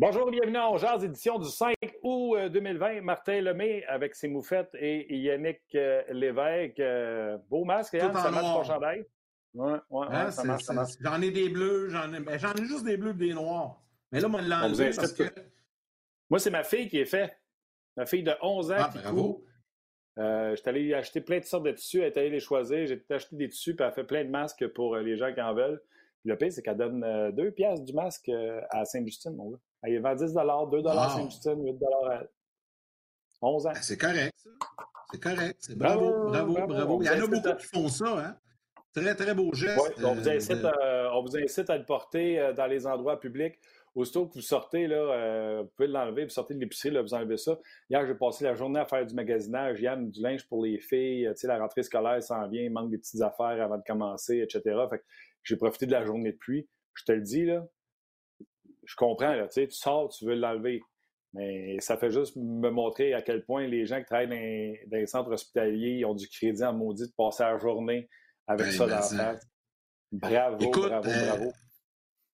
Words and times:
Bonjour 0.00 0.28
et 0.28 0.30
bienvenue 0.30 0.58
en 0.58 0.76
Jazz, 0.76 1.02
édition 1.02 1.40
du 1.40 1.48
5 1.48 1.74
août 2.04 2.38
2020. 2.52 2.86
Euh, 2.86 3.02
Martin 3.02 3.40
Lemay 3.40 3.84
avec 3.88 4.14
ses 4.14 4.28
moufettes 4.28 4.70
et 4.78 5.12
Yannick 5.16 5.60
euh, 5.74 6.04
Lévesque. 6.10 6.78
Euh, 6.78 7.36
beau 7.50 7.64
masque, 7.64 7.94
Yann, 7.94 8.12
ça 8.12 8.30
marche 8.30 8.44
ton 8.44 8.62
chandail? 8.62 9.04
Ouais, 9.54 9.72
ouais, 9.90 10.06
ouais 10.06 10.30
ça, 10.30 10.44
marche, 10.44 10.62
ça 10.62 10.72
marche. 10.72 10.92
J'en 11.00 11.20
ai 11.20 11.32
des 11.32 11.48
bleus, 11.48 11.88
j'en 11.88 12.14
ai, 12.14 12.20
ben, 12.20 12.32
ai, 12.32 12.64
juste 12.64 12.84
des 12.84 12.96
bleus 12.96 13.10
et 13.10 13.14
des 13.14 13.34
noirs. 13.34 13.82
Mais 14.12 14.20
là, 14.20 14.28
moi, 14.28 14.40
l'enlever 14.40 14.90
parce 14.94 15.12
que... 15.12 15.24
Moi, 16.30 16.38
c'est 16.38 16.50
ma 16.50 16.62
fille 16.62 16.88
qui 16.88 16.98
est 16.98 17.04
fait. 17.04 17.36
Ma 17.96 18.06
fille 18.06 18.22
de 18.22 18.34
11 18.40 18.70
ans 18.70 18.76
ah, 18.78 18.90
qui 18.92 18.98
bravo. 18.98 19.44
Euh, 20.18 20.50
je 20.50 20.60
suis 20.60 20.68
allé 20.68 20.94
acheter 20.94 21.22
plein 21.22 21.40
de 21.40 21.44
sortes 21.44 21.64
de 21.64 21.72
tissus, 21.72 22.02
elle 22.02 22.12
est 22.12 22.16
allée 22.18 22.30
les 22.30 22.38
choisir. 22.38 22.86
J'ai 22.86 23.04
acheté 23.10 23.34
des 23.34 23.48
tissus, 23.48 23.74
puis 23.74 23.84
elle 23.84 23.92
fait 23.92 24.04
plein 24.04 24.24
de 24.24 24.30
masques 24.30 24.64
pour 24.68 24.96
les 24.96 25.16
gens 25.16 25.34
qui 25.34 25.42
en 25.42 25.54
veulent. 25.54 25.82
Le 26.24 26.36
pire, 26.36 26.52
c'est 26.52 26.62
qu'elle 26.62 26.76
donne 26.76 27.32
deux 27.32 27.50
pièces 27.50 27.82
du 27.82 27.92
masque 27.92 28.30
à 28.70 28.84
Sainte-Justine, 28.84 29.34
mon 29.36 29.50
gars. 29.50 29.58
Il 29.86 30.00
vend 30.00 30.14
10 30.14 30.34
2 30.34 30.38
à 30.88 31.08
Saint-Justine, 31.10 31.64
8 31.64 31.76
à 31.84 32.24
11 33.42 33.66
ans. 33.66 33.72
Ben, 33.72 33.82
c'est 33.82 33.96
correct, 33.96 34.34
ça. 34.36 34.50
C'est 35.12 35.22
correct. 35.22 35.76
Bravo, 35.76 36.28
bravo, 36.28 36.66
bravo, 36.66 37.02
Il 37.02 37.06
y 37.06 37.10
en 37.10 37.24
a 37.24 37.26
beaucoup 37.26 37.56
qui 37.56 37.66
font 37.66 37.88
ça, 37.88 38.18
hein? 38.18 38.36
Très, 38.94 39.14
très 39.14 39.34
beau 39.34 39.52
geste. 39.54 39.92
on, 40.02 40.14
vous 40.14 40.28
incite, 40.28 40.64
euh, 40.64 41.08
on, 41.12 41.22
vous 41.22 41.36
incite, 41.36 41.70
à 41.70 41.78
le 41.78 41.84
porter 41.84 42.38
euh, 42.38 42.52
dans 42.52 42.66
les 42.66 42.86
endroits 42.86 43.20
publics. 43.20 43.58
Aussitôt 43.98 44.28
que 44.28 44.34
vous 44.34 44.42
sortez, 44.42 44.86
là, 44.86 44.94
euh, 44.94 45.62
vous 45.62 45.70
pouvez 45.74 45.88
l'enlever, 45.88 46.22
vous 46.22 46.30
sortez 46.30 46.54
de 46.54 46.60
l'épicerie, 46.60 46.90
vous 46.90 47.14
enlevez 47.14 47.36
ça. 47.36 47.58
Hier, 47.90 48.06
j'ai 48.06 48.14
passé 48.14 48.44
la 48.44 48.54
journée 48.54 48.78
à 48.78 48.86
faire 48.86 49.04
du 49.04 49.12
magasinage. 49.12 49.80
Yann, 49.80 50.08
du 50.08 50.22
linge 50.22 50.46
pour 50.46 50.62
les 50.64 50.78
filles. 50.78 51.28
Tu 51.30 51.40
sais, 51.40 51.48
la 51.48 51.58
rentrée 51.58 51.82
scolaire 51.82 52.22
s'en 52.22 52.46
vient, 52.46 52.62
il 52.62 52.70
manque 52.70 52.92
des 52.92 52.98
petites 52.98 53.20
affaires 53.22 53.60
avant 53.60 53.76
de 53.76 53.82
commencer, 53.84 54.38
etc. 54.38 54.62
Fait 54.88 55.02
j'ai 55.42 55.56
profité 55.56 55.86
de 55.86 55.90
la 55.90 56.04
journée 56.04 56.30
de 56.30 56.36
pluie. 56.36 56.68
Je 56.94 57.06
te 57.06 57.10
le 57.10 57.22
dis, 57.22 57.44
là, 57.44 57.66
je 58.84 58.94
comprends, 58.94 59.34
là, 59.34 59.48
tu 59.48 59.68
sors, 59.70 60.10
tu 60.10 60.26
veux 60.26 60.36
l'enlever. 60.36 60.80
Mais 61.32 61.80
ça 61.80 61.96
fait 61.96 62.12
juste 62.12 62.36
me 62.36 62.70
montrer 62.70 63.14
à 63.14 63.22
quel 63.22 63.44
point 63.44 63.66
les 63.66 63.84
gens 63.84 63.98
qui 63.98 64.04
travaillent 64.04 64.28
dans, 64.28 64.96
les 64.96 65.06
centres 65.06 65.32
hospitaliers 65.32 66.04
ont 66.04 66.14
du 66.14 66.28
crédit 66.28 66.62
en 66.62 66.72
maudit 66.72 67.08
de 67.08 67.12
passer 67.16 67.42
la 67.42 67.58
journée 67.58 68.08
avec 68.46 68.66
ben, 68.66 68.72
ça 68.72 68.86
dans 68.86 68.94
la 68.94 69.02
face. 69.02 69.48
Bravo, 70.12 70.70
bravo, 70.70 71.08
euh, 71.08 71.26
bravo. 71.26 71.52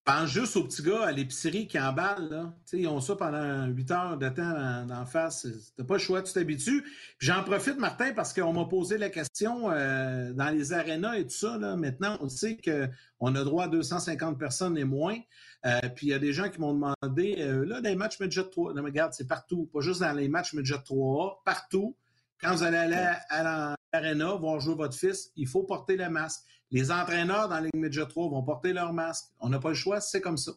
Pense 0.05 0.29
juste 0.29 0.55
aux 0.57 0.65
petits 0.65 0.83
gars 0.83 1.07
à 1.07 1.13
l'épicerie 1.13 1.67
qui 1.67 1.79
emballent. 1.79 2.29
Là. 2.29 2.53
ils 2.75 2.87
ont 2.87 3.01
ça 3.01 3.17
pendant 3.17 3.65
8 3.69 3.91
heures 3.91 4.19
de 4.19 4.29
temps 4.29 4.87
en, 4.91 5.07
face. 5.07 5.47
T'as 5.79 5.85
pas 5.85 5.95
le 5.95 6.01
choix, 6.01 6.21
tu 6.21 6.31
t'habitues. 6.31 6.85
J'en 7.19 7.43
profite, 7.43 7.79
Martin, 7.79 8.13
parce 8.13 8.35
qu'on 8.35 8.53
m'a 8.53 8.67
posé 8.67 8.99
la 8.99 9.09
question 9.09 9.71
euh, 9.71 10.35
dans 10.35 10.51
les 10.51 10.75
arénas 10.75 11.15
et 11.17 11.23
tout 11.23 11.35
ça. 11.35 11.57
Là, 11.57 11.77
maintenant, 11.77 12.19
on 12.21 12.29
sait 12.29 12.59
qu'on 12.59 13.35
a 13.35 13.45
droit 13.45 13.65
à 13.65 13.69
250 13.69 14.39
personnes 14.39 14.77
et 14.77 14.85
moins. 14.85 15.17
Euh, 15.65 15.81
puis 15.97 16.09
il 16.09 16.11
y 16.11 16.15
a 16.15 16.19
des 16.19 16.35
gens 16.35 16.51
qui 16.51 16.61
m'ont 16.61 16.75
demandé, 16.75 17.37
euh, 17.39 17.65
là, 17.65 17.81
dans 17.81 17.89
les 17.89 17.97
matchs 17.97 18.21
Midget 18.21 18.51
3, 18.51 18.75
non, 18.75 18.83
regarde, 18.83 19.15
c'est 19.15 19.27
partout, 19.27 19.71
pas 19.73 19.81
juste 19.81 20.03
dans 20.03 20.13
les 20.13 20.29
matchs 20.29 20.53
Midget 20.53 20.83
3 20.85 21.41
partout. 21.47 21.97
Quand 22.43 22.55
vous 22.55 22.63
allez 22.63 22.77
aller 22.77 23.17
à 23.31 23.75
l'aréna 23.95 24.35
voir 24.35 24.61
jouer 24.61 24.75
votre 24.75 24.97
fils, 24.97 25.33
il 25.37 25.47
faut 25.47 25.63
porter 25.63 25.97
le 25.97 26.09
masque. 26.09 26.43
Les 26.71 26.91
entraîneurs 26.91 27.49
dans 27.49 27.61
les 27.61 27.71
Midget 27.75 28.07
3 28.07 28.29
vont 28.29 28.43
porter 28.43 28.73
leur 28.73 28.93
masque. 28.93 29.27
On 29.41 29.49
n'a 29.49 29.59
pas 29.59 29.71
le 29.71 29.75
choix, 29.75 30.01
c'est 30.01 30.21
comme 30.21 30.37
ça. 30.37 30.53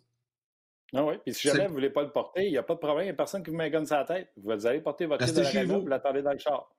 Ah 0.93 1.03
oui, 1.03 1.15
puis 1.25 1.33
si 1.33 1.49
jamais 1.49 1.63
vous 1.63 1.69
ne 1.69 1.73
voulez 1.73 1.89
pas 1.89 2.01
le 2.01 2.11
porter, 2.11 2.45
il 2.45 2.51
n'y 2.51 2.57
a 2.57 2.63
pas 2.63 2.73
de 2.73 2.79
problème, 2.79 3.03
il 3.03 3.07
n'y 3.07 3.11
a 3.11 3.15
personne 3.15 3.43
qui 3.43 3.49
vous 3.49 3.57
met 3.57 3.69
sur 3.85 3.97
la 3.97 4.05
tête. 4.05 4.31
Vous 4.37 4.65
allez 4.65 4.79
porter 4.79 5.05
votre 5.05 5.25
fils 5.25 5.37
à 5.37 5.63
la 5.63 5.65
vous 5.65 5.85
l'attendez 5.85 6.21
dans 6.21 6.31
le 6.31 6.37
char. 6.37 6.69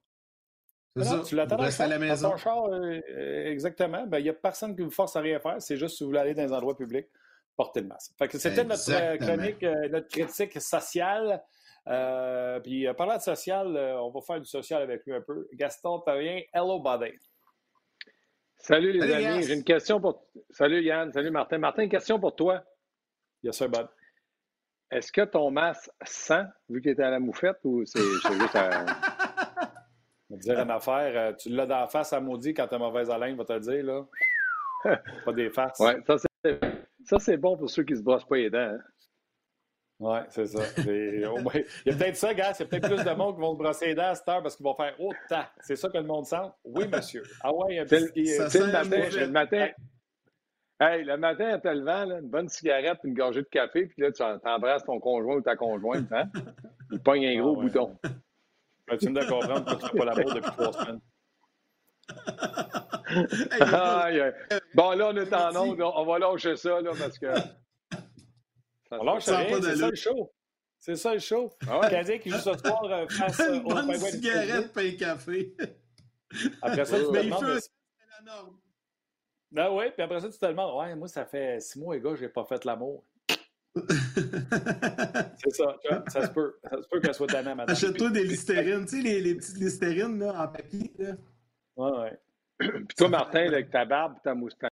C'est 0.96 1.04
ça. 1.04 1.22
Tu 1.24 1.34
l'attends 1.36 1.56
dans, 1.56 1.80
à 1.80 1.86
la 1.86 1.98
maison. 1.98 2.28
Dans 2.28 2.30
ton 2.32 2.38
char, 2.38 2.64
euh, 2.64 3.00
exactement. 3.44 4.06
Ben, 4.06 4.18
il 4.18 4.24
n'y 4.24 4.30
a 4.30 4.32
personne 4.32 4.74
qui 4.74 4.82
vous 4.82 4.90
force 4.90 5.14
à 5.14 5.20
rien 5.20 5.38
faire. 5.38 5.60
C'est 5.60 5.76
juste 5.76 5.98
si 5.98 6.04
vous 6.04 6.10
voulez 6.10 6.20
aller 6.20 6.34
dans 6.34 6.52
un 6.52 6.56
endroit 6.56 6.76
public 6.76 7.06
porter 7.54 7.82
le 7.82 7.88
masque. 7.88 8.12
Fait 8.16 8.28
que 8.28 8.38
c'était 8.38 8.64
notre 8.64 8.90
euh, 8.90 9.16
chronique, 9.18 9.62
euh, 9.62 9.88
notre 9.90 10.08
critique 10.08 10.58
sociale. 10.60 11.42
Euh, 11.88 12.60
puis 12.60 12.86
parlant 12.96 13.16
de 13.16 13.22
social, 13.22 13.66
on 14.00 14.10
va 14.10 14.20
faire 14.20 14.40
du 14.40 14.46
social 14.46 14.82
avec 14.82 15.04
lui 15.06 15.14
un 15.14 15.20
peu. 15.20 15.48
Gaston 15.54 16.02
rien. 16.06 16.42
hello 16.52 16.80
buddy. 16.80 17.12
Salut 18.56 18.92
les 18.92 19.12
amis, 19.12 19.44
j'ai 19.44 19.54
une 19.54 19.64
question 19.64 20.00
pour. 20.00 20.26
Salut 20.50 20.82
Yann, 20.82 21.12
salut 21.12 21.30
Martin. 21.30 21.58
Martin, 21.58 21.82
une 21.84 21.88
question 21.88 22.18
pour 22.18 22.34
toi. 22.34 22.62
Yes, 23.42 23.56
sir, 23.56 23.68
bud. 23.68 23.88
Est-ce 24.90 25.12
que 25.12 25.22
ton 25.22 25.50
masque 25.50 25.90
sent, 26.04 26.44
vu 26.68 26.80
qu'il 26.80 26.90
était 26.90 27.04
à 27.04 27.10
la 27.10 27.20
moufette, 27.20 27.58
ou 27.64 27.84
c'est 27.86 28.00
juste 28.00 28.56
à. 28.56 28.84
Je 30.30 30.34
vais 30.34 30.40
dire 30.40 30.60
une 30.60 30.70
affaire, 30.70 31.36
tu 31.36 31.48
l'as 31.48 31.64
dans 31.64 31.80
la 31.80 31.86
face 31.86 32.12
à 32.12 32.20
maudit 32.20 32.52
quand 32.52 32.68
t'as 32.68 32.76
mauvaise 32.76 33.10
haleine, 33.10 33.34
va 33.34 33.46
te 33.46 33.52
le 33.54 33.60
dire, 33.60 33.84
là. 33.84 34.06
Pas 35.24 35.32
des 35.32 35.48
faces. 35.48 35.78
Ouais, 35.80 35.96
ça 36.06 36.18
c'est 36.18 36.60
ça, 37.04 37.18
c'est 37.18 37.38
bon 37.38 37.56
pour 37.56 37.70
ceux 37.70 37.84
qui 37.84 37.94
ne 37.94 37.98
se 37.98 38.02
brossent 38.02 38.26
pas 38.26 38.36
les 38.36 38.50
dents. 38.50 38.58
Hein. 38.58 38.78
Oui, 40.00 40.18
c'est 40.30 40.46
ça. 40.46 40.62
Il 40.86 41.20
y 41.20 41.24
a 41.24 41.94
peut-être 41.94 42.16
ça, 42.16 42.32
gars. 42.32 42.52
Il 42.58 42.60
y 42.60 42.62
a 42.62 42.66
peut-être 42.66 42.88
plus 42.88 43.04
de 43.04 43.10
monde 43.14 43.34
qui 43.34 43.40
vont 43.40 43.52
se 43.54 43.58
brosser 43.58 43.86
les 43.86 43.94
dents 43.96 44.10
à 44.10 44.14
cette 44.14 44.28
heure 44.28 44.42
parce 44.42 44.54
qu'ils 44.56 44.64
vont 44.64 44.74
faire 44.74 44.94
autant. 45.00 45.44
C'est 45.60 45.74
ça 45.76 45.88
que 45.88 45.98
le 45.98 46.04
monde 46.04 46.24
sent? 46.24 46.36
Oui, 46.64 46.86
monsieur. 46.86 47.24
Ah 47.42 47.52
ouais, 47.52 47.78
un 47.80 47.84
petit... 47.84 48.38
Le 48.38 48.72
matin. 48.72 49.08
Le 49.18 49.26
matin. 49.26 49.68
Hey, 50.80 51.02
le 51.02 51.16
matin, 51.16 51.58
à 51.64 51.74
le 51.74 51.84
vent, 51.84 52.04
là, 52.04 52.20
une 52.20 52.28
bonne 52.28 52.48
cigarette, 52.48 53.00
une 53.02 53.14
gorgée 53.14 53.42
de 53.42 53.48
café, 53.48 53.86
puis 53.86 54.00
là, 54.00 54.12
tu 54.12 54.22
embrasses 54.22 54.84
ton 54.84 55.00
conjoint 55.00 55.34
ou 55.34 55.40
ta 55.40 55.56
conjointe, 55.56 56.06
hein? 56.12 56.30
Il 56.92 57.00
pogne 57.00 57.26
un 57.26 57.40
gros 57.40 57.56
ah 57.58 57.62
bouton. 57.62 57.96
Ben, 58.86 58.96
tu 58.96 59.08
me 59.08 59.14
dois 59.14 59.26
comprendre 59.26 59.64
que 59.64 59.74
tu 59.74 59.84
ne 59.84 59.90
fais 59.90 59.98
pas 59.98 60.04
l'amour 60.04 60.34
depuis 60.34 60.50
trois 60.52 60.72
semaines. 60.72 61.00
Bon, 64.74 64.90
là, 64.92 65.08
on 65.08 65.16
est 65.16 65.32
en 65.32 65.56
onde. 65.56 65.82
On 65.82 66.04
va 66.04 66.18
lâcher 66.20 66.54
ça, 66.54 66.80
là, 66.80 66.92
parce 66.96 67.18
que. 67.18 67.26
On 68.90 69.04
lâche 69.04 69.26
rien, 69.26 69.60
c'est 69.60 69.76
ça 69.76 69.88
le 69.88 69.96
show. 69.96 70.32
C'est 70.78 70.96
ça 70.96 71.12
le 71.12 71.20
show. 71.20 71.50
Ah 71.66 71.80
ouais. 71.80 71.90
Canadien 71.90 72.18
qui 72.18 72.30
joue 72.30 72.38
ce 72.38 72.56
soir 72.56 72.84
euh, 72.84 73.06
face 73.10 73.40
Une 73.40 73.60
au 73.60 73.68
bonne 73.68 73.98
cigarette, 73.98 74.72
pain 74.72 74.92
café. 74.96 75.54
Après 76.62 76.84
ça, 76.84 76.98
tu 76.98 77.06
te 77.06 77.24
demandes... 77.24 77.58
C'est 77.60 77.70
la 78.10 78.22
norme. 78.24 78.58
Ben 79.50 79.70
oui, 79.70 79.86
puis 79.94 80.02
après 80.02 80.20
ça, 80.20 80.28
tu 80.28 80.38
te 80.38 80.44
demandes, 80.44 80.78
ouais, 80.78 80.94
moi, 80.94 81.08
ça 81.08 81.24
fait 81.24 81.58
six 81.58 81.78
mois, 81.78 81.94
les 81.94 82.02
gars, 82.02 82.14
j'ai 82.14 82.28
pas 82.28 82.44
fait 82.44 82.62
l'amour. 82.66 83.02
c'est 83.74 85.50
ça, 85.52 85.76
tu 85.82 85.88
vois, 85.88 86.04
ça 86.08 86.26
se 86.26 86.32
peut. 86.32 86.58
Ça 86.64 86.82
se 86.82 86.88
peut 86.88 87.00
qu'elle 87.00 87.14
soit 87.14 87.28
tannée, 87.28 87.54
madame. 87.54 87.70
Achète-toi 87.70 88.10
des 88.10 88.24
listérines, 88.24 88.84
tu 88.84 88.96
sais, 88.96 89.02
les, 89.02 89.22
les 89.22 89.34
petites 89.36 89.56
listérines 89.56 90.18
là, 90.18 90.42
en 90.42 90.48
papier. 90.48 90.92
Là. 90.98 91.14
Ouais, 91.76 91.98
ouais. 91.98 92.18
Puis 92.58 92.96
toi, 92.96 93.08
Martin, 93.08 93.46
avec 93.46 93.70
ta 93.70 93.84
barbe 93.84 94.16
ta 94.22 94.34
moustache, 94.34 94.67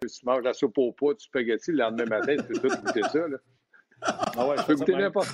tu 0.00 0.24
manges 0.24 0.44
la 0.44 0.52
soupe 0.52 0.78
au 0.78 0.92
pot, 0.92 1.14
du 1.14 1.24
spaghetti, 1.24 1.72
le 1.72 1.78
lendemain 1.78 2.18
matin, 2.18 2.36
tu 2.36 2.60
peux 2.60 2.68
tout 2.68 2.82
goûter 2.82 3.02
ça. 3.02 3.28
Là. 3.28 3.38
Ah 4.02 4.46
ouais, 4.46 4.56
tu 4.56 4.64
peux 4.64 4.74
goûter 4.76 4.94
n'importe 4.94 5.28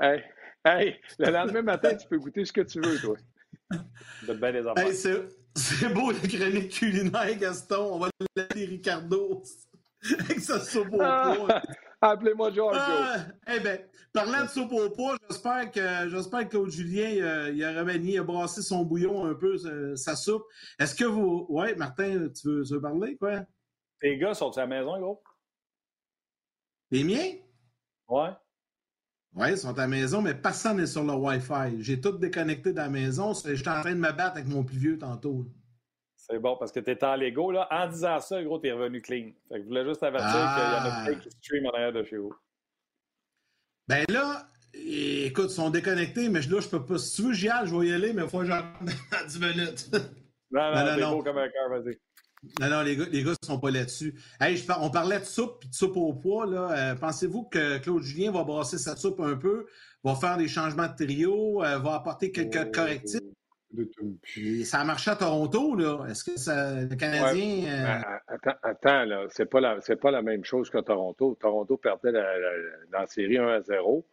hey, 0.00 0.22
hey, 0.64 1.00
le 1.18 1.30
lendemain 1.30 1.62
matin, 1.62 1.94
tu 1.94 2.06
peux 2.06 2.18
goûter 2.18 2.44
ce 2.44 2.52
que 2.52 2.60
tu 2.60 2.80
veux, 2.80 2.98
toi. 2.98 3.16
Hey, 4.76 4.94
c'est 4.94 5.92
beau 5.92 6.10
la 6.10 6.18
chronique 6.18 6.70
culinaire, 6.70 7.38
Gaston. 7.38 7.94
On 7.94 7.98
va 7.98 8.08
l'appeler 8.36 8.66
Ricardo 8.66 9.42
avec 10.20 10.40
sa 10.40 10.60
soupe 10.60 10.92
au 10.92 10.98
pot. 10.98 11.48
Appelez-moi 12.02 12.50
Giorgio. 12.50 12.80
Ah, 12.80 13.26
eh 13.54 13.60
bien, 13.60 13.78
parlant 14.12 14.44
de 14.44 14.48
soupe 14.48 14.72
au 14.72 14.88
poids, 14.90 15.16
j'espère 15.28 15.70
que, 15.70 16.08
j'espère 16.08 16.44
que 16.44 16.50
Claude 16.50 16.70
Julien 16.70 17.22
euh, 17.22 17.52
il 17.54 17.62
a 17.62 17.78
remanié, 17.78 18.14
il 18.14 18.18
a 18.18 18.24
brassé 18.24 18.62
son 18.62 18.84
bouillon 18.84 19.26
un 19.26 19.34
peu, 19.34 19.58
sa 19.96 20.16
soupe. 20.16 20.44
Est-ce 20.78 20.94
que 20.94 21.04
vous. 21.04 21.46
Ouais, 21.50 21.74
Martin, 21.74 22.28
tu 22.28 22.48
veux, 22.48 22.62
tu 22.64 22.74
veux 22.74 22.80
parler, 22.80 23.16
quoi? 23.16 23.44
Tes 24.00 24.16
gars 24.16 24.32
sont 24.32 24.50
à 24.56 24.60
la 24.60 24.66
maison, 24.66 24.98
gros? 24.98 25.22
Les 26.90 27.04
miens? 27.04 27.34
Ouais. 28.08 28.30
Oui, 29.34 29.52
ils 29.52 29.58
sont 29.58 29.78
à 29.78 29.82
la 29.82 29.86
maison, 29.86 30.22
mais 30.22 30.34
personne 30.34 30.78
n'est 30.78 30.86
sur 30.86 31.04
le 31.04 31.12
Wi-Fi. 31.12 31.82
J'ai 31.82 32.00
tout 32.00 32.12
déconnecté 32.12 32.72
de 32.72 32.78
la 32.78 32.88
maison. 32.88 33.32
J'étais 33.34 33.68
en 33.68 33.82
train 33.82 33.94
de 33.94 34.00
me 34.00 34.10
battre 34.10 34.36
avec 34.36 34.46
mon 34.46 34.64
plus 34.64 34.78
vieux 34.78 34.98
tantôt. 34.98 35.46
C'est 36.30 36.38
bon, 36.38 36.56
parce 36.56 36.70
que 36.70 36.80
tu 36.80 36.90
étais 36.90 37.04
en 37.04 37.16
Lego. 37.16 37.50
Là. 37.50 37.66
En 37.70 37.88
disant 37.88 38.20
ça, 38.20 38.42
gros, 38.42 38.60
tu 38.60 38.68
es 38.68 38.72
revenu 38.72 39.02
clean. 39.02 39.30
Fait 39.48 39.56
que 39.56 39.62
je 39.62 39.66
voulais 39.66 39.84
juste 39.84 40.02
avertir 40.02 40.30
qu'il 40.30 40.38
y 40.38 40.42
en 40.42 40.84
a 40.84 41.04
plein 41.04 41.14
qui 41.16 41.30
stream 41.30 41.66
en 41.66 41.70
arrière 41.70 41.92
de 41.92 42.04
chez 42.04 42.18
vous. 42.18 42.32
Ben 43.88 44.04
là, 44.08 44.46
écoute, 44.74 45.50
ils 45.50 45.54
sont 45.54 45.70
déconnectés, 45.70 46.28
mais 46.28 46.40
là, 46.42 46.60
je 46.60 46.68
peux 46.68 46.84
pas. 46.84 46.98
Si 46.98 47.16
tu 47.16 47.28
veux, 47.28 47.32
j'y 47.32 47.48
aille, 47.48 47.66
je 47.66 47.74
vais 47.74 47.88
y 47.88 47.92
aller, 47.92 48.12
mais 48.12 48.22
il 48.22 48.28
faut 48.28 48.38
que 48.38 48.44
j'en 48.44 48.60
dans 48.80 49.26
10 49.26 49.40
minutes. 49.40 49.90
Non, 50.52 50.72
non, 50.72 50.84
non, 50.84 50.96
non. 50.98 51.22
comme 51.22 51.38
un 51.38 51.48
cœur, 51.48 51.68
vas-y. 51.68 51.98
Non, 52.60 52.70
non, 52.70 52.82
les 52.82 52.96
gars, 52.96 53.06
les 53.10 53.22
gars 53.22 53.30
ne 53.30 53.46
sont 53.46 53.58
pas 53.58 53.70
là-dessus. 53.70 54.14
Hey, 54.40 54.64
on 54.80 54.90
parlait 54.90 55.18
de 55.18 55.24
soupe 55.24 55.64
et 55.64 55.68
de 55.68 55.74
soupe 55.74 55.96
au 55.96 56.12
poids. 56.14 56.46
Là. 56.46 56.70
Euh, 56.70 56.94
pensez-vous 56.94 57.44
que 57.44 57.78
Claude 57.78 58.02
Julien 58.02 58.30
va 58.30 58.44
brasser 58.44 58.78
sa 58.78 58.96
soupe 58.96 59.20
un 59.20 59.36
peu, 59.36 59.66
va 60.04 60.14
faire 60.14 60.38
des 60.38 60.48
changements 60.48 60.88
de 60.88 61.04
trio, 61.04 61.62
euh, 61.62 61.78
va 61.78 61.94
apporter 61.94 62.32
quelques 62.32 62.68
oh. 62.68 62.72
correctifs? 62.72 63.20
Puis 64.22 64.64
ça 64.64 64.80
a 64.80 64.84
marché 64.84 65.10
à 65.10 65.16
Toronto, 65.16 65.76
là. 65.76 66.04
Est-ce 66.08 66.24
que 66.24 66.38
ça, 66.38 66.80
le 66.80 66.96
Canadien. 66.96 67.64
Euh, 67.66 67.84
ben, 67.84 68.20
attends, 68.26 68.58
attends, 68.62 69.04
là. 69.04 69.26
C'est 69.30 69.46
pas, 69.46 69.60
la, 69.60 69.78
pas 70.00 70.10
la 70.10 70.22
même 70.22 70.44
chose 70.44 70.70
que 70.70 70.78
Toronto. 70.78 71.36
Toronto 71.40 71.76
perdait 71.76 72.12
dans 72.12 72.98
la 72.98 73.06
série 73.06 73.38
1 73.38 73.48
à 73.48 73.60
0. 73.60 74.04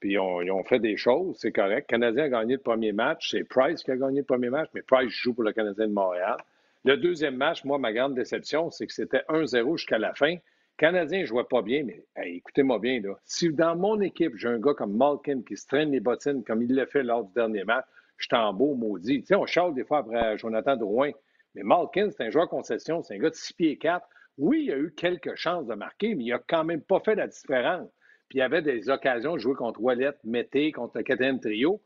Puis 0.00 0.12
ils 0.12 0.18
ont, 0.20 0.64
fait 0.64 0.78
des 0.78 0.96
choses, 0.96 1.36
c'est 1.40 1.50
correct. 1.50 1.90
Le 1.90 1.96
Canadien 1.96 2.24
a 2.24 2.28
gagné 2.28 2.54
le 2.54 2.60
premier 2.60 2.92
match. 2.92 3.30
C'est 3.30 3.44
Price 3.44 3.82
qui 3.82 3.90
a 3.90 3.96
gagné 3.96 4.20
le 4.20 4.26
premier 4.26 4.50
match, 4.50 4.68
mais 4.74 4.82
Price 4.82 5.10
joue 5.10 5.34
pour 5.34 5.42
le 5.42 5.52
Canadien 5.52 5.88
de 5.88 5.92
Montréal. 5.92 6.36
Le 6.84 6.96
deuxième 6.96 7.36
match, 7.36 7.64
moi, 7.64 7.78
ma 7.78 7.92
grande 7.92 8.14
déception, 8.14 8.70
c'est 8.70 8.86
que 8.86 8.92
c'était 8.92 9.22
1-0 9.28 9.76
jusqu'à 9.76 9.98
la 9.98 10.14
fin. 10.14 10.36
Canadien, 10.76 11.24
je 11.24 11.32
vois 11.32 11.48
pas 11.48 11.62
bien, 11.62 11.82
mais 11.84 12.04
écoutez-moi 12.24 12.78
bien, 12.78 13.00
là. 13.00 13.18
Si 13.24 13.52
dans 13.52 13.74
mon 13.74 14.00
équipe, 14.00 14.36
j'ai 14.36 14.46
un 14.46 14.60
gars 14.60 14.74
comme 14.74 14.96
Malkin 14.96 15.42
qui 15.42 15.56
se 15.56 15.66
traîne 15.66 15.90
les 15.90 15.98
bottines 15.98 16.44
comme 16.44 16.62
il 16.62 16.72
l'a 16.72 16.86
fait 16.86 17.02
lors 17.02 17.24
du 17.24 17.32
dernier 17.34 17.64
match, 17.64 17.84
je 18.18 18.26
suis 18.26 18.36
en 18.36 18.52
beau 18.52 18.74
maudit. 18.74 19.20
Tu 19.20 19.26
sais, 19.26 19.34
on 19.34 19.46
charle 19.46 19.74
des 19.74 19.84
fois 19.84 19.98
après 19.98 20.36
Jonathan 20.36 20.76
Drouin, 20.76 21.10
mais 21.54 21.62
Malkin, 21.62 22.10
c'est 22.10 22.24
un 22.24 22.30
joueur 22.30 22.48
concession, 22.48 23.02
c'est 23.02 23.14
un 23.14 23.18
gars 23.18 23.30
de 23.30 23.34
6 23.34 23.54
pieds 23.54 23.78
4. 23.78 24.06
Oui, 24.36 24.64
il 24.66 24.72
a 24.72 24.78
eu 24.78 24.92
quelques 24.92 25.34
chances 25.34 25.66
de 25.66 25.74
marquer, 25.74 26.14
mais 26.14 26.24
il 26.24 26.30
n'a 26.30 26.38
quand 26.38 26.64
même 26.64 26.82
pas 26.82 27.00
fait 27.00 27.14
la 27.14 27.26
différence. 27.26 27.88
Puis 28.28 28.38
il 28.38 28.40
y 28.40 28.42
avait 28.42 28.62
des 28.62 28.90
occasions 28.90 29.34
de 29.34 29.38
jouer 29.38 29.54
contre 29.54 29.80
Wallet, 29.80 30.14
Mété, 30.24 30.70
contre 30.70 30.98
le 30.98 31.02
quatrième 31.02 31.40
trio. 31.40 31.80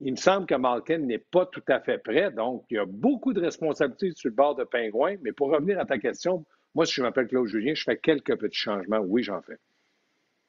Il 0.00 0.12
me 0.12 0.16
semble 0.16 0.46
que 0.46 0.54
Malkin 0.54 0.98
n'est 0.98 1.18
pas 1.18 1.46
tout 1.46 1.62
à 1.68 1.80
fait 1.80 1.98
prêt, 1.98 2.30
donc 2.30 2.64
il 2.70 2.74
y 2.74 2.78
a 2.78 2.86
beaucoup 2.86 3.32
de 3.32 3.40
responsabilités 3.40 4.12
sur 4.12 4.30
le 4.30 4.34
bord 4.34 4.54
de 4.54 4.64
Pingouin. 4.64 5.16
Mais 5.22 5.32
pour 5.32 5.50
revenir 5.50 5.78
à 5.78 5.84
ta 5.84 5.98
question, 5.98 6.44
moi, 6.74 6.86
si 6.86 6.94
je 6.94 7.02
m'appelle 7.02 7.28
Claude 7.28 7.46
Julien, 7.46 7.74
je 7.74 7.84
fais 7.84 7.98
quelques 7.98 8.36
petits 8.36 8.58
changements. 8.58 9.00
Oui, 9.00 9.22
j'en 9.22 9.42
fais. 9.42 9.58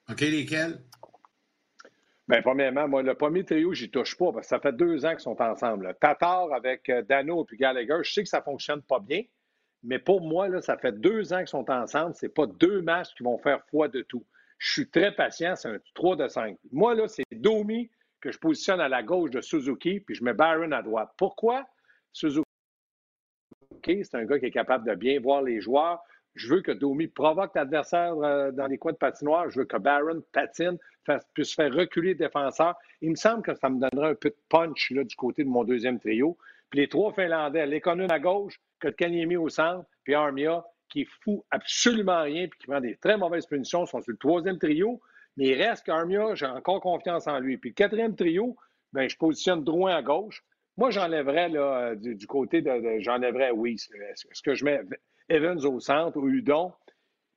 OK, 0.10 0.22
lesquels? 0.22 0.80
Bien, 2.28 2.42
premièrement, 2.42 2.88
moi, 2.88 3.04
le 3.04 3.16
premier 3.16 3.44
trio, 3.44 3.74
j'y 3.74 3.92
touche 3.92 4.18
pas 4.18 4.32
parce 4.32 4.46
que 4.46 4.50
ça 4.50 4.60
fait 4.60 4.72
deux 4.72 5.06
ans 5.06 5.12
qu'ils 5.12 5.20
sont 5.20 5.42
ensemble. 5.42 5.94
Tatar 6.00 6.54
avec 6.54 6.88
euh, 6.90 7.02
Dano 7.02 7.46
et 7.52 7.58
Gallagher, 7.58 7.98
je 8.04 8.14
sais 8.14 8.24
que 8.24 8.30
ça 8.30 8.40
ne 8.40 8.44
fonctionne 8.44 8.82
pas 8.82 9.00
bien, 9.00 9.24
mais 9.84 10.00
pour 10.00 10.22
moi, 10.22 10.48
là, 10.48 10.62
ça 10.62 10.78
fait 10.78 10.94
deux 10.94 11.34
ans 11.34 11.40
qu'ils 11.40 11.48
sont 11.48 11.70
ensemble. 11.70 12.16
Ce 12.16 12.28
pas 12.28 12.48
deux 12.48 12.82
matchs 12.82 13.14
qui 13.16 13.24
vont 13.24 13.38
faire 13.38 13.62
foi 13.70 13.90
de 13.90 14.02
tout. 14.02 14.26
Je 14.58 14.72
suis 14.72 14.90
très 14.90 15.14
patient, 15.14 15.58
c'est 15.58 15.68
un 15.68 15.80
3 15.94 16.16
de 16.16 16.28
5. 16.30 16.58
Moi, 16.72 16.96
là, 16.96 17.10
c'est 17.10 17.26
Domi 17.34 17.92
que 18.22 18.32
je 18.32 18.40
positionne 18.40 18.80
à 18.80 18.88
la 18.88 19.04
gauche 19.04 19.30
de 19.30 19.42
Suzuki, 19.42 20.00
puis 20.00 20.16
je 20.16 20.24
mets 20.24 20.34
Byron 20.34 20.72
à 20.72 20.82
droite. 20.82 21.10
Pourquoi? 21.18 21.68
Suzuki, 22.14 22.46
c'est 23.84 24.16
un 24.16 24.24
gars 24.24 24.40
qui 24.40 24.46
est 24.46 24.52
capable 24.52 24.88
de 24.90 24.96
bien 24.96 25.20
voir 25.20 25.42
les 25.42 25.60
joueurs. 25.60 26.02
Je 26.36 26.54
veux 26.54 26.62
que 26.62 26.72
Domi 26.72 27.08
provoque 27.08 27.54
l'adversaire 27.56 28.16
euh, 28.18 28.52
dans 28.52 28.68
les 28.68 28.78
coins 28.78 28.94
de 28.94 28.98
patinoire. 28.98 29.50
Je 29.50 29.60
veux 29.60 29.66
que 29.66 29.78
Barron 29.78 30.24
patine, 30.32 30.78
puisse 31.34 31.54
faire 31.54 31.74
reculer 31.74 32.10
le 32.10 32.16
défenseur. 32.16 32.76
Il 33.02 33.12
me 33.12 33.16
semble 33.16 33.44
que 33.44 33.54
ça 33.56 33.70
me 33.70 33.80
donnerait 33.80 34.12
un 34.12 34.16
peu 34.16 34.30
de 34.30 34.38
punch 34.50 34.92
du 34.92 35.16
côté 35.16 35.44
de 35.44 35.50
mon 35.50 35.64
deuxième 35.64 36.00
trio. 36.00 36.38
Puis 36.70 36.80
les 36.80 36.88
trois 36.88 37.14
Finlandais, 37.14 37.66
Lekonen 37.68 38.12
à 38.12 38.20
gauche, 38.20 38.60
Kotkaniemi 38.82 39.36
au 39.36 39.50
centre, 39.50 39.86
puis 40.04 40.16
Armia, 40.16 40.66
qui 40.90 41.06
fout 41.06 41.44
absolument 41.52 42.24
rien 42.24 42.48
puis 42.48 42.60
qui 42.60 42.68
prend 42.68 42.82
des 42.82 42.96
très 42.98 43.18
mauvaises 43.18 43.46
punitions, 43.46 43.86
sont 43.86 44.02
sur 44.02 44.12
le 44.12 44.18
troisième 44.18 44.58
trio. 44.58 45.02
Mais 45.38 45.50
il 45.50 45.62
reste 45.62 45.86
qu'Armia, 45.86 46.36
j'ai 46.36 46.46
encore 46.46 46.82
confiance 46.82 47.28
en 47.28 47.40
lui. 47.40 47.58
Puis 47.58 47.72
le 47.72 47.76
quatrième 47.76 48.16
trio, 48.16 48.56
ben, 48.92 49.10
je 49.10 49.18
positionne 49.18 49.64
Drouin 49.64 49.96
à 49.96 50.02
gauche. 50.02 50.44
Moi, 50.78 50.90
j'enlèverais 50.90 51.50
là, 51.50 51.96
du, 51.96 52.26
côté 52.26 52.62
de, 52.62 53.00
j'enlèverais 53.00 53.52
oui. 53.52 53.76
Est-ce 53.76 54.42
que 54.42 54.56
je 54.56 54.66
mets 54.66 54.82
Evans 55.30 55.66
au 55.66 55.80
centre 55.80 56.18
ou 56.18 56.28
Udon? 56.28 56.74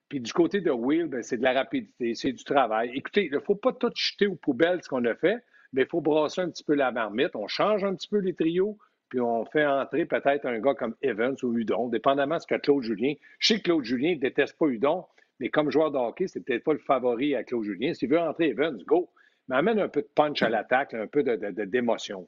Puis 0.08 0.20
du 0.20 0.32
côté 0.32 0.60
de 0.60 0.70
Will, 0.70 1.06
ben, 1.06 1.22
c'est 1.22 1.36
de 1.36 1.42
la 1.42 1.52
rapidité, 1.52 2.14
c'est 2.14 2.32
du 2.32 2.44
travail. 2.44 2.92
Écoutez, 2.94 3.26
il 3.26 3.32
ne 3.32 3.40
faut 3.40 3.56
pas 3.56 3.72
tout 3.72 3.90
jeter 3.94 4.26
aux 4.26 4.36
poubelles 4.36 4.82
ce 4.82 4.88
qu'on 4.88 5.04
a 5.04 5.14
fait, 5.14 5.42
mais 5.72 5.82
il 5.82 5.88
faut 5.88 6.00
brasser 6.00 6.40
un 6.40 6.50
petit 6.50 6.62
peu 6.62 6.74
la 6.74 6.92
marmite. 6.92 7.34
On 7.34 7.48
change 7.48 7.82
un 7.82 7.94
petit 7.94 8.08
peu 8.08 8.18
les 8.18 8.34
trios, 8.34 8.78
puis 9.08 9.20
on 9.20 9.44
fait 9.44 9.66
entrer 9.66 10.04
peut-être 10.04 10.46
un 10.46 10.60
gars 10.60 10.74
comme 10.74 10.94
Evans 11.02 11.36
ou 11.42 11.58
Udon, 11.58 11.88
dépendamment 11.88 12.36
de 12.36 12.42
ce 12.42 12.46
que 12.46 12.54
Claude 12.54 12.82
Julien. 12.82 13.14
Je 13.40 13.54
sais 13.54 13.58
que 13.58 13.64
Claude 13.64 13.84
Julien 13.84 14.14
ne 14.14 14.20
déteste 14.20 14.56
pas 14.58 14.66
Udon, 14.66 15.04
mais 15.40 15.48
comme 15.48 15.70
joueur 15.70 15.90
de 15.90 15.98
hockey, 15.98 16.28
c'est 16.28 16.40
peut-être 16.40 16.64
pas 16.64 16.72
le 16.72 16.78
favori 16.78 17.34
à 17.34 17.42
Claude 17.42 17.64
Julien. 17.64 17.92
S'il 17.94 18.08
veut 18.08 18.20
entrer 18.20 18.48
Evans, 18.50 18.80
go. 18.86 19.10
Mais 19.48 19.56
amène 19.56 19.78
un 19.78 19.88
peu 19.88 20.02
de 20.02 20.08
punch 20.12 20.42
à 20.42 20.48
l'attaque, 20.48 20.94
un 20.94 21.06
peu 21.06 21.22
d'émotion. 21.22 22.22
De, 22.22 22.26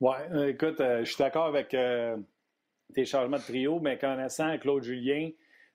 oui, 0.00 0.14
euh, 0.32 0.48
écoute, 0.48 0.80
euh, 0.80 1.04
je 1.04 1.12
suis 1.12 1.18
d'accord 1.18 1.46
avec 1.46 1.74
euh, 1.74 2.16
tes 2.92 3.04
changements 3.04 3.38
de 3.38 3.42
trio, 3.42 3.80
mais 3.80 3.98
connaissant 3.98 4.56
Claude 4.58 4.82
Julien, 4.82 5.30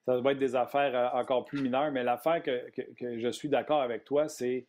ça 0.06 0.20
va 0.22 0.32
être 0.32 0.40
des 0.40 0.56
affaires 0.56 1.12
encore 1.14 1.46
plus 1.46 1.62
mineures. 1.62 1.92
Mais 1.92 2.04
l'affaire 2.04 2.42
que, 2.42 2.62
je 3.00 3.30
suis 3.30 3.50
d'accord 3.50 3.82
avec 3.82 4.06
toi, 4.06 4.28
c'est. 4.28 4.68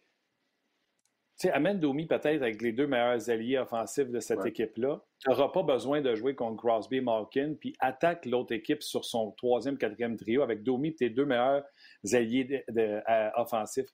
Tu 1.41 1.47
sais, 1.47 1.53
amène 1.53 1.79
Domi 1.79 2.07
peut-être 2.07 2.43
avec 2.43 2.61
les 2.61 2.73
deux 2.73 2.89
meilleurs 2.89 3.31
alliés 3.31 3.59
offensifs 3.59 4.11
de 4.11 4.19
cette 4.19 4.45
équipe-là. 4.45 5.01
Tu 5.21 5.31
n'auras 5.31 5.51
pas 5.51 5.63
besoin 5.63 6.01
de 6.01 6.13
jouer 6.17 6.35
contre 6.35 6.57
Crosby 6.57 6.97
et 6.97 7.01
Malkin, 7.01 7.55
puis 7.61 7.77
attaque 7.79 8.27
l'autre 8.27 8.53
équipe 8.53 8.83
sur 8.83 9.05
son 9.05 9.31
troisième, 9.31 9.79
quatrième 9.79 10.17
trio 10.17 10.43
avec 10.43 10.65
Domi 10.65 10.89
et 10.89 10.95
tes 10.97 11.11
deux 11.11 11.27
meilleurs 11.27 11.63
alliés 12.13 12.65
offensifs. 13.37 13.87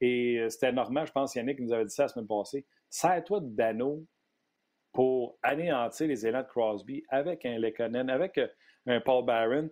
Et 0.00 0.46
c'était 0.48 0.70
normal, 0.70 1.08
je 1.08 1.12
pense, 1.12 1.34
Yannick 1.34 1.58
nous 1.58 1.72
avait 1.72 1.86
dit 1.86 1.94
ça 1.94 2.04
la 2.04 2.08
semaine 2.08 2.28
passée. 2.28 2.64
Sers-toi 2.88 3.40
de 3.40 3.48
Dano 3.48 4.04
pour 4.92 5.38
anéantir 5.42 6.08
les 6.08 6.26
élans 6.26 6.42
de 6.42 6.48
Crosby 6.48 7.04
avec 7.08 7.46
un 7.46 7.58
Lekonen, 7.58 8.10
avec 8.10 8.38
euh, 8.38 8.46
un 8.86 9.00
Paul 9.00 9.24
Barron. 9.24 9.70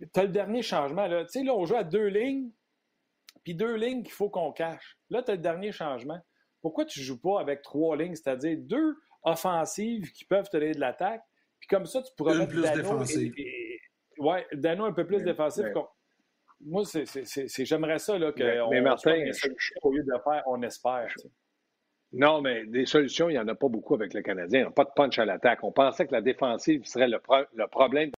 Tu 0.00 0.20
as 0.20 0.24
le 0.24 0.28
dernier 0.28 0.62
changement. 0.62 1.06
Là. 1.06 1.24
Tu 1.24 1.40
sais, 1.40 1.44
là, 1.44 1.54
on 1.54 1.64
joue 1.64 1.76
à 1.76 1.84
deux 1.84 2.06
lignes, 2.06 2.50
puis 3.42 3.54
deux 3.54 3.74
lignes 3.76 4.02
qu'il 4.02 4.12
faut 4.12 4.28
qu'on 4.28 4.52
cache. 4.52 4.98
Là, 5.10 5.22
tu 5.22 5.30
as 5.30 5.34
le 5.34 5.40
dernier 5.40 5.72
changement. 5.72 6.20
Pourquoi 6.60 6.84
tu 6.84 7.00
ne 7.00 7.04
joues 7.04 7.20
pas 7.20 7.40
avec 7.40 7.62
trois 7.62 7.96
lignes, 7.96 8.14
c'est-à-dire 8.14 8.58
deux 8.58 8.96
offensives 9.22 10.10
qui 10.12 10.24
peuvent 10.24 10.48
te 10.48 10.56
donner 10.56 10.72
de 10.72 10.80
l'attaque, 10.80 11.22
puis 11.58 11.68
comme 11.68 11.86
ça, 11.86 12.02
tu 12.02 12.12
pourras 12.16 12.34
mettre 12.34 12.52
plus 12.52 12.62
Dano 12.62 13.02
ouais, 14.18 14.46
Dano 14.52 14.84
un 14.84 14.92
peu 14.92 15.06
plus 15.06 15.22
défensif. 15.22 15.66
Moi, 16.60 16.82
c'est, 16.84 17.64
j'aimerais 17.64 17.98
ça 17.98 18.18
là, 18.18 18.32
qu'on 18.32 18.70
mais, 18.70 18.80
Martin, 18.80 19.24
au 19.82 19.92
lieu 19.92 20.02
de 20.02 20.22
faire 20.24 20.42
on 20.46 20.60
espère. 20.62 21.12
Non, 22.12 22.40
mais 22.40 22.64
des 22.66 22.86
solutions, 22.86 23.28
il 23.28 23.34
n'y 23.34 23.38
en 23.38 23.48
a 23.48 23.54
pas 23.54 23.68
beaucoup 23.68 23.94
avec 23.94 24.14
le 24.14 24.22
Canadien. 24.22 24.60
Il 24.60 24.62
n'y 24.62 24.68
a 24.68 24.72
pas 24.72 24.84
de 24.84 24.90
punch 24.94 25.18
à 25.18 25.24
l'attaque. 25.24 25.62
On 25.62 25.72
pensait 25.72 26.06
que 26.06 26.12
la 26.12 26.22
défensive 26.22 26.84
serait 26.84 27.08
le, 27.08 27.20
le 27.54 27.66
problème. 27.66 28.10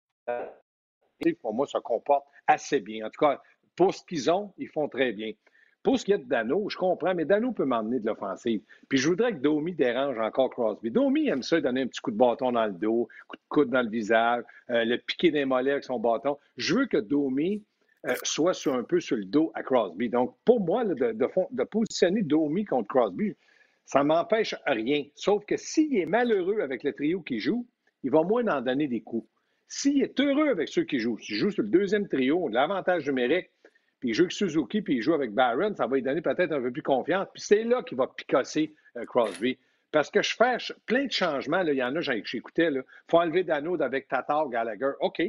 Pour 1.41 1.53
moi, 1.53 1.67
ça 1.67 1.79
comporte 1.81 2.25
assez 2.47 2.79
bien. 2.79 3.05
En 3.05 3.09
tout 3.09 3.19
cas, 3.19 3.41
pour 3.75 3.93
ce 3.93 4.03
qu'ils 4.05 4.31
ont, 4.31 4.53
ils 4.57 4.69
font 4.69 4.87
très 4.87 5.11
bien. 5.11 5.33
Pour 5.83 5.99
ce 5.99 6.05
qui 6.05 6.11
est 6.11 6.19
de 6.19 6.25
Dano, 6.25 6.69
je 6.69 6.77
comprends, 6.77 7.15
mais 7.15 7.25
Dano 7.25 7.51
peut 7.51 7.65
m'emmener 7.65 7.99
de 7.99 8.05
l'offensive. 8.05 8.61
Puis 8.87 8.99
je 8.99 9.09
voudrais 9.09 9.33
que 9.33 9.39
Domi 9.39 9.73
dérange 9.73 10.19
encore 10.19 10.51
Crosby. 10.51 10.91
Domi 10.91 11.27
aime 11.27 11.41
ça, 11.41 11.59
donner 11.59 11.81
un 11.81 11.87
petit 11.87 12.01
coup 12.01 12.11
de 12.11 12.17
bâton 12.17 12.51
dans 12.51 12.67
le 12.67 12.73
dos, 12.73 13.07
coup 13.27 13.35
de 13.35 13.41
coude 13.49 13.69
dans 13.71 13.81
le 13.81 13.89
visage, 13.89 14.43
euh, 14.69 14.85
le 14.85 14.97
piquer 14.97 15.31
des 15.31 15.43
mollets 15.43 15.71
avec 15.71 15.83
son 15.83 15.99
bâton. 15.99 16.37
Je 16.55 16.75
veux 16.75 16.85
que 16.85 16.97
Domi 16.97 17.63
euh, 18.07 18.13
soit 18.23 18.53
sur, 18.53 18.75
un 18.75 18.83
peu 18.83 18.99
sur 18.99 19.17
le 19.17 19.25
dos 19.25 19.51
à 19.55 19.63
Crosby. 19.63 20.09
Donc, 20.09 20.35
pour 20.45 20.59
moi, 20.59 20.85
de, 20.85 20.93
de, 20.93 21.13
de, 21.13 21.63
positionner 21.63 22.21
Domi 22.21 22.63
contre 22.63 22.87
Crosby, 22.87 23.35
ça 23.85 24.03
m'empêche 24.03 24.55
rien. 24.65 25.03
Sauf 25.15 25.45
que 25.45 25.57
s'il 25.57 25.97
est 25.97 26.05
malheureux 26.05 26.61
avec 26.61 26.83
le 26.83 26.93
trio 26.93 27.21
qui 27.21 27.39
joue, 27.39 27.67
il 28.03 28.11
va 28.11 28.23
moins 28.23 28.47
en 28.47 28.61
donner 28.61 28.87
des 28.87 29.01
coups. 29.01 29.27
S'il 29.67 30.03
est 30.03 30.19
heureux 30.19 30.49
avec 30.49 30.67
ceux 30.69 30.83
qui 30.83 30.99
jouent, 30.99 31.17
s'il 31.19 31.35
joue 31.35 31.51
sur 31.51 31.63
le 31.63 31.69
deuxième 31.69 32.07
trio, 32.07 32.47
l'avantage 32.49 33.07
numérique, 33.07 33.49
puis 33.99 34.09
il 34.09 34.13
joue 34.13 34.23
avec 34.23 34.33
Suzuki, 34.33 34.81
puis 34.81 34.95
il 34.95 35.01
joue 35.01 35.13
avec 35.13 35.31
Barron, 35.31 35.75
ça 35.75 35.87
va 35.87 35.95
lui 35.95 36.01
donner 36.01 36.21
peut-être 36.21 36.51
un 36.51 36.61
peu 36.61 36.71
plus 36.71 36.81
confiance. 36.81 37.27
Puis 37.33 37.43
c'est 37.43 37.63
là 37.63 37.83
qu'il 37.83 37.97
va 37.97 38.07
picasser 38.07 38.73
euh, 38.97 39.05
Crosby. 39.05 39.57
Parce 39.91 40.09
que 40.09 40.21
je 40.21 40.35
fais 40.35 40.57
plein 40.85 41.05
de 41.05 41.11
changements. 41.11 41.61
Il 41.61 41.75
y 41.75 41.83
en 41.83 41.95
a, 41.95 42.01
j'écoutais. 42.01 42.71
Il 42.71 42.83
faut 43.09 43.19
enlever 43.19 43.43
Dano 43.43 43.79
avec 43.81 44.07
Tatar, 44.07 44.49
Gallagher. 44.49 44.91
OK. 45.01 45.21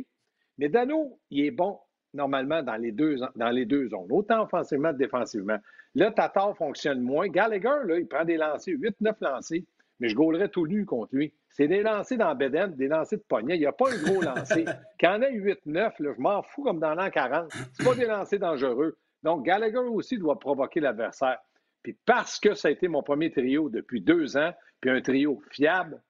Mais 0.58 0.68
Dano, 0.68 1.20
il 1.30 1.44
est 1.44 1.50
bon 1.50 1.78
normalement 2.14 2.62
dans 2.62 2.76
les 2.76 2.92
deux, 2.92 3.16
dans 3.36 3.50
les 3.50 3.66
deux 3.66 3.88
zones, 3.88 4.10
autant 4.10 4.42
offensivement 4.42 4.92
que 4.92 4.98
défensivement. 4.98 5.58
Là, 5.94 6.10
Tatar 6.10 6.56
fonctionne 6.56 7.00
moins. 7.00 7.28
Gallagher, 7.28 7.86
là, 7.86 7.98
il 7.98 8.06
prend 8.06 8.24
des 8.24 8.36
lancers, 8.36 8.74
8-9 8.74 9.14
lancers, 9.20 9.60
mais 10.00 10.08
je 10.08 10.16
gaulerais 10.16 10.48
tout 10.48 10.66
nu 10.66 10.84
contre 10.84 11.14
lui. 11.14 11.32
C'est 11.50 11.68
des 11.68 11.82
lancers 11.82 12.18
dans 12.18 12.34
Beden, 12.34 12.74
des 12.74 12.88
lancers 12.88 13.18
de 13.18 13.24
poignet. 13.24 13.56
Il 13.56 13.60
n'y 13.60 13.66
a 13.66 13.72
pas 13.72 13.92
un 13.92 14.02
gros 14.02 14.22
lancer. 14.22 14.64
Quand 14.98 15.18
on 15.18 15.22
a 15.22 15.30
8-9, 15.30 15.92
je 15.98 16.20
m'en 16.20 16.42
fous 16.42 16.62
comme 16.62 16.80
dans 16.80 16.94
l'an 16.94 17.10
40. 17.10 17.52
C'est 17.74 17.84
pas 17.84 17.94
des 17.94 18.06
lancers 18.06 18.38
dangereux. 18.38 18.96
Donc, 19.22 19.44
Gallagher 19.44 19.78
aussi 19.78 20.16
doit 20.16 20.38
provoquer 20.38 20.80
l'adversaire. 20.80 21.38
Puis 21.82 21.96
parce 22.06 22.40
que 22.40 22.54
ça 22.54 22.68
a 22.68 22.70
été 22.70 22.88
mon 22.88 23.02
premier 23.02 23.30
trio 23.30 23.68
depuis 23.68 24.00
deux 24.00 24.36
ans, 24.36 24.52
puis 24.80 24.90
un 24.90 25.00
trio 25.00 25.42
fiable, 25.50 26.00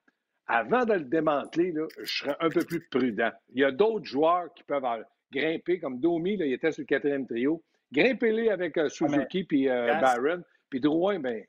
avant 0.47 0.85
de 0.85 0.93
le 0.93 1.05
démanteler, 1.05 1.71
là, 1.71 1.87
je 2.01 2.17
serais 2.19 2.35
un 2.39 2.49
peu 2.49 2.63
plus 2.63 2.81
prudent. 2.89 3.31
Il 3.53 3.61
y 3.61 3.63
a 3.63 3.71
d'autres 3.71 4.05
joueurs 4.05 4.53
qui 4.53 4.63
peuvent 4.63 4.85
grimper, 5.31 5.79
comme 5.79 5.99
Domi, 5.99 6.37
là, 6.37 6.45
il 6.45 6.53
était 6.53 6.71
sur 6.71 6.81
le 6.81 6.85
quatrième 6.85 7.25
trio. 7.25 7.63
Grimpez-les 7.93 8.49
avec 8.49 8.77
euh, 8.77 8.89
Suzuki 8.89 9.43
puis 9.43 9.69
euh, 9.69 9.93
Barron. 10.01 10.43
Puis 10.69 10.79
Drouin, 10.79 11.19
ben, 11.19 11.43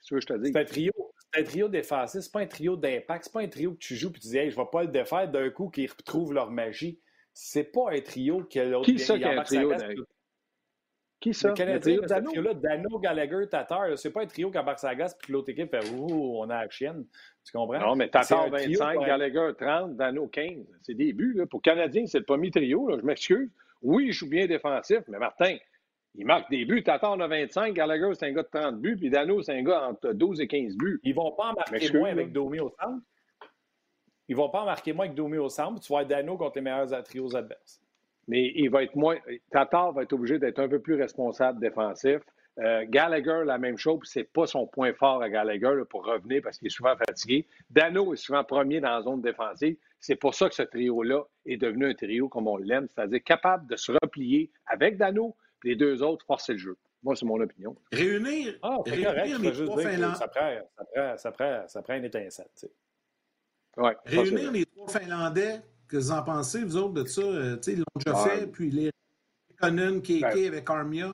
ce 0.00 0.14
que 0.14 0.20
je 0.20 0.26
te 0.26 0.32
dis. 0.34 0.52
C'est 0.52 0.60
un 0.60 0.64
trio. 0.64 0.92
C'est 1.32 1.40
un 1.40 1.44
trio 1.44 1.68
défensif, 1.68 2.20
c'est 2.22 2.32
pas 2.32 2.40
un 2.40 2.46
trio 2.46 2.74
d'impact, 2.76 3.24
c'est 3.24 3.32
pas 3.32 3.42
un 3.42 3.48
trio 3.48 3.72
que 3.72 3.78
tu 3.78 3.96
joues 3.96 4.08
et 4.08 4.12
tu 4.12 4.20
dis 4.20 4.38
hey, 4.38 4.50
je 4.50 4.56
vais 4.56 4.64
pas 4.72 4.82
le 4.82 4.88
défaire 4.88 5.28
d'un 5.28 5.50
coup 5.50 5.68
qu'ils 5.68 5.90
retrouvent 5.90 6.32
leur 6.32 6.50
magie. 6.50 7.00
C'est 7.34 7.64
pas 7.64 7.90
un 7.92 8.00
trio 8.00 8.44
qui 8.44 8.58
a 8.60 8.64
l'autre 8.64 8.86
Qui 8.86 8.98
ça 8.98 9.18
qui 9.18 9.24
un 9.24 9.42
trio 9.42 9.72
Qui 11.20 11.34
ça? 11.34 11.48
Le 11.48 11.54
Canadien, 11.54 11.98
ce 12.02 12.14
trio-là, 12.14 12.54
Dano, 12.54 12.98
Gallagher, 12.98 13.46
Tatar, 13.50 13.98
c'est 13.98 14.10
pas 14.10 14.22
un 14.22 14.26
trio 14.26 14.50
qui 14.50 14.58
embarque 14.58 14.78
sa 14.78 14.94
glace 14.94 15.14
puis 15.14 15.26
que 15.26 15.32
l'autre 15.32 15.50
équipe 15.50 15.70
fait 15.70 15.90
Ouh, 15.90 16.38
on 16.38 16.48
a 16.48 16.64
la 16.64 16.70
chienne. 16.70 17.04
Tu 17.44 17.52
comprends? 17.52 17.78
Non, 17.78 17.94
mais 17.94 18.08
Tatar 18.08 18.48
25, 18.48 19.04
Gallagher 19.04 19.50
30, 19.58 19.96
Dano 19.96 20.28
15. 20.28 20.66
C'est 20.80 20.94
des 20.94 21.12
buts. 21.12 21.34
Là. 21.36 21.46
Pour 21.46 21.60
Canadien, 21.60 22.06
c'est 22.06 22.20
le 22.20 22.24
premier 22.24 22.50
trio. 22.50 22.88
Là. 22.88 22.96
Je 22.98 23.04
m'excuse. 23.04 23.50
Oui, 23.82 24.06
il 24.06 24.12
joue 24.12 24.28
bien 24.28 24.46
défensif, 24.46 25.00
mais 25.08 25.18
Martin, 25.18 25.56
il 26.14 26.26
marque 26.26 26.50
des 26.50 26.64
buts. 26.64 26.82
Tatar 26.82 27.12
en 27.12 27.20
a 27.20 27.28
25, 27.28 27.74
Gallagher, 27.74 28.10
c'est 28.14 28.26
un 28.26 28.32
gars 28.32 28.42
de 28.42 28.48
30 28.48 28.80
buts, 28.80 28.96
puis 28.96 29.10
Dano, 29.10 29.42
c'est 29.42 29.56
un 29.56 29.62
gars 29.62 29.88
entre 29.88 30.12
12 30.12 30.40
et 30.40 30.48
15 30.48 30.76
buts. 30.76 31.00
Ils 31.04 31.14
vont 31.14 31.32
pas 31.32 31.50
en 31.50 31.54
marquer 31.54 31.92
moins 31.92 32.10
avec 32.10 32.32
Domi 32.32 32.60
au 32.60 32.70
centre. 32.70 33.02
Ils 34.28 34.36
vont 34.36 34.50
pas 34.50 34.62
en 34.62 34.66
marquer 34.66 34.92
moins 34.92 35.06
avec 35.06 35.16
Domi 35.16 35.38
au 35.38 35.48
centre, 35.48 35.80
tu 35.80 35.92
vas 35.92 36.02
être 36.02 36.08
Dano 36.08 36.36
contre 36.36 36.56
les 36.56 36.62
meilleurs 36.62 37.02
trios 37.04 37.34
adverses. 37.34 37.80
mais 38.26 38.52
il 38.54 38.68
va 38.68 38.82
être 38.82 38.94
moins. 38.96 39.16
Tatar 39.50 39.92
va 39.92 40.02
être 40.02 40.12
obligé 40.12 40.38
d'être 40.38 40.58
un 40.58 40.68
peu 40.68 40.80
plus 40.80 40.94
responsable 40.94 41.60
défensif. 41.60 42.20
Euh, 42.58 42.84
Gallagher, 42.88 43.42
la 43.44 43.56
même 43.56 43.78
chose, 43.78 44.00
puis 44.00 44.10
c'est 44.12 44.24
pas 44.24 44.46
son 44.46 44.66
point 44.66 44.92
fort 44.92 45.22
à 45.22 45.30
Gallagher 45.30 45.82
pour 45.88 46.04
revenir 46.04 46.42
parce 46.42 46.58
qu'il 46.58 46.66
est 46.66 46.70
souvent 46.70 46.96
fatigué. 46.96 47.46
Dano 47.70 48.12
est 48.12 48.16
souvent 48.16 48.42
premier 48.42 48.80
dans 48.80 48.90
la 48.90 49.02
zone 49.02 49.22
défensive. 49.22 49.76
C'est 50.00 50.16
pour 50.16 50.34
ça 50.34 50.48
que 50.48 50.56
ce 50.56 50.62
trio-là 50.62 51.22
est 51.46 51.56
devenu 51.56 51.86
un 51.86 51.94
trio 51.94 52.28
comme 52.28 52.48
on 52.48 52.56
l'aime, 52.56 52.88
c'est-à-dire 52.88 53.22
capable 53.22 53.68
de 53.68 53.76
se 53.76 53.92
replier 54.02 54.50
avec 54.66 54.96
Dano, 54.96 55.36
puis 55.60 55.70
les 55.70 55.76
deux 55.76 56.02
autres 56.02 56.24
forcer 56.26 56.52
le 56.52 56.58
jeu. 56.58 56.76
Moi, 57.02 57.14
c'est 57.14 57.26
mon 57.26 57.40
opinion. 57.40 57.76
Réunir, 57.92 58.58
ah, 58.62 58.78
réunir 58.84 59.38
les 59.38 59.52
trois 59.52 59.82
Finlandais. 59.82 60.18
Ça 60.18 60.28
prend, 60.28 60.50
ça, 60.76 60.84
prend, 60.84 61.16
ça, 61.16 61.32
prend, 61.32 61.68
ça 61.68 61.82
prend 61.82 61.94
une 61.94 62.04
étincelle. 62.04 62.48
Tu 62.58 62.66
sais. 62.66 62.72
ouais, 63.76 63.96
réunir 64.04 64.50
les 64.50 64.66
trois 64.66 64.88
Finlandais, 64.88 65.60
que 65.88 65.96
vous 65.96 66.12
en 66.12 66.22
pensez, 66.22 66.62
vous 66.62 66.76
autres, 66.76 67.02
de 67.02 67.04
ça? 67.06 67.22
Euh, 67.22 67.56
ils 67.66 67.78
l'ont 67.78 67.84
déjà 67.96 68.16
fait, 68.16 68.46
puis 68.46 68.70
les 68.70 68.90
Conan, 69.60 70.00
Keke 70.00 70.20
ben, 70.20 70.46
avec 70.46 70.70
Armia. 70.70 71.10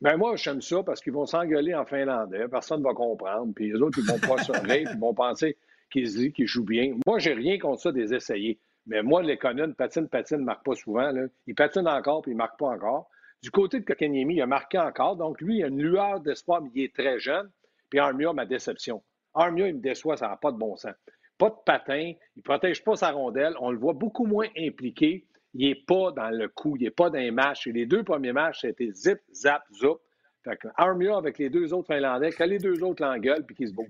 Ben 0.00 0.16
moi, 0.16 0.36
j'aime 0.36 0.62
ça 0.62 0.82
parce 0.82 1.00
qu'ils 1.00 1.12
vont 1.12 1.26
s'engueuler 1.26 1.74
en 1.74 1.84
finlandais. 1.84 2.48
Personne 2.48 2.80
ne 2.80 2.84
va 2.84 2.94
comprendre. 2.94 3.52
Puis 3.54 3.70
les 3.70 3.80
autres, 3.80 3.98
ils 3.98 4.10
vont 4.10 4.18
pas 4.18 4.42
sonner. 4.42 4.84
ils 4.92 4.98
vont 4.98 5.14
penser 5.14 5.56
qu'ils 5.90 6.10
se 6.10 6.16
disent 6.16 6.32
qu'ils 6.32 6.46
jouent 6.46 6.64
bien. 6.64 6.96
Moi, 7.06 7.18
j'ai 7.18 7.34
rien 7.34 7.58
contre 7.58 7.82
ça 7.82 7.92
des 7.92 8.14
essayés. 8.14 8.58
Mais 8.86 9.02
moi, 9.02 9.22
les 9.22 9.36
Conan, 9.36 9.72
patine, 9.72 10.08
patine, 10.08 10.38
ne 10.38 10.44
marque 10.44 10.64
pas 10.64 10.74
souvent. 10.74 11.10
Là. 11.10 11.26
Il 11.46 11.54
patine 11.54 11.86
encore, 11.86 12.22
puis 12.22 12.32
il 12.32 12.34
ne 12.34 12.38
marque 12.38 12.58
pas 12.58 12.68
encore. 12.68 13.10
Du 13.42 13.50
côté 13.50 13.80
de 13.80 13.84
Kokeniemi, 13.84 14.36
il 14.36 14.42
a 14.42 14.46
marqué 14.46 14.78
encore. 14.78 15.16
Donc, 15.16 15.40
lui, 15.40 15.58
il 15.58 15.64
a 15.64 15.68
une 15.68 15.82
lueur 15.82 16.20
d'espoir, 16.20 16.60
mais 16.60 16.70
il 16.74 16.84
est 16.84 16.94
très 16.94 17.18
jeune. 17.18 17.50
Puis 17.88 17.98
Armia, 17.98 18.32
ma 18.32 18.46
déception. 18.46 19.02
Armia, 19.34 19.68
il 19.68 19.76
me 19.76 19.80
déçoit, 19.80 20.16
ça 20.16 20.28
n'a 20.28 20.36
pas 20.36 20.52
de 20.52 20.58
bon 20.58 20.76
sens. 20.76 20.94
Pas 21.38 21.50
de 21.50 21.56
patin, 21.64 22.12
il 22.12 22.18
ne 22.36 22.42
protège 22.42 22.84
pas 22.84 22.96
sa 22.96 23.12
rondelle. 23.12 23.54
On 23.60 23.70
le 23.70 23.78
voit 23.78 23.94
beaucoup 23.94 24.26
moins 24.26 24.48
impliqué 24.58 25.26
il 25.54 25.68
n'est 25.68 25.74
pas 25.74 26.12
dans 26.12 26.30
le 26.30 26.48
coup, 26.48 26.76
il 26.76 26.84
n'est 26.84 26.90
pas 26.90 27.10
dans 27.10 27.18
les 27.18 27.30
matchs. 27.30 27.66
Et 27.66 27.72
les 27.72 27.86
deux 27.86 28.04
premiers 28.04 28.32
matchs, 28.32 28.60
c'était 28.62 28.90
zip, 28.92 29.20
zap, 29.32 29.62
zoup. 29.72 30.00
Fait 30.44 30.56
que 30.56 30.68
Armia 30.76 31.16
avec 31.16 31.38
les 31.38 31.50
deux 31.50 31.72
autres 31.74 31.92
Finlandais, 31.92 32.30
que 32.30 32.44
les 32.44 32.58
deux 32.58 32.82
autres 32.82 33.02
l'engueulent 33.02 33.44
puis 33.44 33.54
qu'ils 33.54 33.68
se 33.68 33.74
bougent. 33.74 33.88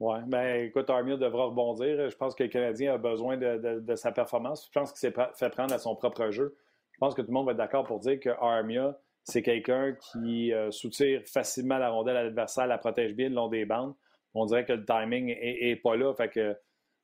Oui, 0.00 0.18
bien 0.26 0.54
écoute, 0.54 0.88
Armia 0.88 1.16
devra 1.16 1.46
rebondir. 1.46 2.08
Je 2.08 2.16
pense 2.16 2.34
que 2.34 2.44
le 2.44 2.48
Canadien 2.48 2.94
a 2.94 2.98
besoin 2.98 3.36
de, 3.36 3.94
sa 3.96 4.12
performance. 4.12 4.66
Je 4.66 4.78
pense 4.78 4.92
qu'il 4.92 5.00
s'est 5.00 5.14
fait 5.34 5.50
prendre 5.50 5.74
à 5.74 5.78
son 5.78 5.96
propre 5.96 6.30
jeu. 6.30 6.56
Je 6.98 7.06
pense 7.06 7.14
que 7.14 7.22
tout 7.22 7.28
le 7.28 7.34
monde 7.34 7.46
va 7.46 7.52
être 7.52 7.58
d'accord 7.58 7.84
pour 7.84 8.00
dire 8.00 8.18
que 8.18 8.30
Armia, 8.40 8.98
c'est 9.22 9.40
quelqu'un 9.40 9.94
qui 10.10 10.52
euh, 10.52 10.72
soutire 10.72 11.22
facilement 11.26 11.78
la 11.78 11.90
rondelle 11.90 12.16
à 12.16 12.24
l'adversaire, 12.24 12.66
la 12.66 12.76
protège 12.76 13.14
bien 13.14 13.28
le 13.28 13.36
long 13.36 13.46
des 13.46 13.64
bandes. 13.64 13.94
On 14.34 14.46
dirait 14.46 14.64
que 14.64 14.72
le 14.72 14.84
timing 14.84 15.26
n'est 15.26 15.76
pas 15.76 15.96
là. 15.96 16.12
Fait 16.14 16.28
que 16.28 16.56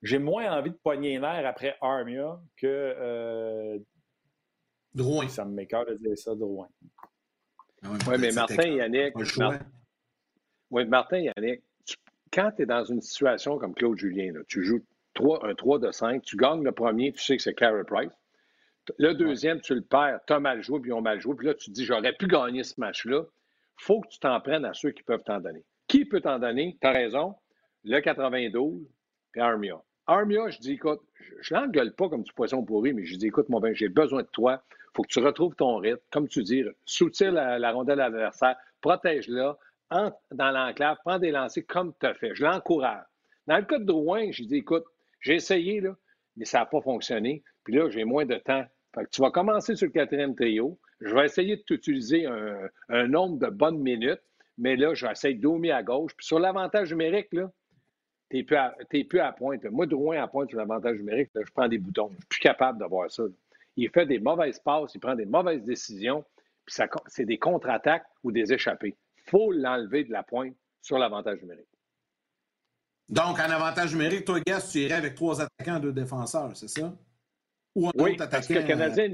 j'ai 0.03 0.19
moins 0.19 0.51
envie 0.51 0.71
de 0.71 0.77
poigner 0.77 1.21
l'air 1.21 1.47
après 1.47 1.77
Armia 1.81 2.41
que. 2.57 2.67
Euh... 2.67 3.79
Drouin. 4.93 5.29
Ça 5.29 5.45
me 5.45 5.53
m'écœure 5.53 5.87
de 5.87 5.95
dire 5.95 6.19
ça, 6.19 6.35
Drouin. 6.35 6.67
Ah 7.85 7.91
oui, 8.09 8.17
mais 8.19 8.33
Martin 8.33 8.67
Yannick. 8.67 9.15
Oui, 10.73 10.87
Martin 10.87 11.19
Yannick, 11.19 11.63
quand 12.33 12.51
tu 12.57 12.63
es 12.63 12.67
dans 12.67 12.85
une 12.85 13.01
situation 13.01 13.59
comme 13.59 13.75
Claude 13.75 13.97
Julien, 13.97 14.33
tu 14.49 14.65
joues 14.65 14.85
3, 15.15 15.47
un 15.47 15.55
3 15.55 15.79
de 15.79 15.93
5, 15.93 16.23
tu 16.23 16.37
gagnes 16.37 16.65
le 16.65 16.73
premier, 16.73 17.13
tu 17.13 17.23
sais 17.23 17.37
que 17.37 17.43
c'est 17.45 17.55
Carey 17.55 17.85
Price. 17.87 18.11
Le 18.99 19.15
deuxième, 19.15 19.61
tu 19.61 19.75
le 19.75 19.83
perds, 19.83 20.21
tu 20.27 20.33
as 20.33 20.41
mal 20.41 20.63
joué, 20.63 20.81
puis 20.81 20.91
ils 20.91 20.95
ont 20.95 21.01
mal 21.01 21.21
joué, 21.21 21.35
puis 21.37 21.47
là, 21.47 21.55
tu 21.55 21.67
te 21.67 21.71
dis, 21.71 21.85
j'aurais 21.85 22.13
pu 22.13 22.27
gagner 22.27 22.65
ce 22.65 22.75
match-là. 22.79 23.23
faut 23.77 24.01
que 24.01 24.09
tu 24.09 24.19
t'en 24.19 24.41
prennes 24.41 24.65
à 24.65 24.75
ceux 24.75 24.91
qui 24.91 25.03
peuvent 25.03 25.23
t'en 25.25 25.41
donner. 25.41 25.65
Qui 25.87 26.05
peut 26.05 26.21
t'en 26.21 26.39
donner? 26.39 26.77
Tu 26.81 26.87
as 26.87 26.93
raison. 26.93 27.35
Le 27.85 28.01
92, 28.01 28.87
puis 29.33 29.41
Armia. 29.41 29.83
Armia, 30.07 30.49
je 30.51 30.59
dis, 30.59 30.73
écoute, 30.73 31.01
je, 31.41 31.55
ne 31.55 31.61
l'engueule 31.61 31.95
pas 31.95 32.09
comme 32.09 32.23
du 32.23 32.33
poisson 32.33 32.65
pourri, 32.65 32.93
mais 32.93 33.05
je 33.05 33.17
dis, 33.17 33.27
écoute, 33.27 33.49
mon 33.49 33.61
ben, 33.61 33.75
j'ai 33.75 33.89
besoin 33.89 34.23
de 34.23 34.29
toi. 34.29 34.63
Il 34.71 34.97
faut 34.97 35.03
que 35.03 35.09
tu 35.09 35.19
retrouves 35.19 35.55
ton 35.55 35.77
rythme. 35.77 36.01
Comme 36.11 36.29
tu 36.29 36.43
dis, 36.43 36.63
soutiens 36.85 37.31
la, 37.31 37.73
rondelle 37.73 38.01
à 38.01 38.09
l'adversaire, 38.09 38.57
protège-la, 38.81 39.57
entre 39.91 40.19
dans 40.33 40.51
l'enclave, 40.51 40.99
prends 41.05 41.19
des 41.19 41.31
lancers 41.31 41.67
comme 41.67 41.93
tu 41.99 42.07
as 42.07 42.15
fait. 42.15 42.35
Je 42.35 42.45
l'encourage. 42.45 43.05
Dans 43.47 43.57
le 43.57 43.65
cas 43.65 43.79
de 43.79 43.85
Drouin, 43.85 44.31
j'ai 44.31 44.45
dit, 44.45 44.57
écoute, 44.57 44.85
j'ai 45.21 45.35
essayé, 45.35 45.81
là, 45.81 45.95
mais 46.37 46.45
ça 46.45 46.61
n'a 46.61 46.67
pas 46.67 46.81
fonctionné. 46.81 47.43
Puis 47.65 47.75
là, 47.75 47.89
j'ai 47.91 48.05
moins 48.05 48.27
de 48.27 48.37
temps. 48.37 48.65
Fait 48.95 49.05
que 49.05 49.11
tu 49.11 49.21
vas 49.21 49.31
commencer 49.31 49.75
sur 49.75 49.87
le 49.87 49.93
quatrième 49.93 50.35
trio. 50.35 50.79
Je 51.01 51.15
vais 51.15 51.25
essayer 51.25 51.57
de 51.57 51.63
t'utiliser 51.63 52.27
un, 52.27 53.07
nombre 53.09 53.39
de 53.39 53.49
bonnes 53.49 53.81
minutes, 53.81 54.23
mais 54.57 54.77
là, 54.77 54.95
je 54.95 55.07
vais 55.07 55.13
essayer 55.13 55.35
de 55.35 55.41
dormir 55.41 55.75
à 55.77 55.83
gauche. 55.83 56.13
Puis 56.17 56.27
sur 56.27 56.39
l'avantage 56.39 56.91
numérique, 56.91 57.33
là, 57.33 57.51
tu 58.31 58.37
n'es 58.39 59.05
plus, 59.05 59.21
à 59.21 59.33
pointe. 59.33 59.65
Moi, 59.65 59.87
Drouin 59.87 60.23
à 60.23 60.29
pointe 60.29 60.51
sur 60.51 60.59
l'avantage 60.59 60.99
numérique, 60.99 61.31
je 61.35 61.51
prends 61.53 61.69
des 61.69 61.79
boutons. 61.79 62.09
Je 62.11 62.17
suis 62.17 62.27
plus 62.29 62.41
capable 62.41 62.79
de 62.79 62.85
voir 62.85 63.11
ça. 63.11 63.25
Il 63.77 63.91
fait 63.91 64.07
des 64.07 64.21
mauvaises 64.21 64.61
passes, 64.61 64.95
il 64.95 65.01
prend 65.01 65.17
des 65.17 65.27
mauvaises 65.27 65.65
décisions, 65.65 66.25
puis 66.65 66.77
c'est 67.09 67.25
des 67.25 67.39
contre-attaques 67.39 68.07
ou 68.23 68.31
des 68.31 68.53
échappées. 68.53 68.97
Il 69.19 69.31
faut 69.31 69.51
l'enlever 69.53 70.05
de 70.05 70.13
la 70.13 70.23
pointe 70.23 70.55
sur 70.81 70.99
l'avantage 70.99 71.41
numérique. 71.43 71.67
Donc, 73.09 73.39
en 73.39 73.51
avantage 73.51 73.93
numérique, 73.93 74.25
toi, 74.25 74.41
Gas, 74.41 74.69
tu 74.71 74.79
irais 74.79 74.95
avec 74.95 75.15
trois 75.15 75.41
attaquants, 75.41 75.81
deux 75.81 75.93
défenseurs, 75.93 76.57
c'est 76.57 76.69
ça? 76.69 76.95
Ou 77.75 77.89
un 77.89 77.93
oui, 77.97 78.13
autre 78.13 78.29
parce 78.31 78.47
que 78.47 78.55
le 78.55 78.63
Canadien 78.63 79.09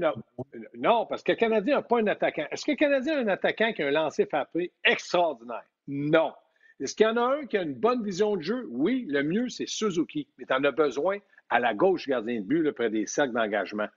Non, 0.77 1.05
parce 1.07 1.23
que 1.23 1.31
le 1.31 1.37
Canadien 1.37 1.75
n'a 1.77 1.81
pas 1.81 1.99
un 1.99 2.07
attaquant. 2.07 2.45
Est-ce 2.51 2.65
que 2.65 2.71
le 2.71 2.77
Canadien 2.77 3.17
a 3.17 3.21
un 3.21 3.27
attaquant 3.27 3.73
qui 3.73 3.81
a 3.81 3.87
un 3.87 3.91
lancer 3.91 4.25
frappé 4.25 4.71
extraordinaire? 4.83 5.63
Non. 5.87 6.33
Est-ce 6.79 6.95
qu'il 6.95 7.05
y 7.05 7.09
en 7.09 7.17
a 7.17 7.21
un 7.21 7.45
qui 7.45 7.57
a 7.57 7.63
une 7.63 7.73
bonne 7.73 8.03
vision 8.03 8.35
de 8.35 8.41
jeu? 8.41 8.67
Oui, 8.69 9.05
le 9.07 9.23
mieux, 9.23 9.49
c'est 9.49 9.67
Suzuki. 9.67 10.27
Mais 10.37 10.45
tu 10.45 10.53
en 10.53 10.63
as 10.63 10.71
besoin 10.71 11.17
à 11.49 11.59
la 11.59 11.73
gauche 11.73 12.07
gardien 12.07 12.39
de 12.39 12.45
but, 12.45 12.63
là, 12.63 12.71
près 12.71 12.89
des 12.89 13.07
cercles 13.07 13.33
d'engagement. 13.33 13.87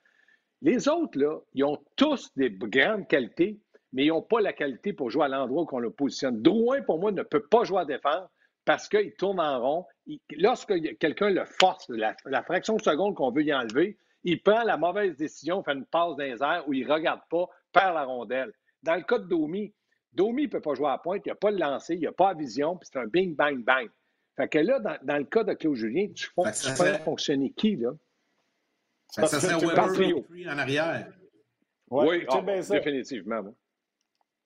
Les 0.63 0.89
autres, 0.89 1.19
là, 1.19 1.39
ils 1.55 1.65
ont 1.65 1.79
tous 1.97 2.31
des 2.37 2.51
grandes 2.51 3.07
qualités, 3.07 3.61
mais 3.93 4.07
ils 4.07 4.09
n'ont 4.09 4.23
pas 4.23 4.41
la 4.41 4.53
qualité 4.53 4.93
pour 4.93 5.11
jouer 5.11 5.25
à 5.25 5.29
l'endroit 5.29 5.63
où 5.63 5.69
on 5.73 5.79
le 5.79 5.91
positionne. 5.91 6.43
Drouin, 6.43 6.83
pour 6.83 6.99
moi, 6.99 7.13
ne 7.13 7.23
peut 7.23 7.43
pas 7.43 7.65
jouer 7.65 7.81
à 7.81 7.85
défense 7.85 8.29
parce 8.65 8.89
qu'il 8.89 9.13
tourne 9.15 9.41
en 9.41 9.61
rond. 9.61 9.87
lorsque 10.37 10.75
quelqu'un 10.99 11.31
le 11.31 11.45
force, 11.45 11.89
la, 11.91 12.43
fraction 12.43 12.77
de 12.77 12.83
seconde 12.83 13.15
qu'on 13.15 13.31
veut 13.31 13.43
y 13.43 13.55
enlever, 13.55 13.99
il 14.25 14.43
prend 14.43 14.65
la 14.65 14.77
mauvaise 14.77 15.17
décision, 15.17 15.63
fait 15.63 15.75
une 15.75 15.85
passe 15.85 16.17
dans 16.17 16.25
les 16.25 16.43
airs 16.43 16.65
où 16.67 16.73
il 16.73 16.87
ne 16.87 16.93
regarde 16.93 17.21
pas, 17.31 17.47
perd 17.73 17.95
la 17.95 18.05
rondelle. 18.05 18.53
Dans 18.83 18.95
le 18.95 19.03
cas 19.03 19.19
de 19.19 19.25
Domi, 19.25 19.73
Domi 20.13 20.45
ne 20.45 20.49
peut 20.49 20.61
pas 20.61 20.75
jouer 20.75 20.89
à 20.89 20.99
pointe, 20.99 21.23
il 21.27 21.29
n'a 21.29 21.35
pas 21.35 21.51
le 21.51 21.59
lancer, 21.59 21.95
il 21.95 22.03
n'a 22.03 22.13
pas 22.13 22.33
la 22.33 22.39
vision, 22.39 22.77
puis 22.77 22.89
c'est 22.91 22.99
un 22.99 23.07
bing, 23.07 23.35
bang, 23.35 23.63
bang. 23.63 23.89
Fait 24.37 24.49
que 24.49 24.59
là, 24.59 24.81
dans, 24.81 25.17
le 25.17 25.25
cas 25.25 25.45
de 25.45 25.53
Claude 25.53 25.77
Julien, 25.77 26.09
tu, 26.13 26.29
fais 26.77 26.99
fonctionner 26.99 27.51
qui, 27.51 27.77
là? 27.77 27.91
Ça, 29.11 29.27
ça 29.27 29.39
serait 29.41 29.65
Weber 29.65 30.25
en 30.49 30.59
arrière. 30.59 31.13
oui, 31.91 32.27
ah, 32.29 32.41
définitivement. 32.43 33.55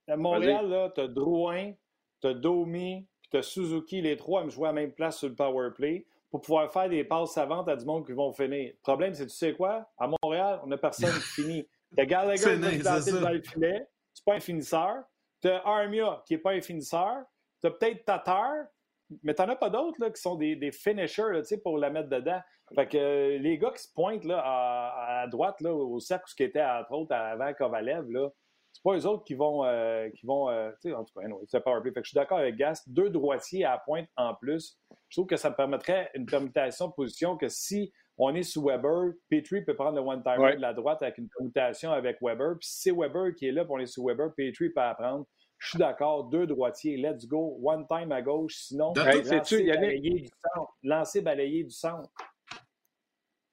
À 0.06 0.16
Montréal, 0.16 0.68
là, 0.68 0.92
tu 0.94 1.00
as 1.00 1.08
Drouin, 1.08 1.72
tu 2.20 2.26
as 2.26 2.34
Domi, 2.34 3.06
puis 3.22 3.30
tu 3.30 3.36
as 3.38 3.42
Suzuki, 3.42 4.02
les 4.02 4.16
trois 4.16 4.42
à 4.42 4.44
me 4.44 4.50
jouer 4.50 4.68
à 4.68 4.72
la 4.72 4.80
même 4.80 4.92
place 4.92 5.18
sur 5.18 5.28
le 5.28 5.34
power 5.34 5.70
play 5.74 6.06
pour 6.30 6.40
pouvoir 6.40 6.72
faire 6.72 6.88
des 6.88 7.04
passes 7.04 7.32
savantes 7.32 7.68
à 7.68 7.76
du 7.76 7.84
monde 7.84 8.06
qui 8.06 8.12
vont 8.12 8.32
finir. 8.32 8.72
Le 8.72 8.80
problème, 8.82 9.14
c'est 9.14 9.26
tu 9.26 9.34
sais 9.34 9.54
quoi? 9.54 9.88
À 9.96 10.08
Montréal, 10.22 10.60
on 10.62 10.66
n'a 10.66 10.76
personne 10.76 11.12
qui 11.14 11.42
finit. 11.42 11.68
Tu 11.94 12.02
as 12.02 12.06
Gallagher 12.06 12.42
qui 12.42 12.50
est 12.50 12.82
dans 13.20 13.30
le 13.30 13.42
filet, 13.42 13.86
c'est 14.12 14.24
pas 14.24 14.34
un 14.34 14.40
finisseur. 14.40 14.96
Tu 15.40 15.48
as 15.48 15.62
Armia, 15.64 16.22
qui 16.26 16.34
n'est 16.34 16.40
pas 16.40 16.52
un 16.52 16.60
finisseur. 16.60 17.22
Tu 17.60 17.66
as 17.66 17.70
peut-être 17.70 18.04
Tatar, 18.04 18.52
mais 19.22 19.34
tu 19.34 19.42
n'en 19.42 19.48
as 19.48 19.56
pas 19.56 19.70
d'autres 19.70 20.08
qui 20.08 20.20
sont 20.20 20.34
des, 20.34 20.56
des 20.56 20.72
finishers 20.72 21.32
là, 21.32 21.42
pour 21.62 21.78
la 21.78 21.90
mettre 21.90 22.08
dedans. 22.08 22.40
Fait 22.74 22.86
que 22.86 22.98
euh, 22.98 23.38
les 23.38 23.56
gars 23.56 23.70
qui 23.70 23.82
se 23.82 23.92
pointent 23.92 24.24
là, 24.24 24.42
à, 24.44 25.26
droite, 25.28 25.60
là, 25.60 25.72
au 25.72 25.98
cercle, 26.00 26.24
ce 26.28 26.34
qui 26.34 26.42
était 26.42 26.62
entre 26.62 26.92
autres 26.92 27.14
avant 27.14 27.52
Kovalev, 27.54 28.10
là, 28.10 28.28
c'est 28.78 28.90
pas 28.90 28.96
eux 28.96 29.06
autres 29.06 29.24
qui 29.24 29.34
vont. 29.34 29.64
Euh, 29.64 30.08
qui 30.10 30.24
vont 30.24 30.48
euh, 30.50 30.70
en 30.94 31.04
tout 31.04 31.20
cas, 31.20 31.26
c'est 31.48 31.60
pas 31.64 31.82
Fait 31.82 31.92
que 31.92 32.00
je 32.04 32.10
suis 32.10 32.14
d'accord 32.14 32.38
avec 32.38 32.56
Gas. 32.56 32.84
Deux 32.86 33.10
droitiers 33.10 33.64
à 33.64 33.78
pointe 33.78 34.08
en 34.16 34.34
plus. 34.34 34.78
Je 35.08 35.16
trouve 35.16 35.26
que 35.26 35.36
ça 35.36 35.50
me 35.50 35.56
permettrait 35.56 36.10
une 36.14 36.26
permutation 36.26 36.88
de 36.88 36.92
position 36.92 37.36
que 37.36 37.48
si 37.48 37.92
on 38.18 38.34
est 38.34 38.42
sous 38.42 38.64
Weber. 38.64 39.12
Petrie 39.28 39.64
peut 39.64 39.74
prendre 39.74 39.96
le 39.96 40.02
one-timer 40.02 40.56
de 40.56 40.60
la 40.60 40.74
droite 40.74 41.02
avec 41.02 41.18
une 41.18 41.28
commutation 41.28 41.92
avec 41.92 42.18
Weber. 42.20 42.56
Puis 42.58 42.68
si 42.68 42.82
c'est 42.82 42.92
Weber 42.92 43.34
qui 43.34 43.48
est 43.48 43.52
là, 43.52 43.64
pour 43.64 43.76
on 43.76 43.78
est 43.78 43.86
sous 43.86 44.04
Weber, 44.04 44.32
Petrie 44.36 44.70
peut 44.70 44.80
apprendre. 44.80 45.26
Je 45.58 45.70
suis 45.70 45.78
d'accord, 45.78 46.24
deux 46.24 46.46
droitiers, 46.46 46.96
let's 46.96 47.26
go, 47.26 47.58
one 47.60 47.84
time 47.88 48.12
à 48.12 48.22
gauche, 48.22 48.54
sinon, 48.54 48.92
lancer, 48.94 49.64
balayé 49.64 50.20
du 50.20 50.28
centre. 50.54 50.72
Lancer 50.84 51.20
balayé 51.20 51.64
du 51.64 51.70
centre. 51.70 52.10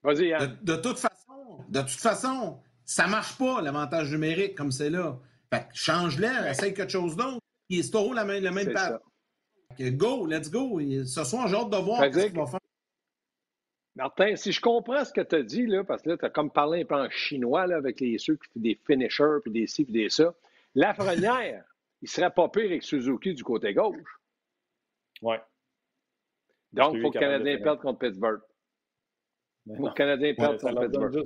Vas-y, 0.04 0.28
Yann. 0.28 0.56
De, 0.62 0.76
toute 0.76 1.00
façon, 1.00 1.64
de 1.68 1.80
toute 1.80 1.90
façon, 1.90 2.60
ça 2.86 3.08
marche 3.08 3.38
pas, 3.38 3.62
l'avantage 3.62 4.12
numérique 4.12 4.56
comme 4.56 4.72
c'est 4.72 4.90
là. 4.90 5.18
Fait 5.52 5.68
change-le, 5.74 6.48
essaye 6.50 6.74
quelque 6.74 6.92
chose 6.92 7.16
d'autre. 7.16 7.40
C'est 7.70 7.92
toujours 7.92 8.14
la 8.14 8.26
même, 8.26 8.44
le 8.44 8.52
même 8.52 8.72
patte. 8.72 9.02
Go, 9.80 10.26
let's 10.26 10.50
go. 10.50 10.80
Ce 11.06 11.24
soir, 11.24 11.48
j'ai 11.48 11.56
hâte 11.56 11.70
de 11.70 11.78
voir 11.78 12.04
ce 12.04 12.20
qu'il 12.20 12.38
va 12.38 12.46
faire. 12.46 12.60
Martin, 13.96 14.36
si 14.36 14.52
je 14.52 14.60
comprends 14.60 15.06
ce 15.06 15.14
que 15.14 15.22
tu 15.22 15.36
as 15.36 15.44
dit, 15.44 15.66
là, 15.66 15.84
parce 15.84 16.02
que 16.02 16.10
là, 16.10 16.18
tu 16.18 16.26
as 16.26 16.30
comme 16.30 16.52
parlé 16.52 16.82
un 16.82 16.86
peu 16.86 16.96
en 16.96 17.10
chinois 17.10 17.66
là, 17.66 17.78
avec 17.78 18.02
les, 18.02 18.18
ceux 18.18 18.36
qui 18.36 18.48
font 18.54 18.60
des 18.60 18.80
finishers, 18.86 19.40
puis 19.42 19.52
des 19.52 19.68
ci, 19.68 19.86
puis 19.86 19.94
des 19.94 20.10
ça. 20.10 20.34
Lafrenière, 20.76 21.64
il 22.02 22.10
serait 22.10 22.32
pas 22.32 22.50
pire 22.50 22.66
avec 22.66 22.84
Suzuki 22.84 23.34
du 23.34 23.44
côté 23.44 23.74
gauche. 23.74 24.20
Oui. 25.22 25.38
Donc, 26.74 26.96
il 26.96 27.02
faut 27.02 27.10
que 27.10 27.18
le 27.18 27.24
Canadien 27.24 27.58
perde 27.60 27.80
contre 27.80 28.00
Pittsburgh. 28.00 28.42
Il 29.66 29.78
faut 29.78 29.84
que 29.84 29.88
le 29.88 29.94
Canadien 29.94 30.34
perde 30.36 30.60
contre 30.60 30.82
Pittsburgh. 30.82 31.26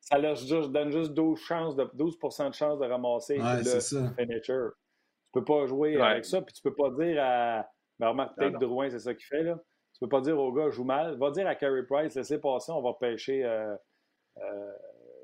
Ça 0.00 0.18
leur 0.18 0.36
donne 0.68 0.90
juste 0.90 1.12
12, 1.12 1.38
chances 1.38 1.76
de, 1.76 1.88
12 1.94 2.16
de 2.18 2.52
chances 2.52 2.78
de 2.78 2.86
ramasser 2.86 3.38
le 3.38 3.80
finisher. 4.16 4.42
Tu 4.44 5.40
peux 5.40 5.44
pas 5.44 5.66
jouer 5.66 6.00
avec 6.00 6.24
ça, 6.24 6.40
puis 6.40 6.54
tu 6.54 6.62
peux 6.62 6.74
pas 6.74 6.90
dire 6.90 7.22
à. 7.22 7.66
Ben, 7.98 8.10
remarque, 8.10 8.36
peut-être 8.36 8.60
Drouin, 8.60 8.88
c'est 8.90 9.00
ça 9.00 9.12
qu'il 9.12 9.26
fait, 9.26 9.42
là. 9.42 9.58
Tu 9.92 9.98
peux 10.00 10.08
pas 10.08 10.20
dire 10.20 10.38
au 10.38 10.52
gars, 10.52 10.70
joue 10.70 10.84
mal. 10.84 11.18
Va 11.18 11.32
dire 11.32 11.46
à 11.48 11.56
Carey 11.56 11.82
Price, 11.82 12.14
laissez 12.14 12.40
passer, 12.40 12.70
on 12.70 12.80
va 12.80 12.94
pêcher 12.94 13.44
euh, 13.44 13.74
euh, 14.36 14.72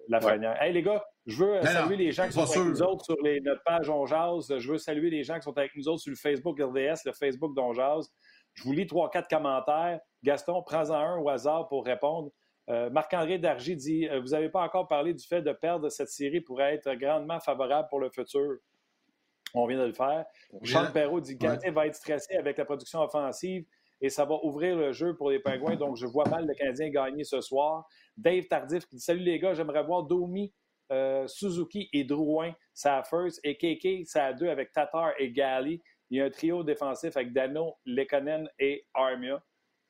la 0.09 0.19
ouais. 0.19 0.41
Hey, 0.61 0.73
les 0.73 0.83
gars, 0.83 1.05
je 1.27 1.45
veux 1.45 1.63
saluer 1.63 1.97
les 1.97 2.13
gens 2.13 2.27
qui 2.27 2.33
sont 2.33 2.43
avec 2.43 2.57
nous 2.57 2.83
autres 2.83 3.05
sur 3.05 3.17
les, 3.23 3.41
notre 3.41 3.63
page 3.63 3.89
On 3.89 4.05
Je 4.05 4.71
veux 4.71 4.79
saluer 4.79 5.11
les 5.11 5.23
gens 5.23 5.37
qui 5.37 5.43
sont 5.43 5.57
avec 5.57 5.75
nous 5.77 5.89
autres 5.89 6.01
sur 6.01 6.11
le 6.11 6.17
Facebook 6.17 6.61
RDS, 6.61 7.07
le 7.07 7.13
Facebook 7.13 7.55
d'On 7.55 7.73
Je 7.73 8.63
vous 8.63 8.73
lis 8.73 8.87
trois, 8.87 9.11
quatre 9.11 9.29
commentaires. 9.29 10.01
Gaston, 10.23 10.63
prends-en 10.63 10.95
un 10.95 11.19
au 11.19 11.29
hasard 11.29 11.69
pour 11.69 11.85
répondre. 11.85 12.31
Euh, 12.71 12.89
Marc-André 12.91 13.39
Dargy 13.39 13.77
dit 13.77 14.09
Vous 14.23 14.31
n'avez 14.31 14.49
pas 14.49 14.63
encore 14.63 14.89
parlé 14.89 15.13
du 15.13 15.25
fait 15.25 15.43
de 15.43 15.53
perdre 15.53 15.89
cette 15.91 16.09
série 16.09 16.41
pourrait 16.41 16.75
être 16.75 16.95
grandement 16.95 17.41
favorable 17.41 17.89
pour 17.89 18.01
le 18.01 18.11
futur. 18.11 18.59
On 19.55 19.67
vient 19.67 19.79
de 19.79 19.87
le 19.87 19.93
faire. 19.93 20.25
Jean 20.63 20.91
Perrault 20.91 21.21
dit 21.21 21.37
Gardien 21.37 21.71
va 21.73 21.87
être 21.87 21.95
stressé 21.95 22.37
avec 22.37 22.59
la 22.59 22.65
production 22.65 23.01
offensive 23.01 23.65
et 24.01 24.09
ça 24.09 24.25
va 24.25 24.35
ouvrir 24.43 24.77
le 24.77 24.93
jeu 24.93 25.17
pour 25.17 25.31
les 25.31 25.39
Pingouins. 25.39 25.77
Donc, 25.77 25.97
je 25.97 26.07
vois 26.07 26.29
mal 26.29 26.47
le 26.47 26.55
Canadien 26.55 26.91
gagner 26.91 27.25
ce 27.25 27.41
soir. 27.41 27.87
Dave 28.17 28.45
Tardif 28.47 28.87
qui 28.87 28.97
dit 28.97 29.03
Salut 29.03 29.23
les 29.23 29.39
gars, 29.39 29.55
j'aimerais 29.55 29.83
voir 29.85 30.03
Domi, 30.03 30.53
euh, 30.93 31.27
Suzuki 31.27 31.89
et 31.93 32.05
Drouin, 32.05 32.53
ça 32.73 32.99
a 32.99 33.03
first, 33.03 33.41
et 33.45 33.57
Keke, 33.57 34.07
ça 34.07 34.27
a 34.27 34.33
deux 34.33 34.49
avec 34.49 34.73
Tatar 34.73 35.13
et 35.19 35.31
Gali. 35.31 35.81
Il 36.11 36.19
y 36.19 36.21
a 36.21 36.27
un 36.27 36.31
trio 36.31 36.63
défensif 36.63 37.17
avec 37.17 37.33
Dano, 37.33 37.77
Lekonen 37.87 38.49
et 38.59 38.87
Armia. 38.93 39.43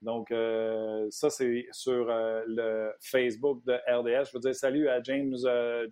Donc, 0.04 0.30
euh, 0.30 1.06
ça, 1.10 1.30
c'est 1.30 1.66
sur 1.72 2.10
euh, 2.10 2.42
le 2.46 2.92
Facebook 3.00 3.64
de 3.64 3.72
RDS. 3.88 4.28
Je 4.28 4.32
veux 4.34 4.40
dire 4.40 4.54
salut 4.54 4.88
à 4.88 5.02
James, 5.02 5.34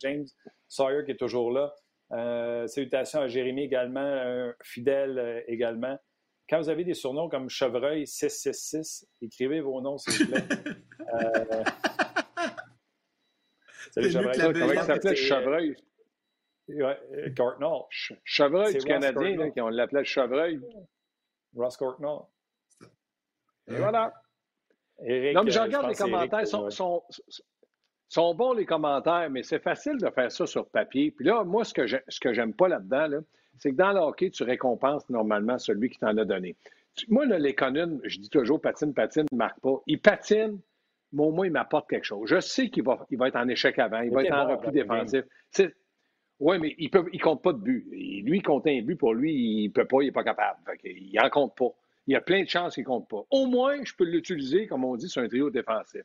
James 0.00 0.26
Sawyer 0.68 1.04
qui 1.04 1.12
est 1.12 1.16
toujours 1.16 1.50
là. 1.50 1.74
salutations 2.68 3.22
à 3.22 3.28
Jérémy 3.28 3.64
également, 3.64 4.00
un 4.00 4.54
fidèle 4.62 5.44
également. 5.48 5.98
Quand 6.48 6.58
vous 6.58 6.68
avez 6.68 6.84
des 6.84 6.92
surnoms 6.92 7.30
comme 7.30 7.48
Chevreuil 7.48 8.06
666, 8.06 9.08
écrivez 9.22 9.60
vos 9.60 9.80
noms, 9.80 9.96
s'il 9.96 10.26
vous 10.26 10.32
plaît. 10.32 10.42
euh... 11.14 11.64
Salut 13.92 14.10
Chevreuil. 14.10 14.52
Comment 14.52 14.72
il 14.72 14.82
s'appelait? 14.82 15.16
Chevreuil? 15.16 15.76
Ouais, 16.68 16.98
Courtnall. 17.34 17.82
Chevreuil 18.24 18.74
du 18.74 18.84
Canadien, 18.84 19.36
là, 19.36 19.50
on 19.56 19.68
l'appelait 19.68 20.04
Chevreuil. 20.04 20.60
Ross 21.56 21.76
Courtnall. 21.78 22.20
Et 23.68 23.76
voilà. 23.76 24.12
Eric, 25.04 25.34
non, 25.34 25.44
mais 25.44 25.50
je 25.50 25.58
euh, 25.58 25.62
regarde 25.62 25.88
les 25.88 25.94
commentaires, 25.94 26.46
sont, 26.46 26.70
sont, 26.70 27.02
sont, 28.08 28.34
bons 28.34 28.52
les 28.52 28.66
commentaires, 28.66 29.28
mais 29.30 29.42
c'est 29.42 29.58
facile 29.58 29.96
de 29.98 30.08
faire 30.10 30.30
ça 30.30 30.46
sur 30.46 30.68
papier. 30.68 31.10
Puis 31.10 31.24
là, 31.24 31.44
moi, 31.44 31.64
ce 31.64 31.72
que 31.72 32.32
j'aime 32.32 32.54
pas 32.54 32.68
là-dedans, 32.68 33.06
là, 33.08 33.18
c'est 33.58 33.70
que 33.70 33.76
dans 33.76 33.92
le 33.92 34.00
hockey, 34.00 34.30
tu 34.30 34.44
récompenses 34.44 35.08
normalement 35.08 35.58
celui 35.58 35.90
qui 35.90 35.98
t'en 35.98 36.16
a 36.16 36.24
donné. 36.24 36.56
Moi, 37.08 37.24
les 37.26 37.54
connunes, 37.54 38.00
je 38.04 38.18
dis 38.18 38.28
toujours 38.28 38.60
patine, 38.60 38.92
patine, 38.92 39.26
ne 39.32 39.36
marque 39.36 39.60
pas. 39.60 39.80
Il 39.86 40.00
patine, 40.00 40.60
mais 41.12 41.22
au 41.22 41.30
moins, 41.30 41.46
il 41.46 41.52
m'apporte 41.52 41.88
quelque 41.88 42.04
chose. 42.04 42.28
Je 42.28 42.40
sais 42.40 42.68
qu'il 42.68 42.84
va, 42.84 43.06
il 43.10 43.18
va 43.18 43.28
être 43.28 43.36
en 43.36 43.48
échec 43.48 43.78
avant, 43.78 44.00
il 44.00 44.10
va 44.10 44.24
être 44.24 44.34
en 44.34 44.48
repli 44.48 44.72
défensif. 44.72 45.24
Oui, 46.38 46.58
mais 46.58 46.74
il 46.78 46.90
ne 46.92 47.02
il 47.12 47.20
compte 47.20 47.42
pas 47.42 47.52
de 47.52 47.58
but. 47.58 47.86
Lui, 47.90 48.38
il 48.38 48.42
compte 48.42 48.66
un 48.66 48.82
but 48.82 48.96
pour 48.96 49.14
lui, 49.14 49.32
il 49.32 49.68
ne 49.68 49.72
peut 49.72 49.84
pas, 49.84 50.02
il 50.02 50.06
n'est 50.06 50.12
pas 50.12 50.24
capable. 50.24 50.58
il 50.82 51.12
n'en 51.14 51.30
compte 51.30 51.56
pas. 51.56 51.72
Il 52.06 52.12
y 52.12 52.16
a 52.16 52.20
plein 52.20 52.42
de 52.42 52.48
chances 52.48 52.74
qu'il 52.74 52.82
ne 52.82 52.88
compte 52.88 53.08
pas. 53.08 53.22
Au 53.30 53.46
moins, 53.46 53.82
je 53.84 53.94
peux 53.94 54.04
l'utiliser, 54.04 54.66
comme 54.66 54.84
on 54.84 54.96
dit, 54.96 55.08
sur 55.08 55.22
un 55.22 55.28
trio 55.28 55.50
défensif. 55.50 56.02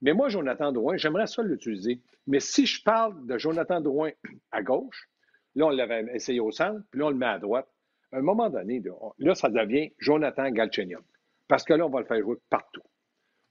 Mais 0.00 0.12
moi, 0.12 0.28
Jonathan 0.28 0.72
Drouin, 0.72 0.96
j'aimerais 0.96 1.26
ça 1.26 1.42
l'utiliser. 1.42 2.00
Mais 2.26 2.40
si 2.40 2.66
je 2.66 2.82
parle 2.82 3.26
de 3.26 3.38
Jonathan 3.38 3.80
Drouin 3.80 4.10
à 4.50 4.62
gauche, 4.62 5.08
Là, 5.54 5.66
on 5.66 5.70
l'avait 5.70 6.04
essayé 6.14 6.40
au 6.40 6.50
centre, 6.50 6.80
puis 6.90 7.00
là, 7.00 7.06
on 7.06 7.10
le 7.10 7.16
met 7.16 7.26
à 7.26 7.38
droite. 7.38 7.68
À 8.10 8.18
un 8.18 8.22
moment 8.22 8.48
donné, 8.48 8.82
là, 9.18 9.34
ça 9.34 9.48
devient 9.48 9.92
Jonathan 9.98 10.50
Galchenyuk. 10.50 11.04
Parce 11.48 11.64
que 11.64 11.74
là, 11.74 11.86
on 11.86 11.90
va 11.90 12.00
le 12.00 12.06
faire 12.06 12.20
jouer 12.20 12.36
partout. 12.48 12.82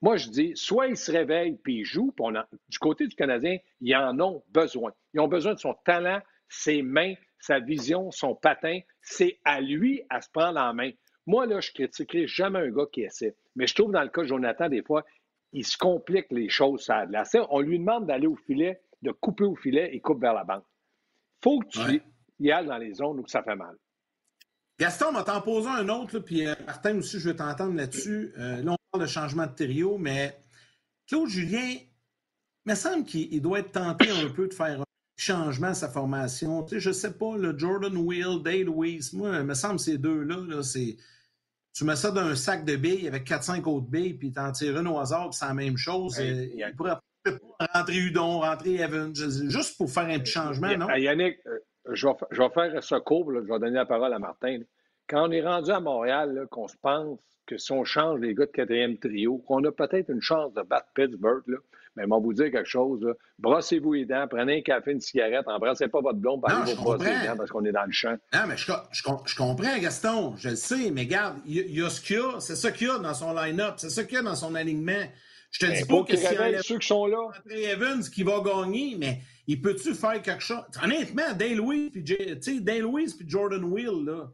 Moi, 0.02 0.17
je 0.17 0.30
dis, 0.30 0.54
soit 0.56 0.88
il 0.88 0.98
se 0.98 1.12
réveille 1.12 1.58
puis 1.58 1.80
il 1.80 1.86
joue, 1.86 2.12
puis 2.12 2.26
du 2.70 2.80
côté 2.80 3.06
du 3.08 3.15
Canadien, 3.15 3.58
ils 3.82 3.96
en 3.96 4.20
ont 4.20 4.44
besoin. 4.50 4.91
Ils 5.13 5.20
ont 5.20 5.28
besoin 5.28 5.54
de 5.54 5.60
son 5.60 5.76
talent, 5.86 6.22
ses 6.50 6.82
mains, 6.82 7.13
sa 7.39 7.60
vision, 7.60 8.10
son 8.10 8.36
patin. 8.36 8.80
C'est 9.02 9.39
à 9.46 9.62
lui 9.62 10.02
à 10.10 10.22
se 10.22 10.30
prendre 10.32 10.60
en 10.60 10.74
main. 10.74 10.89
Moi, 11.28 11.46
là, 11.46 11.60
je 11.60 11.72
critiquerai 11.72 12.28
jamais 12.28 12.60
un 12.60 12.70
gars 12.70 12.86
qui 12.92 13.02
essaie. 13.02 13.36
Mais 13.56 13.68
je 13.68 13.76
trouve 13.76 13.92
dans 13.92 14.04
le 14.04 14.10
cas 14.10 14.22
de 14.22 14.28
Jonathan, 14.28 14.70
des 14.70 14.84
fois, 14.84 15.06
il 15.54 15.66
se 15.66 15.78
complique 15.78 16.28
les 16.32 16.50
choses 16.50 16.84
ça 16.84 17.06
On 17.50 17.60
lui 17.60 17.80
demande 17.80 18.08
d'aller 18.08 18.28
au 18.28 18.36
filet, 18.36 18.82
de 19.02 19.12
couper 19.12 19.44
au 19.44 19.56
filet 19.56 19.94
et 19.94 20.00
coupe 20.00 20.22
vers 20.22 20.34
la 20.34 20.44
banque 20.44 20.64
faut 21.44 21.60
que 21.60 21.68
tu 21.68 22.04
y 22.40 22.52
ailles 22.52 22.68
dans 22.68 22.78
les 22.78 22.94
zones 22.94 23.20
où 23.20 23.28
ça 23.28 23.44
fait 23.44 23.56
mal. 23.56 23.76
Gaston, 24.80 25.12
m'a 25.12 25.24
t'en 25.24 25.42
posé 25.42 25.68
un 25.68 25.88
autre, 25.90 26.20
puis 26.20 26.48
euh, 26.48 26.56
Martin 26.66 26.98
aussi, 26.98 27.20
je 27.20 27.30
vais 27.30 27.36
t'entendre 27.36 27.76
là-dessus. 27.76 28.34
Euh, 28.38 28.64
là, 28.64 28.72
on 28.72 28.78
parle 28.92 29.04
de 29.04 29.10
changement 29.10 29.46
de 29.46 29.54
trio, 29.54 29.98
mais 29.98 30.40
Claude 31.08 31.30
Julien, 31.30 31.76
il 31.76 31.90
me 32.66 32.76
semble 32.76 33.06
qu'il 33.06 33.42
doit 33.42 33.60
être 33.60 33.74
tenté 33.74 34.10
un 34.10 34.30
peu 34.30 34.48
de 34.48 34.54
faire 34.54 34.82
un 34.82 34.86
changement 35.22 35.68
à 35.68 35.74
sa 35.74 35.90
formation. 35.90 36.64
Tu 36.64 36.76
sais, 36.76 36.80
je 36.80 36.92
sais 36.92 37.14
pas, 37.14 37.38
le 37.38 37.58
Jordan 37.58 37.96
Will, 37.96 38.42
Dale 38.44 38.70
Weiss, 38.70 39.14
moi, 39.14 39.38
il 39.38 39.44
me 39.44 39.54
semble 39.54 39.76
que 39.76 39.82
ces 39.82 39.98
deux-là, 39.98 40.64
c'est. 40.64 40.98
Tu 41.74 41.86
mets 41.86 41.96
ça 41.96 42.12
dans 42.12 42.22
un 42.22 42.36
sac 42.36 42.66
de 42.66 42.76
billes 42.76 43.08
avec 43.08 43.26
4-5 43.26 43.64
autres 43.64 43.88
billes, 43.88 44.16
puis 44.16 44.32
t'en 44.32 44.52
tires 44.52 44.78
une 44.78 44.88
au 44.88 45.00
hasard, 45.00 45.30
puis 45.30 45.38
c'est 45.40 45.46
la 45.46 45.54
même 45.54 45.78
chose. 45.78 46.20
Euh, 46.20 46.48
il 46.54 46.76
pourrait 46.76 46.96
rentrer 47.74 47.96
Udon, 47.96 48.40
rentrer 48.40 48.76
Evans, 48.76 49.16
juste 49.16 49.78
pour 49.78 49.90
faire 49.90 50.04
un 50.04 50.20
petit 50.20 50.32
changement, 50.32 50.76
non? 50.76 50.90
Yannick, 50.90 51.38
euh, 51.46 51.60
je 51.94 52.08
vais, 52.08 52.14
je 52.32 52.42
vais 52.42 52.50
faire 52.50 52.84
ce 52.84 52.96
cours, 52.96 53.32
je 53.34 53.40
vais 53.40 53.60
donner 53.60 53.78
la 53.78 53.86
parole 53.86 54.14
à 54.14 54.20
Martin. 54.20 54.60
Quand 55.08 55.30
on 55.30 55.32
est 55.32 55.42
rendu 55.42 55.72
à 55.72 55.80
Montréal, 55.80 56.48
qu'on 56.52 56.68
se 56.68 56.76
pense 56.82 57.20
que 57.46 57.58
si 57.58 57.72
on 57.72 57.86
change 57.86 58.20
les 58.20 58.34
gars 58.34 58.46
de 58.46 58.52
quatrième 58.52 58.98
trio, 58.98 59.38
qu'on 59.38 59.64
a 59.64 59.72
peut-être 59.72 60.10
une 60.10 60.22
chance 60.22 60.54
de 60.54 60.62
battre 60.64 60.88
Pittsburgh, 60.94 61.44
là, 61.48 61.58
mais 61.95 62.06
moi, 62.08 62.19
vous 62.19 62.34
dire 62.34 62.51
quelque 62.51 62.69
chose, 62.69 63.06
brossez-vous 63.39 63.93
les 63.93 64.06
dents, 64.06 64.25
prenez 64.30 64.60
un 64.60 64.62
café, 64.62 64.91
une 64.91 65.01
cigarette, 65.01 65.47
embrassez 65.47 65.88
pas 65.88 66.01
votre 66.01 66.19
blonde, 66.19 66.41
parlez 66.41 66.73
vos 66.73 66.82
brosser 66.84 67.06
les 67.06 67.27
dents 67.27 67.36
parce 67.38 67.51
qu'on 67.51 67.65
est 67.65 67.71
dans 67.71 67.86
le 67.86 67.91
champ. 67.91 68.15
Non, 68.34 68.41
mais 68.47 68.56
je, 68.58 68.71
je, 68.91 69.36
comprends, 69.36 69.77
Gaston, 69.77 70.36
je 70.38 70.49
le 70.49 70.56
sais, 70.56 70.91
mais 70.91 71.01
regarde, 71.01 71.38
il 71.45 71.71
y, 71.71 71.84
a 71.84 71.89
ce 71.89 71.99
qu'il 71.99 72.17
y 72.17 72.19
a, 72.19 72.39
c'est 72.39 72.56
ça 72.56 72.71
qu'il 72.71 72.88
y 72.88 72.89
a 72.89 72.97
dans 72.97 73.13
son 73.13 73.34
line-up, 73.34 73.75
c'est 73.77 73.89
ça 73.89 74.04
qu'il 74.04 74.15
y 74.15 74.17
a 74.17 74.23
dans 74.23 74.36
son 74.36 74.56
alignement. 74.56 75.04
Je 75.51 75.60
te 75.60 75.65
ben, 75.65 75.82
dis 75.82 75.86
pas 75.86 76.04
que 76.04 76.15
si 76.15 76.27
enlève 76.27 76.62
ceux 76.62 76.80
qui 76.80 76.88
sont 76.88 77.08
là. 77.08 77.30
Evans 77.49 78.01
qui 78.01 78.23
va 78.23 78.39
gagner, 78.39 78.95
mais 78.97 79.19
il 79.47 79.62
peut-tu 79.62 79.93
faire 79.93 80.21
quelque 80.21 80.41
chose? 80.41 80.63
Honnêtement, 80.82 81.34
Dale 81.38 81.56
Louise 81.56 81.91
puis 81.91 82.62
Dale 82.62 82.80
Louise 82.80 83.15
puis 83.15 83.30
Jordan 83.30 83.63
Will, 83.65 84.06
là. 84.06 84.32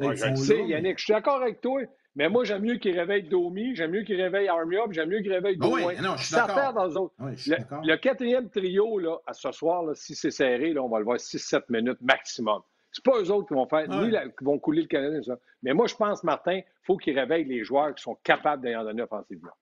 Ouais, 0.00 0.16
je 0.16 0.34
sais, 0.36 0.64
Yannick, 0.64 0.98
je 0.98 1.04
suis 1.04 1.12
d'accord 1.12 1.42
avec 1.42 1.60
toi. 1.60 1.82
Mais 2.18 2.28
moi, 2.28 2.42
j'aime 2.42 2.62
mieux 2.62 2.78
qu'il 2.78 2.98
réveille 2.98 3.22
Domi, 3.22 3.76
j'aime 3.76 3.92
mieux 3.92 4.02
qu'il 4.02 4.20
réveille 4.20 4.48
Army 4.48 4.76
Up, 4.76 4.88
j'aime 4.90 5.08
mieux 5.08 5.20
qu'il 5.20 5.32
réveille 5.32 5.56
ah 5.60 5.64
Domi. 5.64 5.84
Oui, 5.84 5.94
non, 6.02 6.16
je 6.16 6.24
suis 6.24 6.34
d'accord. 6.34 6.72
dans 6.72 6.86
les 6.86 6.96
autres. 6.96 7.14
le, 7.20 7.96
quatrième 7.96 8.50
trio, 8.50 8.98
là, 8.98 9.18
à 9.24 9.32
ce 9.32 9.52
soir, 9.52 9.84
là, 9.84 9.94
si 9.94 10.16
c'est 10.16 10.32
serré, 10.32 10.72
là, 10.72 10.82
on 10.82 10.88
va 10.88 10.98
le 10.98 11.04
voir 11.04 11.18
6-7 11.18 11.62
minutes 11.68 12.00
maximum. 12.00 12.60
C'est 12.90 13.04
pas 13.04 13.20
eux 13.20 13.30
autres 13.30 13.46
qui 13.46 13.54
vont 13.54 13.68
faire, 13.68 13.88
ni 13.88 14.10
qui 14.10 14.44
vont 14.44 14.58
couler 14.58 14.82
le 14.82 14.88
Canadien, 14.88 15.22
ça. 15.22 15.38
Mais 15.62 15.72
moi, 15.74 15.86
je 15.86 15.94
pense, 15.94 16.24
Martin, 16.24 16.56
il 16.56 16.64
faut 16.82 16.96
qu'il 16.96 17.16
réveille 17.16 17.44
les 17.44 17.62
joueurs 17.62 17.94
qui 17.94 18.02
sont 18.02 18.16
capables 18.24 18.66
d'y 18.66 18.74
en 18.74 18.82
donner 18.82 19.02
offensivement. 19.02 19.52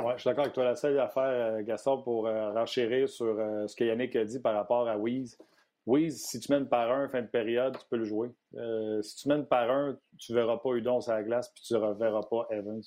Oui, 0.00 0.12
je 0.16 0.22
suis 0.22 0.28
d'accord 0.28 0.44
avec 0.44 0.54
toi. 0.54 0.64
La 0.64 0.74
seule 0.74 0.98
affaire, 0.98 1.22
euh, 1.22 1.62
Gaston, 1.62 2.02
pour 2.02 2.26
euh, 2.26 2.52
renchérir 2.52 3.08
sur 3.08 3.38
euh, 3.38 3.68
ce 3.68 3.76
que 3.76 3.84
Yannick 3.84 4.16
a 4.16 4.24
dit 4.24 4.40
par 4.40 4.54
rapport 4.54 4.88
à 4.88 4.98
Weeze. 4.98 5.38
Weeze, 5.86 6.24
si 6.24 6.40
tu 6.40 6.52
mènes 6.52 6.68
par 6.68 6.90
un 6.90 7.08
fin 7.08 7.22
de 7.22 7.28
période, 7.28 7.76
tu 7.78 7.84
peux 7.88 7.96
le 7.96 8.04
jouer. 8.04 8.28
si 9.02 9.16
tu 9.16 9.28
mènes 9.28 9.46
par 9.46 9.70
un, 9.70 9.96
tu 10.18 10.32
ne 10.32 10.38
verras 10.38 10.58
pas 10.58 10.74
Udon 10.74 11.00
sur 11.00 11.12
la 11.12 11.22
glace 11.22 11.48
puis 11.54 11.62
tu 11.62 11.74
ne 11.74 11.78
reverras 11.78 12.22
pas 12.22 12.46
Evans. 12.50 12.82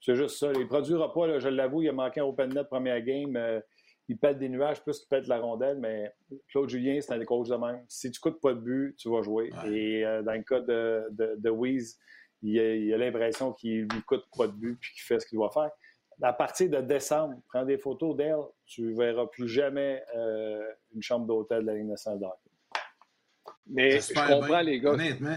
C'est 0.00 0.16
juste 0.16 0.38
ça. 0.38 0.50
Il 0.54 0.60
ne 0.60 0.64
produira 0.64 1.12
pas, 1.12 1.38
je 1.38 1.48
l'avoue, 1.48 1.82
il 1.82 1.88
a 1.88 1.92
manqué 1.92 2.20
un 2.20 2.24
open 2.24 2.52
net 2.52 2.68
première 2.68 3.00
game 3.02 3.62
il 4.10 4.18
pète 4.18 4.40
des 4.40 4.48
nuages 4.48 4.82
plus 4.82 4.98
qu'il 4.98 5.08
pète 5.08 5.28
la 5.28 5.38
rondelle, 5.38 5.78
mais 5.78 6.12
Claude 6.48 6.68
Julien, 6.68 6.98
c'est 7.00 7.12
un 7.12 7.18
des 7.18 7.24
coachs 7.24 7.48
de 7.48 7.54
même. 7.54 7.84
Si 7.86 8.10
tu 8.10 8.18
ne 8.18 8.20
coûtes 8.20 8.40
pas 8.40 8.54
de 8.54 8.58
but, 8.58 8.96
tu 8.96 9.08
vas 9.08 9.22
jouer. 9.22 9.52
Et 9.66 10.04
euh, 10.04 10.20
dans 10.22 10.32
le 10.32 10.42
cas 10.42 10.58
de, 10.58 11.06
de, 11.12 11.36
de 11.38 11.86
il 12.42 12.92
a, 12.92 12.98
l'impression 12.98 13.52
qu'il 13.52 13.82
lui 13.82 14.02
coûte 14.04 14.24
pas 14.36 14.48
de 14.48 14.52
but 14.52 14.76
puis 14.80 14.90
qu'il 14.94 15.02
fait 15.02 15.20
ce 15.20 15.26
qu'il 15.26 15.38
doit 15.38 15.52
faire. 15.52 15.70
À 16.22 16.32
partir 16.32 16.68
de 16.68 16.80
décembre, 16.80 17.36
prends 17.48 17.64
des 17.64 17.78
photos 17.78 18.16
d'elle, 18.16 18.36
tu 18.66 18.82
ne 18.82 18.96
verras 18.96 19.26
plus 19.26 19.48
jamais 19.48 20.02
euh, 20.16 20.62
une 20.94 21.02
chambre 21.02 21.26
d'hôtel 21.26 21.62
de 21.62 21.66
la 21.66 21.74
Ligue 21.74 21.88
nationale 21.88 22.18
Mais 23.66 24.00
je 24.00 24.12
comprends, 24.14 24.60
les 24.60 24.80
gars. 24.80 24.92
Honnêtement. 24.92 25.36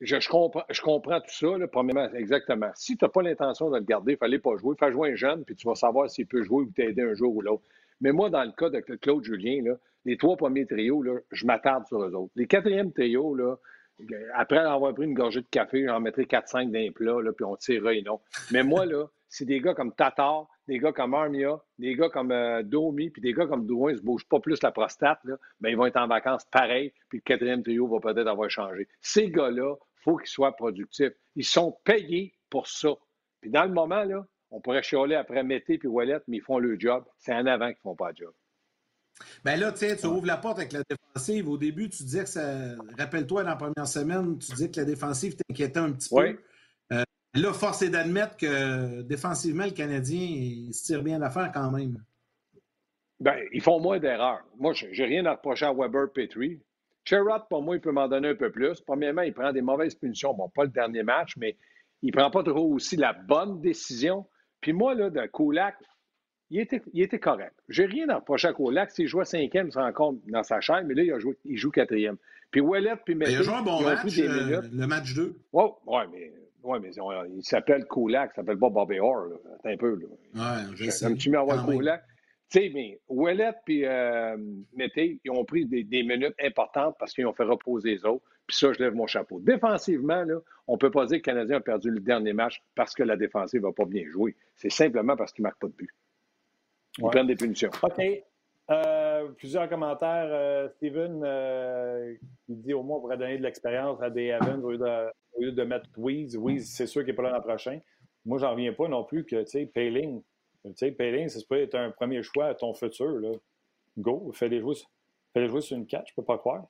Je, 0.00 0.28
comprends, 0.28 0.64
je 0.70 0.80
comprends 0.80 1.20
tout 1.20 1.34
ça, 1.34 1.58
là, 1.58 1.66
premièrement, 1.66 2.12
exactement. 2.14 2.70
Si 2.74 2.96
tu 2.96 3.04
n'as 3.04 3.08
pas 3.08 3.22
l'intention 3.22 3.70
de 3.70 3.78
le 3.78 3.84
garder, 3.84 4.12
il 4.12 4.14
ne 4.14 4.18
fallait 4.18 4.38
pas 4.38 4.56
jouer. 4.56 4.76
Fais 4.78 4.92
jouer 4.92 5.12
un 5.12 5.16
jeune, 5.16 5.44
puis 5.44 5.56
tu 5.56 5.66
vas 5.66 5.74
savoir 5.74 6.08
s'il 6.08 6.26
peut 6.26 6.42
jouer 6.42 6.64
ou 6.64 6.70
t'aider 6.70 7.02
un 7.02 7.14
jour 7.14 7.34
ou 7.34 7.40
l'autre. 7.40 7.64
Mais 8.00 8.12
moi, 8.12 8.30
dans 8.30 8.44
le 8.44 8.52
cas 8.52 8.70
de 8.70 8.80
Claude 8.80 9.24
Julien, 9.24 9.62
les 10.04 10.16
trois 10.16 10.36
premiers 10.36 10.66
trios, 10.66 11.04
je 11.32 11.46
m'attarde 11.46 11.86
sur 11.86 12.02
eux 12.02 12.14
autres. 12.14 12.32
Les 12.36 12.46
quatrièmes 12.46 12.92
trios, 12.92 13.34
là, 13.34 13.56
après 14.34 14.58
avoir 14.58 14.94
pris 14.94 15.04
une 15.04 15.14
gorgée 15.14 15.40
de 15.40 15.46
café, 15.50 15.84
j'en 15.84 16.00
mettrais 16.00 16.22
4-5 16.22 16.70
d'un 16.70 16.92
plat, 16.92 17.16
puis 17.36 17.44
on 17.44 17.56
tirerait 17.56 18.02
non. 18.04 18.20
Mais 18.52 18.62
moi, 18.62 18.86
là, 18.86 19.06
c'est 19.28 19.44
des 19.44 19.60
gars 19.60 19.74
comme 19.74 19.94
Tatar, 19.94 20.46
des 20.66 20.78
gars 20.78 20.92
comme 20.92 21.14
Armia, 21.14 21.60
des 21.78 21.94
gars 21.94 22.08
comme 22.08 22.32
euh, 22.32 22.62
Domi, 22.62 23.10
puis 23.10 23.22
des 23.22 23.32
gars 23.32 23.46
comme 23.46 23.66
Drouin 23.66 23.92
ne 23.92 23.96
se 23.98 24.02
bougent 24.02 24.26
pas 24.28 24.40
plus 24.40 24.62
la 24.62 24.72
prostate, 24.72 25.20
là, 25.24 25.36
ben, 25.60 25.70
ils 25.70 25.76
vont 25.76 25.86
être 25.86 25.96
en 25.96 26.06
vacances 26.06 26.44
pareil, 26.50 26.92
puis 27.08 27.18
le 27.18 27.22
quatrième 27.22 27.62
trio 27.62 27.86
va 27.88 28.00
peut-être 28.00 28.26
avoir 28.26 28.50
changé. 28.50 28.88
Ces 29.00 29.30
gars-là, 29.30 29.74
il 29.76 30.02
faut 30.02 30.16
qu'ils 30.16 30.28
soient 30.28 30.56
productifs. 30.56 31.12
Ils 31.36 31.44
sont 31.44 31.78
payés 31.84 32.34
pour 32.50 32.66
ça. 32.66 32.90
Puis 33.40 33.50
dans 33.50 33.64
le 33.64 33.72
moment, 33.72 34.04
là, 34.04 34.26
on 34.50 34.60
pourrait 34.60 34.82
chialer 34.82 35.14
après 35.14 35.42
Mété 35.42 35.78
puis 35.78 35.88
Wallet, 35.88 36.20
mais 36.26 36.38
ils 36.38 36.42
font 36.42 36.58
le 36.58 36.78
job. 36.78 37.04
C'est 37.18 37.34
en 37.34 37.46
avant 37.46 37.66
qu'ils 37.66 37.76
ne 37.76 37.90
font 37.90 37.96
pas 37.96 38.10
le 38.10 38.16
job. 38.16 38.32
Ben 39.44 39.58
là, 39.58 39.72
tu 39.72 40.06
ouvres 40.06 40.26
la 40.26 40.36
porte 40.36 40.58
avec 40.58 40.72
la 40.72 40.82
défensive. 40.88 41.48
Au 41.48 41.58
début, 41.58 41.88
tu 41.88 42.02
disais 42.04 42.22
que 42.22 42.30
ça. 42.30 42.76
Rappelle-toi, 42.96 43.42
dans 43.42 43.50
la 43.50 43.56
première 43.56 43.86
semaine, 43.86 44.38
tu 44.38 44.52
disais 44.52 44.70
que 44.70 44.80
la 44.80 44.86
défensive 44.86 45.36
t'inquiétait 45.36 45.80
un 45.80 45.92
petit 45.92 46.08
peu. 46.08 46.38
Là, 47.34 47.52
force 47.52 47.82
est 47.82 47.90
d'admettre 47.90 48.36
que 48.36 49.02
défensivement, 49.02 49.64
le 49.64 49.70
Canadien 49.70 50.20
il 50.20 50.72
se 50.72 50.84
tire 50.86 51.02
bien 51.02 51.18
l'affaire 51.18 51.50
quand 51.52 51.70
même. 51.70 52.02
Ben, 53.20 53.36
ils 53.52 53.60
font 53.60 53.80
moins 53.80 53.98
d'erreurs. 53.98 54.44
Moi, 54.58 54.72
je 54.72 54.86
n'ai 54.86 55.04
rien 55.04 55.26
à 55.26 55.32
reprocher 55.32 55.66
à 55.66 55.72
Weber 55.72 56.12
Petrie. 56.12 56.60
Sherrod, 57.04 57.42
pour 57.48 57.62
moi, 57.62 57.76
il 57.76 57.80
peut 57.80 57.90
m'en 57.90 58.06
donner 58.06 58.28
un 58.28 58.34
peu 58.34 58.50
plus. 58.50 58.80
Premièrement, 58.80 59.22
il 59.22 59.32
prend 59.32 59.52
des 59.52 59.62
mauvaises 59.62 59.94
punitions. 59.94 60.34
Bon, 60.34 60.48
pas 60.48 60.64
le 60.64 60.70
dernier 60.70 61.02
match, 61.02 61.36
mais 61.36 61.56
il 62.02 62.08
ne 62.08 62.12
prend 62.12 62.30
pas 62.30 62.42
trop 62.42 62.72
aussi 62.72 62.96
la 62.96 63.12
bonne 63.12 63.60
décision. 63.60 64.26
Puis 64.60 64.72
moi, 64.72 64.94
là, 64.94 65.10
de 65.10 65.26
Kulak, 65.26 65.76
il 66.50 66.60
était, 66.60 66.82
il 66.92 67.02
était 67.02 67.18
correct. 67.18 67.54
J'ai 67.68 67.86
rien 67.86 68.08
à 68.08 68.16
reprocher 68.16 68.48
à 68.48 68.52
Kulak. 68.52 68.90
S'il 68.90 69.08
jouait 69.08 69.24
cinquième, 69.24 69.68
il 69.68 69.72
se 69.72 69.78
rend 69.78 69.92
compte 69.92 70.20
dans 70.26 70.42
sa 70.42 70.60
chaîne, 70.60 70.86
mais 70.86 70.94
là, 70.94 71.02
il, 71.02 71.12
a 71.12 71.18
joué, 71.18 71.36
il 71.44 71.56
joue 71.56 71.70
quatrième. 71.70 72.16
Puis 72.50 72.60
Ouellet, 72.60 72.96
puis 73.04 73.14
Mété, 73.14 73.32
Il 73.32 73.38
a 73.38 73.42
joué 73.42 73.54
un 73.54 73.62
bon 73.62 73.82
match, 73.82 74.18
euh, 74.18 74.62
le 74.70 74.86
match 74.86 75.14
2. 75.14 75.36
Oui, 75.52 75.64
ouais, 75.86 76.04
mais, 76.12 76.32
ouais, 76.62 76.78
mais 76.80 76.90
il 77.34 77.44
s'appelle 77.44 77.86
Kulak, 77.86 78.30
il 78.32 78.36
s'appelle 78.36 78.58
pas 78.58 78.70
Bobby 78.70 78.98
Orr. 78.98 79.26
Là. 79.26 79.36
Attends 79.54 79.68
un 79.70 79.76
peu. 79.76 79.98
Là. 79.98 80.06
Ouais, 80.34 80.76
je 80.76 80.90
sais. 80.90 81.14
Tu 81.14 81.30
mets 81.30 81.38
à 81.38 81.42
voir 81.42 81.66
Kulak. 81.66 82.02
Tu 82.50 82.60
sais, 82.60 82.70
mais 82.72 82.98
Ouellet 83.08 83.52
puis 83.66 83.84
euh, 83.84 84.36
Mété, 84.74 85.20
ils 85.22 85.30
ont 85.30 85.44
pris 85.44 85.66
des, 85.66 85.84
des 85.84 86.02
minutes 86.02 86.34
importantes 86.42 86.96
parce 86.98 87.12
qu'ils 87.12 87.26
ont 87.26 87.34
fait 87.34 87.44
reposer 87.44 87.90
les 87.90 88.04
autres. 88.06 88.24
Puis 88.46 88.56
ça, 88.56 88.72
je 88.72 88.78
lève 88.78 88.94
mon 88.94 89.06
chapeau. 89.06 89.38
Défensivement, 89.40 90.22
là, 90.24 90.38
on 90.66 90.74
ne 90.74 90.78
peut 90.78 90.90
pas 90.90 91.04
dire 91.04 91.20
que 91.20 91.30
le 91.30 91.34
Canadien 91.34 91.56
a 91.58 91.60
perdu 91.60 91.90
le 91.90 92.00
dernier 92.00 92.32
match 92.32 92.62
parce 92.74 92.94
que 92.94 93.02
la 93.02 93.16
défensive 93.16 93.60
va 93.60 93.72
pas 93.72 93.84
bien 93.84 94.08
jouer. 94.08 94.34
C'est 94.54 94.70
simplement 94.70 95.14
parce 95.14 95.32
qu'ils 95.32 95.42
ne 95.42 95.48
marquent 95.48 95.60
pas 95.60 95.66
de 95.66 95.74
but. 95.74 95.90
Ils 96.96 97.04
prennent 97.04 97.26
des 97.26 97.36
punitions. 97.36 97.70
OK. 97.82 98.02
Euh, 98.70 99.28
plusieurs 99.36 99.68
commentaires. 99.68 100.28
Euh, 100.30 100.68
Steven 100.76 101.22
euh, 101.24 102.14
dit 102.48 102.74
au 102.74 102.82
moins 102.82 102.98
on 102.98 103.00
pourrait 103.00 103.16
donner 103.16 103.38
de 103.38 103.42
l'expérience 103.42 104.00
à 104.02 104.10
des 104.10 104.26
Evans 104.26 104.62
au 104.62 104.70
lieu 104.70 105.52
de, 105.52 105.64
mettre 105.64 105.88
Weeze. 105.96 106.36
Weeze, 106.36 106.70
c'est 106.70 106.86
sûr 106.86 107.02
qu'il 107.02 107.12
n'est 107.12 107.16
pas 107.16 107.22
là 107.22 107.30
l'an 107.30 107.40
prochain. 107.40 107.80
Moi, 108.26 108.38
j'en 108.38 108.50
reviens 108.50 108.72
pas 108.74 108.88
non 108.88 109.04
plus 109.04 109.24
que, 109.24 109.36
tu 109.42 109.46
sais, 109.46 109.66
Payling, 109.66 110.20
tu 110.64 110.72
sais, 110.74 110.90
Payling, 110.90 111.28
ça 111.28 111.40
peut 111.48 111.62
être 111.62 111.76
un 111.76 111.90
premier 111.90 112.22
choix 112.22 112.46
à 112.46 112.54
ton 112.54 112.74
futur, 112.74 113.08
là. 113.20 113.30
Go, 113.96 114.30
fais-les 114.34 114.60
jouer, 114.60 114.74
fais 115.32 115.60
sur 115.60 115.76
une 115.76 115.86
catch, 115.86 116.10
je 116.10 116.14
peux 116.14 116.24
pas 116.24 116.38
croire. 116.38 116.66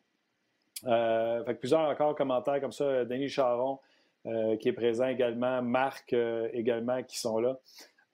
Fait 0.84 1.54
plusieurs 1.58 1.80
encore 1.80 2.14
commentaires 2.14 2.60
comme 2.60 2.72
ça. 2.72 3.04
Denis 3.04 3.28
Charon, 3.28 3.80
qui 4.24 4.68
est 4.68 4.72
présent 4.72 5.08
également. 5.08 5.60
Marc 5.60 6.14
également, 6.52 7.02
qui 7.02 7.18
sont 7.18 7.38
là. 7.40 7.58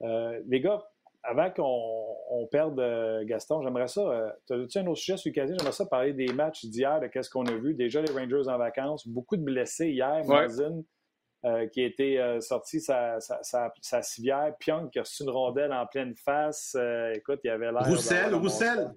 les 0.01 0.61
gars, 0.61 0.83
avant 1.25 1.51
qu'on 1.51 2.47
perde 2.51 2.81
Gaston, 3.25 3.63
j'aimerais 3.63 3.89
ça. 3.89 4.37
tu 4.47 4.55
as-tu 4.55 4.79
un 4.79 4.87
autre 4.87 4.99
sujet 4.99 5.17
sur 5.17 5.33
le 5.35 5.47
J'aimerais 5.47 5.73
ça 5.73 5.87
parler 5.87 6.13
des 6.13 6.33
matchs 6.33 6.65
d'hier, 6.67 7.01
de 7.01 7.07
qu'est-ce 7.07 7.31
qu'on 7.31 7.47
a 7.47 7.55
vu. 7.55 7.75
Déjà, 7.75 8.03
les 8.03 8.13
Rangers 8.13 8.49
en 8.49 8.59
vacances, 8.59 9.09
beaucoup 9.09 9.37
de 9.37 9.43
blessés 9.43 9.91
hier. 9.91 10.23
Ouais. 10.27 11.69
qui 11.73 11.83
a 11.83 11.87
été 11.87 12.39
sorti 12.41 12.81
sa, 12.81 13.19
sa, 13.21 14.03
civière. 14.03 14.55
Pyong 14.59 14.91
qui 14.91 14.99
a 14.99 15.03
reçu 15.03 15.23
une 15.25 15.31
rondelle 15.31 15.73
en 15.73 15.87
pleine 15.87 16.15
face. 16.15 16.77
écoute, 17.15 17.41
il 17.45 17.51
avait 17.51 17.73
l'air. 17.73 17.87
Roussel, 17.87 18.35
Roussel. 18.35 18.95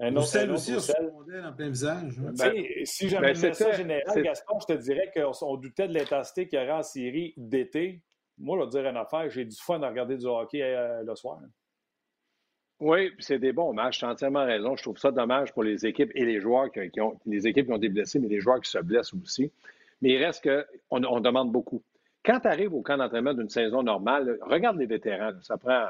Un 0.00 0.10
autre, 0.16 0.22
Roussel 0.22 0.50
aussi 0.50 0.74
Roussel. 0.74 1.12
en 1.44 1.52
plein 1.52 1.68
visage. 1.68 2.18
Ben, 2.18 2.52
si 2.84 3.08
j'avais 3.08 3.32
ben, 3.34 3.54
ça 3.54 3.72
général, 3.72 4.22
Gaston, 4.22 4.58
je 4.60 4.74
te 4.74 4.78
dirais 4.80 5.12
qu'on 5.14 5.56
doutait 5.56 5.86
de 5.86 5.94
l'intensité 5.94 6.48
qu'il 6.48 6.58
y 6.58 6.62
aurait 6.62 6.72
en 6.72 6.82
série 6.82 7.32
d'été. 7.36 8.02
Moi, 8.38 8.58
je 8.58 8.64
vais 8.64 8.70
dire 8.70 8.90
une 8.90 8.96
affaire, 8.96 9.30
j'ai 9.30 9.44
du 9.44 9.56
fun 9.56 9.82
à 9.82 9.88
regarder 9.88 10.16
du 10.16 10.26
hockey 10.26 10.62
euh, 10.62 11.02
le 11.02 11.14
soir. 11.14 11.40
Oui, 12.80 13.12
c'est 13.20 13.38
des 13.38 13.52
bons 13.52 13.72
matchs. 13.72 14.00
Tu 14.00 14.04
entièrement 14.04 14.44
raison. 14.44 14.76
Je 14.76 14.82
trouve 14.82 14.98
ça 14.98 15.12
dommage 15.12 15.52
pour 15.52 15.62
les 15.62 15.86
équipes 15.86 16.10
et 16.14 16.24
les 16.24 16.40
joueurs 16.40 16.70
qui, 16.70 17.00
ont 17.00 17.18
les 17.24 17.46
équipes 17.46 17.66
qui 17.66 17.72
ont 17.72 17.76
été 17.76 17.88
blessés, 17.88 18.18
mais 18.18 18.28
les 18.28 18.40
joueurs 18.40 18.60
qui 18.60 18.70
se 18.70 18.78
blessent 18.78 19.14
aussi. 19.14 19.52
Mais 20.02 20.10
il 20.10 20.24
reste 20.24 20.42
qu'on 20.42 21.04
on 21.04 21.20
demande 21.20 21.52
beaucoup. 21.52 21.82
Quand 22.24 22.40
tu 22.40 22.48
arrives 22.48 22.74
au 22.74 22.82
camp 22.82 22.96
d'entraînement 22.96 23.34
d'une 23.34 23.48
saison 23.48 23.82
normale, 23.82 24.38
regarde 24.42 24.76
les 24.76 24.86
vétérans. 24.86 25.32
Ça 25.42 25.56
prend 25.56 25.88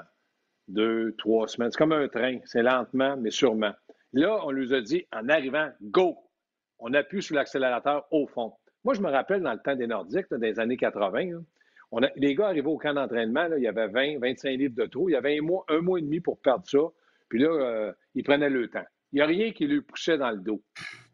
deux, 0.69 1.15
trois 1.17 1.49
semaines. 1.49 1.71
C'est 1.71 1.79
comme 1.79 1.93
un 1.93 2.09
train. 2.09 2.39
C'est 2.45 2.63
lentement, 2.63 3.17
mais 3.17 3.31
sûrement. 3.31 3.73
Là, 4.13 4.41
on 4.45 4.53
nous 4.53 4.75
a 4.75 4.81
dit, 4.81 5.07
en 5.13 5.29
arrivant, 5.29 5.71
go! 5.81 6.17
On 6.79 6.93
appuie 6.93 7.23
sur 7.23 7.35
l'accélérateur 7.35 8.07
au 8.11 8.27
fond. 8.27 8.53
Moi, 8.85 8.95
je 8.95 9.01
me 9.01 9.11
rappelle 9.11 9.43
dans 9.43 9.53
le 9.53 9.59
temps 9.59 9.75
des 9.75 9.87
Nordiques, 9.87 10.33
des 10.35 10.61
années 10.61 10.77
80, 10.77 11.41
les 12.17 12.35
gars 12.35 12.49
arrivaient 12.49 12.69
au 12.69 12.79
camp 12.79 12.95
d'entraînement, 12.95 13.49
il 13.57 13.63
y 13.63 13.69
avait 13.69 13.89
20, 13.89 14.19
25 14.19 14.51
livres 14.51 14.75
de 14.75 14.87
trop. 14.87 15.09
Il 15.09 15.13
y 15.13 15.17
avait 15.17 15.39
un 15.39 15.43
mois, 15.43 15.65
un 15.69 15.81
mois 15.81 15.99
et 15.99 16.03
demi 16.03 16.21
pour 16.21 16.41
perdre 16.41 16.67
ça. 16.67 16.79
Puis 17.29 17.39
là, 17.39 17.49
euh, 17.49 17.93
ils 18.15 18.25
prenaient 18.25 18.51
le 18.51 18.69
temps. 18.69 18.85
Il 19.13 19.17
n'y 19.17 19.23
a 19.23 19.27
rien 19.27 19.53
qui 19.53 19.67
lui 19.67 19.81
poussait 19.81 20.19
dans 20.19 20.31
le 20.31 20.39
dos. 20.39 20.63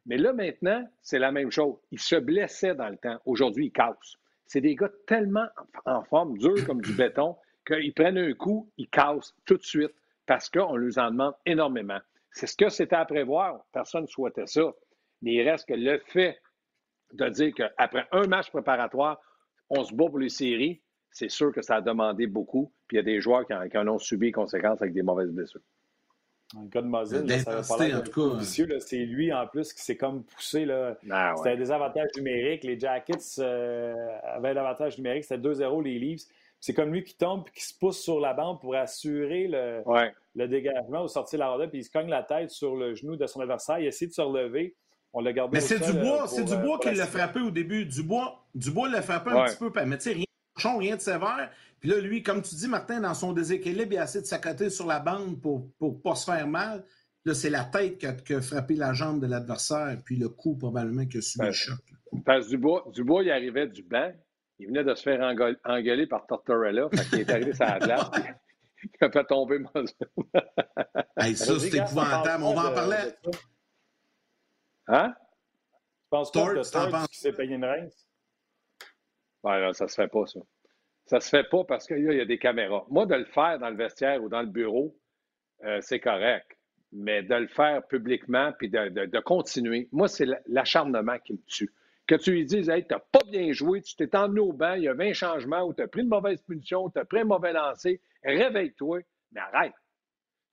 Mais 0.07 0.17
là, 0.17 0.33
maintenant, 0.33 0.89
c'est 1.03 1.19
la 1.19 1.33
même 1.33 1.51
chose. 1.51 1.77
Ils 1.91 2.01
se 2.01 2.17
blessaient 2.17 2.75
dans 2.75 2.89
le 2.89 2.97
temps. 2.97 3.19
Aujourd'hui, 3.27 3.67
ils 3.67 3.73
cassent. 3.73 4.17
C'est 4.47 4.61
des 4.61 4.75
gars 4.75 4.91
tellement 5.07 5.47
en 5.85 6.03
forme, 6.05 6.37
durs 6.39 6.67
comme 6.67 6.81
du 6.81 6.93
béton, 6.93 7.37
qu'ils 7.67 7.95
prennent 7.95 8.19
un 8.19 8.33
coup, 8.33 8.71
ils 8.79 8.89
cassent 8.89 9.35
tout 9.45 9.57
de 9.57 9.63
suite 9.63 9.95
parce 10.27 10.49
qu'on 10.49 10.77
leur 10.77 10.99
en 10.99 11.11
demande 11.11 11.35
énormément. 11.47 11.99
C'est 12.33 12.47
ce 12.47 12.57
que 12.57 12.69
c'était 12.69 12.97
à 12.97 13.05
prévoir. 13.05 13.65
Personne 13.73 14.03
ne 14.03 14.07
souhaitait 14.07 14.47
ça. 14.47 14.73
Mais 15.23 15.35
il 15.35 15.49
reste 15.49 15.69
que 15.69 15.75
le 15.75 16.01
fait 16.07 16.41
de 17.13 17.29
dire 17.29 17.53
qu'après 17.55 18.07
un 18.13 18.27
match 18.27 18.51
préparatoire, 18.51 19.21
on 19.71 19.85
se 19.85 19.95
bat 19.95 20.07
pour 20.07 20.19
les 20.19 20.29
séries, 20.29 20.83
c'est 21.11 21.31
sûr 21.31 21.53
que 21.53 21.63
ça 21.63 21.77
a 21.77 21.81
demandé 21.81 22.27
beaucoup. 22.27 22.73
Puis 22.87 22.97
il 22.97 22.99
y 22.99 23.01
a 23.01 23.05
des 23.05 23.21
joueurs 23.21 23.47
qui 23.47 23.79
en, 23.79 23.89
ont 23.89 23.99
subi 23.99 24.27
les 24.27 24.33
conséquences 24.33 24.83
avec 24.83 24.95
des 24.95 25.03
mauvaises 25.03 25.31
blessures. 25.31 25.61
Le 26.61 26.69
cas 26.69 26.83
de 26.83 26.89
Muzzin, 26.89 27.29
ça 27.39 27.61
va 27.61 28.03
pas 28.03 28.35
vicieux. 28.37 28.69
C'est 28.81 29.05
lui, 29.05 29.33
en 29.33 29.47
plus, 29.47 29.73
qui 29.73 29.83
s'est 29.83 29.97
comme 29.97 30.25
poussé. 30.25 30.65
Là. 30.65 30.97
Ah, 31.09 31.35
c'était 31.37 31.57
des 31.57 31.71
avantages 31.71 32.11
numériques. 32.17 32.65
Les 32.65 32.79
Jackets 32.79 33.39
euh, 33.39 33.95
avaient 34.25 34.53
l'avantage 34.53 34.99
numérique. 34.99 35.25
C'était 35.25 35.41
2-0 35.41 35.85
les 35.85 35.99
Leafs. 36.01 36.23
C'est 36.59 36.75
comme 36.75 36.93
lui 36.93 37.05
qui 37.05 37.17
tombe 37.17 37.45
et 37.47 37.51
qui 37.53 37.65
se 37.65 37.79
pousse 37.79 38.01
sur 38.01 38.19
la 38.19 38.35
bande 38.35 38.61
pour 38.61 38.75
assurer 38.75 39.47
le, 39.47 39.83
le 40.35 40.49
dégagement 40.49 41.05
ou 41.05 41.09
sortir 41.09 41.39
la 41.39 41.51
rondelle, 41.51 41.71
puis 41.71 41.79
il 41.79 41.85
se 41.85 41.91
cogne 41.91 42.11
la 42.11 42.23
tête 42.23 42.51
sur 42.51 42.77
le 42.77 42.95
genou 42.95 43.17
de 43.17 43.27
son 43.27 43.41
adversaire. 43.41 43.79
Il 43.79 43.87
essaie 43.87 44.07
de 44.07 44.13
se 44.13 44.21
relever. 44.21 44.75
On 45.13 45.21
l'a 45.21 45.33
gardé. 45.33 45.57
Mais 45.57 45.61
c'est 45.61 45.81
du 45.81 45.93
bois, 45.93 46.29
c'est 46.29 46.45
du 46.45 46.57
bois 46.57 46.79
qui 46.79 46.95
l'a 46.95 47.07
frappé 47.07 47.41
au 47.41 47.51
début. 47.51 47.85
Du 47.85 48.03
bois, 48.03 48.45
du 48.55 48.71
bois 48.71 48.89
l'a 48.89 49.03
frappé 49.03 49.31
un 49.31 49.45
petit 49.45 49.57
peu. 49.57 49.71
Mais 49.85 49.99
tu 49.99 50.05
sais, 50.05 50.13
rien, 50.13 50.79
rien 50.79 50.97
de 50.97 51.01
sévère. 51.01 51.51
Puis 51.81 51.89
là, 51.89 51.99
lui, 51.99 52.23
comme 52.23 52.43
tu 52.43 52.55
dis, 52.55 52.69
Martin, 52.69 53.01
dans 53.01 53.15
son 53.15 53.33
déséquilibre, 53.33 53.93
il 53.93 53.99
a 53.99 54.05
essayé 54.05 54.21
de 54.21 54.27
s'accoter 54.27 54.71
sur 54.71 54.87
la 54.87 55.01
bande 55.01 55.41
pour 55.41 55.69
ne 55.81 55.91
pas 55.91 56.15
se 56.15 56.31
faire 56.31 56.47
mal. 56.47 56.85
Là, 57.25 57.35
c'est 57.35 57.51
la 57.51 57.65
tête 57.65 57.99
qui 57.99 58.35
a, 58.35 58.41
frappé 58.41 58.75
la 58.75 58.93
jambe 58.93 59.21
de 59.21 59.27
l'adversaire, 59.27 59.97
puis 60.05 60.17
le 60.17 60.29
coup, 60.29 60.57
probablement, 60.57 61.07
qui 61.07 61.19
a 61.19 61.23
subi 61.23 61.47
le 61.47 61.53
choc. 61.53 61.79
Parce 62.25 62.47
que 62.47 62.51
Dubois, 62.51 62.87
Dubois, 62.93 63.23
il 63.23 63.31
arrivait 63.31 63.67
du 63.67 63.83
banc, 63.83 64.11
il 64.59 64.69
venait 64.69 64.85
de 64.85 64.95
se 64.95 65.03
faire 65.03 65.21
engueuler 65.65 66.07
par 66.07 66.27
Tortorella. 66.27 66.89
Fait 66.91 67.17
il 67.17 67.21
est 67.21 67.31
arrivé 67.31 67.55
sur 67.55 67.67
la 67.67 67.79
glace. 67.79 68.11
il 68.83 69.05
a 69.05 69.11
fait 69.11 69.25
tomber 69.25 69.59
mon 69.59 69.85
hey, 71.19 71.37
Ça, 71.37 71.53
c'est 71.59 71.75
épouvantable. 71.75 72.45
On 72.45 72.55
va 72.55 72.71
en 72.71 72.75
parler. 72.75 72.97
Hein? 74.93 75.15
Tu 76.03 76.09
penses 76.11 76.33
Tort, 76.33 76.55
que 76.55 76.71
Tort 76.71 77.09
qui 77.09 77.19
s'est 77.19 77.33
payé 77.33 77.55
une 77.55 77.65
rince? 77.65 78.07
Ouais, 79.43 79.61
là, 79.61 79.73
ça 79.73 79.89
se 79.89 79.95
fait 79.95 80.09
pas, 80.09 80.27
ça. 80.27 80.41
Ça 81.07 81.21
se 81.21 81.29
fait 81.29 81.49
pas 81.49 81.65
parce 81.65 81.87
qu'il 81.87 82.03
y 82.03 82.21
a 82.21 82.25
des 82.25 82.39
caméras. 82.39 82.85
Moi, 82.89 83.07
de 83.07 83.15
le 83.15 83.25
faire 83.25 83.59
dans 83.59 83.71
le 83.71 83.77
vestiaire 83.77 84.23
ou 84.23 84.29
dans 84.29 84.43
le 84.43 84.49
bureau, 84.49 84.97
euh, 85.65 85.81
c'est 85.81 86.01
correct. 86.01 86.57
Mais 86.93 87.23
de 87.23 87.35
le 87.35 87.47
faire 87.49 87.87
publiquement 87.87 88.53
puis 88.59 88.69
de, 88.69 88.89
de 88.89 89.21
continuer, 89.21 89.89
moi, 89.93 90.09
c'est 90.09 90.27
l'acharnement 90.47 91.19
qui 91.19 91.35
me 91.35 91.43
tue 91.47 91.73
que 92.11 92.17
tu 92.17 92.33
lui 92.33 92.45
dises, 92.45 92.69
hey, 92.69 92.85
tu 92.85 92.93
n'as 92.93 92.99
pas 92.99 93.23
bien 93.31 93.53
joué, 93.53 93.81
tu 93.83 93.95
t'es 93.95 94.17
emmené 94.17 94.41
au 94.41 94.53
banc, 94.53 94.75
il 94.75 94.83
y 94.83 94.89
a 94.89 94.95
20 94.95 95.13
changements, 95.13 95.63
ou 95.63 95.73
tu 95.73 95.81
as 95.81 95.87
pris 95.87 96.01
une 96.01 96.09
mauvaise 96.09 96.43
punition, 96.43 96.91
tu 96.91 96.99
as 96.99 97.05
pris 97.05 97.21
un 97.21 97.25
mauvais 97.25 97.53
lancer, 97.53 98.01
réveille-toi, 98.25 99.03
mais 99.31 99.41
arrête. 99.41 99.75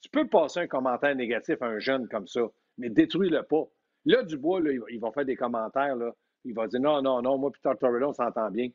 Tu 0.01 0.09
peux 0.09 0.27
passer 0.27 0.59
un 0.59 0.67
commentaire 0.67 1.15
négatif 1.15 1.59
à 1.63 1.65
un 1.65 1.79
jeune 1.79 2.07
comme 2.09 2.27
ça, 2.27 2.41
mais 2.77 2.91
détruis-le 2.91 3.41
pas. 3.41 3.63
Là, 4.05 4.23
Dubois, 4.23 4.61
là, 4.61 4.71
ils 4.89 4.99
vont 4.99 5.11
faire 5.11 5.25
des 5.25 5.35
commentaires, 5.35 5.95
là. 5.95 6.13
il 6.45 6.53
va 6.53 6.67
dire 6.67 6.79
non, 6.79 7.01
non, 7.01 7.21
non, 7.21 7.37
moi 7.37 7.51
puis 7.51 7.61
Tortorella, 7.61 8.09
on 8.09 8.13
s'entend 8.13 8.49
bien. 8.49 8.69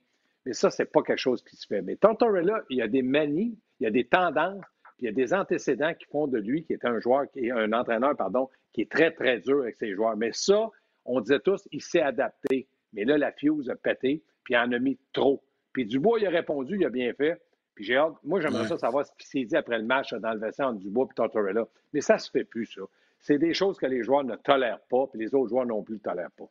Mais 0.44 0.52
ça, 0.52 0.70
c'est 0.70 0.90
pas 0.90 1.02
quelque 1.02 1.20
chose 1.20 1.42
qui 1.42 1.56
se 1.56 1.66
fait. 1.66 1.82
Mais 1.82 1.96
Tortorella, 1.96 2.62
il 2.68 2.78
y 2.78 2.82
a 2.82 2.88
des 2.88 3.02
manies, 3.02 3.58
il 3.80 3.84
y 3.84 3.86
a 3.86 3.90
des 3.90 4.04
tendances, 4.04 4.64
puis 4.96 5.00
il 5.00 5.04
y 5.06 5.08
a 5.08 5.12
des 5.12 5.32
antécédents 5.32 5.94
qui 5.94 6.06
font 6.06 6.26
de 6.26 6.38
lui, 6.38 6.64
qui 6.64 6.72
est 6.72 6.84
un 6.84 6.98
joueur, 7.00 7.30
qui 7.30 7.46
est 7.46 7.50
un 7.50 7.72
entraîneur, 7.72 8.16
pardon, 8.16 8.48
qui 8.72 8.82
est 8.82 8.90
très, 8.90 9.12
très 9.12 9.38
dur 9.38 9.62
avec 9.62 9.76
ses 9.76 9.94
joueurs. 9.94 10.16
Mais 10.16 10.32
ça, 10.32 10.70
on 11.04 11.20
disait 11.20 11.40
tous, 11.40 11.66
il 11.72 11.82
s'est 11.82 12.02
adapté. 12.02 12.68
Mais 12.92 13.04
là, 13.04 13.18
la 13.18 13.32
fuse 13.32 13.70
a 13.70 13.76
pété, 13.76 14.22
puis 14.44 14.54
il 14.54 14.56
en 14.56 14.72
a 14.72 14.78
mis 14.78 14.98
trop. 15.12 15.42
Puis 15.72 15.86
Dubois, 15.86 16.18
il 16.20 16.26
a 16.26 16.30
répondu, 16.30 16.76
il 16.76 16.84
a 16.84 16.90
bien 16.90 17.12
fait. 17.14 17.40
Puis 17.74 17.84
j'ai 17.84 17.96
hâte, 17.96 18.14
moi 18.22 18.40
j'aimerais 18.40 18.68
ça 18.68 18.76
savoir 18.76 19.06
ce 19.06 19.12
qui 19.18 19.26
s'est 19.26 19.44
dit 19.44 19.56
après 19.56 19.78
le 19.78 19.84
match 19.84 20.12
dans 20.12 20.32
le 20.32 20.38
vestiaire 20.38 20.72
du 20.74 20.84
Dubois 20.84 21.08
et 21.10 21.14
Tortorella. 21.14 21.66
Mais 21.94 22.02
ça 22.02 22.18
se 22.18 22.30
fait 22.30 22.44
plus, 22.44 22.66
ça. 22.66 22.82
C'est 23.22 23.38
des 23.38 23.54
choses 23.54 23.78
que 23.78 23.86
les 23.86 24.02
joueurs 24.02 24.24
ne 24.24 24.34
tolèrent 24.34 24.82
pas, 24.90 25.06
puis 25.06 25.20
les 25.20 25.34
autres 25.34 25.48
joueurs 25.48 25.64
non 25.64 25.82
plus 25.82 25.94
ne 25.94 26.00
tolèrent 26.00 26.32
pas. 26.36 26.50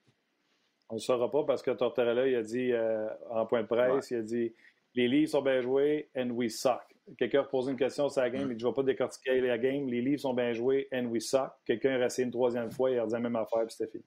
On 0.90 0.96
ne 0.96 1.00
saura 1.00 1.30
pas 1.30 1.44
parce 1.44 1.62
que 1.62 1.72
Tortorella, 1.72 2.28
il 2.28 2.36
a 2.36 2.42
dit 2.42 2.72
euh, 2.72 3.08
en 3.30 3.46
point 3.46 3.62
de 3.62 3.68
presse, 3.68 4.10
il 4.12 4.18
a 4.18 4.22
dit 4.22 4.54
les 4.96 5.08
livres 5.08 5.30
sont 5.30 5.42
bien 5.42 5.62
joués 5.62 6.10
and 6.16 6.30
we 6.32 6.50
suck. 6.50 6.82
Quelqu'un 7.18 7.42
a 7.42 7.44
posé 7.44 7.72
une 7.72 7.78
question 7.78 8.08
sur 8.10 8.22
la 8.22 8.30
game, 8.30 8.50
il 8.50 8.56
dit 8.56 8.62
Je 8.62 8.66
ne 8.66 8.72
vais 8.72 8.76
pas 8.76 8.84
décortiquer 8.84 9.42
la 9.42 9.58
game, 9.58 9.88
les 9.88 10.02
livres 10.02 10.22
sont 10.22 10.34
bien 10.34 10.54
joués 10.54 10.88
and 10.94 11.06
we 11.06 11.22
suck. 11.22 11.52
Quelqu'un 11.66 11.92
est 11.92 12.04
resté 12.04 12.24
une 12.24 12.32
troisième 12.32 12.72
fois, 12.72 12.90
il 12.90 13.00
a 13.00 13.06
dit 13.06 13.14
la 13.14 13.20
même 13.20 13.36
affaire, 13.36 13.66
puis 13.66 13.76
c'était 13.78 13.92
fini. 13.92 14.04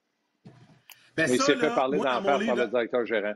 Ben 1.16 1.28
il 1.30 1.40
s'est 1.40 1.56
fait 1.56 1.74
parler 1.74 1.98
d'en 1.98 2.22
par 2.22 2.38
le 2.38 2.66
directeur 2.66 3.04
gérant. 3.04 3.34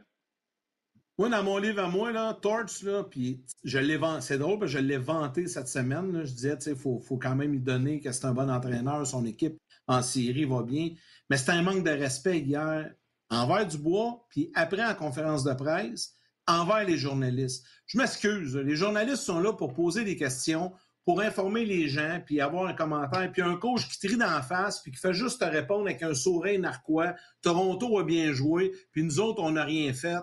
Moi, 1.18 1.28
dans 1.30 1.42
mon 1.42 1.58
livre 1.58 1.82
à 1.82 1.88
moi, 1.88 2.12
là, 2.12 2.32
Torch, 2.32 2.84
là, 2.84 3.02
puis 3.02 3.42
je 3.64 3.80
l'ai 3.80 3.98
c'est 4.20 4.38
drôle, 4.38 4.64
je 4.68 4.78
l'ai 4.78 4.98
vanté 4.98 5.48
cette 5.48 5.66
semaine. 5.66 6.24
je 6.24 6.30
disais, 6.30 6.56
il 6.66 6.76
faut, 6.76 7.00
faut, 7.00 7.16
quand 7.16 7.34
même 7.34 7.50
lui 7.50 7.58
donner 7.58 8.00
que 8.00 8.12
c'est 8.12 8.26
un 8.26 8.32
bon 8.32 8.48
entraîneur, 8.48 9.04
son 9.04 9.26
équipe 9.26 9.58
en 9.88 10.00
série 10.00 10.44
va 10.44 10.62
bien. 10.62 10.90
Mais 11.28 11.36
c'était 11.36 11.52
un 11.52 11.62
manque 11.62 11.82
de 11.82 11.90
respect 11.90 12.38
hier 12.38 12.94
envers 13.30 13.66
Dubois, 13.66 14.26
puis 14.30 14.52
après 14.54 14.84
en 14.84 14.94
conférence 14.94 15.42
de 15.42 15.52
presse, 15.54 16.14
envers 16.46 16.84
les 16.84 16.96
journalistes. 16.96 17.66
Je 17.86 17.98
m'excuse, 17.98 18.56
les 18.56 18.76
journalistes 18.76 19.24
sont 19.24 19.40
là 19.40 19.52
pour 19.52 19.74
poser 19.74 20.04
des 20.04 20.16
questions, 20.16 20.72
pour 21.04 21.20
informer 21.20 21.64
les 21.64 21.88
gens, 21.88 22.20
puis 22.24 22.40
avoir 22.40 22.66
un 22.66 22.74
commentaire, 22.74 23.32
puis 23.32 23.42
un 23.42 23.56
coach 23.56 23.88
qui 23.88 24.06
trie 24.06 24.16
d'en 24.16 24.40
face, 24.40 24.82
puis 24.82 24.92
qui 24.92 24.98
fait 24.98 25.14
juste 25.14 25.40
te 25.40 25.44
répondre 25.44 25.86
avec 25.86 26.00
un 26.04 26.14
sourire 26.14 26.60
narquois. 26.60 27.14
Toronto 27.42 27.98
a 27.98 28.04
bien 28.04 28.32
joué, 28.32 28.70
puis 28.92 29.02
nous 29.02 29.18
autres, 29.18 29.42
on 29.42 29.50
n'a 29.50 29.64
rien 29.64 29.92
fait. 29.92 30.18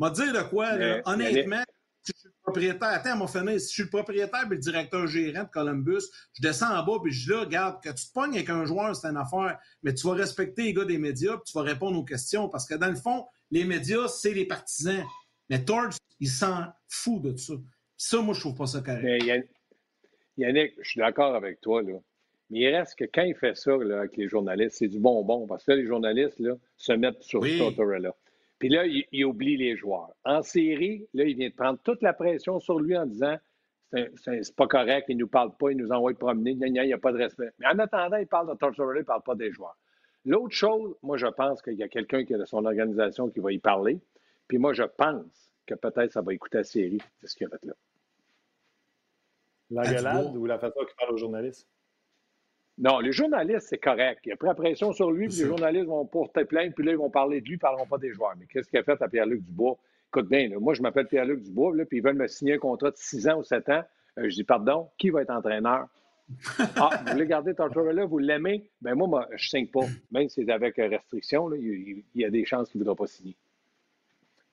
M'a 0.00 0.08
dire 0.10 0.32
de 0.32 0.48
quoi, 0.48 0.72
honnêtement, 1.04 1.62
si 2.02 2.12
je 2.14 2.20
suis 2.20 2.28
le 2.28 2.42
propriétaire, 2.42 2.88
attends, 2.88 3.16
m'a 3.16 3.26
si 3.26 3.58
je 3.58 3.58
suis 3.58 3.82
le 3.82 3.90
propriétaire 3.90 4.46
et 4.46 4.48
le 4.48 4.56
directeur 4.56 5.06
gérant 5.06 5.44
de 5.44 5.50
Columbus, 5.50 6.04
je 6.32 6.40
descends 6.40 6.74
en 6.74 6.82
bas 6.82 6.98
puis 7.02 7.12
je 7.12 7.24
dis 7.24 7.30
là, 7.30 7.40
regarde, 7.40 7.82
que 7.82 7.90
tu 7.90 8.06
te 8.06 8.12
pognes 8.14 8.34
avec 8.34 8.48
un 8.48 8.64
joueur, 8.64 8.96
c'est 8.96 9.08
une 9.08 9.18
affaire, 9.18 9.58
mais 9.82 9.92
tu 9.92 10.06
vas 10.06 10.14
respecter 10.14 10.62
les 10.62 10.72
gars 10.72 10.86
des 10.86 10.96
médias 10.96 11.36
puis 11.36 11.52
tu 11.52 11.52
vas 11.52 11.64
répondre 11.64 11.98
aux 11.98 12.04
questions 12.04 12.48
parce 12.48 12.66
que 12.66 12.74
dans 12.74 12.88
le 12.88 12.96
fond, 12.96 13.26
les 13.50 13.64
médias, 13.64 14.08
c'est 14.08 14.32
les 14.32 14.46
partisans. 14.46 15.04
Mais 15.50 15.62
Torch, 15.62 15.96
il 16.18 16.28
s'en 16.28 16.64
fout 16.88 17.20
de 17.20 17.36
ça. 17.36 17.54
ça, 17.98 18.22
moi, 18.22 18.32
je 18.32 18.40
trouve 18.40 18.54
pas 18.54 18.66
ça 18.66 18.80
correct. 18.80 19.02
Mais 19.04 19.18
Yannick, 20.38 20.72
je 20.80 20.88
suis 20.88 21.00
d'accord 21.00 21.34
avec 21.34 21.60
toi, 21.60 21.82
là. 21.82 21.98
Mais 22.48 22.60
il 22.60 22.74
reste 22.74 22.96
que 22.98 23.04
quand 23.04 23.22
il 23.22 23.34
fait 23.34 23.56
ça 23.56 23.76
là, 23.76 24.00
avec 24.00 24.16
les 24.16 24.28
journalistes, 24.28 24.76
c'est 24.78 24.88
du 24.88 24.98
bonbon. 24.98 25.46
Parce 25.46 25.64
que 25.64 25.72
là, 25.72 25.76
les 25.76 25.86
journalistes 25.86 26.38
là, 26.40 26.54
se 26.76 26.92
mettent 26.92 27.22
sur 27.22 27.40
oui. 27.40 27.58
Tortorella. 27.58 28.14
Puis 28.60 28.68
là, 28.68 28.84
il, 28.86 29.24
oublie 29.24 29.56
les 29.56 29.74
joueurs. 29.74 30.10
En 30.24 30.42
série, 30.42 31.08
là, 31.14 31.24
il 31.24 31.34
vient 31.34 31.48
de 31.48 31.54
prendre 31.54 31.78
toute 31.82 32.02
la 32.02 32.12
pression 32.12 32.60
sur 32.60 32.78
lui 32.78 32.96
en 32.96 33.06
disant 33.06 33.36
c'est 33.92 34.54
pas 34.54 34.68
correct, 34.68 35.06
il 35.08 35.16
ne 35.16 35.22
nous 35.22 35.28
parle 35.28 35.56
pas, 35.56 35.72
il 35.72 35.78
nous 35.78 35.90
envoie 35.90 36.14
promener, 36.14 36.52
il 36.52 36.72
n'y 36.72 36.92
a 36.92 36.98
pas 36.98 37.10
de 37.10 37.16
respect. 37.16 37.50
Mais 37.58 37.66
en 37.66 37.78
attendant, 37.80 38.18
il 38.18 38.26
parle 38.26 38.48
de 38.48 38.54
Tortorella, 38.54 39.00
il 39.00 39.02
ne 39.02 39.06
parle 39.06 39.22
pas 39.22 39.34
des 39.34 39.50
joueurs. 39.50 39.76
L'autre 40.24 40.54
chose, 40.54 40.94
moi, 41.02 41.16
je 41.16 41.26
pense 41.26 41.60
qu'il 41.62 41.74
y 41.74 41.82
a 41.82 41.88
quelqu'un 41.88 42.24
qui 42.24 42.34
est 42.34 42.38
de 42.38 42.44
son 42.44 42.64
organisation 42.64 43.30
qui 43.30 43.40
va 43.40 43.50
y 43.50 43.58
parler. 43.58 43.98
Puis 44.46 44.58
moi, 44.58 44.74
je 44.74 44.84
pense 44.84 45.52
que 45.66 45.74
peut-être 45.74 46.12
ça 46.12 46.20
va 46.20 46.34
écouter 46.34 46.58
la 46.58 46.64
série. 46.64 47.00
C'est 47.20 47.28
ce 47.28 47.34
qu'il 47.34 47.46
a 47.46 47.50
fait 47.50 47.64
là. 47.64 47.72
L'engueulade 49.70 50.36
ou 50.36 50.44
la 50.44 50.58
façon 50.58 50.80
qu'il 50.80 50.96
parle 50.96 51.14
aux 51.14 51.16
journalistes? 51.16 51.66
Non, 52.80 52.98
les 52.98 53.12
journalistes, 53.12 53.66
c'est 53.68 53.78
correct. 53.78 54.20
Il 54.24 54.32
a 54.32 54.36
pris 54.36 54.48
la 54.48 54.54
pression 54.54 54.92
sur 54.92 55.10
lui, 55.10 55.28
puis 55.28 55.36
les 55.36 55.44
journalistes 55.44 55.86
vont 55.86 56.06
porter 56.06 56.46
plainte, 56.46 56.74
puis 56.74 56.84
là, 56.84 56.92
ils 56.92 56.98
vont 56.98 57.10
parler 57.10 57.42
de 57.42 57.44
lui, 57.44 57.52
ils 57.52 57.56
ne 57.56 57.60
parleront 57.60 57.86
pas 57.86 57.98
des 57.98 58.12
joueurs. 58.14 58.32
Mais 58.40 58.46
qu'est-ce 58.46 58.70
qu'il 58.70 58.78
a 58.78 58.82
fait 58.82 59.00
à 59.02 59.08
Pierre-Luc 59.08 59.42
Dubois? 59.42 59.76
Écoute 60.08 60.28
bien, 60.30 60.48
moi, 60.58 60.72
je 60.72 60.80
m'appelle 60.80 61.06
Pierre-Luc 61.06 61.42
Dubois, 61.42 61.76
là, 61.76 61.84
puis 61.84 61.98
ils 61.98 62.02
veulent 62.02 62.16
me 62.16 62.26
signer 62.26 62.54
un 62.54 62.58
contrat 62.58 62.90
de 62.90 62.96
6 62.96 63.28
ans 63.28 63.38
ou 63.38 63.44
7 63.44 63.68
ans. 63.68 63.82
Euh, 64.18 64.30
je 64.30 64.34
dis, 64.34 64.44
pardon, 64.44 64.88
qui 64.96 65.10
va 65.10 65.20
être 65.20 65.30
entraîneur? 65.30 65.88
ah, 66.76 66.90
vous 67.04 67.12
voulez 67.12 67.26
garder 67.26 67.52
là, 67.58 68.04
vous 68.06 68.18
l'aimez? 68.18 68.70
Ben 68.80 68.94
moi, 68.94 69.28
je 69.30 69.34
ne 69.34 69.38
signe 69.38 69.66
pas. 69.66 69.84
Même 70.10 70.28
si 70.28 70.44
c'est 70.44 70.50
avec 70.50 70.76
restriction, 70.76 71.48
là, 71.48 71.56
il, 71.58 72.02
y 72.14 72.24
a 72.24 72.30
des 72.30 72.46
chances 72.46 72.70
qu'il 72.70 72.78
ne 72.80 72.84
voudra 72.84 72.96
pas 72.96 73.06
signer. 73.06 73.36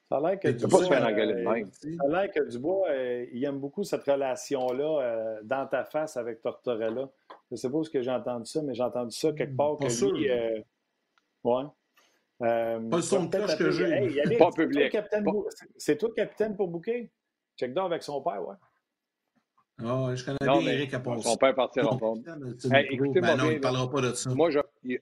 Ça 0.09 0.17
a 0.17 0.21
l'air 0.21 0.39
que, 0.39 0.47
Dubois, 0.47 0.83
euh, 0.89 2.27
que 2.27 2.49
Dubois, 2.49 2.89
euh, 2.89 3.25
il 3.33 3.43
aime 3.43 3.59
beaucoup 3.59 3.83
cette 3.83 4.05
relation-là 4.05 5.01
euh, 5.01 5.39
dans 5.43 5.67
ta 5.67 5.83
face 5.83 6.15
avec 6.15 6.41
Tortorella. 6.41 7.09
Je 7.29 7.35
ne 7.51 7.55
sais 7.57 7.69
pas 7.69 7.77
où 7.77 7.83
que 7.83 8.01
j'ai 8.01 8.11
entendu 8.11 8.45
ça, 8.45 8.61
mais 8.61 8.73
j'ai 8.73 8.83
entendu 8.83 9.13
ça 9.13 9.33
quelque 9.33 9.57
part. 9.57 9.77
Pas 9.77 9.85
que 9.85 9.91
sûr. 9.91 10.13
Lui, 10.13 10.29
ouais. 11.43 11.63
pas 12.39 13.01
son 13.01 13.27
cloche 13.27 13.57
que 13.57 13.69
j'ai. 13.71 14.37
pas 14.37 14.51
public. 14.51 14.97
C'est 15.77 15.97
toi 15.97 16.09
le 16.09 16.15
capitaine 16.15 16.55
pour 16.55 16.69
bouquer? 16.69 17.11
Check 17.57 17.73
down 17.73 17.91
avec 17.91 18.03
son 18.03 18.21
père, 18.21 18.47
ouais. 18.47 18.55
Ah, 19.79 20.11
je 20.15 20.23
connais 20.23 20.37
bien 20.41 20.59
Eric 20.61 20.93
à 20.93 21.03
Son 21.21 21.35
père 21.35 21.53
partira 21.53 21.89
en. 21.89 22.15
Écoutez-moi 22.15 23.21
ben 23.21 23.37
non, 23.37 23.51
il 23.51 23.55
ne 23.55 23.59
parlera 23.59 23.89
pas 23.89 24.01
de 24.01 24.13
ça. 24.13 24.33
Moi, 24.33 24.51
il 24.83 24.99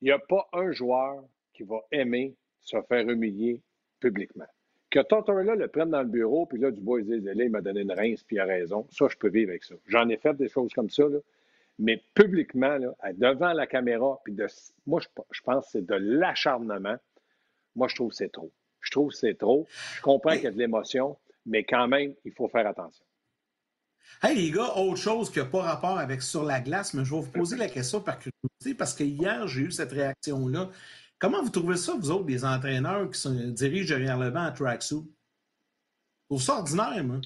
n'y 0.00 0.10
a 0.12 0.18
pas 0.20 0.48
un 0.52 0.70
joueur 0.70 1.24
qui 1.52 1.64
va 1.64 1.80
aimer 1.90 2.36
se 2.60 2.76
faire 2.88 3.08
humilier 3.08 3.60
publiquement. 4.04 4.46
Que 4.90 5.00
Tortorella 5.00 5.54
le 5.54 5.68
prenne 5.68 5.90
dans 5.90 6.02
le 6.02 6.08
bureau, 6.08 6.44
puis 6.44 6.58
là, 6.58 6.70
Dubois, 6.70 7.00
il 7.00 7.06
dit, 7.06 7.26
il 7.26 7.50
m'a 7.50 7.62
donné 7.62 7.80
une 7.80 7.92
rince, 7.92 8.22
puis 8.22 8.36
il 8.36 8.40
a 8.40 8.44
raison. 8.44 8.86
Ça, 8.90 9.06
je 9.08 9.16
peux 9.16 9.30
vivre 9.30 9.50
avec 9.50 9.64
ça. 9.64 9.74
J'en 9.86 10.08
ai 10.10 10.18
fait 10.18 10.34
des 10.34 10.48
choses 10.48 10.72
comme 10.74 10.90
ça, 10.90 11.08
là. 11.08 11.18
mais 11.78 12.02
publiquement, 12.12 12.76
là, 12.76 12.94
devant 13.14 13.54
la 13.54 13.66
caméra, 13.66 14.20
puis 14.24 14.34
de, 14.34 14.46
moi, 14.86 15.00
je, 15.00 15.40
pense 15.42 15.64
que 15.64 15.70
c'est 15.72 15.86
de 15.86 15.94
l'acharnement. 15.94 16.96
Moi, 17.74 17.88
je 17.88 17.94
trouve 17.94 18.10
que 18.10 18.16
c'est 18.16 18.30
trop. 18.30 18.52
Je 18.82 18.90
trouve 18.90 19.10
que 19.10 19.16
c'est 19.16 19.38
trop. 19.38 19.66
Je 19.96 20.02
comprends 20.02 20.34
qu'il 20.34 20.44
y 20.44 20.48
a 20.48 20.52
de 20.52 20.58
l'émotion, 20.58 21.16
mais 21.46 21.64
quand 21.64 21.88
même, 21.88 22.14
il 22.26 22.32
faut 22.32 22.48
faire 22.48 22.66
attention. 22.66 23.04
Hey 24.22 24.36
les 24.36 24.50
gars, 24.50 24.76
autre 24.76 25.00
chose 25.00 25.30
qui 25.30 25.38
n'a 25.38 25.46
pas 25.46 25.62
rapport 25.62 25.98
avec 25.98 26.20
sur 26.20 26.44
la 26.44 26.60
glace, 26.60 26.92
mais 26.92 27.06
je 27.06 27.14
vais 27.14 27.22
vous 27.22 27.30
poser 27.30 27.56
la 27.56 27.68
question 27.68 28.02
par 28.02 28.18
curiosité 28.18 28.74
parce 28.76 28.94
que 28.94 29.02
hier, 29.02 29.48
j'ai 29.48 29.62
eu 29.62 29.70
cette 29.70 29.92
réaction-là. 29.92 30.70
Comment 31.18 31.42
vous 31.42 31.50
trouvez 31.50 31.76
ça, 31.76 31.94
vous 31.98 32.10
autres, 32.10 32.24
des 32.24 32.44
entraîneurs 32.44 33.10
qui 33.10 33.18
se 33.18 33.28
dirigent 33.28 33.94
derrière 33.96 34.18
le 34.18 34.30
banc 34.30 34.44
à 34.44 34.50
tracksuit? 34.50 35.04
Au 36.30 36.38
ça 36.38 36.54
ordinaire, 36.54 37.04
moi. 37.04 37.20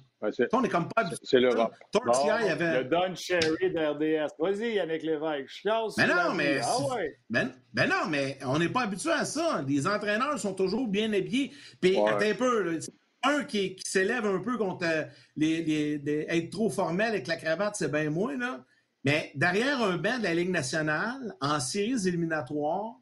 on 0.52 0.64
est 0.64 0.68
comme 0.68 0.88
pas. 0.88 1.08
C'est 1.22 1.38
l'Europe. 1.40 1.72
il 1.94 2.26
y 2.26 2.30
avait. 2.50 2.82
Le 2.82 2.84
Don 2.84 3.14
Cherry 3.14 3.70
d'RDS. 3.70 4.34
Vas-y, 4.38 4.74
Yannick 4.74 5.02
Lévesque. 5.02 5.48
Je 5.48 5.62
casse. 5.62 5.96
Mais 5.96 6.06
non, 6.06 6.34
mais. 6.34 6.60
Ah 6.62 6.94
ouais. 6.94 7.18
ben, 7.30 7.52
ben, 7.72 7.88
non, 7.88 8.08
mais 8.10 8.38
on 8.44 8.58
n'est 8.58 8.68
pas 8.68 8.82
habitué 8.82 9.12
à 9.12 9.24
ça. 9.24 9.64
Les 9.66 9.86
entraîneurs 9.86 10.38
sont 10.38 10.54
toujours 10.54 10.88
bien 10.88 11.12
habillés. 11.12 11.52
Puis, 11.80 11.96
un 11.96 12.34
peu. 12.34 12.78
un 13.22 13.44
qui, 13.44 13.76
s'élève 13.84 14.26
un 14.26 14.40
peu 14.40 14.58
contre 14.58 14.84
euh, 14.84 15.04
les, 15.36 15.62
les, 15.62 16.26
être 16.28 16.50
trop 16.50 16.68
formel 16.68 17.08
avec 17.08 17.28
la 17.28 17.36
cravate, 17.36 17.76
c'est 17.76 17.90
bien 17.90 18.10
moins, 18.10 18.36
là. 18.36 18.64
Mais 19.04 19.30
derrière 19.36 19.80
un 19.80 19.96
banc 19.96 20.18
de 20.18 20.24
la 20.24 20.34
Ligue 20.34 20.50
nationale, 20.50 21.34
en 21.40 21.60
séries 21.60 22.06
éliminatoires, 22.06 22.96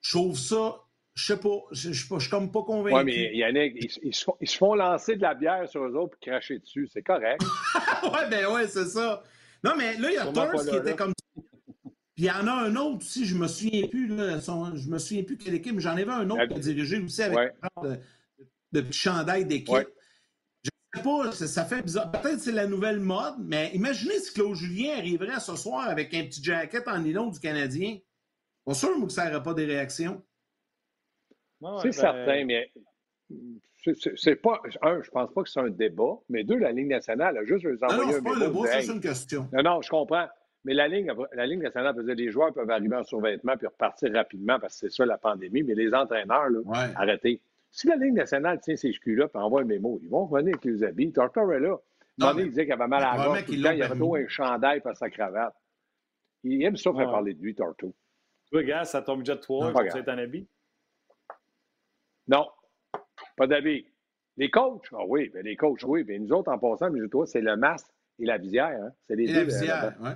je 0.00 0.16
trouve 0.16 0.38
ça, 0.38 0.80
je 1.14 1.26
sais 1.26 1.36
pas, 1.38 1.58
je, 1.72 1.92
suis 1.92 2.30
comme 2.30 2.50
pas 2.50 2.62
convaincu. 2.62 2.96
Oui, 2.96 3.04
mais 3.04 3.36
Yannick, 3.36 3.98
ils, 4.02 4.14
se 4.14 4.56
font, 4.56 4.74
lancer 4.74 5.16
de 5.16 5.22
la 5.22 5.34
bière 5.34 5.68
sur 5.68 5.84
eux 5.84 5.94
autres 5.96 6.16
et 6.22 6.30
cracher 6.30 6.58
dessus. 6.58 6.88
C'est 6.92 7.02
correct. 7.02 7.42
ouais, 8.04 8.28
ben 8.30 8.46
ouais, 8.46 8.66
c'est 8.68 8.86
ça. 8.86 9.22
Non, 9.62 9.72
mais 9.76 9.96
là, 9.98 10.10
il 10.10 10.14
y 10.14 10.18
a 10.18 10.32
Thurs 10.32 10.66
qui 10.68 10.76
était 10.76 10.96
comme 10.96 11.12
ça. 11.12 11.42
Puis 12.14 12.24
il 12.24 12.28
y 12.28 12.30
en 12.30 12.46
a 12.46 12.52
un 12.52 12.76
autre 12.76 12.98
aussi, 12.98 13.24
je 13.24 13.34
me 13.34 13.48
souviens 13.48 13.86
plus, 13.88 14.06
là, 14.08 14.40
son, 14.40 14.76
je 14.76 14.88
me 14.88 14.98
souviens 14.98 15.22
plus 15.22 15.38
quelle 15.38 15.54
équipe, 15.54 15.74
mais 15.74 15.80
j'en 15.80 15.92
avais 15.92 16.04
un 16.04 16.28
autre 16.28 16.46
qui 16.48 16.54
a 16.54 16.58
dirigé 16.58 16.98
aussi 16.98 17.22
avec 17.22 17.38
ouais. 17.38 17.52
de, 17.82 17.98
de, 18.72 18.80
de 18.86 18.92
chandail 18.92 19.46
d'équipe. 19.46 19.74
Ouais. 19.74 19.86
Je 20.62 20.70
sais 20.94 21.02
pas, 21.02 21.32
ça, 21.32 21.46
ça 21.46 21.64
fait 21.64 21.82
bizarre. 21.82 22.10
Peut-être 22.10 22.40
c'est 22.40 22.52
la 22.52 22.66
nouvelle 22.66 23.00
mode, 23.00 23.36
mais 23.38 23.70
imaginez 23.74 24.18
si 24.18 24.34
Claude 24.34 24.54
Julien 24.54 24.98
arriverait 24.98 25.40
ce 25.40 25.56
soir 25.56 25.88
avec 25.88 26.12
un 26.12 26.24
petit 26.24 26.42
jacket 26.42 26.86
en 26.88 26.98
nylon 26.98 27.28
du 27.28 27.40
Canadien. 27.40 27.98
Pas 28.64 28.74
sûr, 28.74 28.90
que 29.06 29.12
ça 29.12 29.28
n'aurait 29.28 29.42
pas 29.42 29.54
des 29.54 29.64
réactions. 29.64 30.22
C'est 31.60 31.88
ben... 31.88 31.92
certain, 31.92 32.44
mais 32.44 32.72
c'est 34.16 34.36
pas. 34.36 34.60
Un, 34.82 35.02
je 35.02 35.10
pense 35.10 35.32
pas 35.32 35.42
que 35.42 35.48
c'est 35.48 35.60
un 35.60 35.70
débat, 35.70 36.18
mais 36.28 36.44
deux, 36.44 36.58
la 36.58 36.72
Ligue 36.72 36.88
nationale 36.88 37.36
a 37.38 37.44
juste 37.44 37.64
les 37.64 37.82
envoyer 37.82 38.20
non, 38.20 38.22
non, 38.22 38.36
un 38.36 38.48
débat. 38.48 38.80
c'est 38.80 38.92
une 38.92 39.00
question. 39.00 39.48
Non, 39.52 39.62
non, 39.62 39.82
je 39.82 39.88
comprends. 39.88 40.26
Mais 40.64 40.74
la 40.74 40.88
Ligue, 40.88 41.10
la 41.32 41.46
Ligue 41.46 41.62
nationale 41.62 41.94
faisait 41.94 42.14
les 42.14 42.30
joueurs 42.30 42.52
peuvent 42.52 42.70
arriver 42.70 42.96
en 42.96 43.04
survêtement 43.04 43.56
puis 43.56 43.66
repartir 43.66 44.12
rapidement 44.12 44.58
parce 44.60 44.74
que 44.74 44.88
c'est 44.88 44.94
ça 44.94 45.06
la 45.06 45.16
pandémie, 45.16 45.62
mais 45.62 45.74
les 45.74 45.94
entraîneurs, 45.94 46.50
là, 46.50 46.60
arrêtez. 46.96 47.40
Si 47.70 47.86
la 47.86 47.96
Ligue 47.96 48.14
nationale 48.14 48.60
tient 48.60 48.76
ses 48.76 48.92
culs 48.92 49.16
là 49.16 49.28
et 49.32 49.38
envoie 49.38 49.62
un 49.62 49.64
mémo, 49.64 49.98
ils 50.02 50.10
vont 50.10 50.26
revenir 50.26 50.54
avec 50.54 50.64
les 50.64 50.82
habits. 50.82 51.12
Tortorella, 51.12 51.78
là, 52.18 52.34
il 52.36 52.48
disait 52.48 52.64
qu'il 52.64 52.72
avait 52.72 52.86
mal 52.88 53.02
à 53.04 53.16
la 53.16 53.24
gorge 53.24 53.44
il 53.48 53.66
avait 53.66 53.84
un 53.84 54.28
chandail 54.28 54.80
par 54.80 54.96
sa 54.96 55.08
cravate. 55.08 55.54
Il 56.42 56.62
aime 56.62 56.76
ça 56.76 56.92
faire 56.92 57.10
parler 57.10 57.32
de 57.32 57.42
lui, 57.42 57.54
Torto. 57.54 57.94
Oui, 58.52 58.64
gars, 58.64 58.84
ça 58.84 59.02
tombe 59.02 59.20
déjà 59.20 59.36
de 59.36 59.40
3 59.40 59.72
ça 59.72 59.90
c'est 59.90 60.08
un 60.08 60.18
habit? 60.18 60.48
Non, 62.28 62.48
pas 63.36 63.46
d'habit. 63.46 63.86
Les 64.36 64.50
coachs, 64.50 64.86
ah 64.92 65.04
oui, 65.06 65.30
mais 65.34 65.42
les 65.42 65.56
coachs, 65.56 65.82
oui. 65.84 66.04
Mais 66.06 66.18
nous 66.18 66.32
autres, 66.32 66.50
en 66.50 66.58
passant, 66.58 66.90
mais 66.90 67.06
toi, 67.08 67.26
c'est 67.26 67.40
le 67.40 67.56
masque 67.56 67.88
et 68.18 68.24
la 68.24 68.38
visière. 68.38 68.68
Hein? 68.68 68.92
C'est 69.06 69.16
les 69.16 69.30
et 69.30 69.32
la 69.32 69.44
visière, 69.44 69.96
oui. 70.00 70.10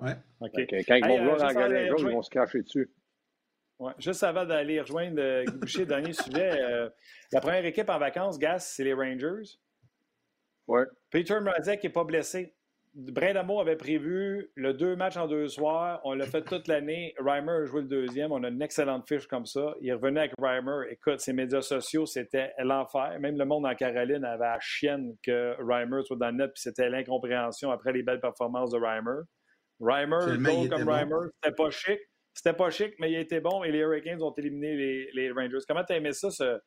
Ouais. 0.00 0.16
Okay. 0.40 0.84
Quand 0.84 0.94
ils 0.96 1.06
vont 1.06 1.18
euh, 1.18 1.24
voir 1.24 1.52
dans 1.52 1.68
le 1.68 1.86
ils 1.86 2.12
vont 2.12 2.22
se 2.22 2.30
cacher 2.30 2.62
dessus. 2.62 2.90
Ouais. 3.78 3.92
Juste 3.98 4.22
avant 4.22 4.44
d'aller 4.44 4.80
rejoindre 4.80 5.20
euh, 5.20 5.44
Guy 5.44 5.52
Boucher, 5.58 5.86
dernier 5.86 6.12
sujet, 6.12 6.60
euh, 6.60 6.88
la 7.32 7.40
première 7.40 7.64
équipe 7.64 7.88
en 7.88 7.98
vacances, 7.98 8.38
Gas, 8.38 8.60
c'est 8.60 8.84
les 8.84 8.94
Rangers. 8.94 9.58
Ouais. 10.66 10.84
Peter 11.10 11.38
Mrazek 11.40 11.82
n'est 11.84 11.90
pas 11.90 12.04
blessé. 12.04 12.54
Brindamo 12.94 13.58
avait 13.58 13.76
prévu 13.76 14.50
le 14.54 14.74
deux 14.74 14.96
matchs 14.96 15.16
en 15.16 15.26
deux 15.26 15.48
soirs. 15.48 16.00
On 16.04 16.12
l'a 16.12 16.26
fait 16.26 16.42
toute 16.42 16.68
l'année. 16.68 17.14
Reimer 17.18 17.52
a 17.52 17.64
joué 17.64 17.80
le 17.80 17.88
deuxième. 17.88 18.32
On 18.32 18.44
a 18.44 18.48
une 18.48 18.60
excellente 18.60 19.08
fiche 19.08 19.26
comme 19.26 19.46
ça. 19.46 19.74
Il 19.80 19.94
revenait 19.94 20.20
avec 20.20 20.32
Reimer. 20.38 20.90
Écoute, 20.90 21.20
ses 21.20 21.32
médias 21.32 21.62
sociaux, 21.62 22.04
c'était 22.04 22.52
l'enfer. 22.58 23.18
Même 23.18 23.38
le 23.38 23.46
monde 23.46 23.64
en 23.64 23.74
Caroline 23.74 24.24
avait 24.24 24.44
la 24.44 24.58
chienne 24.60 25.16
que 25.22 25.56
Reimer 25.58 26.02
soit 26.04 26.18
dans 26.18 26.26
le 26.26 26.36
net, 26.36 26.50
puis 26.52 26.60
c'était 26.60 26.90
l'incompréhension 26.90 27.70
après 27.70 27.92
les 27.92 28.02
belles 28.02 28.20
performances 28.20 28.70
de 28.72 28.78
Reimer. 28.78 29.22
Reimer, 29.80 30.38
goal 30.38 30.68
comme 30.68 30.88
Reimer, 30.88 31.30
c'était 31.42 31.54
pas 31.54 31.70
chic. 31.70 31.98
C'était 32.34 32.56
pas 32.56 32.70
chic, 32.70 32.94
mais 32.98 33.10
il 33.10 33.18
était 33.18 33.40
bon 33.40 33.64
et 33.64 33.72
les 33.72 33.78
Hurricanes 33.78 34.22
ont 34.22 34.34
éliminé 34.34 34.74
les, 34.76 35.10
les 35.14 35.30
Rangers. 35.30 35.58
Comment 35.66 35.84
tu 35.84 35.94
as 35.94 35.96
aimé 35.96 36.12
ça, 36.12 36.30
ce, 36.30 36.58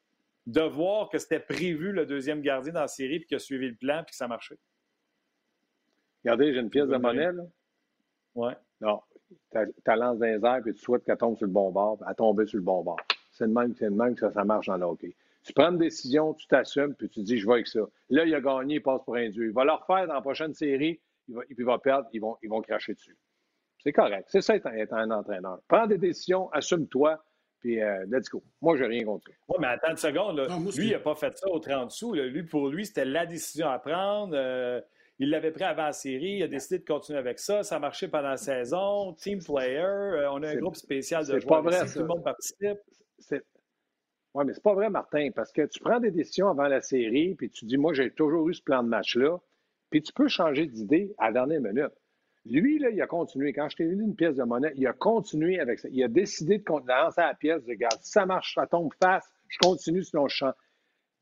de 0.47 0.61
voir 0.61 1.09
que 1.09 1.17
c'était 1.19 1.39
prévu 1.39 1.91
le 1.91 2.05
deuxième 2.05 2.41
gardien 2.41 2.73
dans 2.73 2.81
la 2.81 2.87
série, 2.87 3.19
puis 3.19 3.27
qu'il 3.27 3.37
a 3.37 3.39
suivi 3.39 3.69
le 3.69 3.75
plan, 3.75 4.03
puis 4.03 4.11
que 4.11 4.15
ça 4.15 4.27
marchait? 4.27 4.57
Regardez, 6.25 6.53
j'ai 6.53 6.59
une 6.59 6.71
pièce 6.71 6.87
de 6.87 6.97
monnaie, 6.97 7.31
là. 7.31 7.43
Ouais. 8.33 8.53
Non. 8.81 8.99
Tu 9.51 9.59
lance 9.85 10.17
dans 10.17 10.25
les 10.25 10.43
airs, 10.43 10.61
puis 10.63 10.73
tu 10.73 10.81
souhaites 10.81 11.03
qu'elle 11.03 11.17
tombe 11.17 11.37
sur 11.37 11.45
le 11.45 11.53
bon 11.53 11.71
bord, 11.71 11.97
puis 11.97 12.07
elle 12.09 12.15
tombe 12.15 12.43
sur 12.45 12.57
le 12.57 12.63
bon 12.63 12.83
bord. 12.83 12.99
C'est 13.31 13.45
le 13.45 13.53
même, 13.53 13.75
c'est 13.75 13.85
le 13.85 13.91
même 13.91 14.15
que 14.15 14.21
ça, 14.21 14.31
ça 14.31 14.43
marche 14.43 14.65
dans 14.65 14.77
le 14.77 14.85
hockey. 14.85 15.15
Tu 15.43 15.53
prends 15.53 15.69
une 15.69 15.77
décision, 15.77 16.33
tu 16.33 16.47
t'assumes, 16.47 16.95
puis 16.95 17.07
tu 17.09 17.21
dis, 17.21 17.37
je 17.37 17.45
vais 17.45 17.53
avec 17.53 17.67
ça. 17.67 17.81
Là, 18.09 18.25
il 18.25 18.33
a 18.33 18.41
gagné, 18.41 18.75
il 18.75 18.81
passe 18.81 19.01
pour 19.03 19.15
un 19.15 19.29
dieu. 19.29 19.45
Il 19.45 19.53
va 19.53 19.63
le 19.65 19.73
refaire 19.73 20.07
dans 20.07 20.15
la 20.15 20.21
prochaine 20.21 20.55
série, 20.55 20.99
il 21.27 21.35
va, 21.35 21.41
puis 21.41 21.55
il 21.59 21.65
va 21.65 21.77
perdre, 21.77 22.09
ils 22.11 22.19
vont, 22.19 22.37
ils 22.41 22.49
vont 22.49 22.61
cracher 22.61 22.95
dessus. 22.95 23.15
C'est 23.83 23.93
correct. 23.93 24.25
C'est 24.29 24.41
ça, 24.41 24.55
être 24.55 24.93
un 24.93 25.11
entraîneur. 25.11 25.59
Prends 25.67 25.85
des 25.85 25.99
décisions, 25.99 26.49
assume-toi, 26.51 27.23
puis 27.59 27.81
euh, 27.81 28.03
let's 28.09 28.29
go. 28.29 28.43
Moi, 28.61 28.77
je 28.77 28.83
n'ai 28.83 28.97
rien 28.97 29.05
contre. 29.05 29.29
Oui, 29.47 29.57
mais 29.59 29.67
attends 29.67 29.91
une 29.91 29.97
seconde. 29.97 30.39
lui, 30.75 30.87
il 30.87 30.91
n'a 30.91 30.99
pas 30.99 31.15
fait 31.15 31.37
ça 31.37 31.47
au 31.49 31.59
30 31.59 31.91
sous. 31.91 32.13
Lui, 32.13 32.43
pour 32.43 32.69
lui, 32.69 32.85
c'était 32.85 33.05
la 33.05 33.27
décision 33.27 33.69
à 33.69 33.77
prendre. 33.77 34.33
Euh, 34.35 34.81
il 35.19 35.29
l'avait 35.29 35.51
pris 35.51 35.63
avant 35.63 35.85
la 35.85 35.93
série. 35.93 36.37
Il 36.37 36.43
a 36.43 36.47
décidé 36.47 36.79
de 36.79 36.85
continuer 36.85 37.19
avec 37.19 37.39
ça. 37.39 37.63
Ça 37.63 37.77
a 37.77 37.79
marché 37.79 38.07
pendant 38.07 38.29
la 38.29 38.37
saison. 38.37 39.13
Team 39.13 39.39
player. 39.43 39.79
Euh, 39.79 40.31
on 40.31 40.43
a 40.43 40.49
un 40.49 40.55
groupe 40.55 40.75
spécial 40.75 41.25
de 41.25 41.39
joueurs. 41.39 41.63
Pas 41.63 41.69
vrai, 41.69 41.85
Tout 41.85 41.99
le 41.99 42.05
monde 42.05 42.23
participe. 42.23 42.79
Oui, 44.33 44.43
mais 44.45 44.53
c'est 44.53 44.63
pas 44.63 44.73
vrai, 44.73 44.89
Martin, 44.89 45.29
parce 45.33 45.53
que 45.53 45.65
tu 45.65 45.79
prends 45.79 46.01
des 46.01 46.11
décisions 46.11 46.49
avant 46.49 46.67
la 46.67 46.81
série, 46.81 47.35
puis 47.35 47.49
tu 47.49 47.63
dis, 47.63 47.77
moi, 47.77 47.93
j'ai 47.93 48.11
toujours 48.11 48.49
eu 48.49 48.53
ce 48.53 48.61
plan 48.61 48.83
de 48.83 48.89
match-là, 48.89 49.37
puis 49.89 50.01
tu 50.01 50.11
peux 50.11 50.27
changer 50.27 50.65
d'idée 50.65 51.15
à 51.17 51.27
la 51.27 51.45
dernière 51.45 51.61
minute. 51.61 51.93
Lui, 52.43 52.77
là, 52.77 52.89
il 52.89 53.01
a 53.01 53.07
continué. 53.07 53.53
Quand 53.53 53.69
je 53.69 53.77
t'ai 53.77 53.85
vu 53.85 53.93
une 53.93 54.13
pièce 54.13 54.35
de 54.35 54.43
monnaie, 54.43 54.73
il 54.75 54.85
a 54.87 54.93
continué 54.93 55.61
avec 55.61 55.79
ça. 55.79 55.87
Il 55.89 56.03
a 56.03 56.09
décidé 56.09 56.57
de 56.57 56.65
lancer 56.67 57.21
la 57.21 57.33
pièce, 57.33 57.63
de 57.63 57.69
regarde, 57.69 57.97
si 58.01 58.11
ça 58.11 58.25
marche, 58.25 58.55
ça 58.55 58.67
tombe 58.67 58.91
face, 59.01 59.25
je 59.47 59.57
continue 59.59 60.03
sinon 60.03 60.27
je 60.27 60.35
chante. 60.35 60.55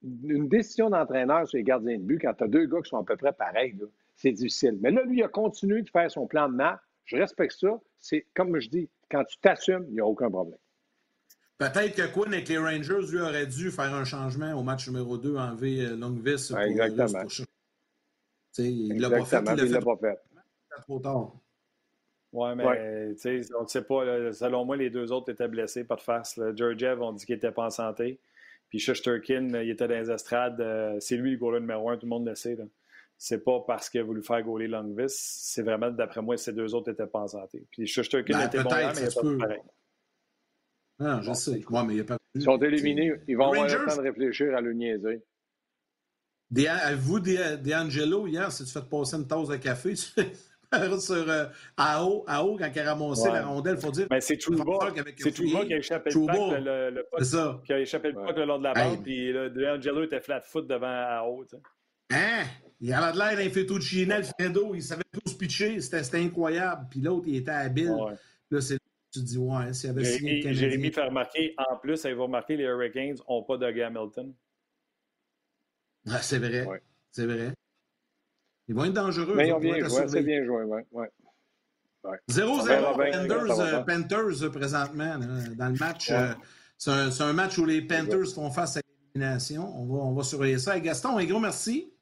Une 0.03 0.49
décision 0.49 0.89
d'entraîneur 0.89 1.47
sur 1.47 1.57
les 1.57 1.63
gardiens 1.63 1.97
de 1.97 2.03
but, 2.03 2.19
quand 2.19 2.33
tu 2.33 2.43
as 2.43 2.47
deux 2.47 2.65
gars 2.65 2.81
qui 2.81 2.89
sont 2.89 2.97
à 2.97 3.03
peu 3.03 3.15
près 3.15 3.31
pareils, 3.31 3.77
c'est 4.15 4.31
difficile. 4.31 4.77
Mais 4.81 4.91
là, 4.91 5.03
lui, 5.03 5.19
il 5.19 5.23
a 5.23 5.29
continué 5.29 5.81
de 5.81 5.89
faire 5.89 6.09
son 6.11 6.27
plan 6.27 6.49
de 6.49 6.55
match. 6.55 6.79
Je 7.05 7.17
respecte 7.17 7.53
ça. 7.59 7.79
C'est 7.99 8.27
comme 8.33 8.59
je 8.59 8.69
dis, 8.69 8.89
quand 9.09 9.23
tu 9.23 9.37
t'assumes, 9.39 9.85
il 9.87 9.93
n'y 9.93 9.99
a 10.01 10.05
aucun 10.05 10.29
problème. 10.29 10.59
Peut-être 11.57 11.95
que 11.95 12.13
Quinn 12.13 12.33
avec 12.33 12.49
les 12.49 12.57
Rangers, 12.57 13.11
lui, 13.11 13.21
aurait 13.21 13.47
dû 13.47 13.71
faire 13.71 13.93
un 13.93 14.03
changement 14.03 14.53
au 14.53 14.63
match 14.63 14.87
numéro 14.87 15.17
2 15.17 15.37
en 15.37 15.55
V 15.55 15.81
euh, 15.81 15.95
longue 15.95 16.19
vis. 16.19 16.51
Ouais, 16.51 16.71
exactement. 16.71 17.23
il 18.57 18.95
ne 18.95 19.01
l'a 19.01 19.09
pas 19.09 19.25
fait. 19.25 19.43
Il 19.57 19.71
l'a 19.71 19.81
pas 19.81 19.97
fait 19.97 20.19
trop 20.81 20.99
tard. 20.99 21.31
Oui, 22.33 22.49
mais 22.55 23.13
on 23.55 23.63
ne 23.63 23.67
sait 23.67 23.83
pas. 23.83 24.33
selon 24.33 24.65
moi, 24.65 24.75
les 24.75 24.89
deux 24.89 25.11
autres 25.11 25.31
étaient 25.31 25.47
blessés, 25.47 25.83
pas 25.83 25.95
de 25.95 26.01
face. 26.01 26.39
Georgiev, 26.55 26.99
on 27.01 27.13
dit 27.13 27.25
qu'il 27.25 27.35
n'était 27.35 27.51
pas 27.51 27.65
en 27.65 27.69
santé. 27.69 28.19
Puis 28.73 28.79
Shusterkin, 28.79 29.49
il 29.61 29.69
était 29.69 29.87
dans 29.87 29.93
les 29.93 30.09
estrades. 30.09 30.59
Euh, 30.59 30.97
c'est 30.99 31.15
lui 31.15 31.33
le 31.33 31.37
goaler 31.37 31.59
numéro 31.59 31.91
un, 31.91 31.95
tout 31.95 32.07
le 32.07 32.09
monde 32.09 32.27
le 32.27 32.33
sait. 32.33 32.57
C'est 33.19 33.43
pas 33.43 33.59
parce 33.67 33.87
qu'il 33.87 33.99
a 33.99 34.03
voulu 34.03 34.23
faire 34.23 34.41
goaler 34.41 34.67
Longvis. 34.67 35.09
C'est 35.09 35.61
vraiment, 35.61 35.91
d'après 35.91 36.23
moi, 36.23 36.37
ces 36.37 36.53
deux 36.53 36.73
autres 36.73 36.89
n'étaient 36.89 37.05
pas 37.05 37.19
en 37.19 37.27
santé. 37.27 37.67
Puis 37.69 37.85
Shusterkin 37.85 38.35
ben, 38.35 38.47
était 38.47 38.63
bon 38.63 38.71
mais 38.71 39.03
il 39.03 39.13
pas 39.13 39.45
pareil. 39.45 39.61
Non, 40.97 41.21
je 41.21 41.33
sais. 41.33 41.63
Ouais, 41.69 41.83
mais 41.85 41.93
il 41.97 42.01
a 42.01 42.03
pas... 42.03 42.17
Ils 42.33 42.41
sont 42.41 42.57
éliminés. 42.57 43.13
Ils 43.27 43.37
vont 43.37 43.51
avoir 43.51 43.67
le 43.67 43.85
temps 43.87 43.95
de 43.95 44.01
réfléchir 44.01 44.55
à 44.55 44.61
le 44.61 44.73
niaiser. 44.73 45.21
Vous, 46.95 47.19
D'Angelo, 47.19 48.25
hier, 48.25 48.51
si 48.51 48.65
tu 48.65 48.71
fais 48.71 48.81
passer 48.81 49.17
une 49.17 49.27
tasse 49.27 49.49
de 49.49 49.57
café, 49.57 49.93
sur 50.99 51.29
euh, 51.29 51.45
AO, 51.77 52.23
AO, 52.27 52.57
quand 52.57 52.69
il 52.73 52.79
a 52.79 52.93
ramassé 52.93 53.29
la 53.29 53.45
rondelle, 53.45 53.75
il 53.75 53.81
faut 53.81 53.91
dire. 53.91 54.07
Mais 54.09 54.21
c'est 54.21 54.37
Trouba, 54.37 54.63
c'est 55.17 55.31
Trouba 55.31 55.65
qui 55.65 55.73
a 55.73 55.77
échappé 55.77 56.09
le 56.11 56.19
puck, 56.25 56.59
le, 56.63 56.89
le, 56.89 57.05
puck, 57.11 57.23
ça. 57.23 57.61
qui 57.65 57.73
a 57.73 57.79
échappé 57.79 58.09
le 58.09 58.15
puck 58.15 58.35
le 58.35 58.45
long 58.45 58.59
de 58.59 58.63
la 58.63 58.73
bande, 58.73 59.03
puis 59.03 59.33
D'Angelo 59.33 60.03
était 60.03 60.21
flat 60.21 60.41
foot 60.41 60.67
devant 60.67 60.87
AO. 60.87 61.43
Hein? 62.11 62.43
Il 62.81 62.91
avait 62.93 63.17
l'air 63.17 63.37
d'un 63.37 63.49
fettuccine 63.49 64.11
Alfredo, 64.11 64.75
il 64.75 64.83
savait 64.83 65.03
tout 65.11 65.29
se 65.29 65.35
pitcher, 65.35 65.79
c'était 65.79 66.17
incroyable. 66.17 66.87
Puis 66.89 67.01
l'autre, 67.01 67.25
il 67.27 67.37
était 67.37 67.51
habile. 67.51 67.91
Ouais. 67.91 68.13
Là, 68.51 68.61
c'est 68.61 68.77
tu 69.13 69.19
te 69.19 69.25
dis, 69.25 69.37
ouais, 69.37 69.73
s'il 69.73 69.91
avait 69.91 70.03
signé 70.03 70.41
le 70.41 70.53
Jérémy 70.53 70.91
fait 70.91 71.03
remarquer, 71.03 71.53
en 71.57 71.77
plus, 71.77 72.03
vous 72.07 72.23
remarquer, 72.23 72.57
les 72.57 72.63
Hurricanes 72.63 73.17
n'ont 73.29 73.43
pas 73.43 73.57
de 73.57 73.67
Hamilton? 73.67 74.33
Ah, 76.07 76.21
c'est 76.21 76.39
vrai. 76.39 76.65
Ouais. 76.65 76.81
C'est 77.11 77.27
vrai. 77.27 77.53
Ils 78.73 78.77
vont 78.77 78.85
être 78.85 78.93
dangereux. 78.93 79.35
Mais 79.35 79.49
ils 79.49 79.53
ont 79.53 79.59
bien 79.59 79.77
joué, 79.77 80.07
c'est 80.07 80.23
bien 80.23 80.43
joué, 80.43 80.63
oui. 80.63 80.81
Ouais. 80.91 82.17
0-0 82.27 83.85
Panthers, 83.85 84.51
présentement 84.51 85.19
dans 85.55 85.69
le 85.69 85.79
match. 85.79 86.09
Euh, 86.11 86.33
c'est 86.77 86.89
un, 86.91 87.27
un, 87.27 87.33
match 87.33 87.57
où 87.59 87.65
les 87.65 87.81
Panthers 87.83 88.33
font 88.33 88.49
face 88.49 88.77
à 88.77 88.81
l'élimination. 89.13 89.71
On 89.79 89.85
va, 89.85 90.03
on 90.03 90.13
va 90.13 90.23
surveiller 90.23 90.57
ça. 90.57 90.75
Et 90.75 90.81
Gaston, 90.81 91.17
un 91.17 91.25
gros 91.25 91.39
merci. 91.39 91.93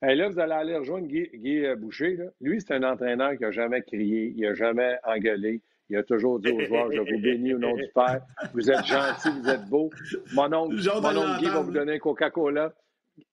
Là, 0.00 0.28
vous 0.28 0.38
allez 0.38 0.52
aller 0.52 0.76
rejoindre 0.76 1.06
Guy, 1.06 1.28
Guy 1.34 1.64
euh, 1.66 1.76
Boucher. 1.76 2.16
Là. 2.16 2.24
Lui, 2.40 2.60
c'est 2.60 2.72
un 2.72 2.82
entraîneur 2.82 3.36
qui 3.36 3.42
n'a 3.42 3.50
jamais 3.50 3.82
crié, 3.82 4.34
il 4.34 4.42
n'a 4.42 4.54
jamais 4.54 4.96
engueulé. 5.04 5.62
Il 5.90 5.96
a 5.98 6.02
toujours 6.02 6.40
dit 6.40 6.50
aux 6.50 6.60
joueurs 6.60 6.90
Je 6.90 7.00
vous 7.00 7.20
bénis 7.20 7.52
au 7.54 7.58
nom 7.58 7.76
du 7.76 7.86
Père. 7.94 8.22
Vous 8.54 8.70
êtes 8.70 8.86
gentils, 8.86 9.28
vous 9.42 9.48
êtes 9.48 9.68
beaux. 9.68 9.90
Mon 10.32 10.52
oncle, 10.52 10.76
mon 11.02 11.16
oncle 11.16 11.38
Guy 11.38 11.46
va 11.46 11.60
vous 11.60 11.70
donner 11.70 11.94
un 11.94 11.98
Coca-Cola. 11.98 12.72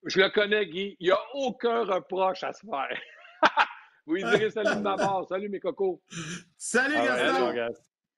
Je 0.05 0.19
le 0.19 0.29
connais, 0.29 0.65
Guy. 0.67 0.95
Il 0.99 1.07
n'y 1.07 1.11
a 1.11 1.19
aucun 1.33 1.83
reproche 1.83 2.43
à 2.43 2.53
se 2.53 2.65
faire. 2.65 3.01
vous 4.05 4.15
lui 4.15 4.23
direz 4.23 4.49
salut 4.51 4.75
de 4.75 4.81
ma 4.81 4.95
part. 4.95 5.25
Salut, 5.27 5.49
mes 5.49 5.59
cocos. 5.59 6.01
Salut, 6.57 6.95
Gaston. 6.95 7.53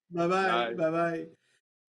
Bye 0.09 0.27
bye. 0.27 0.75
Bye 0.75 0.91
bye. 0.91 1.29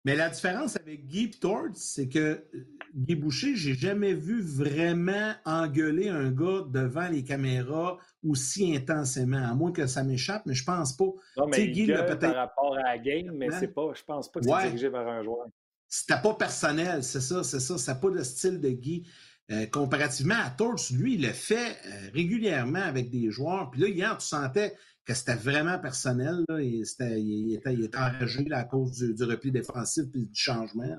Mais 0.05 0.17
la 0.17 0.31
différence 0.31 0.77
avec 0.77 1.07
Guy 1.07 1.31
Tort, 1.31 1.69
c'est 1.75 2.09
que 2.09 2.19
euh, 2.19 2.67
Guy 2.95 3.17
Boucher, 3.17 3.55
j'ai 3.55 3.75
jamais 3.75 4.15
vu 4.15 4.41
vraiment 4.41 5.35
engueuler 5.45 6.09
un 6.09 6.31
gars 6.31 6.63
devant 6.69 7.09
les 7.09 7.23
caméras 7.23 7.99
aussi 8.27 8.75
intensément, 8.75 9.45
à 9.45 9.55
moins 9.55 9.73
que 9.73 9.87
ça 9.87 10.03
m'échappe, 10.03 10.43
mais 10.47 10.55
je 10.55 10.65
pense 10.65 10.97
pas. 10.97 11.13
Non, 11.37 11.49
mais 11.49 11.69
Guy, 11.69 11.87
peut-être 11.87 12.19
par 12.19 12.35
rapport 12.35 12.77
à 12.79 12.83
la 12.83 12.99
game, 12.99 13.31
mais 13.33 13.51
c'est 13.51 13.69
pas, 13.69 13.93
je 13.95 14.03
pense 14.03 14.33
pas 14.33 14.41
que 14.41 14.47
c'est 14.47 14.69
dirigé 14.69 14.89
vers 14.89 15.07
un 15.07 15.23
joueur. 15.23 15.47
C'était 15.87 16.23
pas 16.23 16.35
personnel, 16.35 17.03
c'est 17.03 17.21
ça, 17.21 17.43
c'est 17.43 17.61
ça. 17.61 17.77
C'est 17.77 18.01
pas 18.01 18.11
le 18.11 18.25
style 18.25 18.61
de 18.61 18.71
Guy. 18.71 19.07
Euh, 19.53 19.67
comparativement 19.67 20.37
à 20.45 20.51
Torts, 20.51 20.93
lui, 20.93 21.15
il 21.15 21.23
le 21.23 21.33
fait 21.33 21.57
euh, 21.57 22.11
régulièrement 22.15 22.83
avec 22.83 23.11
des 23.11 23.31
joueurs. 23.33 23.69
Puis 23.71 23.81
là, 23.81 23.89
hier, 23.89 24.17
tu 24.17 24.27
sentais 24.27 24.77
que 25.05 25.13
c'était 25.13 25.35
vraiment 25.35 25.79
personnel. 25.81 26.45
Là, 26.49 26.61
il, 26.61 26.83
était, 26.83 27.21
il, 27.21 27.91
enragé 27.97 28.47
à 28.53 28.63
cause 28.63 28.99
du, 28.99 29.25
repli 29.25 29.51
défensif 29.51 30.05
et 30.15 30.19
du 30.19 30.35
changement. 30.35 30.97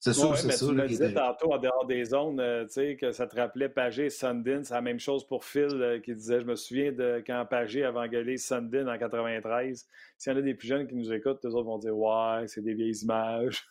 C'est 0.00 0.14
sûr, 0.14 0.36
c'est 0.36 0.50
ça. 0.50 0.66
Tu 0.66 0.74
le 0.74 0.88
disais 0.88 1.12
tantôt 1.12 1.52
en 1.52 1.58
dehors 1.58 1.86
des 1.86 2.06
zones, 2.06 2.40
euh, 2.40 2.64
tu 2.64 2.72
sais, 2.72 2.96
que 2.96 3.12
ça 3.12 3.28
te 3.28 3.36
rappelait 3.36 3.68
Pagé 3.68 4.06
et 4.06 4.10
Sundin. 4.10 4.64
C'est 4.64 4.74
la 4.74 4.80
même 4.80 4.98
chose 4.98 5.24
pour 5.24 5.44
Phil 5.44 6.00
qui 6.02 6.14
disait 6.14 6.40
Je 6.40 6.46
me 6.46 6.56
souviens 6.56 6.90
de 6.90 7.22
quand 7.24 7.46
Pagé 7.48 7.84
avait 7.84 7.98
engueulé 7.98 8.36
Sundin 8.36 8.88
en 8.88 8.98
93. 8.98 9.86
S'il 10.16 10.32
y 10.32 10.34
en 10.34 10.38
a 10.38 10.42
des 10.42 10.54
plus 10.54 10.66
jeunes 10.66 10.88
qui 10.88 10.96
nous 10.96 11.12
écoutent, 11.12 11.44
eux 11.44 11.50
autres 11.50 11.66
vont 11.66 11.78
dire 11.78 11.96
Ouais, 11.96 12.48
c'est 12.48 12.62
des 12.62 12.74
vieilles 12.74 12.98
images. 13.02 13.64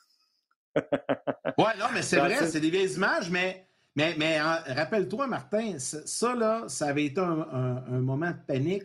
ouais, 0.77 1.77
non, 1.79 1.87
mais 1.93 2.03
c'est 2.03 2.19
vrai, 2.19 2.45
c'est 2.45 2.61
des 2.61 2.69
vieilles 2.69 2.93
images, 2.93 3.31
mais 3.31 3.68
mais, 3.95 4.15
mais 4.17 4.39
rappelle-toi, 4.39 5.27
Martin, 5.27 5.77
ça, 5.77 6.35
là, 6.35 6.65
ça 6.67 6.87
avait 6.87 7.05
été 7.05 7.21
un, 7.21 7.99
moment 7.99 8.31
de 8.31 8.37
panique. 8.47 8.83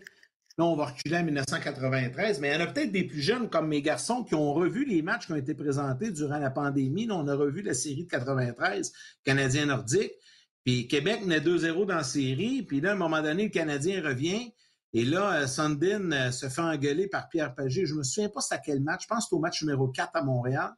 Là, 0.57 0.64
on 0.64 0.76
va 0.76 0.86
reculer 0.86 1.16
en 1.16 1.24
1993, 1.24 2.40
mais 2.40 2.50
il 2.50 2.55
y 2.55 2.57
en 2.57 2.61
a 2.61 2.66
peut-être 2.68 2.92
des 2.92 3.05
plus 3.05 3.20
jeunes 3.20 3.50
comme 3.50 3.68
mes 3.68 3.82
garçons 3.82 4.22
qui 4.22 4.36
ont 4.36 4.52
revu 4.55 4.84
les 4.84 5.02
matchs 5.02 5.26
qui 5.26 5.32
ont 5.32 5.36
été 5.36 5.55
présentés 5.55 6.12
durant 6.12 6.38
la 6.38 6.50
pandémie. 6.50 7.07
Là, 7.07 7.16
on 7.16 7.26
a 7.26 7.34
revu 7.34 7.62
la 7.62 7.74
série 7.74 8.05
de 8.05 8.09
93, 8.09 8.92
Canadien 9.24 9.66
nordique. 9.66 10.12
Puis 10.64 10.88
Québec 10.88 11.26
naît 11.26 11.40
2-0 11.40 11.86
dans 11.86 11.96
la 11.96 12.05
série. 12.05 12.62
Puis 12.62 12.80
là, 12.80 12.90
à 12.90 12.92
un 12.92 12.96
moment 12.96 13.20
donné, 13.20 13.44
le 13.44 13.50
Canadien 13.50 14.02
revient. 14.02 14.52
Et 14.94 15.05
là, 15.05 15.40
euh, 15.42 15.46
Sundin 15.48 16.12
euh, 16.12 16.30
se 16.30 16.48
fait 16.48 16.61
engueuler 16.61 17.09
par 17.09 17.28
Pierre 17.28 17.55
Pagé. 17.55 17.84
Je 17.84 17.94
me 17.94 18.05
souviens 18.05 18.28
pas 18.28 18.40
c'est 18.40 18.55
à 18.55 18.59
quel 18.59 18.80
match. 18.80 19.02
Je 19.02 19.09
pense 19.09 19.24
que 19.24 19.30
c'est 19.30 19.36
au 19.36 19.40
match 19.40 19.61
numéro 19.62 19.88
4 19.88 20.11
à 20.14 20.22
Montréal. 20.22 20.72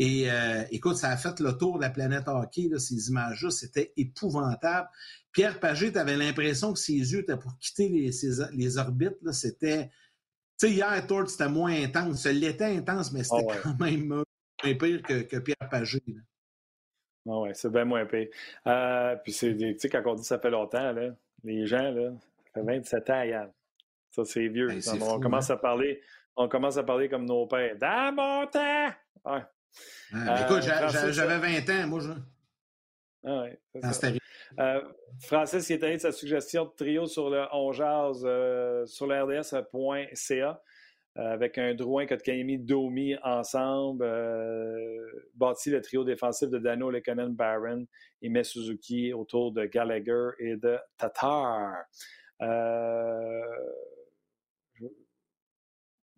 Et 0.00 0.30
euh, 0.30 0.62
écoute, 0.70 0.96
ça 0.96 1.10
a 1.10 1.16
fait 1.16 1.40
le 1.40 1.52
tour 1.58 1.76
de 1.76 1.82
la 1.82 1.90
planète 1.90 2.28
hockey, 2.28 2.70
ces 2.78 3.08
images-là, 3.08 3.50
c'était 3.50 3.92
épouvantable. 3.96 4.88
Pierre 5.32 5.58
Pagé, 5.58 5.92
tu 5.92 5.98
avais 5.98 6.16
l'impression 6.16 6.72
que 6.72 6.78
ses 6.78 6.92
yeux 6.92 7.20
étaient 7.20 7.36
pour 7.36 7.58
quitter 7.58 7.88
les, 7.88 8.10
les 8.52 8.78
orbites. 8.78 9.18
C'était. 9.32 9.90
Tu 10.58 10.68
sais, 10.68 10.72
hier, 10.72 11.06
Tord, 11.06 11.28
c'était 11.28 11.48
moins 11.48 11.72
intense. 11.72 12.22
Ça 12.22 12.32
l'était 12.32 12.64
intense, 12.64 13.12
mais 13.12 13.24
c'était 13.24 13.46
ah 13.50 13.60
quand 13.62 13.80
même 13.80 14.06
moins 14.06 14.24
pire 14.62 15.02
que, 15.02 15.38
Pierre 15.38 15.68
Pagé. 15.68 16.00
Ah 17.28 17.40
ouais, 17.40 17.54
c'est 17.54 17.70
bien 17.70 17.84
moins 17.84 18.06
pire. 18.06 18.28
Euh, 18.68 19.16
puis 19.16 19.32
c'est, 19.32 19.56
tu 19.56 19.78
sais, 19.78 19.88
quand 19.88 20.02
on 20.06 20.14
dit 20.14 20.24
ça 20.24 20.38
fait 20.38 20.50
longtemps, 20.50 20.92
là, 20.92 21.10
les 21.42 21.66
gens, 21.66 21.90
là, 21.90 22.12
ça 22.44 22.52
fait 22.54 22.62
27 22.62 23.10
ans, 23.10 23.22
Yann. 23.22 23.52
Ça, 24.10 24.24
c'est 24.24 24.48
vieux. 24.48 24.68
Ben, 24.68 24.80
on, 24.86 25.14
fou, 25.14 25.20
commence 25.20 25.50
hein? 25.50 25.54
à 25.54 25.56
parler, 25.58 26.00
on 26.36 26.48
commence 26.48 26.76
à 26.76 26.84
parler 26.84 27.08
comme 27.08 27.24
nos 27.24 27.46
pères. 27.46 27.76
Dans 27.76 28.14
mon 28.14 28.46
temps! 28.46 29.48
Ah, 30.12 30.42
écoute, 30.44 30.62
j'avais 30.62 31.38
20 31.38 31.70
ans, 31.70 31.86
moi, 31.86 32.00
je... 32.00 32.10
Ah 33.24 33.42
ouais, 33.42 33.58
ça. 33.92 34.08
Euh, 34.60 34.80
Francis 35.20 35.68
il 35.68 35.74
est 35.74 35.84
allé 35.84 35.96
de 35.96 36.00
sa 36.00 36.12
suggestion 36.12 36.64
de 36.64 36.70
trio 36.70 37.06
sur 37.06 37.28
le 37.30 37.44
On 37.52 37.72
Jase, 37.72 38.22
euh, 38.24 38.86
sur 38.86 39.06
le 39.06 39.22
RDS.ca 39.22 40.62
euh, 41.18 41.32
avec 41.32 41.58
un 41.58 41.74
Drouin, 41.74 42.06
Kotkaniemi, 42.06 42.58
Domi 42.58 43.16
ensemble, 43.24 44.04
euh, 44.04 45.04
bâti 45.34 45.70
le 45.70 45.80
trio 45.80 46.04
défensif 46.04 46.48
de 46.48 46.58
Dano, 46.58 46.90
Lekonen, 46.90 47.34
Barron 47.34 47.86
et 48.22 48.28
met 48.28 48.44
Suzuki 48.44 49.12
autour 49.12 49.52
de 49.52 49.64
Gallagher 49.64 50.28
et 50.38 50.56
de 50.56 50.78
Tatar. 50.96 51.72
Euh, 52.40 53.42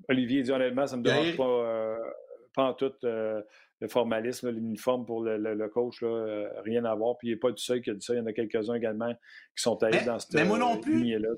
Olivier 0.09 0.43
dit 0.43 0.53
honnêtement, 0.53 0.87
ça 0.87 0.99
me 0.99 1.03
dérange 1.03 1.37
pas, 1.37 1.45
euh, 1.45 1.97
pas 2.55 2.65
en 2.65 2.75
tout 2.75 2.93
euh, 3.05 3.43
le 3.81 3.89
formalisme, 3.89 4.51
l'uniforme 4.51 5.07
pour 5.07 5.23
le, 5.23 5.37
le- 5.39 5.55
le 5.55 5.69
coach, 5.69 6.03
là, 6.03 6.09
euh, 6.09 6.61
rien 6.63 6.85
à 6.85 6.95
voir. 6.95 7.17
Puis 7.19 7.29
il 7.29 7.31
n'est 7.33 7.37
pas 7.39 7.51
tout 7.51 7.59
seul 7.59 7.81
qui 7.81 7.91
a 7.91 7.95
dit 7.95 8.05
ça, 8.05 8.15
il 8.15 8.19
y 8.19 8.21
en 8.21 8.27
a 8.27 8.33
quelques-uns 8.33 8.75
également 8.75 9.13
qui 9.15 9.63
sont 9.63 9.83
allés 9.83 9.99
Mais- 10.01 10.05
dans 10.07 10.19
cette 10.19 10.35
mais 10.35 10.45
moi 10.45 10.59
non 10.59 10.79
plus. 10.79 10.99
lignée-là. 11.01 11.29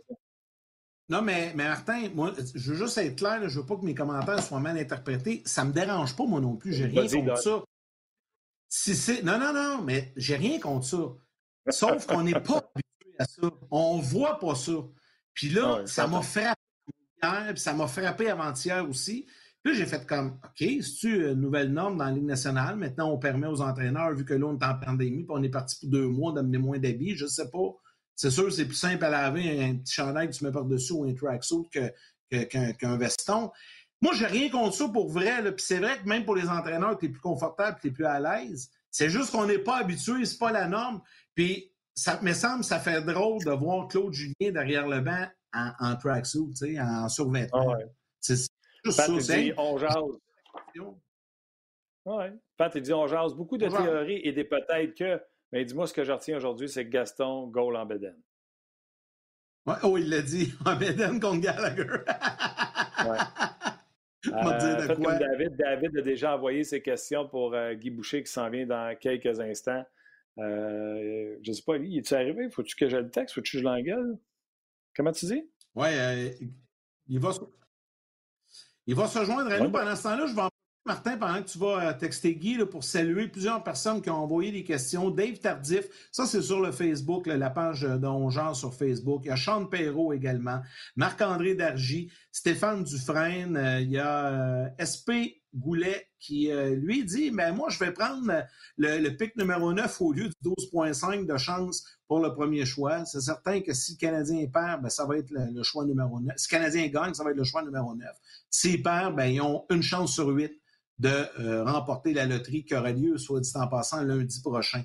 Non, 1.09 1.21
mais, 1.21 1.53
mais 1.55 1.65
Martin, 1.65 2.09
moi, 2.15 2.33
je 2.55 2.73
veux 2.73 2.77
juste 2.79 2.97
être 2.97 3.17
clair, 3.17 3.39
là, 3.41 3.49
je 3.49 3.61
veux 3.61 3.67
pas 3.67 3.77
que 3.77 3.85
mes 3.85 3.95
commentaires 3.95 4.43
soient 4.43 4.61
mal 4.61 4.79
interprétés. 4.79 5.43
Ça 5.45 5.65
me 5.65 5.73
dérange 5.73 6.17
pas, 6.17 6.25
moi 6.25 6.41
non 6.41 6.57
plus. 6.57 6.73
J'ai 6.73 6.87
rien 6.87 7.07
contre 7.07 7.39
ça. 7.39 7.63
Si 8.69 8.95
c'est... 8.95 9.23
Non, 9.23 9.39
non, 9.39 9.53
non, 9.53 9.83
mais 9.83 10.13
j'ai 10.17 10.37
rien 10.37 10.59
contre 10.59 10.87
ça. 10.87 10.99
Sauf 11.69 12.07
qu'on 12.07 12.23
n'est 12.23 12.33
pas 12.41 12.59
habitué 12.75 13.15
à 13.19 13.25
ça. 13.27 13.43
On 13.71 13.99
voit 13.99 14.39
pas 14.39 14.55
ça. 14.55 14.73
Puis 15.35 15.51
là, 15.51 15.63
Ah 15.65 15.81
ouais, 15.81 15.87
ça 15.87 16.07
m'a 16.07 16.23
frappé 16.23 16.61
hier, 17.23 17.47
puis 17.51 17.61
ça 17.61 17.75
m'a 17.75 17.87
frappé 17.89 18.31
avant-hier 18.31 18.89
aussi. 18.89 19.27
Puis 19.63 19.75
j'ai 19.77 19.87
fait 19.87 20.05
comme, 20.07 20.39
OK, 20.45 20.59
c'est-tu 20.59 21.29
une 21.31 21.41
nouvelle 21.41 21.73
norme 21.73 21.97
dans 21.99 22.05
la 22.07 22.11
Ligue 22.11 22.25
nationale? 22.25 22.77
Maintenant, 22.77 23.11
on 23.13 23.19
permet 23.19 23.47
aux 23.47 23.61
entraîneurs, 23.61 24.13
vu 24.15 24.25
que 24.25 24.35
là, 24.35 24.47
on 24.47 24.59
est 24.59 24.65
en 24.65 24.75
pandémie, 24.79 25.25
puis 25.25 25.31
on 25.31 25.43
est 25.43 25.49
parti 25.49 25.77
pour 25.81 25.89
deux 25.91 26.09
mois, 26.09 26.33
d'amener 26.33 26.59
moins 26.59 26.79
d'habits. 26.79 27.15
Je 27.17 27.27
sais 27.27 27.49
pas. 27.51 27.71
C'est 28.17 28.31
sûr, 28.31 28.53
c'est 28.53 28.67
plus 28.67 28.75
simple 28.75 29.05
à 29.05 29.11
laver 29.11 29.63
un 29.65 29.77
petit 29.77 29.95
chandail 29.95 30.29
que 30.29 30.35
tu 30.35 30.45
mets 30.45 30.51
par-dessus 30.53 30.93
ou 30.93 31.05
un 31.05 31.15
tracksuit 31.15 31.69
que- 31.73 31.93
que- 32.31 32.45
qu'un 32.45 32.73
qu'un 32.73 32.97
veston. 32.97 33.51
Moi, 34.01 34.13
j'ai 34.15 34.27
rien 34.27 34.51
contre 34.51 34.75
ça 34.75 34.89
pour 34.89 35.09
vrai. 35.11 35.41
là. 35.43 35.53
Puis 35.53 35.65
c'est 35.65 35.79
vrai 35.79 35.99
que 36.03 36.09
même 36.09 36.25
pour 36.25 36.35
les 36.35 36.49
entraîneurs, 36.49 36.99
tu 36.99 37.07
es 37.07 37.09
plus 37.09 37.21
confortable, 37.21 37.79
tu 37.81 37.89
es 37.89 37.91
plus 37.93 38.05
à 38.05 38.19
l'aise. 38.19 38.69
C'est 38.91 39.09
juste 39.11 39.31
qu'on 39.31 39.47
n'est 39.47 39.59
pas 39.59 39.79
habitué, 39.79 40.25
c'est 40.25 40.39
pas 40.39 40.51
la 40.53 40.67
norme. 40.67 41.01
Puis 41.37 41.71
ça 41.95 42.21
me 42.21 42.33
semble, 42.33 42.65
ça 42.65 42.81
fait 42.81 43.01
drôle 43.03 43.43
de 43.45 43.51
voir 43.53 43.87
Claude 43.89 44.13
Julien 44.13 44.51
derrière 44.53 44.89
le 44.89 45.01
banc 45.01 45.27
en, 45.55 45.71
en 45.79 45.97
tracksuit, 45.97 46.49
tu 46.51 46.57
sais, 46.75 46.81
en 46.81 47.09
survêtement. 47.09 47.61
Ah 47.63 47.77
ouais. 47.79 47.87
Pat, 48.85 49.09
il 49.09 49.19
dit 49.19 49.53
on 49.57 49.79
jase. 49.79 49.95
Ouais. 52.05 52.33
Pat, 52.57 52.75
il 52.75 52.83
dit 52.83 52.93
on 52.93 53.07
jase 53.07 53.35
beaucoup 53.35 53.59
de 53.59 53.69
théories 53.69 54.21
et 54.25 54.33
des 54.33 54.45
peut-être 54.45 54.95
que. 54.95 55.21
Mais 55.53 55.65
dis-moi, 55.65 55.87
ce 55.87 55.93
que 55.95 56.03
je 56.05 56.13
retiens 56.13 56.37
aujourd'hui, 56.37 56.69
c'est 56.69 56.85
que 56.85 56.91
Gaston 56.91 57.47
goal 57.49 57.77
en 57.77 57.85
bédaine. 57.87 58.21
Ouais, 59.67 59.75
oh, 59.85 59.97
il 59.99 60.09
l'a 60.09 60.23
dit. 60.23 60.53
En 60.67 60.75
Beden 60.77 61.21
contre 61.21 61.41
Gallagher. 61.41 61.83
Ouais. 61.85 63.19
On 64.33 64.45
va 64.45 64.55
te 64.59 64.65
dire 64.65 64.77
de 64.77 64.83
Euh, 64.93 64.97
quoi? 64.97 65.11
comme 65.13 65.19
David. 65.19 65.57
David 65.57 65.99
a 65.99 66.03
déjà 66.03 66.37
envoyé 66.37 66.65
ses 66.65 66.81
questions 66.81 67.29
pour 67.29 67.55
euh, 67.55 67.75
Guy 67.75 67.91
Boucher 67.91 68.23
qui 68.23 68.31
s'en 68.33 68.49
vient 68.51 68.67
dans 68.67 68.97
quelques 68.99 69.39
instants. 69.41 69.85
Euh, 70.39 71.37
je 71.43 71.51
ne 71.51 71.55
sais 71.55 71.63
pas, 71.63 71.77
lui, 71.77 71.99
est-tu 71.99 72.15
arrivé? 72.15 72.49
Faut-tu 72.51 72.75
que 72.77 72.89
je 72.89 72.97
le 72.97 73.11
texte? 73.11 73.35
Faut-tu 73.35 73.57
que 73.57 73.59
je 73.59 73.65
l'engueule? 73.65 74.19
Comment 74.97 75.13
tu 75.13 75.27
dis? 75.27 75.45
Oui, 75.75 75.89
euh, 75.91 76.31
il, 77.09 77.19
va 77.21 77.33
se... 77.33 77.41
il 78.87 78.95
va 78.95 79.07
se 79.07 79.25
joindre 79.25 79.53
à 79.53 79.59
nous. 79.59 79.71
Pendant 79.71 79.97
ce 79.97 80.03
temps-là, 80.05 80.27
je 80.27 80.35
vais 80.35 80.43
en 80.43 80.49
Martin, 80.85 81.17
pendant 81.17 81.41
que 81.41 81.49
tu 81.49 81.59
vas 81.59 81.91
euh, 81.91 81.93
texter 81.93 82.35
Guy 82.35 82.57
là, 82.57 82.67
pour 82.67 82.83
saluer 82.83 83.29
plusieurs 83.29 83.63
personnes 83.63 84.03
qui 84.03 84.11
ont 84.11 84.17
envoyé 84.17 84.51
des 84.51 84.65
questions. 84.65 85.11
Dave 85.11 85.39
Tardif, 85.39 85.85
ça 86.11 86.27
c'est 86.27 86.43
sur 86.43 86.61
le 86.61 86.73
Facebook, 86.73 87.29
là, 87.29 87.37
la 87.37 87.51
page 87.51 87.85
euh, 87.85 87.99
de 87.99 88.07
Ongeant 88.07 88.53
sur 88.55 88.75
Facebook. 88.75 89.23
Il 89.25 89.29
y 89.29 89.31
a 89.31 89.37
Sean 89.37 89.67
Perrault 89.67 90.13
également, 90.13 90.61
Marc-André 90.97 91.55
Dargy, 91.55 92.11
Stéphane 92.33 92.83
Dufresne, 92.83 93.57
euh, 93.57 93.81
il 93.81 93.91
y 93.91 93.99
a 93.99 94.27
euh, 94.27 94.69
SP 94.83 95.42
Goulet 95.55 96.09
qui, 96.19 96.51
euh, 96.51 96.75
lui, 96.75 97.05
dit 97.05 97.31
ben, 97.31 97.55
Moi, 97.55 97.69
je 97.71 97.79
vais 97.79 97.93
prendre 97.93 98.23
le, 98.79 99.09
pic 99.11 99.37
numéro 99.37 99.73
9 99.73 100.01
au 100.01 100.13
lieu 100.13 100.29
du 100.29 100.51
12,5 100.73 101.27
de 101.27 101.37
chance 101.37 101.85
pour 102.09 102.21
le 102.21 102.33
premier 102.33 102.65
choix. 102.65 103.05
C'est 103.05 103.21
certain 103.21 103.61
que 103.61 103.73
si 103.75 103.93
le 103.93 103.99
Canadien 103.99 104.47
perd, 104.53 104.83
ben, 104.83 104.89
ça 104.89 105.05
va 105.05 105.19
être 105.19 105.31
le, 105.31 105.53
le 105.53 105.63
choix 105.63 105.85
numéro 105.85 106.21
9. 106.21 106.35
Si 106.37 106.49
le 106.51 106.59
Canadien 106.59 106.87
gagne, 106.89 107.15
ça 107.15 107.25
va 107.25 107.31
être 107.31 107.37
le 107.37 107.45
choix 107.45 107.63
numéro 107.63 107.95
9. 107.95 108.09
S'ils 108.51 108.83
perdent, 108.83 109.17
ben, 109.17 109.27
ils 109.27 109.41
ont 109.41 109.65
une 109.71 109.83
chance 109.83 110.15
sur 110.15 110.29
huit 110.29 110.53
de 110.99 111.27
euh, 111.41 111.65
remporter 111.65 112.15
la 112.15 112.27
loterie 112.27 112.65
qui 112.65 112.75
aura 112.75 112.93
lieu, 112.93 113.19
soit 113.19 113.41
dit 113.41 113.51
en 113.55 113.67
passant, 113.67 114.03
lundi 114.03 114.41
prochain. 114.41 114.83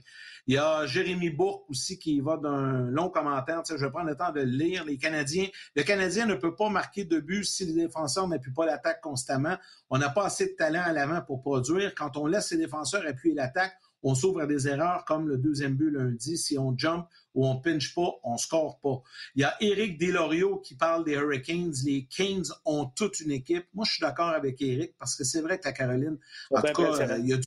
Il 0.47 0.53
y 0.53 0.57
a 0.57 0.85
Jérémy 0.85 1.29
Bourque 1.29 1.69
aussi 1.69 1.99
qui 1.99 2.21
va 2.21 2.37
d'un 2.37 2.89
long 2.89 3.09
commentaire. 3.09 3.63
Tu 3.63 3.73
sais, 3.73 3.79
je 3.79 3.85
vais 3.85 3.91
prendre 3.91 4.07
le 4.07 4.15
temps 4.15 4.31
de 4.31 4.39
le 4.39 4.45
lire. 4.45 4.85
Les 4.85 4.97
Canadiens, 4.97 5.47
le 5.75 5.83
Canadien 5.83 6.25
ne 6.25 6.35
peut 6.35 6.55
pas 6.55 6.69
marquer 6.69 7.03
de 7.03 7.19
but 7.19 7.43
si 7.43 7.65
les 7.65 7.73
défenseurs 7.73 8.29
n'appuient 8.29 8.53
pas 8.53 8.65
l'attaque 8.65 9.01
constamment. 9.01 9.57
On 9.89 9.97
n'a 9.97 10.09
pas 10.09 10.25
assez 10.25 10.45
de 10.45 10.55
talent 10.57 10.83
à 10.85 10.93
l'avant 10.93 11.21
pour 11.21 11.41
produire. 11.41 11.93
Quand 11.93 12.15
on 12.15 12.27
laisse 12.27 12.51
les 12.51 12.57
défenseurs 12.57 13.03
appuyer 13.05 13.35
l'attaque, 13.35 13.77
on 14.03 14.15
s'ouvre 14.15 14.41
à 14.41 14.45
des 14.45 14.69
erreurs 14.69 15.03
comme 15.03 15.27
le 15.27 15.37
deuxième 15.37 15.75
but 15.75 15.91
lundi. 15.91 16.37
Si 16.37 16.57
on 16.57 16.77
jump 16.77 17.07
ou 17.35 17.45
on 17.45 17.59
pinche 17.59 17.93
pas, 17.93 18.13
on 18.23 18.37
score 18.37 18.79
pas. 18.79 19.01
Il 19.35 19.41
y 19.41 19.43
a 19.43 19.53
Éric 19.59 19.99
Delorio 19.99 20.59
qui 20.59 20.75
parle 20.75 21.03
des 21.03 21.13
Hurricanes. 21.13 21.73
Les 21.83 22.05
Canes 22.05 22.45
ont 22.63 22.85
toute 22.85 23.19
une 23.19 23.31
équipe. 23.31 23.65
Moi, 23.73 23.83
je 23.85 23.93
suis 23.93 24.01
d'accord 24.01 24.29
avec 24.29 24.61
Éric 24.61 24.95
parce 24.97 25.15
que 25.15 25.25
c'est 25.25 25.41
vrai 25.41 25.59
que 25.59 25.65
la 25.65 25.73
Caroline, 25.73 26.17
en 26.51 26.61
tout 26.61 26.73
cas, 26.73 27.01
euh, 27.01 27.17
il 27.19 27.27
y 27.27 27.33
a 27.33 27.37
du 27.37 27.43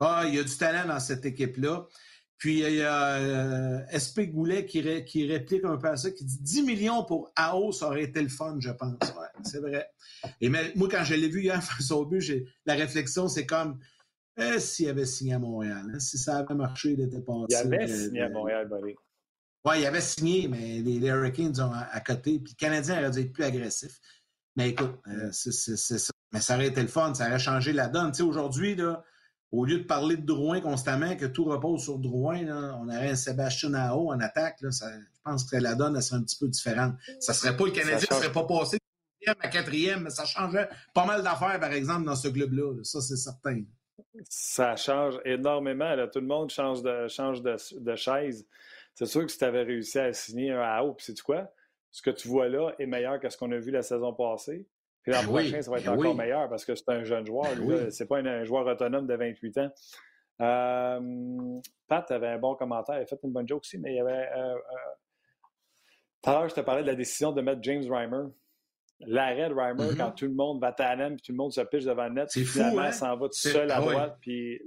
ah, 0.00 0.24
il 0.26 0.34
y 0.34 0.38
a 0.38 0.44
du 0.44 0.56
talent 0.56 0.86
dans 0.88 1.00
cette 1.00 1.24
équipe-là. 1.24 1.86
Puis 2.38 2.60
il 2.60 2.74
y 2.74 2.82
a 2.82 3.14
euh, 3.16 3.80
SP 3.96 4.28
Goulet 4.28 4.66
qui, 4.66 4.82
ré- 4.82 5.04
qui 5.06 5.26
réplique 5.26 5.64
un 5.64 5.78
peu 5.78 5.88
à 5.88 5.96
ça, 5.96 6.10
qui 6.10 6.22
dit 6.24 6.38
10 6.38 6.62
millions 6.64 7.02
pour 7.04 7.32
AO, 7.34 7.72
ça 7.72 7.86
aurait 7.86 8.02
été 8.04 8.20
le 8.20 8.28
fun, 8.28 8.56
je 8.60 8.70
pense. 8.70 8.92
Ouais, 8.92 9.26
c'est 9.42 9.60
vrai. 9.60 9.88
Et 10.42 10.50
mais, 10.50 10.70
moi, 10.74 10.86
quand 10.90 11.02
je 11.02 11.14
l'ai 11.14 11.28
vu 11.28 11.40
hier 11.42 11.62
face 11.62 11.90
au 11.90 12.04
but, 12.04 12.20
j'ai- 12.20 12.46
la 12.66 12.74
réflexion, 12.74 13.28
c'est 13.28 13.46
comme 13.46 13.78
eh, 14.38 14.60
s'il 14.60 14.86
avait 14.90 15.06
signé 15.06 15.32
à 15.32 15.38
Montréal, 15.38 15.90
hein, 15.94 15.98
si 15.98 16.18
ça 16.18 16.36
avait 16.36 16.54
marché, 16.54 16.90
il 16.92 17.00
était 17.00 17.22
passé. 17.22 17.46
Il 17.48 17.54
avait 17.56 17.90
euh, 17.90 18.04
signé 18.04 18.20
à 18.20 18.28
Montréal, 18.28 18.68
buddy. 18.68 18.94
oui, 19.64 19.74
il 19.80 19.86
avait 19.86 20.02
signé, 20.02 20.46
mais 20.46 20.80
les, 20.82 20.98
les 21.00 21.08
Hurricanes 21.08 21.58
ont 21.62 21.72
à, 21.72 21.88
à 21.90 22.00
côté. 22.00 22.38
Puis 22.38 22.52
le 22.52 22.56
Canadien 22.58 22.98
aurait 22.98 23.10
dû 23.12 23.20
être 23.20 23.32
plus 23.32 23.44
agressif. 23.44 23.98
Mais 24.56 24.68
écoute, 24.70 24.92
euh, 25.08 25.30
c'est 25.32 25.52
ça. 25.52 26.12
Mais 26.34 26.40
ça 26.42 26.56
aurait 26.56 26.66
été 26.66 26.82
le 26.82 26.88
fun, 26.88 27.14
ça 27.14 27.28
aurait 27.28 27.38
changé 27.38 27.72
la 27.72 27.88
donne. 27.88 28.10
Tu 28.12 28.18
sais, 28.18 28.22
aujourd'hui, 28.24 28.74
là, 28.74 29.02
au 29.52 29.64
lieu 29.64 29.78
de 29.78 29.84
parler 29.84 30.16
de 30.16 30.26
Drouin 30.26 30.60
constamment, 30.60 31.16
que 31.16 31.26
tout 31.26 31.44
repose 31.44 31.82
sur 31.84 31.98
Drouin, 31.98 32.42
là, 32.42 32.78
on 32.80 32.88
aurait 32.88 33.10
un 33.10 33.14
Sébastien 33.16 33.72
Aho 33.74 34.12
en 34.12 34.20
attaque. 34.20 34.60
Là, 34.60 34.70
ça- 34.72 34.90
je 34.92 35.20
pense 35.24 35.44
que 35.44 35.56
la 35.56 35.74
donne 35.74 35.96
elle 35.96 36.02
serait 36.02 36.18
un 36.18 36.22
petit 36.22 36.38
peu 36.38 36.48
différente. 36.48 36.94
Ça 37.20 37.32
serait 37.32 37.56
pas 37.56 37.64
le 37.64 37.70
Canadien, 37.70 37.98
change. 37.98 38.18
serait 38.22 38.32
pas 38.32 38.44
passé 38.44 38.76
de 39.26 39.32
à 39.40 39.48
quatrième, 39.48 40.02
mais 40.04 40.10
ça 40.10 40.24
changerait 40.24 40.68
pas 40.94 41.04
mal 41.04 41.22
d'affaires, 41.22 41.58
par 41.58 41.72
exemple, 41.72 42.04
dans 42.04 42.14
ce 42.14 42.28
club-là. 42.28 42.74
là. 42.74 42.84
Ça, 42.84 43.00
c'est 43.00 43.16
certain. 43.16 43.62
Ça 44.28 44.76
change 44.76 45.14
énormément. 45.24 45.94
Là. 45.94 46.06
Tout 46.06 46.20
le 46.20 46.26
monde 46.26 46.50
change 46.50 46.82
de, 46.82 47.08
change 47.08 47.42
de, 47.42 47.56
de 47.80 47.96
chaise. 47.96 48.46
C'est 48.94 49.06
sûr 49.06 49.22
que 49.26 49.32
si 49.32 49.38
tu 49.38 49.44
avais 49.44 49.62
réussi 49.62 49.98
à 49.98 50.12
signer 50.12 50.52
un 50.52 50.60
AO, 50.60 50.94
puis 50.94 51.04
sais-tu 51.06 51.22
quoi? 51.22 51.50
Ce 51.90 52.02
que 52.02 52.10
tu 52.10 52.28
vois 52.28 52.48
là 52.48 52.72
est 52.78 52.86
meilleur 52.86 53.18
que 53.20 53.28
ce 53.28 53.36
qu'on 53.36 53.50
a 53.52 53.56
vu 53.58 53.70
la 53.70 53.82
saison 53.82 54.12
passée. 54.12 54.66
Puis 55.06 55.14
l'an 55.14 55.22
Ben 55.22 55.28
oui, 55.28 55.42
prochain, 55.50 55.62
ça 55.62 55.70
va 55.70 55.78
être 55.78 55.84
ben 55.84 55.92
encore 55.92 56.10
oui. 56.10 56.16
meilleur 56.16 56.48
parce 56.48 56.64
que 56.64 56.74
c'est 56.74 56.88
un 56.88 57.04
jeune 57.04 57.24
joueur. 57.24 57.54
Ben 57.54 57.60
oui. 57.62 57.92
C'est 57.92 58.06
pas 58.06 58.18
un, 58.18 58.26
un 58.26 58.44
joueur 58.44 58.66
autonome 58.66 59.06
de 59.06 59.14
28 59.14 59.58
ans. 59.58 59.70
Euh, 60.40 61.60
Pat 61.86 62.10
avait 62.10 62.26
un 62.28 62.38
bon 62.38 62.56
commentaire. 62.56 62.98
Il 62.98 63.02
a 63.02 63.06
fait 63.06 63.18
une 63.22 63.32
bonne 63.32 63.46
joke 63.46 63.60
aussi, 63.60 63.78
mais 63.78 63.92
il 63.92 63.96
y 63.96 64.00
avait. 64.00 64.28
euh, 64.36 64.54
euh, 64.54 64.58
Tout 66.22 66.30
à 66.30 66.32
l'heure, 66.32 66.48
je 66.48 66.54
te 66.56 66.60
parlais 66.60 66.82
de 66.82 66.88
la 66.88 66.96
décision 66.96 67.30
de 67.32 67.40
mettre 67.40 67.62
James 67.62 67.84
Reimer. 67.88 68.24
L'arrêt 69.00 69.48
de 69.48 69.54
Reimer, 69.54 69.90
Mhm. 69.92 69.96
quand 69.96 70.10
tout 70.10 70.24
le 70.26 70.34
monde 70.34 70.60
va 70.60 70.68
à 70.68 70.96
puis 70.96 71.16
tout 71.24 71.32
le 71.32 71.36
monde 71.36 71.52
se 71.52 71.60
piche 71.60 71.84
devant 71.84 72.08
le 72.08 72.14
net, 72.14 72.28
puis 72.30 72.44
finalement, 72.44 72.80
hein? 72.82 72.92
s'en 72.92 73.16
va 73.16 73.26
tout 73.28 73.32
seul 73.34 73.70
à 73.70 73.76
ah 73.76 73.80
droite, 73.80 74.16
puis 74.20 74.60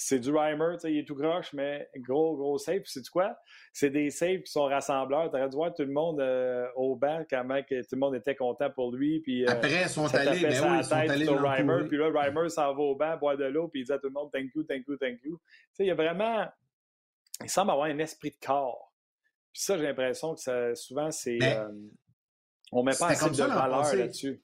c'est 0.00 0.20
du 0.20 0.30
Reimer, 0.30 0.74
tu 0.74 0.82
sais, 0.82 0.92
il 0.92 0.98
est 0.98 1.04
tout 1.04 1.16
croche, 1.16 1.52
mais 1.52 1.90
gros, 1.96 2.36
gros 2.36 2.56
save. 2.56 2.82
Puis 2.82 2.92
c'est 2.92 3.08
quoi? 3.08 3.36
C'est 3.72 3.90
des 3.90 4.10
saves 4.10 4.42
qui 4.42 4.52
sont 4.52 4.66
rassembleurs. 4.66 5.28
Tu 5.28 5.36
aurais 5.36 5.48
dû 5.48 5.56
voir 5.56 5.74
tout 5.74 5.82
le 5.82 5.90
monde 5.90 6.20
euh, 6.20 6.68
au 6.76 6.94
banc, 6.94 7.24
comment 7.28 7.60
que 7.64 7.80
tout 7.80 7.96
le 7.96 7.98
monde 7.98 8.14
était 8.14 8.36
content 8.36 8.70
pour 8.70 8.94
lui. 8.94 9.18
Puis, 9.18 9.44
euh, 9.44 9.50
Après, 9.50 9.82
ils 9.82 9.88
sont 9.88 10.14
allés, 10.14 10.40
ben 10.40 10.52
oui, 10.52 10.78
ils 10.78 10.84
sont 10.84 10.94
allés 10.94 11.28
Reimer. 11.28 11.88
Puis 11.88 11.98
là, 11.98 12.12
Reimer 12.14 12.48
s'en 12.48 12.72
va 12.74 12.80
au 12.80 12.94
banc, 12.94 13.16
boire 13.16 13.36
de 13.36 13.46
l'eau, 13.46 13.66
puis 13.66 13.80
il 13.80 13.86
dit 13.86 13.92
à 13.92 13.98
tout 13.98 14.06
le 14.06 14.12
monde 14.12 14.30
thank 14.32 14.54
you, 14.54 14.62
thank 14.62 14.84
you, 14.86 14.96
thank 14.98 15.18
you. 15.24 15.36
Tu 15.36 15.68
sais, 15.72 15.84
il 15.84 15.88
y 15.88 15.90
a 15.90 15.96
vraiment. 15.96 16.46
Il 17.42 17.50
semble 17.50 17.72
avoir 17.72 17.88
un 17.88 17.98
esprit 17.98 18.30
de 18.30 18.46
corps. 18.46 18.94
Puis 19.52 19.62
ça, 19.62 19.76
j'ai 19.78 19.82
l'impression 19.82 20.32
que 20.36 20.40
ça, 20.40 20.76
souvent, 20.76 21.10
c'est. 21.10 21.38
Mais 21.40 21.56
euh, 21.56 21.72
on 22.70 22.84
met 22.84 22.92
pas 22.96 23.08
assez 23.08 23.30
de 23.30 23.36
valeur 23.36 23.96
là-dessus. 23.96 24.40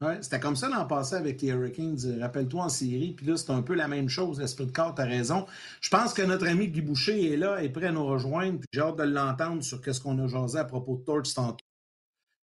Ouais, 0.00 0.22
c'était 0.22 0.38
comme 0.38 0.54
ça 0.54 0.68
l'an 0.68 0.86
passé 0.86 1.16
avec 1.16 1.42
les 1.42 1.48
Hurricanes. 1.48 2.20
Rappelle-toi 2.20 2.62
en 2.62 2.68
série. 2.68 3.14
Puis 3.14 3.26
là, 3.26 3.36
c'est 3.36 3.50
un 3.50 3.62
peu 3.62 3.74
la 3.74 3.88
même 3.88 4.08
chose, 4.08 4.38
l'esprit 4.38 4.66
de 4.66 4.72
corps, 4.72 4.94
tu 4.94 5.02
as 5.02 5.04
raison. 5.04 5.44
Je 5.80 5.90
pense 5.90 6.14
que 6.14 6.22
notre 6.22 6.46
ami 6.46 6.68
Guy 6.68 6.82
Boucher 6.82 7.32
est 7.32 7.36
là, 7.36 7.60
est 7.60 7.68
prêt 7.68 7.86
à 7.86 7.92
nous 7.92 8.06
rejoindre. 8.06 8.60
Puis 8.60 8.68
j'ai 8.72 8.80
hâte 8.80 8.96
de 8.96 9.02
l'entendre 9.02 9.62
sur 9.62 9.84
ce 9.84 10.00
qu'on 10.00 10.16
a 10.20 10.28
jasé 10.28 10.58
à 10.58 10.64
propos 10.64 10.98
de 10.98 11.04
Torch 11.04 11.34
tantôt. 11.34 11.64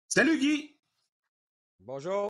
Salut 0.09 0.39
Guy! 0.39 0.77
Bonjour. 1.79 2.29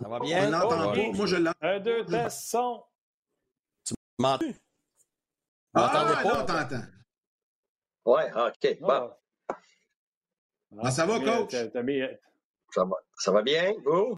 Ça 0.00 0.08
va 0.08 0.20
bien? 0.20 0.46
On 0.46 0.50
l'entend 0.52 0.92
pas. 0.92 1.12
Moi, 1.12 1.26
je 1.26 1.36
l'entends. 1.36 1.58
Un, 1.60 1.80
deux, 1.80 2.04
test, 2.04 2.48
son. 2.48 2.84
Tu 3.84 3.94
m'entends? 4.20 4.46
Ah, 5.74 6.22
là, 6.22 6.22
on 6.24 6.46
t'entend. 6.46 6.84
Ouais, 8.04 8.30
OK. 8.34 8.80
Bon. 8.80 9.10
Ah, 10.80 10.90
ça 10.92 11.06
va, 11.06 11.18
coach? 11.18 11.54
Mis... 11.82 12.02
Ça, 12.70 12.84
va, 12.84 12.96
ça 13.16 13.32
va 13.32 13.42
bien, 13.42 13.72
vous? 13.84 14.16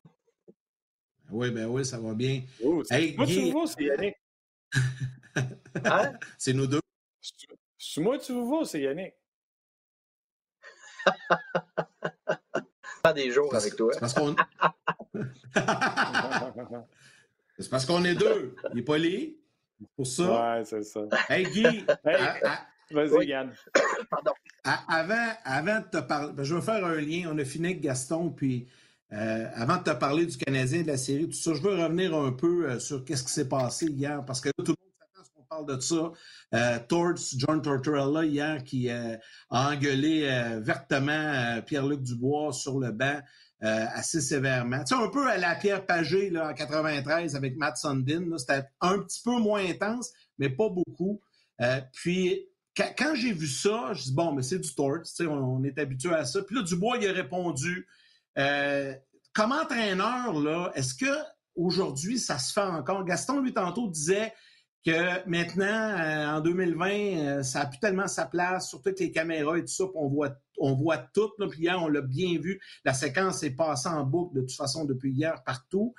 Oui, 1.31 1.51
ben 1.51 1.67
oui, 1.67 1.85
ça 1.85 1.99
va 1.99 2.15
bien. 2.15 2.43
Oh, 2.63 2.83
hey, 2.91 3.17
moi, 3.17 3.27
Guy... 3.27 3.35
tu 3.35 3.51
vois, 3.53 3.67
c'est 3.67 3.85
Yannick. 3.85 4.17
hein? 5.85 6.13
C'est 6.37 6.53
nous 6.53 6.67
deux. 6.67 6.81
C'est 7.79 8.01
moi, 8.01 8.19
tu 8.19 8.33
vois, 8.33 8.65
c'est 8.65 8.81
Yannick. 8.81 9.15
Pas 13.03 13.13
des 13.13 13.31
jours 13.31 13.55
avec 13.55 13.77
toi. 13.77 13.93
C'est 13.93 14.01
parce 14.01 14.15
qu'on. 14.15 14.35
c'est 17.59 17.71
parce 17.71 17.87
qu'on 17.87 18.05
est 18.05 18.15
deux. 18.15 18.55
Il 18.73 18.81
est 18.81 18.83
poli. 18.83 19.39
Pour 19.97 20.07
ça. 20.07 20.59
Ouais, 20.59 20.65
c'est 20.65 20.83
ça. 20.83 21.07
Hey, 21.29 21.45
Guy. 21.45 21.87
Hey, 22.05 22.43
Vas-y, 22.91 23.11
oui. 23.11 23.27
Yann. 23.27 23.53
Pardon. 24.11 24.33
avant, 24.65 25.33
avant 25.45 25.81
de 25.81 25.87
te 25.87 25.99
parler, 25.99 26.33
ben, 26.33 26.45
je 26.45 26.55
veux 26.55 26.61
faire 26.61 26.85
un 26.85 27.01
lien. 27.01 27.31
On 27.33 27.39
a 27.39 27.45
fini 27.45 27.67
avec 27.69 27.81
Gaston, 27.81 28.31
puis 28.31 28.67
euh, 29.13 29.47
avant 29.55 29.77
de 29.77 29.83
te 29.83 29.91
parler 29.91 30.27
du 30.27 30.37
Canadien, 30.37 30.83
de 30.83 30.87
la 30.87 30.97
série, 30.97 31.27
tout 31.27 31.33
ça, 31.33 31.53
je 31.55 31.63
veux 31.63 31.75
revenir 31.75 32.15
un 32.15 32.33
peu 32.33 32.69
euh, 32.69 32.79
sur 32.79 33.05
qu'est-ce 33.05 33.25
qui 33.25 33.33
s'est 33.33 33.49
passé 33.49 33.87
hier, 33.87 34.25
parce 34.25 34.41
que 34.41 34.49
là, 34.49 34.65
tout 34.65 34.73
le 34.73 34.77
monde 34.85 34.93
s'attend 35.01 35.21
à 35.21 35.25
ce 35.25 35.31
qu'on 35.31 35.43
parle 35.43 35.67
de 35.67 35.81
ça. 35.81 36.13
Euh, 36.55 36.79
Torts, 36.89 37.37
John 37.37 37.61
Tortorella, 37.61 38.25
hier, 38.25 38.63
qui 38.63 38.89
a 38.89 39.19
engueulé 39.51 40.29
vertement 40.61 41.61
Pierre-Luc 41.67 42.03
Dubois 42.03 42.53
sur 42.53 42.79
le 42.79 42.93
banc. 42.93 43.21
assez 43.61 44.21
sévèrement. 44.21 44.83
Tu 44.85 44.95
sais, 44.97 45.03
un 45.03 45.09
peu 45.09 45.29
à 45.29 45.39
la 45.39 45.55
Pierre 45.55 45.87
Pagé 45.87 46.31
là, 46.31 46.51
en 46.51 46.55
93 46.55 47.35
avec 47.37 47.57
Matt 47.57 47.77
Sundin. 47.77 48.37
C'était 48.39 48.63
un 48.81 48.99
petit 48.99 49.23
peu 49.25 49.39
moins 49.39 49.65
intense, 49.65 50.13
mais 50.39 50.51
pas 50.51 50.69
beaucoup. 50.69 51.21
puis 51.93 52.50
quand, 52.97 53.15
j'ai 53.15 53.33
vu 53.33 53.47
ça, 53.47 53.93
je 53.93 54.05
dis 54.05 54.15
bon, 54.15 54.33
mais 54.33 54.43
c'est 54.43 54.59
du 54.59 54.75
tort, 54.75 54.99
on, 55.21 55.27
on 55.27 55.65
est 55.65 55.79
habitué 55.79 56.15
à 56.15 56.25
ça. 56.25 56.43
Puis 56.43 56.57
là, 56.57 56.63
Dubois, 56.63 56.99
il 57.01 57.09
a 57.09 57.13
répondu 57.13 57.87
euh, 58.39 58.95
comme 59.33 59.53
entraîneur, 59.53 60.33
là, 60.33 60.73
est-ce 60.75 60.95
que 60.95 61.13
aujourd'hui 61.55 62.19
ça 62.19 62.39
se 62.39 62.53
fait 62.53 62.61
encore? 62.61 63.05
Gaston, 63.05 63.41
lui, 63.41 63.53
tantôt, 63.53 63.89
disait 63.89 64.33
que 64.85 65.29
maintenant, 65.29 65.67
euh, 65.67 66.37
en 66.37 66.41
2020, 66.41 66.89
euh, 66.89 67.43
ça 67.43 67.61
n'a 67.61 67.67
plus 67.67 67.79
tellement 67.81 68.09
sa 68.09 68.27
place, 68.27 68.71
surtout 68.71 68.89
avec 68.89 69.01
les 69.01 69.13
caméras 69.13 69.59
et 69.59 69.61
tout 69.61 69.69
ça, 69.69 69.85
on 69.95 70.09
voit, 70.09 70.37
on 70.59 70.75
voit 70.75 70.99
tout. 70.99 71.31
Puis 71.51 71.61
hier, 71.61 71.83
on 71.83 71.89
l'a 71.89 72.01
bien 72.01 72.39
vu. 72.41 72.61
La 72.85 72.95
séquence 72.95 73.43
est 73.43 73.51
passée 73.51 73.89
en 73.89 74.05
boucle 74.05 74.37
de 74.37 74.41
toute 74.41 74.57
façon 74.57 74.85
depuis 74.85 75.13
hier 75.13 75.43
partout. 75.45 75.95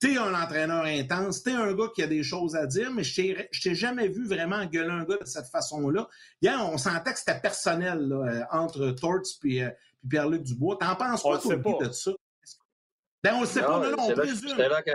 T'es 0.00 0.16
un 0.16 0.34
entraîneur 0.34 0.84
intense, 0.84 1.42
t'es 1.42 1.52
un 1.52 1.74
gars 1.74 1.88
qui 1.94 2.02
a 2.02 2.06
des 2.06 2.22
choses 2.22 2.54
à 2.54 2.66
dire, 2.66 2.90
mais 2.92 3.02
je 3.02 3.60
t'ai 3.62 3.74
jamais 3.74 4.08
vu 4.08 4.26
vraiment 4.26 4.64
gueuler 4.66 4.90
un 4.90 5.04
gars 5.04 5.16
de 5.16 5.24
cette 5.26 5.46
façon-là. 5.46 6.08
Hier, 6.40 6.58
on 6.70 6.78
sentait 6.78 7.12
que 7.12 7.18
c'était 7.18 7.40
personnel 7.40 8.08
là, 8.08 8.46
entre 8.52 8.90
Torts 8.90 9.22
et 9.44 9.66
Pierre-Luc 10.08 10.42
Dubois. 10.42 10.76
T'en 10.78 10.94
penses 10.94 11.22
quoi, 11.22 11.38
toi, 11.38 11.56
de 11.56 11.92
ça? 11.92 12.12
Ben, 13.24 13.34
on 13.34 13.40
ne 13.40 13.46
sait 13.46 13.62
pas, 13.62 13.80
non, 13.80 13.96
on 13.98 14.12
présume. 14.12 14.56
Là 14.56 14.80
que 14.80 14.92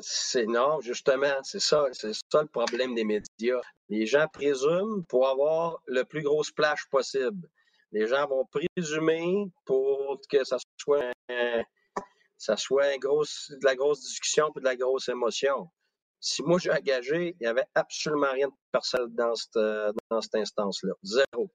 c'est 0.00 0.46
non, 0.46 0.80
justement, 0.80 1.34
c'est 1.42 1.60
ça, 1.60 1.84
c'est 1.92 2.14
ça 2.14 2.40
le 2.40 2.48
problème 2.48 2.94
des 2.94 3.04
médias. 3.04 3.60
Les 3.90 4.06
gens 4.06 4.26
présument 4.32 5.02
pour 5.10 5.28
avoir 5.28 5.78
le 5.86 6.04
plus 6.04 6.22
gros 6.22 6.42
splash 6.42 6.86
possible. 6.90 7.46
Les 7.92 8.06
gens 8.06 8.26
vont 8.26 8.46
présumer 8.46 9.44
pour 9.66 10.18
que 10.30 10.42
ça 10.42 10.56
soit, 10.78 11.12
ça 12.38 12.56
soit 12.56 12.86
un 12.86 12.98
gros, 12.98 13.24
de 13.24 13.64
la 13.64 13.74
grosse 13.74 14.00
discussion 14.00 14.50
puis 14.52 14.60
de 14.60 14.66
la 14.66 14.76
grosse 14.76 15.08
émotion. 15.08 15.68
Si 16.20 16.42
moi 16.42 16.58
j'ai 16.58 16.72
engagé, 16.72 17.36
il 17.38 17.42
n'y 17.42 17.46
avait 17.46 17.66
absolument 17.74 18.32
rien 18.32 18.48
de 18.48 18.54
personnel 18.72 19.08
dans 19.10 19.34
cette, 19.34 19.94
dans 20.10 20.20
cette 20.20 20.34
instance-là. 20.34 20.92
Zéro. 21.02 21.50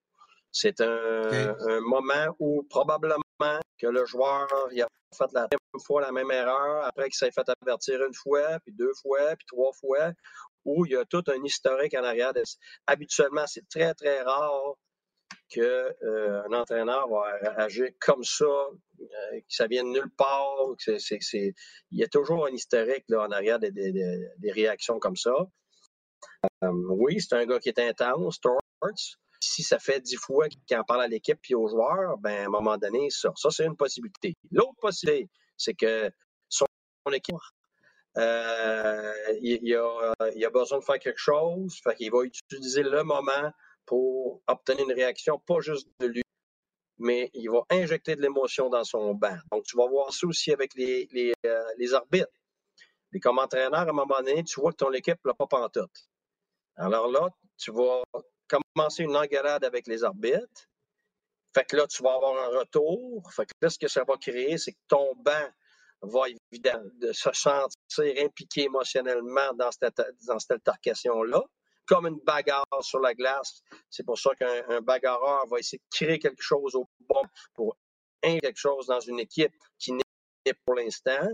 C'est 0.52 0.82
un, 0.82 1.56
un, 1.70 1.80
moment 1.82 2.36
où 2.40 2.64
probablement 2.70 3.18
que 3.78 3.88
le 3.88 4.06
joueur 4.06 4.48
il 4.72 4.82
a 4.82 4.88
fait 5.18 5.32
la 5.34 5.42
même 5.42 5.82
fois 5.86 6.02
la 6.02 6.12
même 6.12 6.32
erreur, 6.32 6.86
après 6.86 7.06
qu'il 7.06 7.16
s'est 7.16 7.32
fait 7.32 7.48
avertir 7.62 8.04
une 8.06 8.14
fois, 8.14 8.60
puis 8.66 8.74
deux 8.74 8.92
fois, 9.02 9.36
puis 9.38 9.46
trois 9.48 9.72
fois, 9.74 10.12
où 10.66 10.86
il 10.86 10.92
y 10.92 10.96
a 10.96 11.06
tout 11.06 11.24
un 11.28 11.44
historique 11.44 11.94
en 11.96 12.04
arrière. 12.04 12.34
Habituellement, 12.88 13.46
c'est 13.48 13.68
très, 13.70 13.94
très 13.94 14.22
rare 14.22 14.76
qu'un 15.52 15.62
euh, 15.62 16.44
entraîneur 16.52 17.08
va 17.10 17.24
agir 17.58 17.90
comme 18.00 18.24
ça, 18.24 18.46
euh, 18.46 19.40
que 19.40 19.44
ça 19.50 19.68
vienne 19.68 19.92
nulle 19.92 20.10
part. 20.18 20.56
Il 20.88 21.54
y 21.92 22.04
a 22.04 22.08
toujours 22.08 22.48
un 22.48 22.52
historique 22.52 23.06
en 23.12 23.32
arrière 23.32 23.60
des, 23.60 24.52
réactions 24.52 25.00
comme 25.00 25.18
ça. 25.18 25.34
Euh, 26.64 26.72
oui, 26.72 27.20
c'est 27.20 27.36
un 27.36 27.46
gars 27.46 27.60
qui 27.60 27.70
est 27.70 27.80
intense, 27.80 28.40
Torts 28.40 28.60
si 29.44 29.64
ça 29.64 29.80
fait 29.80 30.00
dix 30.00 30.18
fois 30.18 30.48
qu'il 30.50 30.78
en 30.78 30.84
parle 30.84 31.02
à 31.02 31.08
l'équipe 31.08 31.40
puis 31.42 31.56
aux 31.56 31.68
joueurs, 31.68 32.18
ben, 32.20 32.44
à 32.44 32.46
un 32.46 32.50
moment 32.50 32.78
donné, 32.78 33.10
ça, 33.10 33.32
ça 33.36 33.50
c'est 33.50 33.66
une 33.66 33.76
possibilité. 33.76 34.36
L'autre 34.52 34.76
possibilité, 34.80 35.32
c'est 35.58 35.74
que 35.74 36.12
son 36.48 36.68
équipe, 37.12 37.36
euh, 38.18 39.14
il, 39.42 39.76
a, 39.76 40.14
il, 40.36 40.46
a, 40.46 40.50
besoin 40.52 40.78
de 40.78 40.84
faire 40.84 41.00
quelque 41.00 41.20
chose, 41.20 41.76
fait 41.84 41.96
qu'il 41.96 42.12
va 42.12 42.24
utiliser 42.24 42.84
le 42.84 43.04
moment 43.04 43.52
pour 43.92 44.42
obtenir 44.48 44.86
une 44.86 44.94
réaction, 44.94 45.38
pas 45.38 45.60
juste 45.60 45.90
de 46.00 46.08
lui, 46.08 46.24
mais 46.98 47.30
il 47.34 47.50
va 47.50 47.64
injecter 47.70 48.16
de 48.16 48.22
l'émotion 48.22 48.70
dans 48.70 48.86
son 48.86 49.14
banc. 49.14 49.36
Donc, 49.52 49.66
tu 49.66 49.76
vas 49.76 49.86
voir 49.86 50.14
ça 50.14 50.28
aussi 50.28 50.54
avec 50.54 50.74
les, 50.76 51.10
les, 51.12 51.34
euh, 51.46 51.66
les 51.78 51.94
arbitres. 51.94 52.32
Et 53.14 53.20
comme 53.20 53.38
entraîneur, 53.38 53.82
à 53.82 53.90
un 53.90 53.92
moment 53.92 54.20
donné, 54.20 54.46
tu 54.46 54.62
vois 54.62 54.72
que 54.72 54.78
ton 54.78 54.94
équipe 54.94 55.20
l'a 55.26 55.34
pas 55.34 55.46
pantoute. 55.46 56.10
Alors 56.78 57.12
là, 57.12 57.28
tu 57.58 57.74
vas 57.74 58.02
commencer 58.48 59.04
une 59.04 59.18
engueulade 59.18 59.66
avec 59.66 59.88
les 59.88 60.06
arbitres. 60.06 60.70
Fait 61.54 61.66
que 61.66 61.76
là, 61.76 61.86
tu 61.86 62.02
vas 62.02 62.14
avoir 62.14 62.46
un 62.46 62.60
retour. 62.60 63.30
Fait 63.34 63.46
que 63.46 63.52
là, 63.62 63.70
ce 63.70 63.78
que 63.78 63.90
ça 63.90 64.06
va 64.06 64.16
créer, 64.16 64.58
c'est 64.58 64.72
que 64.72 64.80
ton 64.88 65.16
banc 65.18 65.50
va 66.02 66.22
évidemment 66.50 66.90
se 67.12 67.30
sentir 67.34 68.24
impliqué 68.24 68.64
émotionnellement 68.64 69.54
dans 69.56 69.70
cette, 69.70 70.02
dans 70.26 70.40
cette 70.40 70.52
altercation-là, 70.52 71.44
comme 71.92 72.08
une 72.08 72.20
bagarre 72.26 72.66
sur 72.80 73.00
la 73.00 73.14
glace. 73.14 73.62
C'est 73.90 74.06
pour 74.06 74.18
ça 74.18 74.34
qu'un 74.36 74.80
bagarreur 74.80 75.46
va 75.48 75.60
essayer 75.60 75.78
de 75.78 75.84
créer 75.94 76.20
quelque 76.20 76.42
chose 76.42 76.74
au 76.74 76.88
bon 77.02 77.22
pour 77.54 77.76
quelque 78.22 78.58
chose 78.58 78.88
dans 78.88 79.02
une 79.02 79.20
équipe 79.20 79.54
qui 79.78 79.92
n'est 79.92 80.54
pour 80.64 80.76
l'instant. 80.76 81.28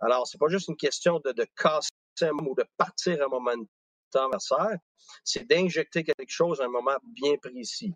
Alors, 0.00 0.26
c'est 0.26 0.38
pas 0.38 0.48
juste 0.48 0.68
une 0.68 0.76
question 0.76 1.20
de, 1.22 1.32
de 1.32 1.46
casser 1.54 1.90
ou 2.22 2.54
de 2.54 2.64
partir 2.78 3.22
un 3.22 3.28
moment 3.28 3.52
adversaire, 4.14 4.78
c'est 5.22 5.44
d'injecter 5.44 6.02
quelque 6.02 6.30
chose 6.30 6.62
à 6.62 6.64
un 6.64 6.68
moment 6.68 6.96
bien 7.02 7.36
précis. 7.36 7.92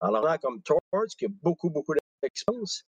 Alors, 0.00 0.38
comme 0.40 0.60
Torts, 0.62 0.80
qui 1.16 1.24
a 1.24 1.28
beaucoup, 1.30 1.70
beaucoup 1.70 1.94
d'expérience, 2.22 2.84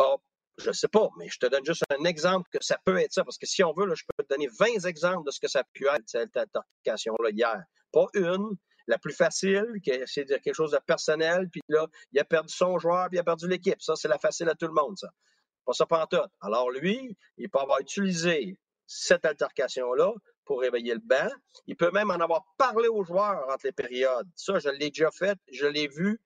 euh, 0.00 0.16
je 0.58 0.68
ne 0.68 0.72
sais 0.72 0.88
pas, 0.88 1.08
mais 1.18 1.28
je 1.28 1.38
te 1.38 1.46
donne 1.46 1.64
juste 1.64 1.84
un 1.90 2.04
exemple 2.04 2.48
que 2.52 2.62
ça 2.62 2.78
peut 2.84 2.98
être 2.98 3.12
ça, 3.12 3.24
parce 3.24 3.38
que 3.38 3.46
si 3.46 3.64
on 3.64 3.72
veut, 3.72 3.92
je 3.94 4.04
peux 4.16 4.22
te 4.22 4.28
donner 4.28 4.48
20 4.58 4.86
exemples 4.86 5.26
de 5.26 5.30
ce 5.30 5.40
que 5.40 5.48
ça 5.48 5.60
a 5.60 5.64
pu 5.72 5.86
être, 5.86 6.02
cette 6.06 6.36
altercation-là, 6.36 7.30
hier. 7.30 7.62
Pas 7.92 8.06
une, 8.14 8.56
la 8.86 8.98
plus 8.98 9.14
facile, 9.14 9.66
c'est 10.06 10.24
dire 10.24 10.40
quelque 10.40 10.54
chose 10.54 10.72
de 10.72 10.78
personnel, 10.86 11.48
puis 11.50 11.62
là, 11.68 11.86
il 12.12 12.20
a 12.20 12.24
perdu 12.24 12.52
son 12.52 12.78
joueur, 12.78 13.08
puis 13.08 13.16
il 13.16 13.20
a 13.20 13.24
perdu 13.24 13.48
l'équipe. 13.48 13.80
Ça, 13.80 13.96
c'est 13.96 14.08
la 14.08 14.18
facile 14.18 14.48
à 14.48 14.54
tout 14.54 14.66
le 14.66 14.74
monde, 14.74 14.98
ça. 14.98 15.08
Pas 15.64 15.72
ça 15.72 15.86
tout. 16.10 16.16
Alors, 16.40 16.70
lui, 16.70 17.16
il 17.36 17.48
peut 17.48 17.60
avoir 17.60 17.80
utilisé 17.80 18.58
cette 18.86 19.24
altercation-là 19.24 20.12
pour 20.44 20.60
réveiller 20.60 20.94
le 20.94 21.00
banc. 21.00 21.30
Il 21.66 21.76
peut 21.76 21.90
même 21.92 22.10
en 22.10 22.14
avoir 22.14 22.44
parlé 22.58 22.88
aux 22.88 23.04
joueurs 23.04 23.48
entre 23.48 23.64
les 23.66 23.72
périodes. 23.72 24.28
Ça, 24.34 24.58
je 24.58 24.68
l'ai 24.70 24.90
déjà 24.90 25.10
fait, 25.10 25.38
je 25.50 25.66
l'ai 25.66 25.86
vu. 25.86 26.20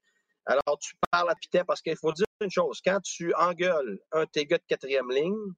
Alors, 0.46 0.78
tu 0.80 0.94
parles 1.10 1.30
à 1.30 1.34
Pitet 1.34 1.64
parce 1.64 1.82
qu'il 1.82 1.96
faut 1.96 2.12
dire 2.12 2.25
une 2.40 2.50
chose. 2.50 2.80
Quand 2.84 3.00
tu 3.00 3.34
engueules 3.34 4.00
un 4.12 4.24
de 4.24 4.30
tes 4.30 4.46
gars 4.46 4.58
de 4.58 4.64
quatrième 4.66 5.10
ligne, 5.10 5.52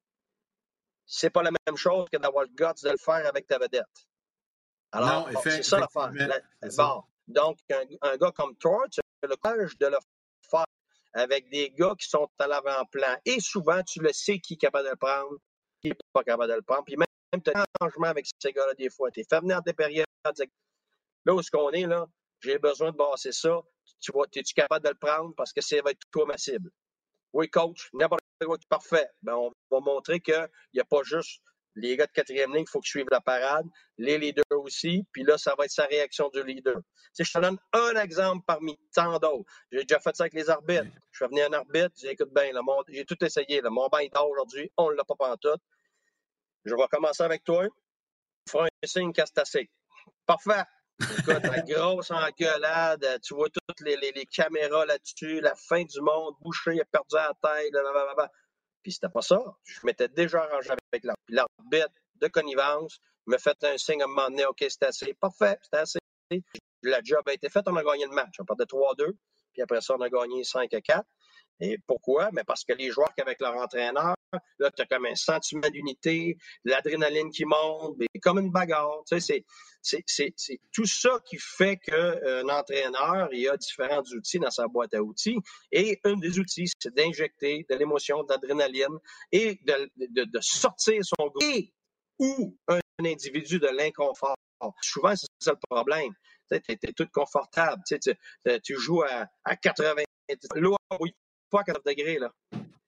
c'est 1.07 1.31
pas 1.31 1.43
la 1.43 1.51
même 1.51 1.76
chose 1.76 2.07
que 2.12 2.18
d'avoir 2.18 2.45
le 2.45 2.51
guts 2.51 2.83
de 2.83 2.91
le 2.91 2.97
faire 2.99 3.26
avec 3.26 3.47
ta 3.47 3.59
vedette. 3.59 3.85
Alors, 4.93 5.29
c'est 5.43 5.62
ça 5.62 5.79
l'affaire. 5.81 6.12
Bon. 6.76 7.03
Donc, 7.26 7.59
un, 7.70 8.16
gars 8.16 8.33
comme 8.33 8.57
toi, 8.57 8.85
tu 8.91 9.01
as 9.22 9.26
le 9.26 9.37
courage 9.37 9.76
de 9.79 9.87
le 9.87 9.99
faire 10.51 10.64
avec 11.12 11.51
des 11.51 11.70
gars 11.70 11.95
qui 11.99 12.09
sont 12.09 12.29
à 12.39 12.47
l'avant-plan. 12.47 13.16
Et 13.24 13.41
souvent, 13.41 13.83
tu 13.83 14.01
le 14.01 14.12
sais 14.12 14.39
qui 14.39 14.55
est 14.55 14.59
capable 14.59 14.87
de 14.87 14.91
le 14.91 14.97
prendre, 14.97 15.37
qui 15.81 15.89
n'est 15.89 15.97
pas 16.12 16.24
capable 16.24 16.51
de 16.51 16.57
le 16.57 16.62
prendre. 16.62 16.85
Puis 16.85 16.97
même 16.97 17.09
même 17.33 17.43
tu 17.43 17.51
as 17.55 17.61
un 17.61 17.64
changement 17.81 18.09
avec 18.09 18.26
ces 18.41 18.53
gars-là 18.53 18.74
des 18.74 18.91
fois. 18.91 19.11
Tu 19.11 19.20
es 19.20 19.24
fait 19.24 19.41
venir 19.41 19.62
des 19.62 19.72
périodes. 19.72 20.07
Là 21.24 21.35
où 21.35 21.43
ce 21.43 21.51
qu'on 21.51 21.70
est, 21.70 21.87
là, 21.87 22.07
j'ai 22.41 22.59
besoin 22.59 22.91
de 22.93 22.97
bosser 22.97 23.32
ça. 23.32 23.61
Tu 24.01 24.12
vois, 24.12 24.26
es-tu 24.34 24.55
capable 24.55 24.84
de 24.84 24.91
le 24.91 24.97
prendre? 24.97 25.34
Parce 25.36 25.53
que 25.53 25.61
ça 25.61 25.76
va 25.82 25.91
être 25.91 26.01
toi 26.11 26.26
ma 26.26 26.36
cible? 26.36 26.70
Oui, 27.32 27.49
coach, 27.51 27.89
n'importe 27.93 28.22
parfait. 28.68 29.09
Ben, 29.22 29.34
on 29.34 29.53
va 29.70 29.80
montrer 29.80 30.20
qu'il 30.20 30.49
n'y 30.74 30.80
a 30.80 30.84
pas 30.84 31.03
juste 31.03 31.43
les 31.78 31.97
gars 31.97 32.07
de 32.07 32.12
quatrième 32.12 32.53
ligne, 32.53 32.64
il 32.66 32.70
faut 32.70 32.80
qu'ils 32.80 32.91
suivent 32.91 33.11
la 33.11 33.20
parade. 33.20 33.66
Les 33.99 34.18
leaders 34.18 34.45
aussi. 34.51 35.07
Puis 35.12 35.22
là, 35.22 35.39
ça 35.39 35.55
va 35.57 35.64
être 35.64 35.70
sa 35.70 35.86
réaction 35.86 36.28
du 36.30 36.43
leader. 36.43 36.76
Tu 37.16 37.24
je 37.24 37.32
te 37.32 37.39
donne 37.39 37.59
un 37.72 38.03
exemple 38.03 38.45
parmi 38.47 38.76
tant 38.93 39.18
d'autres. 39.18 39.45
J'ai 39.72 39.84
déjà 39.84 40.01
fait 40.01 40.14
ça 40.14 40.24
avec 40.24 40.34
les 40.34 40.51
arbitres. 40.51 40.91
Je 41.11 41.24
suis 41.24 41.26
venu 41.26 41.43
un 41.43 41.53
arbitre, 41.53 41.91
j'ai 41.97 42.11
écoute 42.11 42.32
bien, 42.34 42.51
j'ai 42.89 43.05
tout 43.05 43.22
essayé. 43.24 43.61
Là. 43.61 43.70
Mon 43.70 43.89
bain 43.89 44.01
est 44.01 44.16
aujourd'hui, 44.18 44.70
on 44.76 44.91
ne 44.91 44.97
l'a 44.97 45.05
pas 45.05 45.36
tout. 45.36 45.57
Je 46.64 46.74
vais 46.74 46.86
commencer 46.91 47.22
avec 47.22 47.45
toi. 47.45 47.66
Fais 48.49 48.59
un 48.61 48.86
signe 48.86 49.12
assez. 49.36 49.70
Parfait. 50.26 50.64
Écoute, 51.01 51.44
la 51.44 51.61
grosse 51.62 52.11
engueulade, 52.11 53.20
tu 53.22 53.34
vois 53.34 53.49
toutes 53.49 53.80
les, 53.80 54.26
caméras 54.26 54.84
là-dessus, 54.84 55.40
la 55.40 55.55
fin 55.55 55.84
du 55.84 56.01
monde, 56.01 56.34
Boucher, 56.40 56.80
a 56.80 56.84
perdu 56.84 57.14
la 57.14 57.32
tête, 57.40 57.70
blablabla. 57.70 58.30
Puis 58.82 58.92
c'était 58.92 59.09
pas 59.09 59.22
ça. 59.22 59.40
Je 59.64 59.80
m'étais 59.84 60.09
déjà 60.09 60.42
arrangé 60.42 60.70
avec 60.70 61.05
l'arbitre. 61.05 61.22
Puis 61.26 61.36
l'arbitre 61.36 61.94
de 62.16 62.28
connivence 62.28 63.01
me 63.26 63.38
fait 63.38 63.62
un 63.64 63.78
signe 63.78 64.03
à 64.03 64.07
un 64.07 64.09
moment 64.09 64.28
donné, 64.28 64.44
OK, 64.46 64.64
c'est 64.68 64.82
assez. 64.82 65.14
Parfait, 65.14 65.59
c'est 65.62 65.78
assez. 65.78 65.99
La 66.82 67.01
job 67.03 67.22
a 67.28 67.32
été 67.32 67.49
faite, 67.49 67.64
on 67.66 67.76
a 67.76 67.84
gagné 67.84 68.07
le 68.07 68.12
match. 68.12 68.34
On 68.40 68.44
part 68.44 68.57
de 68.57 68.64
3-2, 68.64 69.12
puis 69.53 69.62
après 69.62 69.80
ça, 69.80 69.94
on 69.96 70.01
a 70.01 70.09
gagné 70.09 70.42
5 70.42 70.68
4. 70.68 71.05
Et 71.61 71.78
pourquoi? 71.86 72.30
Mais 72.32 72.44
parce 72.44 72.64
que 72.64 72.72
les 72.72 72.90
joueurs 72.90 73.12
qui 73.14 73.20
avec 73.20 73.40
leur 73.40 73.56
entraîneur, 73.56 74.14
là, 74.59 74.70
tu 74.70 74.82
as 74.82 74.86
comme 74.86 75.06
un 75.06 75.14
sentiment 75.14 75.68
d'unité, 75.70 76.36
l'adrénaline 76.64 77.30
qui 77.30 77.44
monte, 77.44 77.96
comme 78.22 78.38
une 78.38 78.50
bagarre. 78.50 79.02
Tu 79.09 79.20
sais, 79.20 79.44
c'est 79.82 80.61
tout 80.72 80.86
ça 80.86 81.18
qui 81.24 81.36
fait 81.38 81.78
qu'un 81.78 81.96
euh, 81.96 82.48
entraîneur, 82.48 83.28
il 83.32 83.48
a 83.48 83.56
différents 83.56 84.02
outils 84.02 84.38
dans 84.38 84.50
sa 84.50 84.68
boîte 84.68 84.94
à 84.94 85.02
outils. 85.02 85.38
Et 85.72 86.00
un 86.04 86.16
des 86.16 86.38
outils, 86.38 86.70
c'est 86.78 86.94
d'injecter 86.94 87.66
de 87.68 87.74
l'émotion, 87.74 88.22
de 88.22 88.28
l'adrénaline 88.30 88.98
et 89.32 89.59
de, 89.64 89.90
de, 89.96 90.24
de, 90.24 90.38
sortir 90.40 91.02
son 91.04 91.26
groupe 91.26 91.42
et 91.42 91.72
ou 92.18 92.56
un 92.68 92.80
individu 93.04 93.59
de 93.59 93.68
l'inconfort. 93.68 94.36
Souvent, 94.82 95.14
c'est 95.14 95.26
ça 95.40 95.52
le 95.52 95.59
problème. 95.70 96.12
Tu 96.50 96.56
es, 96.56 96.92
tout 96.92 97.06
confortable. 97.12 97.82
Tu, 97.86 97.96
sais, 98.00 98.61
tu, 98.61 98.76
joues 98.76 99.02
à, 99.02 99.26
à 99.44 99.56
80 99.56 100.02
l'eau 100.54 100.76
pas 101.51 101.61
à 101.61 101.64
40 101.64 101.84
degrés. 101.84 102.18
Là. 102.18 102.32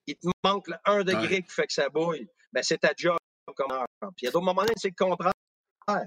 Il 0.07 0.15
te 0.15 0.27
manque 0.43 0.67
le 0.67 0.75
1 0.85 1.03
degré 1.03 1.43
qui 1.43 1.51
fait 1.51 1.67
que 1.67 1.73
ça 1.73 1.89
bouille. 1.89 2.27
Ben, 2.51 2.63
c'est 2.63 2.79
ta 2.79 2.93
job 2.95 3.17
comme 3.55 3.67
Puis 4.15 4.23
il 4.23 4.25
y 4.25 4.27
a 4.27 4.31
d'autres 4.31 4.45
moments, 4.45 4.63
c'est 4.77 4.89
le 4.89 5.05
contraire. 5.05 5.33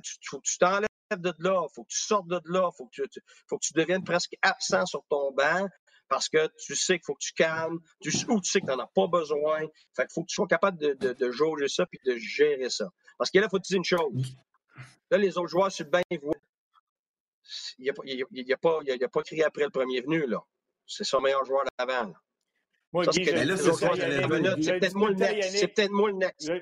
Tu, 0.02 0.18
tu 0.42 0.58
t'enlèves 0.58 0.88
de 1.16 1.34
là, 1.38 1.62
il 1.62 1.74
faut 1.74 1.84
que 1.84 1.90
tu 1.90 2.00
sortes 2.00 2.26
de 2.28 2.40
là, 2.46 2.70
il 2.72 2.76
faut, 2.76 2.86
que 2.86 3.02
tu, 3.02 3.20
faut 3.48 3.58
que 3.58 3.66
tu 3.66 3.72
deviennes 3.74 4.04
presque 4.04 4.34
absent 4.42 4.86
sur 4.86 5.04
ton 5.08 5.32
banc 5.32 5.68
parce 6.08 6.28
que 6.28 6.50
tu 6.58 6.74
sais 6.74 6.98
qu'il 6.98 7.04
faut 7.04 7.14
que 7.14 7.24
tu 7.24 7.32
calmes, 7.32 7.80
tu, 8.00 8.10
ou 8.28 8.40
tu 8.40 8.50
sais 8.50 8.60
que 8.60 8.66
tu 8.66 8.72
n'en 8.72 8.82
as 8.82 8.90
pas 8.94 9.06
besoin. 9.06 9.60
Fait 9.94 10.04
qu'il 10.04 10.12
faut 10.14 10.22
que 10.22 10.28
tu 10.28 10.34
sois 10.34 10.46
capable 10.46 10.78
de, 10.78 10.94
de, 10.94 11.12
de 11.12 11.30
jauger 11.30 11.68
ça 11.68 11.86
puis 11.86 11.98
de 12.04 12.16
gérer 12.16 12.70
ça. 12.70 12.90
Parce 13.18 13.30
que 13.30 13.38
là, 13.38 13.46
il 13.46 13.50
faut 13.50 13.58
te 13.58 13.66
dire 13.66 13.78
une 13.78 13.84
chose. 13.84 14.36
Là, 15.10 15.18
les 15.18 15.36
autres 15.38 15.48
joueurs 15.48 15.72
sur 15.72 15.84
le 15.84 15.90
banc, 15.90 16.02
ils 16.10 16.20
voient. 16.20 16.34
Il 17.78 17.86
n'a 17.86 17.92
pas, 17.92 18.02
il 18.04 18.52
a 18.52 18.56
pas, 18.56 18.80
il 18.86 19.04
a 19.04 19.08
pas 19.08 19.22
crié 19.22 19.44
après 19.44 19.64
le 19.64 19.70
premier 19.70 20.00
venu, 20.00 20.26
là. 20.26 20.42
C'est 20.86 21.04
son 21.04 21.20
meilleur 21.20 21.44
joueur 21.44 21.64
d'avant. 21.78 22.12
Moi, 22.94 23.04
Guy, 23.06 23.24
c'est 23.24 24.78
peut-être 24.78 24.94
moi 24.94 25.10
le 25.10 25.16
next. 25.16 25.56
C'est 25.58 25.68
peut-être 25.68 25.90
moi 25.90 26.10
le 26.10 26.16
next. 26.16 26.52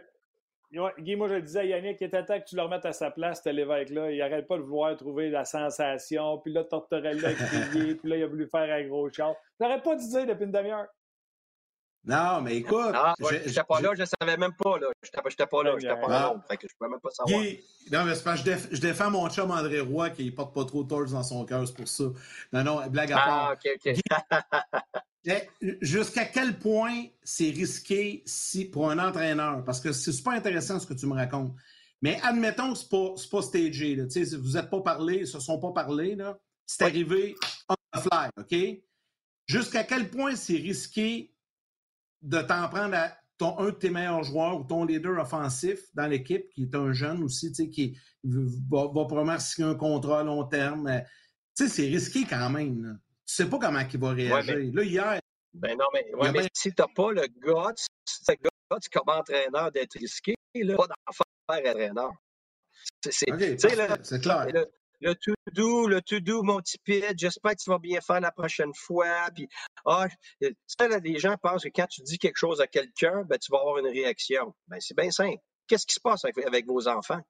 Guy, 0.99 1.17
moi, 1.17 1.29
je 1.29 1.35
disais 1.37 1.61
à 1.61 1.65
Yannick, 1.65 2.01
il 2.01 2.05
était 2.05 2.25
temps 2.25 2.41
que 2.41 2.47
tu 2.47 2.57
le 2.57 2.63
remettes 2.63 2.87
à 2.87 2.95
sa 2.95 3.11
place, 3.11 3.43
cet 3.43 3.55
évêque-là. 3.55 4.11
Il 4.11 4.19
n'arrête 4.19 4.47
pas 4.47 4.57
de 4.57 4.63
vouloir 4.63 4.97
trouver 4.97 5.29
la 5.29 5.45
sensation. 5.45 6.39
Puis 6.39 6.51
là, 6.51 6.65
Tortorella 6.65 7.29
a 7.29 7.33
crié. 7.35 7.95
puis 7.97 8.09
là, 8.09 8.17
il 8.17 8.23
a 8.23 8.27
voulu 8.27 8.49
faire 8.49 8.75
un 8.75 8.89
gros 8.89 9.11
char. 9.13 9.35
n'arrête 9.61 9.83
pas 9.83 9.95
de 9.95 10.01
dire 10.01 10.27
depuis 10.27 10.45
une 10.47 10.53
demi-heure. 10.53 10.87
Non, 12.05 12.41
mais 12.41 12.57
écoute. 12.57 12.93
Ah, 12.95 13.15
je 13.21 13.35
n'étais 13.37 13.63
pas 13.63 13.81
là, 13.81 13.91
je 13.95 14.01
ne 14.01 14.07
savais 14.07 14.37
même 14.37 14.55
pas. 14.55 14.79
là. 14.79 14.89
Je 15.03 15.09
n'étais 15.09 15.47
pas 15.47 15.63
là, 15.63 15.77
je 15.79 15.87
n'étais 15.87 16.01
pas 16.01 16.09
là. 16.09 16.35
Fait 16.49 16.57
que 16.57 16.67
je 16.67 16.75
ne 16.75 16.79
pouvais 16.79 16.91
même 16.91 17.01
pas 17.01 17.11
savoir. 17.11 17.43
Non, 17.93 18.05
mais 18.05 18.15
c'est 18.15 18.25
parce 18.25 18.43
que 18.43 18.51
je, 18.73 18.81
défends 18.81 19.11
mon 19.11 19.29
chum 19.31 19.51
André 19.51 19.81
Roy 19.81 20.11
qui 20.11 20.27
ne 20.27 20.31
porte 20.31 20.55
pas 20.55 20.65
trop 20.65 20.83
de 20.83 20.89
torts 20.89 21.07
dans 21.07 21.23
son 21.23 21.45
cœur, 21.45 21.67
c'est 21.67 21.77
pour 21.77 21.89
ça. 21.89 22.05
Non, 22.53 22.65
non, 22.65 22.87
blague 22.89 23.13
à 23.13 23.19
ah, 23.19 23.27
part. 23.27 23.51
Ah, 23.51 23.55
OK, 23.55 23.95
OK. 25.25 25.33
Jusqu'à 25.81 26.25
quel 26.25 26.59
point 26.59 27.05
c'est 27.23 27.51
risqué 27.51 28.25
si, 28.27 28.65
pour 28.65 28.91
un 28.91 28.99
entraîneur, 28.99 29.63
parce 29.65 29.81
que 29.81 29.93
c'est 29.93 30.11
super 30.11 30.33
intéressant 30.33 30.81
ce 30.81 30.87
que 30.87 30.95
tu 30.95 31.07
me 31.07 31.15
racontes, 31.15 31.55
mais 32.01 32.19
admettons 32.25 32.73
que 32.73 32.79
ce 32.79 32.85
n'est 32.85 32.89
pas, 32.91 33.15
pas 33.31 33.43
stagé. 33.43 33.95
Là, 33.95 34.05
vous 34.41 34.53
n'êtes 34.53 34.71
pas 34.71 34.81
parlé, 34.81 35.15
ils 35.19 35.21
ne 35.21 35.27
se 35.27 35.39
sont 35.39 35.61
pas 35.61 35.71
parlé. 35.71 36.17
C'est 36.67 36.83
arrivé 36.83 37.37
on 37.69 37.75
the 37.93 38.01
fly, 38.01 38.29
OK? 38.37 38.83
Jusqu'à 39.47 39.85
quel 39.85 40.11
point 40.11 40.35
c'est 40.35 40.57
risqué 40.57 41.32
de 42.23 42.41
t'en 42.41 42.69
prendre 42.69 42.95
à 42.95 43.17
ton, 43.39 43.59
un 43.59 43.67
de 43.67 43.71
tes 43.71 43.91
meilleurs 43.91 44.23
joueurs 44.23 44.61
ou 44.61 44.65
ton 44.65 44.85
leader 44.85 45.21
offensif 45.21 45.81
dans 45.95 46.07
l'équipe, 46.07 46.49
qui 46.51 46.65
est 46.65 46.75
un 46.75 46.93
jeune 46.93 47.23
aussi, 47.23 47.53
qui 47.71 47.99
va, 48.25 48.87
va 48.87 49.05
probablement 49.05 49.39
signer 49.39 49.69
un 49.69 49.75
contrat 49.75 50.21
à 50.21 50.23
long 50.23 50.45
terme. 50.45 51.03
C'est 51.55 51.83
risqué 51.83 52.25
quand 52.25 52.51
même. 52.51 52.85
Là 52.85 52.93
tu 53.33 53.37
sais 53.37 53.49
pas 53.49 53.59
comment 53.59 53.81
il 53.81 53.99
va 53.99 54.11
réagir. 54.11 54.75
là, 54.75 54.83
hier. 54.83 55.21
Ben 55.55 55.77
non, 55.79 55.87
mais, 55.95 56.07
ouais, 56.15 56.33
mais 56.33 56.49
si 56.55 56.71
tu 56.71 56.83
n'as 56.83 56.89
pas 56.95 57.13
le 57.13 57.27
gars, 57.45 57.73
ce 58.05 58.33
gars 58.33 58.51
comme 58.93 59.09
entraîneur 59.15 59.71
d'être 59.71 59.99
risqué, 59.99 60.35
là, 60.55 60.77
pas 60.77 60.87
d'en 60.87 61.13
faire 61.13 61.69
entraîneur. 61.71 62.13
C'est 63.11 63.27
clair. 64.21 64.53
Le, 65.03 65.11
le 65.11 65.15
to-do, 65.15 65.89
le 65.89 66.01
to-do, 66.01 66.43
mon 66.45 66.61
petit 66.61 66.79
j'espère 67.17 67.53
que 67.53 67.63
tu 67.63 67.71
vas 67.71 67.79
bien 67.79 68.01
faire 68.01 68.21
la 68.21 68.31
prochaine 68.31 68.73
fois. 68.73 69.29
Puis, 69.35 69.49
ah, 69.85 70.07
ça, 70.67 70.87
là, 70.87 70.99
les 70.99 71.19
gens 71.19 71.37
pensent 71.43 71.65
que 71.65 71.71
quand 71.75 71.87
tu 71.89 72.03
dis 72.03 72.19
quelque 72.19 72.37
chose 72.37 72.61
à 72.61 72.69
quelqu'un, 72.69 73.25
ben, 73.25 73.37
tu 73.37 73.51
vas 73.51 73.59
avoir 73.59 73.79
une 73.79 73.89
réaction. 73.89 74.55
Ben, 74.69 74.79
c'est 74.81 74.97
bien 74.97 75.11
simple. 75.11 75.39
Qu'est-ce 75.67 75.87
qui 75.87 75.95
se 75.95 76.01
passe 76.01 76.25
avec 76.25 76.67
vos 76.67 76.87
enfants? 76.87 77.21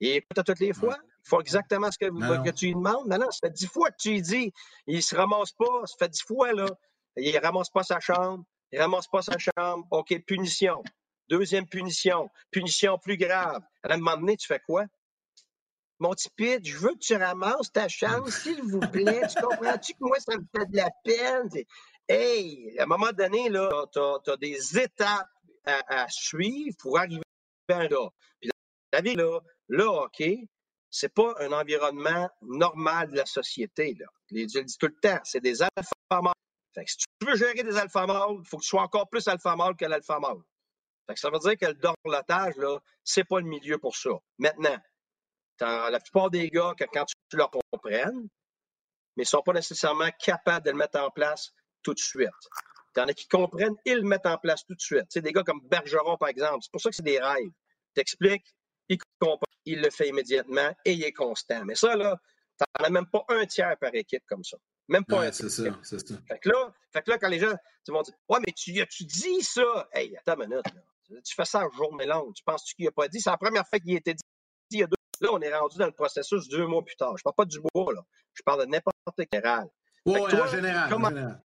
Il 0.00 0.16
écoute 0.16 0.44
toutes 0.44 0.58
les 0.58 0.72
fois? 0.72 0.98
Il 1.24 1.28
faut 1.28 1.40
exactement 1.40 1.88
ce 1.92 1.98
que, 1.98 2.50
tu 2.50 2.66
lui 2.66 2.74
demandes? 2.74 3.06
Non, 3.06 3.18
non, 3.18 3.30
ça 3.30 3.38
fait 3.46 3.52
dix 3.52 3.68
fois 3.68 3.90
que 3.92 3.96
tu 4.00 4.10
lui 4.10 4.22
dis. 4.22 4.52
Il 4.88 4.96
ne 4.96 5.00
se 5.00 5.14
ramasse 5.14 5.52
pas. 5.52 5.86
Ça 5.86 5.94
fait 5.96 6.08
dix 6.08 6.22
fois, 6.22 6.52
là. 6.52 6.66
Il 7.16 7.32
ne 7.32 7.38
ramasse 7.38 7.70
pas 7.70 7.84
sa 7.84 8.00
chambre. 8.00 8.44
Il 8.72 8.78
ne 8.78 8.82
ramasse 8.82 9.06
pas 9.06 9.22
sa 9.22 9.38
chambre. 9.38 9.86
OK, 9.92 10.12
punition. 10.26 10.82
Deuxième 11.28 11.68
punition. 11.68 12.28
Punition 12.50 12.98
plus 12.98 13.16
grave. 13.16 13.62
À 13.84 13.94
un 13.94 13.98
moment 13.98 14.16
donné, 14.16 14.36
tu 14.36 14.48
fais 14.48 14.58
quoi? 14.58 14.86
Mon 16.02 16.10
petit 16.10 16.30
Pete, 16.30 16.66
je 16.66 16.76
veux 16.78 16.94
que 16.94 16.98
tu 16.98 17.14
ramasses 17.14 17.70
ta 17.70 17.86
chambre, 17.86 18.28
s'il 18.32 18.60
vous 18.60 18.80
plaît. 18.80 19.22
tu 19.28 19.40
comprends-tu 19.40 19.92
que 19.92 19.98
moi, 20.00 20.18
ça 20.18 20.36
me 20.36 20.44
fait 20.52 20.66
de 20.66 20.76
la 20.76 20.90
peine? 21.04 21.48
Hey, 22.08 22.76
à 22.76 22.82
un 22.82 22.86
moment 22.86 23.12
donné, 23.12 23.48
là, 23.48 23.86
tu 23.92 24.00
as, 24.00 24.36
des 24.36 24.80
étapes 24.80 25.28
à, 25.64 26.08
suivre 26.08 26.76
pour 26.80 26.98
arriver 26.98 27.22
à 27.68 27.86
là. 27.86 28.08
Puis 28.40 28.50
la 28.92 29.00
vie, 29.00 29.14
là, 29.14 29.38
le 29.68 29.84
hockey, 29.84 30.48
c'est 30.90 31.14
pas 31.14 31.36
un 31.38 31.52
environnement 31.52 32.28
normal 32.40 33.12
de 33.12 33.18
la 33.18 33.26
société. 33.26 33.94
Là. 33.94 34.06
Je 34.28 34.58
le 34.58 34.64
dis 34.64 34.78
tout 34.78 34.88
le 34.88 34.98
temps, 35.00 35.20
c'est 35.22 35.40
des 35.40 35.62
alpha 35.62 36.20
mâles. 36.20 36.84
si 36.84 36.96
tu 36.96 37.26
veux 37.28 37.36
gérer 37.36 37.62
des 37.62 37.76
alpha 37.76 38.06
il 38.08 38.44
faut 38.44 38.56
que 38.56 38.62
tu 38.62 38.68
sois 38.70 38.82
encore 38.82 39.08
plus 39.08 39.28
alpha 39.28 39.54
que 39.78 39.84
l'alpha 39.84 40.18
mâle. 40.18 40.42
ça 41.14 41.30
veut 41.30 41.38
dire 41.38 41.56
que 41.56 41.66
le 41.66 41.74
dorlotage, 41.74 42.56
là, 42.56 42.80
c'est 43.04 43.22
pas 43.22 43.38
le 43.38 43.46
milieu 43.46 43.78
pour 43.78 43.94
ça. 43.94 44.10
Maintenant, 44.38 44.76
la 45.60 46.00
plupart 46.00 46.30
des 46.30 46.48
gars, 46.50 46.74
quand 46.92 47.04
tu 47.04 47.36
leur 47.36 47.50
comprennes, 47.50 48.28
mais 49.16 49.24
ils 49.24 49.26
sont 49.26 49.42
pas 49.42 49.52
nécessairement 49.52 50.10
capables 50.18 50.64
de 50.64 50.70
le 50.70 50.76
mettre 50.76 50.98
en 50.98 51.10
place 51.10 51.52
tout 51.82 51.94
de 51.94 51.98
suite. 51.98 52.28
Il 52.96 53.00
y 53.00 53.02
en 53.02 53.08
a 53.08 53.14
qui 53.14 53.26
comprennent 53.28 53.76
et 53.84 53.94
le 53.94 54.02
mettent 54.02 54.26
en 54.26 54.38
place 54.38 54.64
tout 54.64 54.74
de 54.74 54.80
suite. 54.80 55.06
C'est 55.08 55.22
des 55.22 55.32
gars 55.32 55.42
comme 55.42 55.60
Bergeron, 55.64 56.16
par 56.16 56.28
exemple. 56.28 56.58
C'est 56.62 56.70
pour 56.70 56.80
ça 56.80 56.90
que 56.90 56.96
c'est 56.96 57.02
des 57.02 57.18
rêves. 57.18 57.50
T'expliques, 57.94 58.54
il 58.88 58.98
comprend, 59.18 59.46
il 59.64 59.80
le 59.80 59.90
fait 59.90 60.08
immédiatement 60.08 60.74
et 60.84 60.92
il 60.92 61.02
est 61.04 61.12
constant. 61.12 61.64
Mais 61.64 61.74
ça, 61.74 61.96
là, 61.96 62.18
t'en 62.58 62.84
as 62.84 62.90
même 62.90 63.06
pas 63.06 63.24
un 63.28 63.46
tiers 63.46 63.76
par 63.78 63.94
équipe 63.94 64.24
comme 64.26 64.44
ça. 64.44 64.56
Même 64.88 65.04
pas 65.04 65.20
un 65.20 65.30
tiers. 65.30 65.50
C'est 65.50 65.64
ça, 65.64 65.78
c'est 65.82 66.06
ça. 66.06 66.14
Fait 66.28 66.38
que, 66.38 66.48
là, 66.50 66.74
fait 66.92 67.02
que 67.02 67.10
là, 67.10 67.18
quand 67.18 67.28
les 67.28 67.38
gens 67.38 67.54
vont 67.88 68.02
dire 68.02 68.14
Ouais, 68.28 68.38
mais 68.46 68.52
tu, 68.52 68.72
tu 68.88 69.04
dis 69.04 69.42
ça? 69.42 69.88
Hey, 69.92 70.16
attends 70.16 70.40
une 70.42 70.50
minute, 70.50 70.66
là. 70.74 71.20
Tu 71.24 71.34
fais 71.34 71.44
ça 71.44 71.66
en 71.66 71.70
journée 71.70 72.06
longue. 72.06 72.34
Tu 72.34 72.42
penses-tu 72.42 72.74
qu'il 72.74 72.86
n'a 72.86 72.90
pas 72.90 73.08
dit? 73.08 73.20
C'est 73.20 73.30
la 73.30 73.36
première 73.36 73.66
fois 73.66 73.78
qu'il 73.78 73.94
était 73.94 74.14
dit 74.14 74.22
il 74.70 74.78
y 74.80 74.82
a 74.82 74.86
deux. 74.86 74.96
Là, 75.22 75.28
on 75.32 75.40
est 75.40 75.54
rendu 75.54 75.78
dans 75.78 75.86
le 75.86 75.92
processus 75.92 76.48
deux 76.48 76.66
mois 76.66 76.84
plus 76.84 76.96
tard. 76.96 77.16
Je 77.16 77.22
parle 77.22 77.36
pas 77.36 77.44
du 77.44 77.60
bois, 77.60 77.92
là. 77.94 78.02
Je 78.34 78.42
parle 78.42 78.62
de 78.62 78.66
n'importe 78.66 78.96
quel 79.16 79.26
général. 79.32 79.68
Oui, 80.04 80.18
en 80.18 80.28
général. 80.48 80.92
en 80.92 81.08
général. 81.08 81.42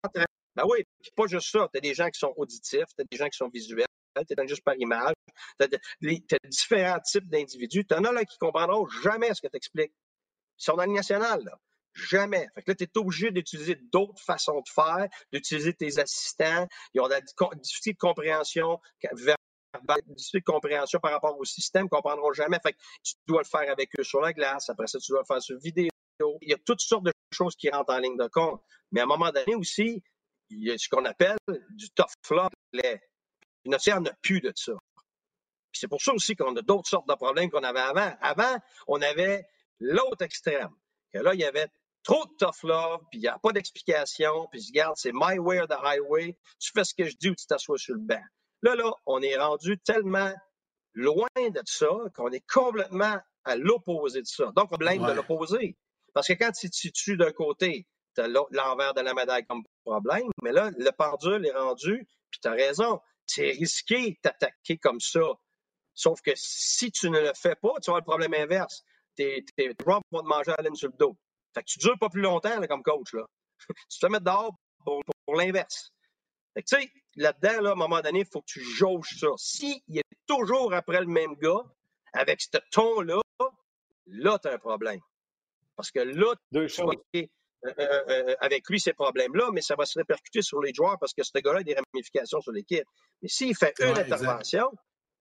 Ben 0.55 0.63
oui, 0.69 0.85
pas 1.15 1.25
juste 1.25 1.49
ça. 1.49 1.67
Tu 1.73 1.79
as 1.79 1.81
des 1.81 1.95
gens 1.95 2.07
qui 2.09 2.19
sont 2.19 2.33
auditifs, 2.37 2.85
tu 2.95 3.01
as 3.01 3.05
des 3.09 3.17
gens 3.17 3.27
qui 3.27 3.37
sont 3.37 3.49
visuels, 3.49 3.87
tu 4.15 4.39
es 4.39 4.47
juste 4.47 4.63
par 4.63 4.75
image. 4.77 5.15
Tu 5.59 5.65
as, 5.65 6.47
différents 6.47 6.99
types 6.99 7.27
d'individus. 7.27 7.83
Tu 7.85 7.95
en 7.95 8.03
as 8.03 8.11
là 8.11 8.23
qui 8.23 8.37
ne 8.39 8.45
comprendront 8.45 8.87
jamais 8.87 9.33
ce 9.33 9.41
que 9.41 9.47
tu 9.47 9.57
expliques. 9.57 9.93
Ils 10.59 10.63
sont 10.63 10.75
dans 10.75 10.85
le 10.85 10.91
national, 10.91 11.43
là. 11.43 11.57
Jamais. 11.95 12.47
Fait 12.55 12.63
que 12.63 12.71
là, 12.71 12.75
tu 12.75 12.83
es 12.83 12.97
obligé 12.97 13.31
d'utiliser 13.31 13.75
d'autres 13.75 14.21
façons 14.21 14.61
de 14.61 14.69
faire, 14.69 15.07
d'utiliser 15.31 15.73
tes 15.73 15.99
assistants. 15.99 16.67
Ils 16.93 17.01
ont 17.01 17.07
des 17.07 17.21
difficultés 17.21 17.93
de 17.93 17.97
compréhension 17.97 18.79
compréhension 20.45 20.99
par 20.99 21.11
rapport 21.11 21.37
au 21.37 21.45
système, 21.45 21.83
ne 21.83 21.89
comprendront 21.89 22.33
jamais. 22.33 22.59
Fait 22.61 22.75
tu 23.03 23.13
dois 23.27 23.41
le 23.41 23.47
faire 23.47 23.71
avec 23.71 23.89
eux 23.99 24.03
sur 24.03 24.21
la 24.21 24.33
glace. 24.33 24.69
Après 24.69 24.87
ça, 24.87 24.99
tu 24.99 25.11
dois 25.11 25.21
le 25.21 25.25
faire 25.25 25.41
sur 25.41 25.57
vidéo. 25.59 25.89
Il 26.41 26.49
y 26.49 26.53
a 26.53 26.57
toutes 26.65 26.81
sortes 26.81 27.05
de 27.05 27.11
choses 27.31 27.55
qui 27.55 27.69
rentrent 27.69 27.93
en 27.93 27.99
ligne 27.99 28.17
de 28.17 28.27
compte. 28.27 28.61
Mais 28.91 29.01
à 29.01 29.03
un 29.03 29.07
moment 29.07 29.31
donné 29.31 29.55
aussi, 29.55 30.03
il 30.49 30.63
y 30.63 30.71
a 30.71 30.77
ce 30.77 30.87
qu'on 30.87 31.05
appelle 31.05 31.37
du 31.71 31.89
tough 31.91 32.13
love 32.29 32.49
Il 32.73 32.81
n'y 33.65 33.93
en 33.93 34.05
a 34.05 34.13
plus 34.21 34.39
de 34.39 34.53
ça. 34.55 34.73
C'est 35.71 35.87
pour 35.87 36.01
ça 36.01 36.13
aussi 36.13 36.35
qu'on 36.35 36.55
a 36.55 36.61
d'autres 36.61 36.87
sortes 36.87 37.07
de 37.07 37.15
problèmes 37.15 37.49
qu'on 37.49 37.63
avait 37.63 37.79
avant. 37.79 38.15
Avant, 38.21 38.57
on 38.87 39.01
avait 39.01 39.43
l'autre 39.79 40.23
extrême. 40.23 40.69
Là, 41.13 41.33
il 41.33 41.39
y 41.39 41.45
avait 41.45 41.67
trop 42.03 42.25
de 42.25 42.31
tough 42.37 42.63
love, 42.63 43.01
puis 43.09 43.19
il 43.19 43.21
n'y 43.21 43.27
a 43.27 43.39
pas 43.39 43.51
d'explication, 43.51 44.47
puis 44.51 44.63
regarde, 44.67 44.95
c'est 44.97 45.11
my 45.13 45.39
way 45.39 45.59
or 45.59 45.67
the 45.67 45.77
highway. 45.81 46.37
Tu 46.59 46.71
fais 46.73 46.83
ce 46.83 46.93
que 46.93 47.05
je 47.05 47.15
dis 47.17 47.29
ou 47.29 47.35
tu 47.35 47.45
t'assois 47.45 47.77
sur 47.77 47.95
le 47.95 48.01
banc. 48.01 48.21
Là, 48.63 48.75
là, 48.75 48.91
on 49.05 49.21
est 49.21 49.37
rendu 49.37 49.77
tellement 49.79 50.33
loin 50.93 51.27
de 51.37 51.61
ça 51.65 51.89
qu'on 52.15 52.31
est 52.31 52.43
complètement 52.51 53.17
à 53.43 53.55
l'opposé 53.55 54.21
de 54.21 54.27
ça. 54.27 54.51
Donc, 54.55 54.69
on 54.71 54.77
blâme 54.77 55.05
de 55.05 55.11
l'opposé. 55.11 55.77
Parce 56.13 56.27
que 56.27 56.33
quand 56.33 56.51
tu 56.51 56.69
te 56.69 56.75
situes 56.75 57.17
d'un 57.17 57.31
côté, 57.31 57.87
tu 58.15 58.21
as 58.21 58.27
l'envers 58.27 58.93
de 58.93 59.01
la 59.01 59.13
médaille 59.13 59.45
comme 59.45 59.63
problème, 59.83 60.29
mais 60.41 60.51
là, 60.51 60.71
le 60.77 60.91
pendule 60.91 61.45
est 61.45 61.51
rendu, 61.51 62.07
puis 62.31 62.39
tu 62.41 62.47
as 62.47 62.51
raison. 62.51 63.01
C'est 63.25 63.51
risqué 63.51 64.11
de 64.11 64.17
t'attaquer 64.21 64.77
comme 64.77 64.99
ça. 64.99 65.21
Sauf 65.93 66.21
que 66.21 66.31
si 66.35 66.91
tu 66.91 67.09
ne 67.09 67.19
le 67.19 67.31
fais 67.35 67.55
pas, 67.55 67.73
tu 67.81 67.91
vas 67.91 67.97
le 67.97 68.03
problème 68.03 68.33
inverse. 68.33 68.83
Tes, 69.15 69.43
va 69.85 69.99
te 69.99 70.25
manger 70.25 70.51
à 70.51 70.55
la 70.57 70.63
laine 70.63 70.75
sur 70.75 70.89
le 70.89 70.97
dos. 70.97 71.17
Fait 71.53 71.61
que 71.61 71.67
tu 71.67 71.79
dures 71.79 71.97
pas 71.99 72.09
plus 72.09 72.21
longtemps 72.21 72.59
là, 72.59 72.67
comme 72.67 72.81
coach. 72.81 73.13
Là. 73.13 73.25
tu 73.89 73.99
te 73.99 74.07
mets 74.07 74.19
dehors 74.19 74.55
pour, 74.83 75.01
pour, 75.25 75.35
l'inverse. 75.35 75.91
Tu 76.55 76.63
sais, 76.65 76.91
là-dedans, 77.15 77.61
là, 77.61 77.69
à 77.69 77.73
un 77.73 77.75
moment 77.75 78.01
donné, 78.01 78.19
il 78.19 78.25
faut 78.25 78.41
que 78.41 78.47
tu 78.47 78.61
jauges 78.61 79.17
ça. 79.19 79.27
S'il 79.37 79.81
est 79.97 80.03
toujours 80.27 80.73
après 80.73 80.99
le 80.99 81.07
même 81.07 81.35
gars, 81.35 81.63
avec 82.13 82.41
ce 82.41 82.57
ton-là, 82.71 83.21
là, 84.07 84.39
tu 84.39 84.47
as 84.47 84.53
un 84.53 84.57
problème. 84.57 84.99
Parce 85.75 85.91
que 85.91 85.99
là, 85.99 86.35
Deux 86.51 86.67
choses. 86.67 86.95
Euh, 87.65 87.71
euh, 87.79 88.03
euh, 88.09 88.35
avec 88.41 88.67
lui 88.67 88.77
ces 88.77 88.91
problèmes-là, 88.91 89.49
mais 89.53 89.61
ça 89.61 89.75
va 89.75 89.85
se 89.85 89.97
répercuter 89.97 90.41
sur 90.41 90.61
les 90.61 90.73
joueurs 90.73 90.97
parce 90.99 91.13
que 91.13 91.23
ce 91.23 91.31
gars-là 91.39 91.59
a 91.59 91.63
des 91.63 91.75
ramifications 91.75 92.41
sur 92.41 92.51
l'équipe. 92.51 92.85
Mais 93.21 93.29
s'il 93.29 93.55
fait 93.55 93.73
une 93.79 93.97
intervention, 93.97 94.69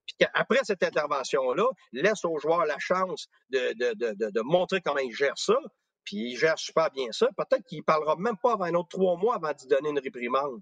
puis 0.07 0.17
qu'après 0.19 0.59
cette 0.65 0.83
intervention-là, 0.83 1.69
laisse 1.93 2.25
aux 2.25 2.39
joueurs 2.39 2.67
la 2.67 2.79
chance 2.81 3.29
de, 3.51 3.75
de, 3.75 3.95
de, 3.95 4.31
de, 4.31 4.41
montrer 4.41 4.81
comment 4.81 4.99
il 4.99 5.15
gère 5.15 5.39
ça, 5.39 5.57
puis 6.03 6.33
il 6.33 6.37
gère 6.37 6.59
super 6.59 6.91
bien 6.91 7.13
ça, 7.13 7.29
peut-être 7.37 7.65
qu'il 7.65 7.79
ne 7.79 7.85
parlera 7.85 8.17
même 8.17 8.37
pas 8.37 8.55
avant 8.55 8.65
un 8.65 8.75
autre 8.75 8.89
trois 8.89 9.17
mois 9.17 9.37
avant 9.37 9.53
d'y 9.53 9.69
donner 9.69 9.91
une 9.91 10.01
réprimande. 10.01 10.61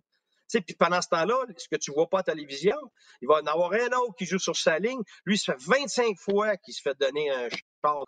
Puis 0.52 0.74
pendant 0.76 1.00
ce 1.00 1.08
temps-là, 1.08 1.46
ce 1.56 1.68
que 1.68 1.76
tu 1.76 1.90
ne 1.90 1.94
vois 1.94 2.08
pas 2.08 2.18
à 2.18 2.24
la 2.26 2.32
télévision, 2.34 2.76
il 3.22 3.28
va 3.28 3.36
en 3.36 3.46
avoir 3.46 3.72
un 3.72 3.88
autre 3.98 4.14
qui 4.16 4.26
joue 4.26 4.38
sur 4.38 4.56
sa 4.56 4.78
ligne. 4.78 5.00
Lui, 5.24 5.38
ça 5.38 5.54
fait 5.54 5.64
25 5.64 6.16
fois 6.18 6.56
qu'il 6.56 6.74
se 6.74 6.82
fait 6.82 6.98
donner 6.98 7.30
un 7.30 7.48
char 7.84 8.04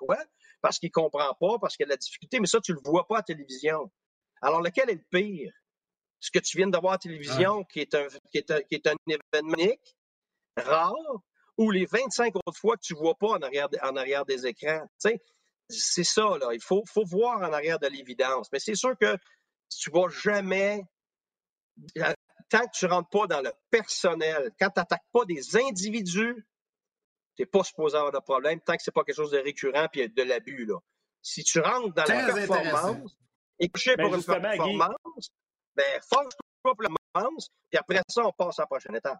parce 0.61 0.79
qu'il 0.79 0.89
ne 0.89 0.93
comprend 0.93 1.35
pas, 1.35 1.59
parce 1.61 1.77
qu'il 1.77 1.85
a 1.85 1.87
de 1.87 1.91
la 1.91 1.97
difficulté, 1.97 2.41
mais 2.41 2.47
ça, 2.47 2.61
tu 2.61 2.73
ne 2.73 2.77
le 2.77 2.83
vois 2.85 3.07
pas 3.07 3.17
à 3.17 3.19
la 3.19 3.23
télévision. 3.25 3.91
Alors, 4.41 4.61
lequel 4.61 4.91
est 4.91 4.95
le 4.95 5.05
pire? 5.11 5.53
Ce 6.21 6.31
que 6.31 6.39
tu 6.39 6.57
viens 6.57 6.69
d'avoir 6.69 6.93
à 6.93 6.95
la 6.95 7.01
télévision, 7.01 7.65
qui, 7.65 7.81
est 7.81 7.95
un, 7.95 8.07
qui, 8.31 8.39
est 8.39 8.51
un, 8.51 8.63
qui 8.63 8.77
est 8.77 8.87
un 8.87 8.95
événement 9.09 9.55
unique, 9.59 9.97
rare, 10.57 10.95
ou 11.59 11.71
les 11.71 11.85
25 11.85 12.35
autres 12.37 12.59
fois 12.59 12.77
que 12.77 12.83
tu 12.83 12.95
ne 12.95 12.99
vois 12.99 13.17
pas 13.17 13.31
en 13.31 13.43
arrière, 13.43 13.69
en 13.83 13.97
arrière 13.97 14.25
des 14.25 14.47
écrans? 14.47 14.87
c'est 15.69 16.05
ça, 16.05 16.39
là. 16.39 16.51
Il 16.53 16.63
faut, 16.63 16.83
faut 16.87 17.05
voir 17.05 17.41
en 17.41 17.53
arrière 17.53 17.79
de 17.79 17.89
l'évidence. 17.89 18.49
Mais 18.53 18.59
c'est 18.59 18.75
sûr 18.75 18.97
que 18.99 19.17
tu 19.69 19.91
ne 19.91 19.95
vas 19.95 20.09
jamais 20.09 20.83
tant 22.53 22.67
que 22.67 22.73
tu 22.73 22.85
ne 22.85 22.91
rentres 22.91 23.09
pas 23.09 23.27
dans 23.27 23.41
le 23.41 23.51
personnel, 23.71 24.51
quand 24.59 24.69
tu 24.69 24.79
n'attaques 24.79 25.07
pas 25.11 25.25
des 25.25 25.57
individus, 25.57 26.47
tu 27.35 27.43
n'es 27.43 27.47
pas 27.47 27.65
supposé 27.65 27.97
avoir 27.97 28.13
de 28.13 28.19
problème 28.19 28.61
tant 28.61 28.77
que 28.77 28.83
ce 28.83 28.91
n'est 28.91 28.93
pas 28.93 29.05
quelque 29.05 29.17
chose 29.17 29.31
de 29.31 29.39
récurrent 29.39 29.89
et 29.95 30.09
de 30.09 30.23
l'abus. 30.23 30.71
Si 31.23 31.43
tu 31.45 31.61
rentres 31.61 31.95
dans 31.95 32.05
la 32.05 32.35
performance 32.35 33.17
et 33.59 33.69
couché 33.71 33.97
ben, 33.97 34.05
pour 34.05 34.15
une 34.17 34.23
performance, 34.23 35.31
ben, 35.75 36.01
force-toi 36.03 36.75
pour 36.75 36.83
la 36.83 36.91
performance, 36.91 37.49
puis 37.71 37.79
après 37.79 38.03
ça, 38.07 38.23
on 38.27 38.33
passe 38.33 38.59
à 38.59 38.63
la 38.63 38.67
prochaine 38.67 38.97
étape. 38.97 39.19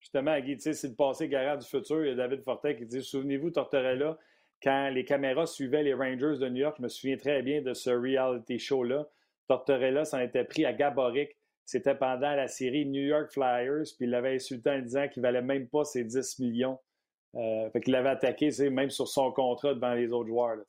Justement, 0.00 0.38
Guy, 0.38 0.60
c'est 0.60 0.84
le 0.84 0.94
passé 0.94 1.28
garant 1.28 1.56
du 1.56 1.66
futur. 1.66 2.04
Il 2.04 2.08
y 2.08 2.12
a 2.12 2.14
David 2.14 2.42
Fortin 2.42 2.74
qui 2.74 2.84
dit 2.84 3.02
Souvenez-vous, 3.02 3.50
Tortorella, 3.50 4.18
quand 4.62 4.90
les 4.90 5.04
caméras 5.04 5.46
suivaient 5.46 5.82
les 5.82 5.94
Rangers 5.94 6.38
de 6.38 6.48
New 6.48 6.60
York, 6.60 6.76
je 6.78 6.82
me 6.82 6.88
souviens 6.88 7.16
très 7.16 7.42
bien 7.42 7.62
de 7.62 7.72
ce 7.72 7.90
reality 7.90 8.58
show-là. 8.58 9.08
Tortorella 9.48 10.04
s'en 10.04 10.20
était 10.20 10.44
pris 10.44 10.66
à 10.66 10.74
Gaboric 10.74 11.37
c'était 11.68 11.94
pendant 11.94 12.34
la 12.34 12.48
série 12.48 12.86
New 12.86 13.02
York 13.02 13.30
Flyers, 13.30 13.84
puis 13.98 14.06
il 14.06 14.10
l'avait 14.10 14.36
insulté 14.36 14.70
en 14.70 14.78
disant 14.78 15.06
qu'il 15.06 15.22
valait 15.22 15.42
même 15.42 15.68
pas 15.68 15.84
ses 15.84 16.02
10 16.02 16.38
millions. 16.38 16.80
Euh, 17.34 17.70
fait 17.70 17.82
qu'il 17.82 17.92
l'avait 17.92 18.08
attaqué, 18.08 18.48
même 18.70 18.88
sur 18.88 19.06
son 19.06 19.30
contrat 19.32 19.74
devant 19.74 19.92
les 19.92 20.10
autres 20.10 20.28
joueurs. 20.28 20.56
Là, 20.56 20.64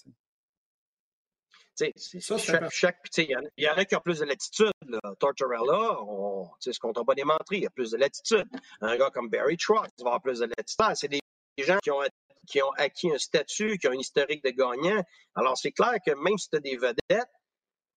chaque, 2.70 2.97
il 3.18 3.38
y, 3.58 3.70
en 3.70 3.76
a 3.78 3.86
qui 3.86 3.95
ont 3.95 4.02
plus 4.02 4.20
de 4.20 4.26
latitude. 4.26 4.74
Tortorella, 5.20 6.02
on, 6.02 6.50
ce 6.60 6.78
qu'on 6.78 6.91
t'a 6.91 7.06
pas 7.06 7.16
démontré, 7.16 7.56
il 7.56 7.64
y 7.64 7.66
a 7.66 7.70
plus 7.70 7.91
de 7.91 7.97
latitude. 7.97 8.50
Un 8.82 8.97
gars 8.97 9.10
comme 9.10 9.30
Barry 9.30 9.56
Trotz 9.56 9.89
va 10.00 10.08
avoir 10.08 10.22
plus 10.22 10.39
de 10.39 10.47
latitude. 10.47 10.95
C'est 10.95 11.08
des 11.08 11.22
gens 11.60 11.78
qui 11.82 11.91
ont, 11.91 12.02
qui 12.45 12.62
ont 12.62 12.72
acquis 12.72 13.10
un 13.10 13.18
statut, 13.18 13.78
qui 13.78 13.88
ont 13.88 13.91
un 13.91 14.00
historique 14.00 14.43
de 14.43 14.50
gagnant. 14.50 15.02
Alors, 15.34 15.58
c'est 15.58 15.72
clair 15.72 15.93
que 16.06 16.12
même 16.12 16.38
si 16.38 16.50
tu 16.50 16.58
as 16.58 16.60
des 16.60 16.76
vedettes, 16.76 17.32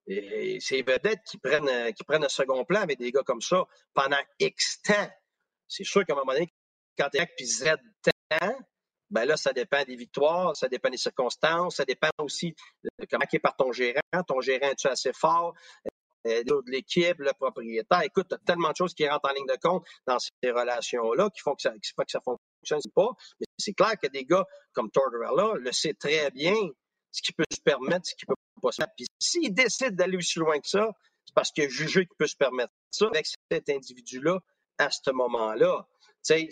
et 0.06 0.58
c'est 0.60 0.82
vedettes 0.82 1.22
qui 1.24 1.38
prennent, 1.38 1.68
euh, 1.68 1.92
qui 1.92 2.04
prennent 2.04 2.24
un 2.24 2.28
second 2.28 2.64
plan 2.64 2.82
avec 2.82 2.98
des 2.98 3.12
gars 3.12 3.22
comme 3.22 3.40
ça 3.40 3.64
pendant 3.94 4.18
X 4.40 4.82
temps. 4.82 5.10
C'est 5.68 5.84
sûr 5.84 6.04
qu'à 6.04 6.14
un 6.14 6.16
moment 6.16 6.32
donné, 6.32 6.52
quand 6.98 7.08
tu 7.08 7.20
puis 7.36 7.46
Z 7.46 7.76
temps, 8.02 8.56
ben 9.10 9.24
là, 9.26 9.36
ça 9.36 9.52
dépend 9.52 9.84
des 9.84 9.96
victoires, 9.96 10.56
ça 10.56 10.68
dépend 10.68 10.90
des 10.90 10.96
circonstances, 10.96 11.76
ça 11.76 11.84
dépend 11.84 12.10
aussi 12.18 12.54
de 12.82 13.06
comment 13.10 13.24
est 13.30 13.38
par 13.38 13.56
ton 13.56 13.70
gérant. 13.72 14.00
Ton 14.26 14.40
gérant, 14.40 14.70
est-tu 14.70 14.88
assez 14.88 15.12
fort? 15.12 15.54
Euh, 16.26 16.44
de 16.44 16.70
l'équipe, 16.70 17.18
le 17.18 17.32
propriétaire. 17.32 18.02
Écoute, 18.02 18.28
tu 18.28 18.34
as 18.34 18.38
tellement 18.38 18.70
de 18.70 18.76
choses 18.76 18.94
qui 18.94 19.08
rentrent 19.08 19.28
en 19.28 19.34
ligne 19.34 19.46
de 19.46 19.56
compte 19.60 19.84
dans 20.06 20.18
ces 20.20 20.52
relations-là 20.52 21.28
qui 21.30 21.40
font 21.40 21.54
que 21.54 21.62
ça, 21.62 21.72
qui 21.72 21.92
que 21.92 22.04
ça 22.08 22.20
fonctionne 22.20 22.92
pas. 22.94 23.08
Mais 23.40 23.46
c'est 23.58 23.72
clair 23.72 23.94
que 24.00 24.06
des 24.06 24.24
gars 24.24 24.46
comme 24.72 24.88
Tortorella 24.90 25.54
le 25.58 25.72
sait 25.72 25.94
très 25.94 26.30
bien 26.30 26.54
ce 27.12 27.22
qui 27.22 27.32
peut 27.32 27.44
se 27.52 27.60
permettre, 27.60 28.06
ce 28.06 28.14
qui 28.14 28.26
peut 28.26 28.34
pas 28.60 28.72
se 28.72 28.78
permettre. 28.78 28.94
Puis 28.96 29.06
s'il 29.20 29.54
décide 29.54 29.94
d'aller 29.94 30.16
aussi 30.16 30.38
loin 30.38 30.58
que 30.58 30.68
ça, 30.68 30.90
c'est 31.24 31.34
parce 31.34 31.52
qu'il 31.52 31.64
a 31.64 31.68
jugé 31.68 32.06
qu'il 32.06 32.16
peut 32.18 32.26
se 32.26 32.36
permettre 32.36 32.72
ça 32.90 33.06
avec 33.06 33.26
cet 33.50 33.68
individu-là 33.68 34.40
à 34.78 34.90
ce 34.90 35.10
moment-là. 35.12 35.86
C'est 36.22 36.48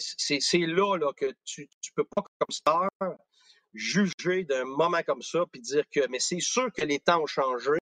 là, 0.52 0.96
là 0.96 1.12
que 1.16 1.32
tu 1.44 1.62
ne 1.62 1.90
peux 1.94 2.04
pas, 2.14 2.22
comme 2.22 2.50
star, 2.50 2.88
juger 3.72 4.44
d'un 4.44 4.64
moment 4.64 5.02
comme 5.06 5.22
ça 5.22 5.44
puis 5.52 5.60
dire 5.60 5.84
que, 5.90 6.06
mais 6.08 6.18
c'est 6.18 6.40
sûr 6.40 6.72
que 6.72 6.82
les 6.82 6.98
temps 6.98 7.22
ont 7.22 7.26
changé. 7.26 7.78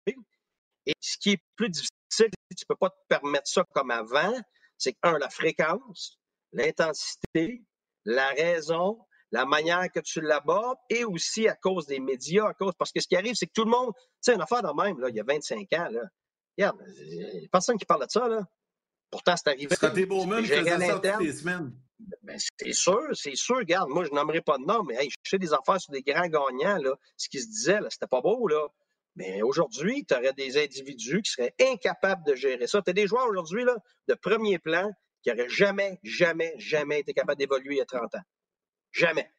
Et 0.86 0.94
ce 1.00 1.18
qui 1.18 1.32
est 1.32 1.42
plus 1.56 1.70
difficile, 1.70 1.90
tu 2.10 2.24
ne 2.26 2.66
peux 2.68 2.76
pas 2.76 2.90
te 2.90 3.06
permettre 3.08 3.48
ça 3.48 3.64
comme 3.74 3.90
avant, 3.90 4.34
c'est 4.76 4.96
un, 5.02 5.18
la 5.18 5.28
fréquence, 5.28 6.18
l'intensité, 6.52 7.62
la 8.04 8.28
raison, 8.30 8.98
la 9.30 9.44
manière 9.44 9.90
que 9.92 10.00
tu 10.00 10.20
l'abordes 10.20 10.78
et 10.90 11.04
aussi 11.04 11.48
à 11.48 11.54
cause 11.54 11.86
des 11.86 12.00
médias, 12.00 12.48
à 12.48 12.54
cause 12.54 12.72
parce 12.78 12.92
que 12.92 13.00
ce 13.00 13.06
qui 13.06 13.16
arrive, 13.16 13.34
c'est 13.34 13.46
que 13.46 13.52
tout 13.52 13.64
le 13.64 13.70
monde, 13.70 13.92
tu 13.94 14.02
sais, 14.22 14.34
une 14.34 14.40
affaire 14.40 14.62
de 14.62 14.82
même, 14.82 14.98
là, 15.00 15.08
il 15.08 15.16
y 15.16 15.20
a 15.20 15.24
25 15.24 15.72
ans, 15.74 15.88
là, 15.90 16.02
regarde, 16.56 16.78
il 17.02 17.18
n'y 17.18 17.44
a 17.44 17.48
personne 17.50 17.76
qui 17.76 17.84
parle 17.84 18.06
de 18.06 18.10
ça, 18.10 18.28
là. 18.28 18.46
Pourtant, 19.10 19.34
c'est 19.36 19.48
arrivé. 19.48 19.74
Scotty 19.74 20.04
Bowman 20.04 20.44
faisait 20.44 20.78
ça 20.78 20.98
toutes 20.98 21.20
les 21.20 21.32
semaines. 21.32 21.72
Ben, 22.22 22.38
c'est 22.58 22.72
sûr, 22.72 23.08
c'est 23.14 23.34
sûr. 23.34 23.56
Regarde, 23.56 23.88
moi, 23.88 24.04
je 24.04 24.10
n'aimerais 24.14 24.40
pas 24.40 24.58
de 24.58 24.64
nom, 24.64 24.84
mais 24.84 24.94
hey, 24.96 25.10
je 25.10 25.30
fais 25.30 25.38
des 25.38 25.52
affaires 25.52 25.80
sur 25.80 25.92
des 25.92 26.02
grands 26.02 26.28
gagnants, 26.28 26.78
là. 26.78 26.94
Ce 27.16 27.28
qui 27.28 27.40
se 27.40 27.48
disait, 27.48 27.80
là, 27.80 27.88
c'était 27.90 28.06
pas 28.06 28.20
beau, 28.20 28.46
là. 28.46 28.68
Mais 29.16 29.42
aujourd'hui, 29.42 30.04
tu 30.04 30.14
aurais 30.14 30.32
des 30.32 30.62
individus 30.62 31.22
qui 31.22 31.32
seraient 31.32 31.54
incapables 31.60 32.24
de 32.24 32.36
gérer 32.36 32.68
ça. 32.68 32.80
Tu 32.82 32.90
as 32.90 32.92
des 32.92 33.08
joueurs 33.08 33.26
aujourd'hui, 33.26 33.64
là, 33.64 33.76
de 34.06 34.14
premier 34.14 34.58
plan, 34.58 34.88
qui 35.22 35.30
n'auraient 35.30 35.48
jamais, 35.48 35.98
jamais, 36.04 36.54
jamais 36.58 37.00
été 37.00 37.12
capables 37.12 37.38
d'évoluer 37.38 37.76
il 37.76 37.78
y 37.78 37.80
a 37.80 37.86
30 37.86 38.14
ans. 38.14 38.22
Jamais. 38.92 39.30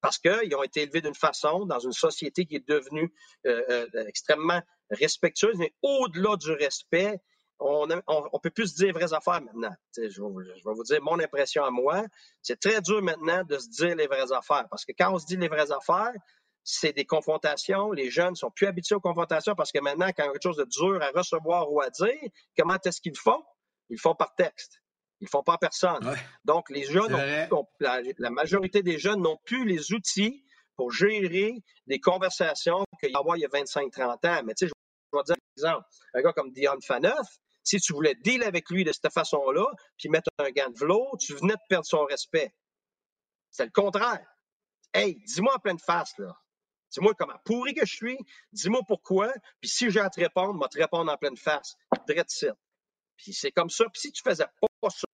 Parce 0.00 0.18
qu'ils 0.18 0.54
ont 0.54 0.62
été 0.62 0.82
élevés 0.82 1.02
d'une 1.02 1.14
façon 1.14 1.66
dans 1.66 1.78
une 1.78 1.92
société 1.92 2.46
qui 2.46 2.56
est 2.56 2.68
devenue 2.68 3.12
euh, 3.46 3.86
euh, 3.94 4.06
extrêmement 4.06 4.62
respectueuse, 4.90 5.56
mais 5.58 5.74
au-delà 5.82 6.36
du 6.36 6.52
respect, 6.52 7.20
on 7.60 7.86
ne 7.86 8.38
peut 8.42 8.50
plus 8.50 8.68
se 8.68 8.76
dire 8.76 8.94
vraies 8.94 9.12
affaires 9.12 9.42
maintenant. 9.42 9.74
Je 9.94 10.08
je 10.08 10.22
vais, 10.22 10.74
vous 10.74 10.84
dire 10.84 11.02
mon 11.02 11.18
impression 11.20 11.62
à 11.62 11.70
moi. 11.70 12.04
C'est 12.40 12.58
très 12.58 12.80
dur 12.80 13.02
maintenant 13.02 13.44
de 13.44 13.58
se 13.58 13.68
dire 13.68 13.94
les 13.94 14.06
vraies 14.06 14.32
affaires. 14.32 14.66
Parce 14.70 14.86
que 14.86 14.92
quand 14.98 15.12
on 15.12 15.18
se 15.18 15.26
dit 15.26 15.36
les 15.36 15.48
vraies 15.48 15.70
affaires, 15.70 16.14
c'est 16.64 16.92
des 16.92 17.04
confrontations. 17.04 17.92
Les 17.92 18.10
jeunes 18.10 18.34
sont 18.34 18.50
plus 18.50 18.66
habitués 18.66 18.94
aux 18.94 19.00
confrontations 19.00 19.54
parce 19.54 19.72
que 19.72 19.78
maintenant, 19.78 20.06
quand 20.06 20.22
il 20.22 20.26
y 20.26 20.28
a 20.28 20.32
quelque 20.32 20.42
chose 20.42 20.56
de 20.56 20.64
dur 20.64 21.02
à 21.02 21.10
recevoir 21.10 21.70
ou 21.70 21.80
à 21.80 21.90
dire, 21.90 22.16
comment 22.56 22.78
est-ce 22.82 23.00
qu'ils 23.00 23.18
font? 23.18 23.42
Ils 23.90 23.98
font 24.00 24.14
par 24.14 24.34
texte. 24.34 24.79
Ils 25.20 25.24
ne 25.24 25.28
font 25.28 25.42
pas 25.42 25.58
personne. 25.58 26.00
Donc, 26.44 26.70
les 26.70 26.84
jeunes, 26.84 27.14
la, 27.80 28.30
majorité 28.30 28.82
des 28.82 28.98
jeunes 28.98 29.20
n'ont 29.20 29.38
plus 29.44 29.66
les 29.66 29.92
outils 29.92 30.44
pour 30.76 30.90
gérer 30.90 31.54
des 31.86 32.00
conversations 32.00 32.84
qu'il 33.00 33.10
y 33.10 33.16
avait 33.16 33.38
il 33.38 33.40
y 33.40 33.44
a 33.44 33.48
25-30 33.48 34.26
ans. 34.26 34.42
Mais 34.44 34.54
tu 34.54 34.66
sais, 34.66 34.72
je 35.12 35.18
vais 35.18 35.24
dire 35.24 35.34
un 35.34 35.52
exemple. 35.56 35.86
Un 36.14 36.22
gars 36.22 36.32
comme 36.32 36.52
Dion 36.52 36.80
Faneuf, 36.82 37.26
si 37.62 37.78
tu 37.80 37.92
voulais 37.92 38.14
deal 38.14 38.42
avec 38.42 38.70
lui 38.70 38.84
de 38.84 38.92
cette 38.92 39.12
façon-là, 39.12 39.66
puis 39.98 40.08
mettre 40.08 40.30
un 40.38 40.50
gant 40.50 40.70
de 40.70 40.78
velours, 40.78 41.16
tu 41.18 41.34
venais 41.34 41.54
de 41.54 41.60
perdre 41.68 41.84
son 41.84 42.04
respect. 42.04 42.54
C'est 43.50 43.64
le 43.64 43.70
contraire. 43.70 44.24
Hey, 44.94 45.16
dis-moi 45.26 45.54
en 45.54 45.58
pleine 45.58 45.78
face, 45.78 46.16
là. 46.18 46.34
Dis-moi 46.90 47.14
comment 47.16 47.38
pourri 47.44 47.74
que 47.74 47.86
je 47.86 47.94
suis, 47.94 48.18
dis-moi 48.52 48.80
pourquoi, 48.86 49.32
puis 49.60 49.70
si 49.70 49.90
j'ai 49.90 50.00
à 50.00 50.10
te 50.10 50.18
répondre, 50.18 50.54
moi 50.54 50.68
te 50.68 50.78
répondre 50.78 51.12
en 51.12 51.16
pleine 51.16 51.36
face. 51.36 51.76
Drette 52.08 52.32
Puis 53.16 53.32
c'est 53.32 53.52
comme 53.52 53.70
ça. 53.70 53.84
Puis 53.92 54.00
si 54.00 54.12
tu 54.12 54.22
faisais 54.22 54.46
pas 54.80 54.90
ça, 54.90 55.06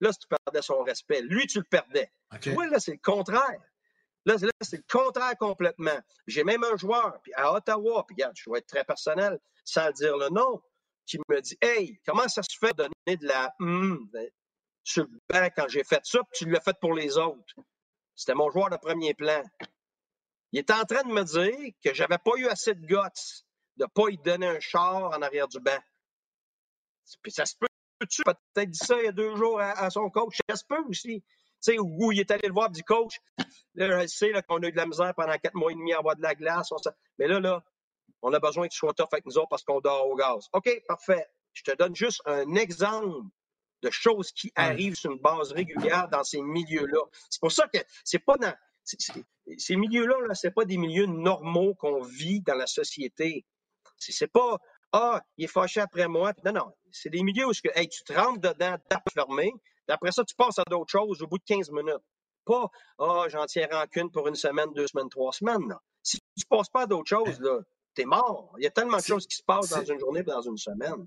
là, 0.00 0.10
tu 0.12 0.26
perdais 0.26 0.62
son 0.62 0.82
respect. 0.82 1.22
Lui, 1.22 1.46
tu 1.46 1.58
le 1.58 1.64
perdais. 1.64 2.10
Tu 2.40 2.50
vois, 2.50 2.66
là, 2.66 2.80
c'est 2.80 2.92
le 2.92 3.00
contraire. 3.02 3.60
Là, 4.26 4.36
c'est 4.60 4.76
le 4.76 4.84
contraire 4.90 5.36
complètement. 5.38 5.98
J'ai 6.26 6.44
même 6.44 6.62
un 6.64 6.76
joueur 6.76 7.20
puis 7.22 7.32
à 7.34 7.52
Ottawa, 7.54 8.04
puis 8.06 8.14
regarde, 8.14 8.36
je 8.36 8.50
vais 8.50 8.58
être 8.58 8.66
très 8.66 8.84
personnel, 8.84 9.38
sans 9.64 9.90
dire 9.92 10.16
le 10.16 10.28
nom, 10.28 10.62
qui 11.06 11.18
me 11.28 11.40
dit 11.40 11.56
Hey, 11.62 12.00
comment 12.06 12.28
ça 12.28 12.42
se 12.42 12.56
fait 12.58 12.76
de 12.76 12.82
donner 12.84 13.16
de 13.16 13.26
la 13.26 13.54
hum 13.60 14.10
sur 14.84 15.04
le 15.04 15.20
banc 15.28 15.48
quand 15.56 15.68
j'ai 15.68 15.84
fait 15.84 16.00
ça, 16.04 16.20
puis 16.30 16.44
tu 16.44 16.50
l'as 16.50 16.60
fait 16.60 16.76
pour 16.80 16.94
les 16.94 17.16
autres? 17.16 17.54
C'était 18.14 18.34
mon 18.34 18.50
joueur 18.50 18.68
de 18.68 18.76
premier 18.76 19.14
plan. 19.14 19.42
Il 20.52 20.58
est 20.58 20.70
en 20.70 20.84
train 20.84 21.02
de 21.04 21.12
me 21.12 21.22
dire 21.24 21.72
que 21.82 21.94
j'avais 21.94 22.18
pas 22.18 22.32
eu 22.36 22.46
assez 22.48 22.74
de 22.74 22.84
guts 22.84 22.96
de 23.76 23.84
ne 23.84 23.88
pas 23.88 24.08
lui 24.08 24.18
donner 24.18 24.46
un 24.46 24.60
char 24.60 25.04
en 25.04 25.22
arrière 25.22 25.48
du 25.48 25.60
banc. 25.60 25.78
Puis 27.22 27.32
ça 27.32 27.46
se 27.46 27.56
peut, 27.56 27.66
tu 28.06 28.22
peut-être 28.22 28.70
dit 28.70 28.78
ça 28.78 28.98
il 28.98 29.04
y 29.06 29.08
a 29.08 29.12
deux 29.12 29.36
jours 29.36 29.60
à, 29.60 29.90
son 29.90 30.10
coach? 30.10 30.38
Ça 30.48 30.56
se 30.56 30.64
peut 30.64 30.82
aussi. 30.88 31.22
Tu 31.62 31.72
sais, 31.72 31.78
où 31.78 32.10
il 32.12 32.20
est 32.20 32.30
allé 32.30 32.48
le 32.48 32.54
voir, 32.54 32.70
du 32.70 32.82
coach, 32.82 33.20
là, 33.74 34.00
je 34.02 34.06
sais 34.06 34.32
qu'on 34.48 34.62
a 34.62 34.68
eu 34.68 34.72
de 34.72 34.76
la 34.76 34.86
misère 34.86 35.12
pendant 35.14 35.36
quatre 35.36 35.54
mois 35.54 35.70
et 35.72 35.74
demi 35.74 35.92
à 35.92 35.98
avoir 35.98 36.16
de 36.16 36.22
la 36.22 36.34
glace. 36.34 36.70
Mais 37.18 37.28
là, 37.28 37.38
là, 37.38 37.62
on 38.22 38.32
a 38.32 38.40
besoin 38.40 38.66
que 38.66 38.72
tu 38.72 38.78
sois 38.78 38.94
tough 38.94 39.08
avec 39.12 39.26
nous 39.26 39.36
autres 39.36 39.48
parce 39.50 39.62
qu'on 39.62 39.80
dort 39.80 40.08
au 40.08 40.16
gaz. 40.16 40.48
OK, 40.52 40.70
parfait. 40.86 41.26
Je 41.52 41.62
te 41.62 41.76
donne 41.76 41.94
juste 41.94 42.22
un 42.24 42.54
exemple 42.54 43.26
de 43.82 43.90
choses 43.90 44.32
qui 44.32 44.52
arrivent 44.54 44.94
sur 44.94 45.10
une 45.10 45.18
base 45.18 45.52
régulière 45.52 46.08
dans 46.08 46.22
ces 46.22 46.40
milieux-là. 46.40 47.00
C'est 47.28 47.40
pour 47.40 47.52
ça 47.52 47.66
que 47.68 47.78
c'est 48.04 48.18
pas 48.18 48.36
dans. 48.36 48.54
ces 48.84 49.76
milieux-là, 49.76 50.16
-là, 50.26 50.34
c'est 50.34 50.50
pas 50.52 50.64
des 50.64 50.76
milieux 50.76 51.06
normaux 51.06 51.74
qu'on 51.74 52.02
vit 52.02 52.40
dans 52.40 52.54
la 52.54 52.66
société. 52.66 53.44
C'est 53.98 54.32
pas 54.32 54.58
Ah, 54.92 55.22
il 55.36 55.44
est 55.44 55.48
fâché 55.48 55.80
après 55.80 56.08
moi. 56.08 56.32
Non, 56.44 56.52
non. 56.52 56.72
C'est 56.90 57.10
des 57.10 57.22
milieux 57.22 57.46
où 57.46 57.52
tu 57.52 57.62
te 57.62 58.12
rentres 58.12 58.40
dedans, 58.40 58.76
t'as 58.88 59.00
fermé, 59.12 59.52
puis 59.90 59.94
après 59.94 60.12
ça, 60.12 60.24
tu 60.24 60.34
passes 60.34 60.58
à 60.58 60.64
d'autres 60.68 60.90
choses 60.90 61.22
au 61.22 61.26
bout 61.26 61.38
de 61.38 61.44
15 61.44 61.70
minutes. 61.70 62.02
Pas 62.44 62.70
Ah, 62.98 63.26
j'en 63.28 63.46
tiens 63.46 63.68
rancune 63.70 64.10
pour 64.10 64.28
une 64.28 64.34
semaine, 64.34 64.72
deux 64.74 64.86
semaines, 64.86 65.08
trois 65.08 65.32
semaines. 65.32 65.74
Si 66.02 66.18
tu 66.18 66.44
ne 66.50 66.56
passes 66.56 66.68
pas 66.68 66.82
à 66.82 66.86
d'autres 66.86 67.08
choses, 67.08 67.40
là, 67.40 67.60
t'es 67.94 68.04
mort. 68.04 68.54
Il 68.58 68.64
y 68.64 68.66
a 68.66 68.70
tellement 68.70 68.96
de 68.96 69.02
choses 69.02 69.26
qui 69.26 69.36
se 69.36 69.42
passent 69.42 69.70
dans 69.70 69.84
une 69.84 69.98
journée 69.98 70.20
et 70.20 70.24
dans 70.24 70.40
une 70.40 70.56
semaine. 70.56 71.06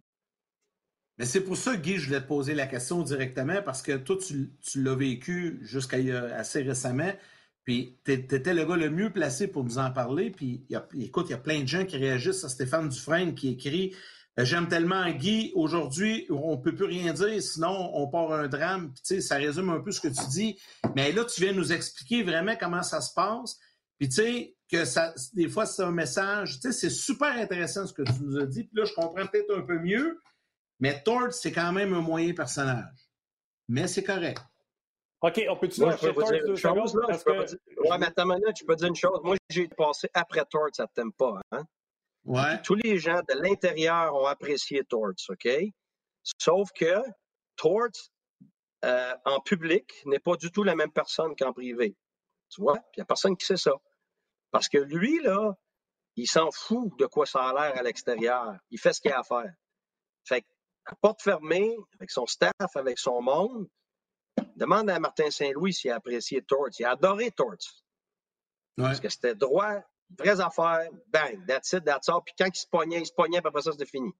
Mais 1.17 1.25
c'est 1.25 1.41
pour 1.41 1.57
ça, 1.57 1.75
Guy, 1.75 1.97
je 1.97 2.07
voulais 2.07 2.21
te 2.21 2.27
poser 2.27 2.55
la 2.55 2.65
question 2.65 3.01
directement, 3.03 3.61
parce 3.61 3.81
que 3.81 3.97
toi, 3.97 4.17
tu, 4.17 4.51
l'as 4.75 4.95
vécu 4.95 5.59
jusqu'à 5.61 5.97
assez 6.35 6.61
récemment. 6.63 7.11
Puis, 7.63 7.97
tu 8.03 8.11
étais 8.11 8.53
le 8.53 8.65
gars 8.65 8.75
le 8.75 8.89
mieux 8.89 9.11
placé 9.11 9.47
pour 9.47 9.63
nous 9.63 9.77
en 9.77 9.91
parler. 9.91 10.31
Puis, 10.31 10.65
écoute, 10.99 11.27
il 11.29 11.31
y 11.31 11.35
a 11.35 11.37
plein 11.37 11.61
de 11.61 11.67
gens 11.67 11.85
qui 11.85 11.97
réagissent 11.97 12.43
à 12.43 12.49
Stéphane 12.49 12.89
Dufresne 12.89 13.35
qui 13.35 13.49
écrit 13.49 13.95
euh, 14.39 14.45
J'aime 14.45 14.67
tellement 14.67 15.09
Guy, 15.11 15.51
aujourd'hui, 15.55 16.25
on 16.29 16.57
peut 16.57 16.75
plus 16.75 16.85
rien 16.85 17.13
dire, 17.13 17.41
sinon 17.41 17.91
on 17.93 18.07
part 18.07 18.33
un 18.33 18.47
drame. 18.47 18.91
Puis, 18.93 19.03
tu 19.05 19.15
sais, 19.15 19.21
ça 19.21 19.37
résume 19.37 19.69
un 19.69 19.79
peu 19.79 19.91
ce 19.91 20.01
que 20.01 20.09
tu 20.09 20.27
dis. 20.29 20.59
Mais 20.95 21.11
là, 21.11 21.23
tu 21.23 21.41
viens 21.41 21.53
nous 21.53 21.71
expliquer 21.71 22.23
vraiment 22.23 22.55
comment 22.59 22.83
ça 22.83 22.99
se 22.99 23.13
passe. 23.13 23.57
Puis, 23.97 24.09
tu 24.09 24.15
sais, 24.15 24.55
que 24.69 24.85
ça, 24.85 25.13
des 25.33 25.47
fois, 25.47 25.65
c'est 25.65 25.83
un 25.83 25.91
message. 25.91 26.55
Tu 26.55 26.61
sais, 26.61 26.71
c'est 26.71 26.89
super 26.89 27.31
intéressant 27.37 27.85
ce 27.85 27.93
que 27.93 28.01
tu 28.01 28.23
nous 28.23 28.37
as 28.39 28.45
dit. 28.45 28.63
Puis 28.63 28.75
là, 28.75 28.85
je 28.85 28.93
comprends 28.93 29.25
peut-être 29.27 29.55
un 29.55 29.61
peu 29.61 29.79
mieux. 29.79 30.19
Mais 30.79 31.01
Tord, 31.03 31.31
c'est 31.31 31.51
quand 31.51 31.71
même 31.71 31.93
un 31.93 32.01
moyen 32.01 32.33
personnage. 32.33 33.07
Mais 33.69 33.87
c'est 33.87 34.03
correct. 34.03 34.41
OK, 35.23 35.41
on 35.49 35.55
peut-tu 35.55 35.79
dire 35.79 35.97
chez 35.97 36.13
Tord 36.13 36.29
deux 36.45 36.55
secondes? 36.57 37.05
Parce 37.07 37.23
que... 37.23 37.31
Ouais, 37.31 37.97
mais 37.97 38.07
attends 38.07 38.25
minute, 38.25 38.57
je 38.59 38.65
peux 38.65 38.75
dire 38.75 38.89
une 38.89 38.95
chose. 38.95 39.21
Moi, 39.23 39.37
j'ai 39.49 39.69
passé 39.69 40.09
après 40.13 40.41
ne 40.41 40.85
t'aime 40.93 41.13
pas. 41.13 41.39
Hein? 41.53 41.63
Ouais. 42.25 42.61
Tous 42.61 42.75
les 42.75 42.97
gens 42.97 43.21
de 43.29 43.41
l'intérieur 43.41 44.13
ont 44.15 44.25
apprécié 44.25 44.83
Torts, 44.83 45.13
OK? 45.29 45.47
Sauf 46.39 46.71
que 46.73 47.01
Torts, 47.55 48.11
euh, 48.83 49.13
en 49.23 49.39
public, 49.39 49.93
n'est 50.05 50.19
pas 50.19 50.35
du 50.35 50.51
tout 50.51 50.63
la 50.63 50.75
même 50.75 50.91
personne 50.91 51.35
qu'en 51.37 51.53
privé. 51.53 51.95
Tu 52.49 52.61
vois? 52.61 52.77
Il 52.97 52.99
n'y 52.99 53.03
a 53.03 53.05
personne 53.05 53.37
qui 53.37 53.45
sait 53.45 53.55
ça. 53.55 53.75
Parce 54.51 54.67
que 54.67 54.77
lui, 54.77 55.21
là, 55.21 55.53
il 56.17 56.27
s'en 56.27 56.51
fout 56.51 56.91
de 56.99 57.05
quoi 57.05 57.25
ça 57.25 57.47
a 57.47 57.53
l'air 57.53 57.77
à 57.77 57.81
l'extérieur. 57.81 58.57
Il 58.71 58.79
fait 58.79 58.91
ce 58.91 58.99
qu'il 58.99 59.11
a 59.11 59.19
à 59.19 59.23
faire. 59.23 59.53
Fait 60.25 60.45
à 60.85 60.95
porte 60.95 61.21
fermée, 61.21 61.77
avec 61.97 62.11
son 62.11 62.25
staff, 62.25 62.75
avec 62.75 62.99
son 62.99 63.21
monde, 63.21 63.69
demande 64.55 64.89
à 64.89 64.99
Martin 64.99 65.29
Saint-Louis 65.29 65.73
s'il 65.73 65.91
a 65.91 65.95
apprécié 65.95 66.41
Torts. 66.41 66.69
Il 66.79 66.85
a 66.85 66.91
adoré 66.91 67.31
Torts. 67.31 67.83
Parce 68.75 68.99
que 68.99 69.09
c'était 69.09 69.35
droit, 69.35 69.81
vraies 70.17 70.39
affaires, 70.39 70.89
bang, 71.07 71.45
that's 71.47 71.73
it, 71.73 71.83
that's 71.83 72.09
all. 72.09 72.21
Puis 72.25 72.33
quand 72.37 72.47
il 72.47 72.55
se 72.55 72.67
pognait, 72.67 72.99
il 72.99 73.05
se 73.05 73.13
pognait, 73.13 73.39
puis 73.39 73.47
après 73.47 73.61
ça, 73.61 73.71
c'était 73.71 73.85
fini. 73.85 74.11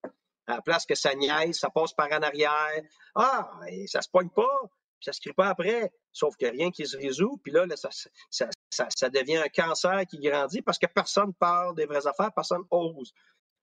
À 0.45 0.55
la 0.55 0.61
place 0.61 0.85
que 0.85 0.95
ça 0.95 1.15
niaise, 1.15 1.57
ça 1.57 1.69
passe 1.69 1.93
par 1.93 2.11
en 2.11 2.21
arrière. 2.21 2.83
Ah, 3.15 3.59
et 3.67 3.87
ça 3.87 4.01
se 4.01 4.09
pogne 4.09 4.29
pas, 4.29 4.59
puis 4.99 5.05
ça 5.05 5.13
se 5.13 5.21
crie 5.21 5.33
pas 5.33 5.47
après. 5.47 5.91
Sauf 6.11 6.35
que 6.35 6.45
rien 6.45 6.69
qui 6.69 6.85
se 6.85 6.97
résout, 6.97 7.39
puis 7.41 7.51
là, 7.51 7.65
ça, 7.75 7.89
ça, 8.29 8.49
ça, 8.69 8.87
ça, 8.95 9.09
devient 9.09 9.37
un 9.37 9.49
cancer 9.49 10.05
qui 10.05 10.19
grandit 10.19 10.61
parce 10.61 10.77
que 10.77 10.87
personne 10.87 11.33
parle 11.33 11.75
des 11.75 11.85
vraies 11.85 12.05
affaires, 12.05 12.31
personne 12.33 12.63
ose. 12.69 13.13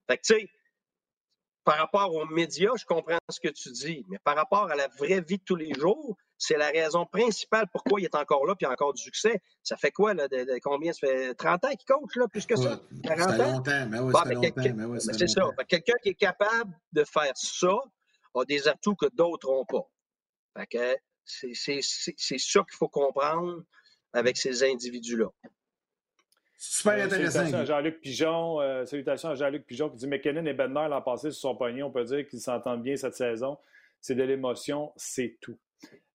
Fait 0.09 0.17
que, 0.17 0.23
tu 0.23 0.35
sais, 0.35 0.51
par 1.65 1.77
rapport 1.77 2.13
aux 2.15 2.25
médias, 2.27 2.73
je 2.77 2.87
comprends 2.87 3.19
ce 3.29 3.39
que 3.39 3.49
tu 3.49 3.71
dis, 3.71 4.05
mais 4.09 4.19
par 4.19 4.35
rapport 4.35 4.71
à 4.71 4.75
la 4.75 4.89
vraie 4.89 5.21
vie 5.21 5.39
de 5.39 5.45
tous 5.45 5.57
les 5.57 5.75
jours, 5.75 6.17
c'est 6.41 6.57
la 6.57 6.71
raison 6.71 7.05
principale 7.05 7.67
pourquoi 7.71 8.01
il 8.01 8.05
est 8.05 8.15
encore 8.15 8.47
là 8.47 8.55
puis 8.57 8.67
encore 8.67 8.95
du 8.95 9.03
succès. 9.03 9.43
Ça 9.63 9.77
fait 9.77 9.91
quoi, 9.91 10.15
là, 10.15 10.27
de, 10.27 10.59
combien? 10.63 10.91
Ça 10.93 11.07
fait 11.07 11.35
30 11.35 11.65
ans 11.67 11.69
qu'il 11.69 11.87
coach, 11.87 12.17
là, 12.17 12.27
plus 12.29 12.47
que 12.47 12.57
ça? 12.57 12.81
40 13.05 13.21
ça 13.21 13.37
fait 13.37 13.53
longtemps, 13.53 13.87
mais 13.91 13.99
oui, 13.99 14.13
ça 14.13 14.25
fait 14.25 14.35
longtemps. 14.35 14.99
c'est 14.99 15.29
ça. 15.29 15.43
Quelqu'un 15.69 15.97
qui 16.03 16.09
est 16.09 16.15
capable 16.15 16.73
de 16.93 17.05
faire 17.05 17.33
ça 17.35 17.75
a 18.35 18.45
des 18.47 18.67
atouts 18.69 18.97
que 18.97 19.07
d'autres 19.15 19.49
n'ont 19.49 19.67
pas. 19.67 19.87
Fait 20.57 20.67
que 20.67 20.97
c'est 21.25 22.39
ça 22.39 22.61
qu'il 22.63 22.77
faut 22.77 22.89
comprendre 22.89 23.63
avec 24.15 24.39
ces 24.39 24.65
individus-là. 24.65 25.27
Super 26.57 26.93
euh, 26.95 27.05
intéressant. 27.05 27.41
Salutations 27.41 27.59
à 27.59 27.65
Jean-Luc 27.67 28.01
Pigeon. 28.01 28.61
Euh, 28.61 28.87
salutations 28.87 29.29
à 29.29 29.35
Jean-Luc 29.35 29.67
Pigeon 29.67 29.91
qui 29.91 29.97
dit 29.99 30.07
McKinnon 30.07 30.47
et 30.47 30.55
Bednar 30.55 30.89
l'an 30.89 31.03
passé 31.03 31.31
sur 31.31 31.41
son 31.41 31.57
pognon. 31.57 31.89
On 31.89 31.91
peut 31.91 32.05
dire 32.05 32.27
qu'ils 32.27 32.41
s'entendent 32.41 32.83
bien 32.83 32.97
cette 32.97 33.15
saison. 33.15 33.59
C'est 34.01 34.15
de 34.15 34.23
l'émotion, 34.23 34.93
c'est 34.97 35.37
tout. 35.43 35.59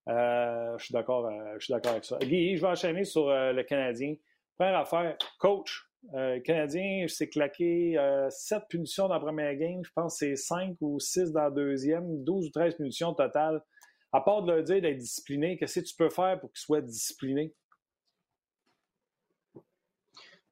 Euh, 0.08 0.78
je 0.78 0.84
suis 0.84 0.92
d'accord 0.92 1.26
avec 1.26 2.04
ça. 2.04 2.18
Guy, 2.18 2.56
je 2.56 2.62
vais 2.62 2.68
enchaîner 2.68 3.04
sur 3.04 3.28
le 3.28 3.62
Canadien. 3.62 4.14
Première 4.56 4.78
affaire, 4.78 5.16
coach. 5.38 5.88
le 6.12 6.38
Canadien 6.40 7.06
s'est 7.08 7.28
claqué 7.28 7.96
7 8.30 8.62
punitions 8.68 9.08
dans 9.08 9.14
la 9.14 9.20
première 9.20 9.54
game. 9.56 9.82
Je 9.84 9.90
pense 9.94 10.18
que 10.18 10.26
c'est 10.26 10.36
5 10.36 10.76
ou 10.80 11.00
6 11.00 11.32
dans 11.32 11.42
la 11.42 11.50
deuxième. 11.50 12.24
12 12.24 12.46
ou 12.46 12.50
13 12.50 12.76
punitions 12.76 13.14
total. 13.14 13.62
À 14.12 14.20
part 14.20 14.42
de 14.42 14.52
leur 14.52 14.62
dire 14.62 14.80
d'être 14.80 14.96
discipliné, 14.96 15.58
qu'est-ce 15.58 15.80
que 15.80 15.84
tu 15.84 15.94
peux 15.96 16.08
faire 16.08 16.40
pour 16.40 16.50
qu'ils 16.50 16.60
soient 16.60 16.80
disciplinés? 16.80 17.54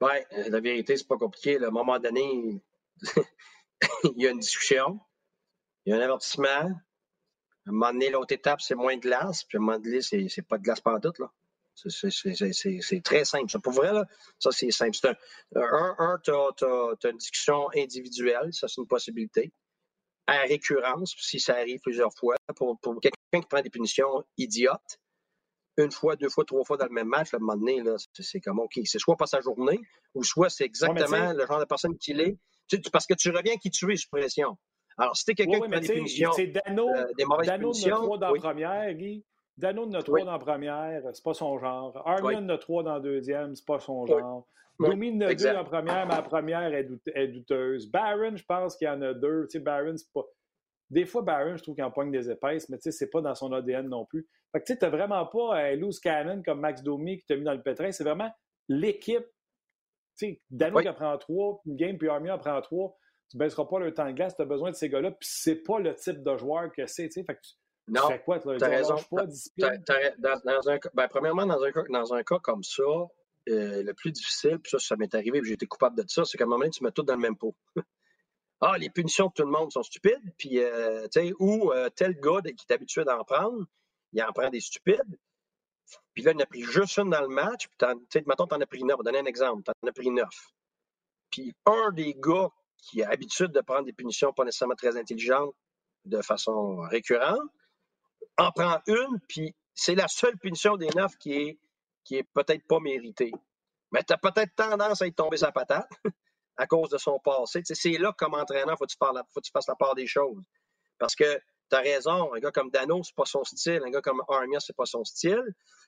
Oui, 0.01 0.11
euh, 0.33 0.51
la 0.51 0.61
vérité, 0.61 0.97
c'est 0.97 1.07
pas 1.07 1.17
compliqué. 1.17 1.63
À 1.63 1.69
un 1.69 1.71
moment 1.71 1.99
donné, 1.99 2.61
il 4.05 4.23
y 4.23 4.27
a 4.27 4.31
une 4.31 4.41
discussion, 4.41 5.01
il 5.87 5.91
y 5.91 5.93
a 5.95 5.99
un 5.99 6.03
avertissement. 6.03 6.73
À 7.67 7.71
un 7.71 7.73
moment 7.73 7.93
donné, 7.93 8.11
l'autre 8.11 8.35
étape, 8.35 8.61
c'est 8.61 8.75
moins 8.75 8.97
de 8.97 9.01
glace. 9.01 9.45
Puis 9.45 9.57
à 9.57 9.61
un 9.61 9.65
moment 9.65 9.79
donné, 9.79 10.03
c'est, 10.03 10.29
c'est 10.29 10.43
pas 10.43 10.59
de 10.59 10.63
glace 10.63 10.81
par 10.81 11.01
tout. 11.01 11.13
Là. 11.19 11.31
C'est, 11.75 13.03
très 13.03 13.25
simple. 13.25 13.51
Ça, 13.51 13.59
pour 13.59 13.73
vrai, 13.73 13.93
là, 13.93 14.05
ça, 14.39 14.51
c'est 14.53 14.71
simple. 14.71 14.95
C'est 14.95 15.09
un, 15.57 15.97
un, 15.99 16.19
tu 16.23 16.31
as, 16.31 17.11
une 17.11 17.17
discussion 17.17 17.69
individuelle. 17.77 18.53
Ça, 18.53 18.69
c'est 18.69 18.81
une 18.81 18.87
possibilité. 18.87 19.53
À 20.27 20.41
récurrence, 20.43 21.15
si 21.19 21.41
ça 21.41 21.55
arrive 21.57 21.81
plusieurs 21.81 22.13
fois, 22.15 22.37
pour, 22.57 22.79
pour 22.81 22.99
quelqu'un 23.01 23.41
qui 23.41 23.47
prend 23.49 23.61
des 23.61 23.71
punitions 23.71 24.25
idiotes, 24.39 24.99
une 25.77 25.91
fois, 25.91 26.17
deux 26.17 26.29
fois, 26.29 26.45
trois 26.45 26.65
fois 26.65 26.77
dans 26.77 26.87
le 26.87 26.93
même 26.93 27.09
match, 27.09 27.35
à 27.35 27.37
un 27.37 27.41
moment 27.41 27.57
donné, 27.57 27.83
c'est 28.15 28.41
comme 28.41 28.61
OK. 28.61 28.79
C'est 28.85 28.99
soit 28.99 29.17
pas 29.17 29.27
sa 29.27 29.41
journée, 29.41 29.81
ou 30.15 30.23
soit 30.23 30.51
c'est 30.51 30.65
exactement 30.65 31.33
le 31.33 31.47
genre 31.47 31.59
de 31.59 31.65
personne 31.65 31.99
qu'il 31.99 32.21
est. 32.21 32.37
parce 32.93 33.07
que 33.07 33.15
tu 33.15 33.31
reviens 33.31 33.57
qui 33.57 33.71
tu 33.71 33.93
es 33.93 33.97
sous 33.97 34.09
pression. 34.09 34.57
Alors, 34.97 35.17
si 35.17 35.25
t'es 35.25 35.35
quelqu'un 35.35 35.61
qui 35.61 35.69
prend 35.69 35.81
des 35.81 35.89
punitions, 35.89 36.33
c'est 36.33 36.47
Dano, 36.47 36.89
euh, 36.89 37.07
des 37.19 37.25
mauvaises 37.25 37.47
Dano 37.47 37.71
punitions. 37.71 38.01
Dano 38.01 38.19
dans 38.19 38.33
la 38.33 38.41
première, 38.41 38.95
Guy. 38.95 39.25
Dano 39.57 39.87
de 39.87 40.01
trois 40.01 40.25
dans 40.25 40.33
la 40.33 40.39
première, 40.39 41.03
c'est 41.13 41.23
pas 41.23 41.35
son 41.35 41.59
genre. 41.59 42.03
Armin 42.07 42.43
de 42.43 42.57
trois 42.57 42.83
dans 42.83 42.99
deuxième, 42.99 43.55
c'est 43.55 43.67
pas 43.67 43.79
son 43.79 44.07
genre. 44.07 44.47
Domi 44.81 45.17
de 45.17 45.33
deux 45.33 45.45
dans 45.45 45.53
la 45.53 45.65
première, 45.65 46.07
mais 46.07 46.15
la 46.15 46.23
première 46.23 46.75
est, 46.75 47.29
douteuse. 47.29 47.89
Barron, 47.91 48.37
je 48.37 48.45
pense 48.45 48.77
qu'il 48.77 48.89
y 48.89 48.91
en 48.91 49.01
a 49.03 49.15
deux. 49.15 49.47
Tu 49.49 49.59
sais, 49.59 49.61
Barron, 49.61 49.97
c'est 49.97 50.13
pas. 50.13 50.25
Des 50.91 51.07
fois, 51.07 51.23
Barron, 51.23 51.57
je 51.57 51.63
trouve 51.63 51.77
qu'il 51.77 51.85
empoigne 51.85 52.11
des 52.11 52.31
épaisses, 52.31 52.69
mais 52.69 52.79
tu 52.79 52.85
sais, 52.85 52.93
c'est 52.93 53.11
pas 53.11 53.21
dans 53.21 53.35
son 53.35 53.53
ADN 53.53 53.89
non 53.89 54.05
plus. 54.05 54.27
Fait 54.53 54.61
que 54.61 54.67
tu 54.67 54.77
sais, 54.79 54.89
vraiment 54.89 55.25
pas 55.27 55.57
un 55.57 55.77
loose 55.77 56.01
cannon 56.01 56.43
comme 56.43 56.61
Max 56.61 56.83
Domi 56.83 57.19
qui 57.19 57.27
t'a 57.27 57.37
mis 57.37 57.45
dans 57.45 57.55
le 57.55 57.63
pétrin. 57.63 57.93
C'est 57.93 58.05
vraiment 58.05 58.31
l'équipe. 58.69 59.25
Tu 60.19 60.27
sais, 60.27 60.43
Dano 60.51 60.81
qui 60.81 60.89
en 60.89 60.95
prend 60.95 61.17
trois, 61.19 61.61
une 61.67 61.77
game, 61.77 61.97
puis 61.97 62.09
Army 62.09 62.31
en 62.31 62.39
prend 62.39 62.61
trois. 62.61 62.97
Tu 63.35 63.39
baisseras 63.39 63.65
pas 63.65 63.81
le 63.81 63.93
temps 63.93 64.07
de 64.07 64.13
glace, 64.13 64.37
tu 64.37 64.43
as 64.43 64.45
besoin 64.45 64.71
de 64.71 64.77
ces 64.77 64.89
gars-là, 64.89 65.11
puis 65.11 65.29
c'est 65.29 65.57
pas 65.57 65.81
le 65.81 65.93
type 65.97 66.23
de 66.23 66.37
joueur 66.37 66.71
que 66.71 66.87
c'est, 66.87 67.09
tu 67.09 67.15
sais. 67.15 67.25
Fait 67.25 67.35
que 67.35 67.41
tu, 67.41 67.55
non, 67.89 68.07
fais 68.07 68.21
quoi, 68.21 68.39
tu 68.39 68.49
as 68.49 68.69
raison. 68.69 68.95
Pas, 69.11 69.27
dans, 69.27 70.69
un, 70.69 70.79
ben, 70.95 71.09
premièrement, 71.09 71.45
dans 71.45 71.61
un, 71.61 71.73
cas, 71.73 71.83
dans 71.91 72.15
un 72.15 72.23
cas 72.23 72.39
comme 72.39 72.63
ça, 72.63 72.85
euh, 73.49 73.83
le 73.83 73.93
plus 73.93 74.13
difficile, 74.13 74.61
puis 74.61 74.71
ça, 74.71 74.79
ça 74.79 74.95
m'est 74.95 75.13
arrivé, 75.17 75.41
puis 75.41 75.49
j'ai 75.49 75.55
été 75.55 75.67
coupable 75.67 76.01
de 76.01 76.05
ça, 76.07 76.25
c'est 76.25 76.39
qu'à 76.39 76.45
un 76.45 76.47
moment 76.47 76.61
donné, 76.61 76.71
tu 76.71 76.85
mets 76.85 76.93
tout 76.93 77.03
dans 77.03 77.17
le 77.17 77.21
même 77.21 77.37
pot. 77.37 77.57
ah, 78.61 78.79
les 78.79 78.89
punitions 78.89 79.27
de 79.27 79.33
tout 79.33 79.43
le 79.43 79.51
monde 79.51 79.73
sont 79.73 79.83
stupides, 79.83 80.33
puis, 80.39 80.61
euh, 80.61 81.09
tu 81.09 81.21
sais, 81.21 81.33
ou 81.41 81.73
euh, 81.73 81.91
tel 81.91 82.15
gars 82.21 82.41
qui 82.41 82.67
est 82.69 82.73
habitué 82.73 83.03
d'en 83.03 83.25
prendre, 83.25 83.67
il 84.13 84.23
en 84.23 84.33
prend 84.33 84.49
des 84.49 84.61
stupides. 84.61 85.19
Puis 86.15 86.23
là, 86.23 86.31
il 86.31 86.37
en 86.37 86.41
a 86.41 86.47
pris 86.47 86.63
juste 86.63 86.97
une 86.99 87.11
dans 87.11 87.21
le 87.21 87.29
match. 87.29 87.67
Puis, 87.67 87.77
tu 87.79 87.87
sais, 88.11 88.25
mettons, 88.27 88.47
t'en 88.47 88.61
as 88.61 88.67
pris 88.67 88.85
neuf. 88.85 88.95
On 88.95 89.03
va 89.03 89.11
donner 89.11 89.19
un 89.19 89.27
exemple. 89.27 89.65
T'en 89.65 89.89
as 89.89 89.93
pris 89.93 90.11
neuf. 90.11 90.53
Puis 91.31 91.53
un 91.67 91.91
des 91.91 92.15
gars 92.15 92.49
qui 92.85 93.03
a 93.03 93.09
l'habitude 93.09 93.53
de 93.53 93.61
prendre 93.61 93.85
des 93.85 93.93
punitions 93.93 94.33
pas 94.33 94.45
nécessairement 94.45 94.75
très 94.75 94.97
intelligentes 94.97 95.55
de 96.05 96.21
façon 96.23 96.77
récurrente, 96.91 97.51
en 98.37 98.51
prend 98.53 98.81
une, 98.87 99.21
puis 99.29 99.55
c'est 99.75 99.95
la 99.95 100.09
seule 100.09 100.37
punition 100.39 100.77
des 100.77 100.89
neuf 100.89 101.17
qui 101.19 101.33
est, 101.33 101.59
qui 102.05 102.17
est 102.17 102.29
peut-être 102.35 102.67
pas 102.67 102.81
méritée. 102.81 103.33
Mais 103.93 104.03
tu 104.03 104.13
as 104.13 104.19
peut-être 104.19 104.55
tendance 104.55 105.03
à 105.03 105.07
y 105.07 105.15
tomber 105.15 105.37
sa 105.37 105.53
patate 105.53 105.89
à 106.57 106.67
cause 106.67 106.91
de 106.91 106.99
son 106.99 107.19
passé. 107.19 107.63
c'est 107.65 107.99
là, 107.99 108.13
comme 108.13 108.35
entraîneur, 108.35 108.77
faut 108.79 108.87
faut 108.87 109.41
que 109.41 109.41
tu 109.41 109.51
fasses 109.51 109.69
la 109.69 109.77
part 109.77 109.95
des 109.95 110.07
choses. 110.07 110.45
Parce 110.99 111.15
que 111.15 111.41
tu 111.71 111.77
as 111.77 111.81
raison, 111.81 112.35
un 112.35 112.39
gars 112.39 112.53
comme 112.53 112.71
Dano, 112.71 113.03
c'est 113.03 113.15
pas 113.15 113.25
son 113.25 113.45
style. 113.45 113.81
Un 113.85 113.91
gars 113.91 114.03
comme 114.03 114.23
Armia, 114.29 114.61
c'est 114.61 114.77
pas 114.77 114.87
son 114.87 115.05
style. 115.05 115.43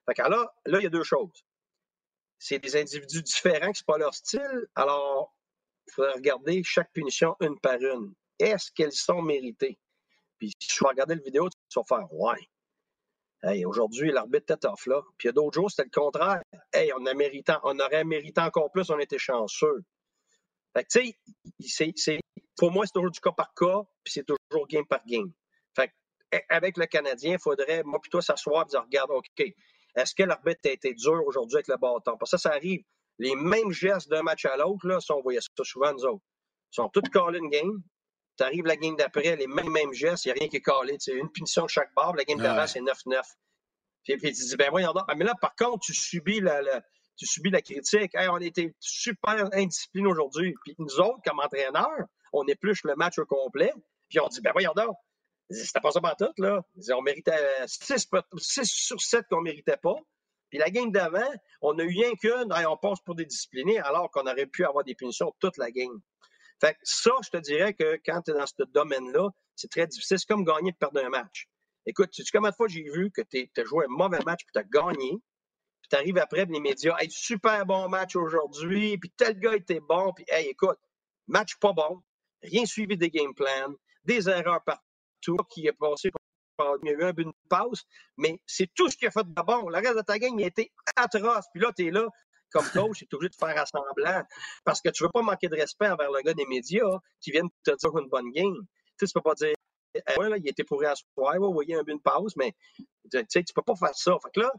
Fait 0.07 0.15
que 0.15 0.23
là, 0.23 0.53
là, 0.67 0.79
il 0.79 0.85
y 0.85 0.87
a 0.87 0.91
deux 0.91 1.03
choses. 1.03 1.45
C'est 2.39 2.59
des 2.59 2.77
individus 2.77 3.23
différents 3.23 3.73
qui 3.73 3.79
c'est 3.79 3.87
pas 3.87 3.99
leur 3.99 4.15
style. 4.15 4.67
Alors, 4.75 5.36
il 5.87 5.93
faudrait 5.93 6.15
regarder 6.15 6.63
chaque 6.65 6.93
punition 6.93 7.37
une 7.41 7.59
par 7.61 7.81
une. 7.81 8.15
Est-ce 8.39 8.71
qu'elles 8.73 8.93
sont 8.93 9.23
méritées? 9.23 9.79
Puis 10.39 10.53
si 10.61 10.69
tu 10.69 10.85
vas 10.85 10.91
regarder 10.91 11.15
la 11.15 11.23
vidéo, 11.23 11.49
tu 11.69 11.79
vas 11.79 11.85
faire 11.85 12.13
Ouais. 12.13 12.49
Hey, 13.43 13.65
aujourd'hui, 13.65 14.11
l'arbitre 14.11 14.55
était 14.55 14.67
off 14.67 14.87
là. 14.87 15.03
Puis 15.19 15.27
il 15.27 15.29
y 15.29 15.31
a 15.31 15.33
d'autres 15.33 15.55
jours, 15.55 15.71
c'était 15.71 15.85
le 15.85 16.01
contraire. 16.01 16.43
Hey, 16.73 16.93
on, 16.95 17.05
a 17.07 17.61
on 17.65 17.79
aurait 17.79 18.05
mérité 18.05 18.41
encore 18.41 18.71
plus, 18.73 18.91
on 18.91 18.99
était 18.99 19.19
chanceux. 19.19 19.85
Fait 20.75 20.85
que, 20.85 20.99
tu 20.99 21.93
sais, 21.97 22.19
pour 22.57 22.71
moi, 22.71 22.87
c'est 22.87 22.93
toujours 22.93 23.11
du 23.11 23.21
cas 23.21 23.33
par 23.33 23.53
cas, 23.55 23.83
puis 24.03 24.13
c'est 24.13 24.25
toujours 24.25 24.67
game 24.67 24.87
par 24.87 25.05
game. 25.07 25.31
Fait 25.75 25.89
que, 25.89 26.39
avec 26.49 26.77
le 26.77 26.87
Canadien, 26.87 27.35
il 27.35 27.39
faudrait, 27.39 27.83
moi, 27.85 28.01
plutôt 28.01 28.21
s'asseoir 28.21 28.65
et 28.65 28.71
dire 28.71 28.83
Regarde, 28.83 29.11
OK, 29.11 29.55
est-ce 29.97 30.15
que 30.15 30.23
l'arbitre 30.23 30.61
a 30.65 30.71
été 30.71 30.93
dur 30.95 31.23
aujourd'hui 31.27 31.57
avec 31.57 31.69
le 31.69 31.77
bâton? 31.77 32.17
Parce 32.19 32.33
que 32.33 32.37
ça, 32.37 32.51
ça 32.51 32.55
arrive. 32.55 32.83
Les 33.19 33.35
mêmes 33.35 33.73
gestes 33.73 34.09
d'un 34.11 34.23
match 34.23 34.45
à 34.45 34.57
l'autre, 34.57 34.87
là, 34.87 35.01
ça, 35.01 35.15
on 35.15 35.23
voyait 35.23 35.41
ça 35.41 35.65
souvent, 35.65 35.93
nous 35.93 36.05
autres. 36.05 36.25
Ils 36.73 36.77
sont 36.77 36.89
tous 36.89 37.03
call 37.13 37.37
in 37.37 37.49
game. 37.49 37.83
Tu 38.37 38.45
arrives 38.45 38.67
la 38.67 38.77
game 38.77 38.97
d'après, 38.97 39.37
les 39.37 39.47
mêmes, 39.47 39.71
mêmes 39.71 39.93
gestes, 39.95 40.27
il 40.27 40.29
n'y 40.29 40.33
a 40.33 40.35
rien 40.41 40.49
qui 40.49 40.57
est 40.57 40.63
collé. 40.63 40.97
C'est 40.99 41.15
une 41.15 41.31
punition 41.31 41.65
de 41.65 41.71
chaque 41.71 41.95
barre. 41.95 42.15
La 42.15 42.25
game 42.25 42.39
d'avant, 42.39 42.67
c'est 42.67 42.81
9-9. 42.81 43.23
Puis, 44.05 44.17
puis, 44.19 44.33
tu 44.33 44.45
dis, 44.45 44.57
ben 44.57 44.71
voyons 44.71 44.93
donc. 44.93 45.05
Ah, 45.09 45.15
mais 45.15 45.25
là, 45.25 45.35
par 45.41 45.55
contre, 45.57 45.81
tu 45.81 45.95
subis 45.95 46.41
la, 46.41 46.61
tu 47.17 47.27
subis 47.27 47.51
la 47.51 47.63
critique. 47.63 48.15
Hey, 48.15 48.29
on 48.29 48.39
était 48.39 48.75
super 48.79 49.49
indisciplinés 49.53 50.09
aujourd'hui. 50.09 50.55
Puis 50.65 50.75
nous 50.79 51.01
autres, 51.01 51.21
comme 51.25 51.41
entraîneurs, 51.41 52.07
on 52.33 52.45
épluche 52.47 52.85
le 52.85 52.95
match 52.95 53.19
au 53.19 53.27
complet. 53.27 53.73
Puis 54.09 54.21
on 54.21 54.29
dit, 54.29 54.41
ben 54.41 54.53
voyons 54.53 54.73
donc. 54.77 54.97
C'était 55.51 55.81
pas 55.81 55.93
ça 55.93 56.01
pour 56.01 56.17
tout, 56.17 56.43
là. 56.43 56.61
On 56.95 57.03
méritait 57.03 57.67
6, 57.67 58.09
6 58.37 58.65
sur 58.65 59.01
7 59.01 59.27
qu'on 59.31 59.39
ne 59.39 59.45
méritait 59.45 59.77
pas. 59.77 59.95
Puis 60.51 60.59
la 60.59 60.71
game 60.71 60.93
d'avant, 60.93 61.31
on 61.61 61.79
a 61.79 61.83
eu 61.83 61.89
rien 61.89 62.13
qu'une, 62.15 62.53
on 62.53 62.77
passe 62.77 63.01
pour 63.05 63.15
des 63.15 63.25
disciplinés, 63.25 63.79
alors 63.79 64.11
qu'on 64.11 64.27
aurait 64.27 64.47
pu 64.47 64.65
avoir 64.65 64.85
des 64.85 64.95
punitions 64.95 65.35
toute 65.41 65.57
la 65.57 65.71
game. 65.71 66.01
Fait 66.61 66.75
que 66.75 66.79
ça, 66.83 67.11
je 67.25 67.31
te 67.31 67.37
dirais 67.39 67.75
que 67.75 67.99
quand 68.05 68.23
tu 68.23 68.31
es 68.31 68.35
dans 68.35 68.47
ce 68.47 68.63
domaine-là, 68.73 69.29
c'est 69.57 69.71
très 69.71 69.87
difficile. 69.87 70.19
C'est 70.19 70.27
comme 70.27 70.45
gagner 70.45 70.71
et 70.71 70.73
perdre 70.73 71.05
un 71.05 71.09
match. 71.09 71.49
Écoute, 71.85 72.11
tu 72.11 72.25
sais 72.25 72.31
combien 72.33 72.51
de 72.51 72.55
fois 72.55 72.69
j'ai 72.69 72.83
vu 72.83 73.11
que 73.11 73.23
tu 73.23 73.51
as 73.57 73.65
joué 73.65 73.85
un 73.85 73.89
mauvais 73.89 74.19
match 74.25 74.41
puis 74.45 74.53
tu 74.53 74.59
as 74.59 74.65
gagné, 74.65 75.11
puis 75.81 75.89
tu 75.89 75.97
arrives 75.97 76.19
après, 76.19 76.45
les 76.47 76.61
médias, 76.61 76.97
hey, 76.99 77.09
super 77.11 77.65
bon 77.65 77.89
match 77.89 78.17
aujourd'hui, 78.17 78.99
puis 78.99 79.13
tel 79.17 79.39
gars 79.39 79.55
était 79.55 79.81
bon, 79.81 80.13
puis 80.13 80.25
hey, 80.29 80.49
écoute, 80.49 80.79
match 81.29 81.57
pas 81.61 81.73
bon, 81.73 82.03
rien 82.43 82.67
suivi 82.67 82.97
des 82.97 83.11
game 83.11 83.35
plans, 83.35 83.75
des 84.05 84.29
erreurs 84.29 84.65
partout, 84.65 85.37
qui 85.51 85.67
est 85.67 85.73
passé 85.73 86.11
il 86.83 86.91
y 86.91 86.91
a 86.91 86.93
eu 86.93 87.05
un 87.05 87.13
but 87.13 87.27
de 87.27 87.33
pause, 87.49 87.85
mais 88.17 88.41
c'est 88.47 88.71
tout 88.75 88.89
ce 88.91 88.97
qui 88.97 89.07
a 89.07 89.11
fait 89.11 89.25
de 89.25 89.43
bon. 89.43 89.69
Le 89.69 89.77
reste 89.77 89.97
de 89.97 90.03
ta 90.03 90.19
game, 90.19 90.39
il 90.39 90.45
a 90.45 90.49
été 90.49 90.73
atroce. 90.97 91.47
Puis 91.53 91.61
là, 91.61 91.73
tu 91.77 91.87
es 91.87 91.91
là, 91.91 92.09
comme 92.51 92.67
coach, 92.71 92.99
tu 92.99 93.05
es 93.05 93.15
obligé 93.15 93.31
de 93.31 93.37
faire 93.37 93.61
assemblant 93.61 94.23
parce 94.65 94.81
que 94.81 94.89
tu 94.91 95.05
veux 95.05 95.11
pas 95.11 95.23
manquer 95.23 95.49
de 95.49 95.57
respect 95.57 95.89
envers 95.89 96.11
le 96.11 96.23
gars 96.23 96.35
des 96.35 96.47
médias 96.47 96.99
qui 97.21 97.31
viennent 97.31 97.51
te 97.65 97.73
dire 97.73 97.99
une 97.99 98.09
bonne 98.09 98.31
game. 98.31 98.55
Tu 98.99 99.07
sais, 99.07 99.13
peux 99.13 99.21
pas 99.21 99.35
dire, 99.35 99.55
eh, 99.95 100.19
ouais, 100.19 100.29
là, 100.29 100.37
il 100.37 100.49
était 100.49 100.65
pourri 100.65 100.87
à 100.87 100.95
soir, 100.95 101.35
ouais, 101.35 101.53
voyez 101.53 101.75
un 101.75 101.83
but 101.83 101.95
de 101.95 102.01
pause, 102.01 102.35
mais 102.37 102.55
tu 103.11 103.25
sais, 103.29 103.43
tu 103.43 103.53
peux 103.53 103.63
pas 103.63 103.77
faire 103.77 103.95
ça. 103.95 104.17
Fait 104.23 104.31
que 104.35 104.41
là, 104.41 104.53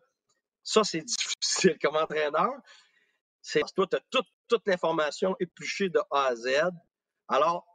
ça, 0.64 0.84
c'est 0.84 1.02
difficile 1.04 1.78
comme 1.82 1.95
entraîneur. 1.95 2.54
C'est 3.41 3.62
parce 3.62 3.72
que 3.72 3.76
toi, 3.76 3.88
tu 3.88 3.95
as 3.95 4.02
toute, 4.12 4.28
toute 4.48 4.68
l'information 4.68 5.36
épluchée 5.39 5.89
de 5.89 6.00
A 6.12 6.26
à 6.28 6.36
Z. 6.36 6.50
Alors, 7.30 7.66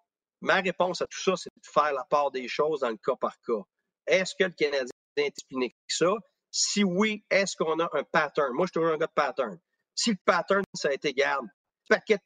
ma 0.40 0.56
réponse 0.56 1.00
à 1.00 1.06
tout 1.06 1.20
ça, 1.20 1.34
c'est 1.36 1.50
de 1.54 1.66
faire 1.66 1.92
la 1.92 2.04
part 2.04 2.30
des 2.30 2.48
choses 2.48 2.80
dans 2.80 2.90
le 2.90 2.96
cas 2.96 3.16
par 3.16 3.40
cas. 3.40 3.62
Est-ce 4.06 4.34
que 4.34 4.44
le 4.44 4.52
Canadien 4.52 4.88
est 5.16 5.30
discipliné 5.30 5.70
que 5.70 5.94
ça? 5.94 6.12
Si 6.50 6.84
oui, 6.84 7.24
est-ce 7.30 7.56
qu'on 7.56 7.78
a 7.80 7.88
un 7.92 8.04
pattern? 8.04 8.52
Moi, 8.52 8.66
je 8.66 8.70
suis 8.70 8.74
toujours 8.74 8.92
un 8.92 8.98
gars 8.98 9.06
de 9.06 9.12
pattern. 9.12 9.58
Si 9.94 10.10
le 10.10 10.18
pattern, 10.24 10.62
ça 10.74 10.88
a 10.88 10.92
été, 10.92 11.12
garde, 11.12 11.46
paquet 11.88 12.16
de 12.16 12.20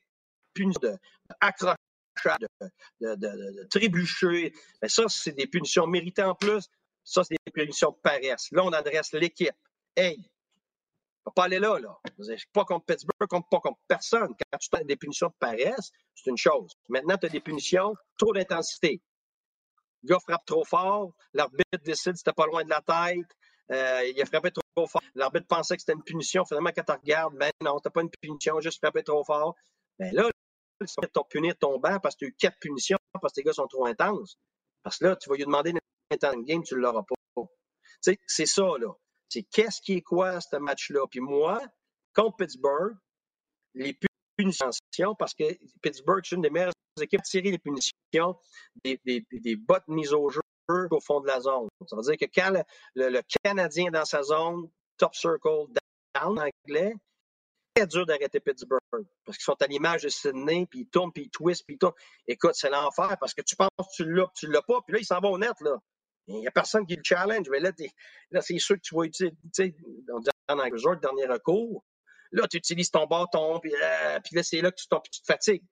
punitions, 0.53 0.81
de, 3.01 3.15
de, 3.15 3.65
trébucher, 3.69 4.53
ben 4.81 4.89
ça, 4.89 5.05
c'est 5.09 5.33
des 5.33 5.47
punitions 5.47 5.87
méritées 5.87 6.23
en 6.23 6.35
plus. 6.35 6.69
Ça, 7.05 7.23
c'est 7.23 7.37
des 7.47 7.53
punitions 7.53 7.91
de 7.91 7.97
paresse. 7.97 8.51
Là, 8.51 8.65
on 8.65 8.73
adresse 8.73 9.13
l'équipe. 9.13 9.55
Hey, 9.95 10.29
ne 11.27 11.33
pas 11.33 11.45
aller 11.45 11.59
là, 11.59 11.79
là. 11.79 11.97
Pas 12.53 12.65
contre 12.65 12.87
Pittsburgh, 12.87 13.29
pas 13.29 13.61
contre 13.61 13.79
personne. 13.87 14.29
Quand 14.29 14.59
tu 14.59 14.69
as 14.73 14.85
des 14.85 14.97
punitions 14.97 15.29
de 15.29 15.35
paresse, 15.39 15.91
c'est 16.15 16.31
une 16.31 16.37
chose. 16.37 16.73
Maintenant, 16.89 17.17
tu 17.17 17.27
as 17.27 17.29
des 17.29 17.41
punitions, 17.41 17.95
trop 18.19 18.33
d'intensité. 18.33 19.01
Le 20.03 20.09
gars 20.09 20.19
frappe 20.21 20.45
trop 20.45 20.65
fort, 20.65 21.13
l'arbitre 21.33 21.83
décide 21.85 22.17
c'était 22.17 22.33
pas 22.33 22.47
loin 22.47 22.65
de 22.65 22.71
la 22.71 22.81
tête, 22.81 23.27
euh, 23.73 24.05
il 24.07 24.21
a 24.21 24.27
frappé 24.27 24.51
trop 24.51 24.87
fort. 24.87 25.03
L'arbitre 25.15 25.47
pensait 25.49 25.77
que 25.77 25.83
c'était 25.83 25.95
une 25.95 26.05
punition. 26.05 26.45
Finalement, 26.45 26.71
quand 26.75 26.85
tu 26.85 26.93
regardes, 26.93 27.35
ben 27.37 27.51
non, 27.63 27.79
t'as 27.81 27.91
pas 27.91 28.03
une 28.03 28.11
punition, 28.21 28.61
juste 28.61 28.79
frappé 28.79 29.03
trop 29.03 29.25
fort. 29.25 29.57
Ben 29.99 30.15
là, 30.15 30.31
ils 30.81 30.89
sont 30.89 31.25
punir 31.29 31.57
ton 31.59 31.79
banc 31.79 31.99
parce 32.01 32.15
que 32.15 32.21
tu 32.21 32.25
as 32.27 32.29
eu 32.29 32.35
quatre 32.35 32.59
punitions 32.61 32.99
parce 33.13 33.33
que 33.33 33.41
tes 33.41 33.45
gars 33.45 33.53
sont 33.53 33.67
trop 33.67 33.87
intenses. 33.87 34.39
Parce 34.83 34.99
que 34.99 35.07
là, 35.07 35.17
tu 35.17 35.29
vas 35.29 35.37
lui 35.37 35.45
demander 35.45 35.71
une 35.71 35.81
de 36.11 36.45
game, 36.45 36.63
tu 36.63 36.75
ne 36.75 36.81
l'auras 36.81 37.03
pas. 37.03 37.17
C'est 38.27 38.47
ça, 38.47 38.63
là. 38.79 38.93
C'est 39.29 39.43
qu'est-ce 39.43 39.81
qui 39.81 39.95
est 39.95 40.03
quoi, 40.03 40.41
ce 40.41 40.57
match-là? 40.57 41.05
Puis 41.11 41.19
moi, 41.19 41.61
contre 42.15 42.37
Pittsburgh, 42.37 42.95
les 43.75 43.99
punitions, 44.37 44.71
parce 45.19 45.35
que 45.35 45.45
Pittsburgh, 45.83 46.23
c'est 46.25 46.37
une 46.37 46.43
des 46.43 46.51
meilleures 46.51 46.73
équipes 47.03 47.23
tirer 47.23 47.51
les 47.51 47.59
punitions 47.59 48.39
des, 48.85 49.57
bottes 49.57 49.89
mises 49.89 50.13
au 50.13 50.29
jeu 50.29 50.41
au 50.69 51.01
fond 51.01 51.21
de 51.21 51.29
la 51.29 51.41
zone. 51.41 51.69
Ça 51.87 51.97
veut 51.97 52.03
dire 52.03 52.17
que 52.17 52.33
quand 52.35 52.53
le, 52.95 53.21
Canadien 53.45 53.87
est 53.87 53.91
dans 53.91 54.05
sa 54.05 54.23
zone, 54.23 54.69
top 54.97 55.15
circle, 55.15 55.67
down 56.15 56.39
en 56.39 56.49
anglais, 56.67 56.95
c'est 57.77 57.87
dur 57.87 58.07
d'arrêter 58.07 58.41
Pittsburgh 58.41 58.81
parce 58.91 59.37
qu'ils 59.37 59.45
sont 59.45 59.61
à 59.61 59.67
l'image 59.67 60.03
de 60.03 60.09
Sydney, 60.09 60.67
puis 60.67 60.81
ils 60.81 60.87
tournent, 60.87 61.13
puis 61.13 61.25
ils 61.25 61.31
twistent, 61.31 61.65
puis 61.67 61.75
ils 61.75 61.79
tournent. 61.79 61.95
Écoute, 62.27 62.55
c'est 62.55 62.71
l'enfer 62.71 63.17
parce 63.21 63.35
que 63.35 63.43
tu 63.43 63.55
penses 63.55 63.69
que 63.79 64.03
tu 64.03 64.11
l'as, 64.11 64.27
puis 64.27 64.47
tu 64.47 64.51
l'as 64.51 64.63
pas, 64.63 64.81
puis 64.87 64.95
là, 64.95 64.99
ils 65.01 65.05
s'en 65.05 65.21
vont 65.21 65.33
au 65.33 65.39
net, 65.39 65.61
là. 65.61 65.77
Il 66.29 66.41
n'y 66.41 66.49
a 66.49 66.51
personne 66.51 66.85
qui 66.87 66.97
le 66.97 67.03
challenge, 67.05 67.49
mais 67.51 67.61
là, 67.61 67.71
là 68.31 68.41
c'est 68.41 68.59
sûr 68.59 68.77
que 68.77 68.81
tu 68.81 68.97
vas 68.97 69.05
utiliser, 69.05 69.37
tu 69.45 69.51
sais, 69.53 69.77
dans 70.09 70.19
le 70.19 70.97
dernier 70.97 71.27
recours. 71.27 71.85
Là, 72.33 72.49
tu 72.49 72.57
utilises 72.57 72.91
ton 72.91 73.07
bâton, 73.07 73.61
puis, 73.61 73.73
euh, 73.81 74.19
puis 74.25 74.35
là, 74.35 74.43
c'est 74.43 74.61
là 74.61 74.73
que 74.73 74.77
tu, 74.77 74.87
tu 75.13 75.21
te 75.21 75.27
fatigues. 75.27 75.63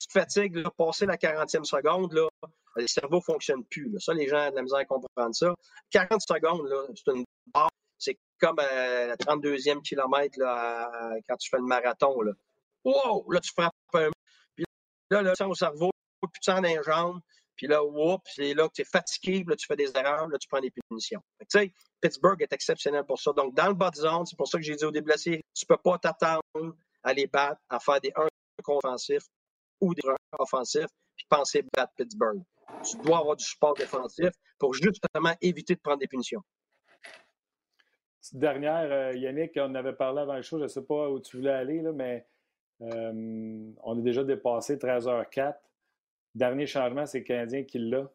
Tu 0.00 0.08
te 0.08 0.12
fatigues, 0.12 0.56
là, 0.56 0.70
passer 0.76 1.06
la 1.06 1.16
40e 1.16 1.64
seconde, 1.64 2.12
le 2.76 2.86
cerveau 2.86 3.16
ne 3.16 3.22
fonctionne 3.22 3.64
plus. 3.64 3.94
Ça, 4.00 4.12
les 4.12 4.28
gens 4.28 4.48
ont 4.48 4.50
de 4.50 4.56
la 4.56 4.62
misère 4.62 4.78
à 4.78 4.84
comprendre 4.84 5.34
ça. 5.34 5.54
40 5.90 6.20
secondes, 6.20 6.68
c'est 6.94 7.12
une 7.12 7.24
barre. 7.46 7.70
C'est 7.98 8.18
comme 8.40 8.58
euh, 8.58 9.06
la 9.06 9.16
32e 9.16 9.80
kilomètre 9.82 10.38
là, 10.38 10.90
quand 11.28 11.36
tu 11.36 11.48
fais 11.48 11.58
le 11.58 11.64
marathon. 11.64 12.20
Là. 12.20 12.32
Wow! 12.84 13.30
Là, 13.30 13.40
tu 13.40 13.50
frappes 13.52 13.72
un. 13.94 14.10
Puis 14.56 14.64
là, 15.10 15.22
là, 15.22 15.32
au 15.48 15.54
cerveau, 15.54 15.90
plus 16.20 16.40
de 16.40 16.44
sang 16.44 16.60
dans 16.60 16.68
les 16.68 16.82
jambes. 16.82 17.20
Puis 17.56 17.68
là, 17.68 17.84
oups, 17.84 18.22
c'est 18.34 18.52
là 18.54 18.68
tu 18.74 18.82
es 18.82 18.84
fatigué, 18.84 19.44
là, 19.46 19.54
tu 19.54 19.66
fais 19.66 19.76
des 19.76 19.90
erreurs, 19.96 20.28
là, 20.28 20.38
tu 20.38 20.48
prends 20.48 20.60
des 20.60 20.72
punitions. 20.72 21.20
Tu 21.40 21.46
sais, 21.48 21.72
Pittsburgh 22.00 22.42
est 22.42 22.52
exceptionnel 22.52 23.04
pour 23.04 23.20
ça. 23.20 23.32
Donc, 23.32 23.54
dans 23.54 23.68
le 23.68 23.74
bas 23.74 23.92
zone, 23.94 24.26
c'est 24.26 24.36
pour 24.36 24.48
ça 24.48 24.58
que 24.58 24.64
j'ai 24.64 24.74
dit 24.74 24.84
au 24.84 24.90
début 24.90 25.06
de 25.06 25.10
la 25.12 25.18
série, 25.18 25.42
tu 25.54 25.64
peux 25.64 25.76
pas 25.76 25.98
t'attendre 25.98 26.42
à 27.04 27.12
les 27.12 27.26
battre, 27.26 27.60
à 27.68 27.78
faire 27.78 28.00
des 28.00 28.12
1 28.16 28.26
offensifs 28.66 29.26
ou 29.84 29.94
des 29.94 30.08
1 30.08 30.14
offensifs, 30.38 30.90
puis 31.16 31.26
penser 31.28 31.64
battre 31.74 31.92
Pittsburgh 31.96 32.42
tu 32.82 32.96
dois 32.98 33.18
avoir 33.18 33.36
du 33.36 33.44
support 33.44 33.74
défensif 33.74 34.30
pour 34.58 34.74
justement 34.74 35.32
éviter 35.40 35.74
de 35.74 35.80
prendre 35.80 35.98
des 35.98 36.06
punitions. 36.06 36.42
dernière, 38.32 38.90
euh, 38.90 39.16
Yannick, 39.16 39.52
on 39.56 39.74
avait 39.74 39.92
parlé 39.92 40.22
avant 40.22 40.36
le 40.36 40.42
show, 40.42 40.58
je 40.58 40.64
ne 40.64 40.68
sais 40.68 40.82
pas 40.82 41.10
où 41.10 41.20
tu 41.20 41.36
voulais 41.36 41.52
aller, 41.52 41.82
là, 41.82 41.92
mais 41.92 42.26
euh, 42.82 43.70
on 43.82 43.98
a 43.98 44.02
déjà 44.02 44.24
dépassé 44.24 44.76
13h04. 44.76 45.56
Dernier 46.34 46.66
changement, 46.66 47.06
c'est 47.06 47.20
le 47.20 47.24
Canadien 47.24 47.64
qui 47.64 47.78
l'a. 47.78 48.10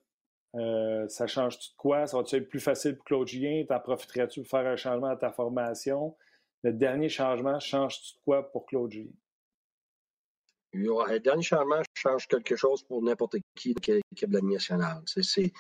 Euh, 0.56 1.08
ça 1.08 1.28
change-tu 1.28 1.70
de 1.72 1.76
quoi? 1.78 2.08
Ça 2.08 2.18
va-tu 2.18 2.36
être 2.36 2.50
plus 2.50 2.60
facile 2.60 2.96
pour 2.96 3.06
Claude 3.06 3.28
Julien? 3.28 3.64
T'en 3.66 3.80
profiterais-tu 3.80 4.42
pour 4.42 4.50
faire 4.50 4.68
un 4.68 4.76
changement 4.76 5.08
à 5.08 5.16
ta 5.16 5.32
formation? 5.32 6.16
Le 6.64 6.74
dernier 6.74 7.08
changement, 7.08 7.60
change-tu 7.60 8.16
de 8.16 8.20
quoi 8.26 8.52
pour 8.52 8.66
Claude 8.66 8.92
Julien? 8.92 9.12
Le 10.72 11.18
dernier 11.20 11.44
changement 11.44 11.82
change 11.96 12.28
quelque 12.28 12.56
chose 12.56 12.84
pour 12.84 13.02
n'importe 13.02 13.38
qui 13.56 13.74
qui 13.76 13.92
est 13.92 14.26
de 14.28 14.34
la 14.34 14.42
nationale. 14.42 15.02
C'est 15.06 15.52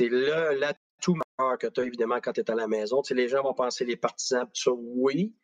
le 0.00 0.62
atout 0.62 1.16
majeur 1.38 1.58
que 1.58 1.66
tu 1.66 1.80
as 1.80 1.84
évidemment 1.84 2.20
quand 2.20 2.32
tu 2.32 2.40
es 2.40 2.50
à 2.50 2.54
la 2.54 2.68
maison. 2.68 3.02
Les 3.10 3.28
gens 3.28 3.42
vont 3.42 3.54
penser 3.54 3.84
les 3.84 3.96
partisans, 3.96 4.48
ça, 4.54 4.70
oui. 4.72 5.34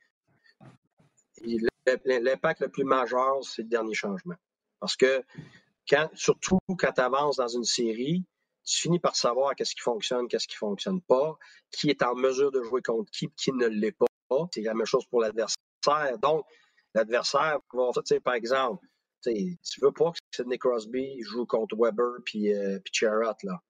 L'impact 2.05 2.61
le 2.61 2.69
plus 2.69 2.85
majeur, 2.85 3.43
c'est 3.43 3.63
le 3.63 3.69
dernier 3.69 3.95
changement. 3.95 4.37
Parce 4.81 4.97
que, 4.97 5.25
surtout 6.15 6.59
quand 6.79 6.93
tu 6.93 7.01
avances 7.01 7.37
dans 7.37 7.49
une 7.49 7.65
série, 7.65 8.25
tu 8.65 8.81
finis 8.83 8.99
par 8.99 9.17
savoir 9.17 9.55
qu'est-ce 9.55 9.75
qui 9.75 9.83
fonctionne, 9.83 10.29
qu'est-ce 10.29 10.49
qui 10.49 10.57
fonctionne 10.57 11.01
pas, 11.01 11.39
qui 11.71 11.91
est 11.91 12.03
en 12.03 12.15
mesure 12.15 12.51
de 12.51 12.63
jouer 12.63 12.83
contre 12.83 13.11
qui, 13.11 13.29
qui 13.37 13.53
ne 13.53 13.67
l'est 13.67 13.93
pas. 13.93 14.07
C'est 14.53 14.63
la 14.63 14.75
même 14.75 14.87
chose 14.87 15.07
pour 15.07 15.21
l'adversaire. 15.21 15.57
Donc, 16.21 16.45
l'adversaire 16.95 17.59
va, 17.73 17.91
sais, 18.05 18.21
par 18.21 18.35
exemple, 18.35 18.85
tu 19.23 19.81
veux 19.81 19.93
pas 19.93 20.13
que 20.13 20.19
Sidney 20.35 20.59
Crosby 20.59 21.21
joue 21.23 21.47
contre 21.47 21.77
Weber 21.77 22.19
puis, 22.25 22.55
euh, 22.55 22.79
puis 22.85 22.93
Charrot, 22.93 23.35
là. 23.43 23.61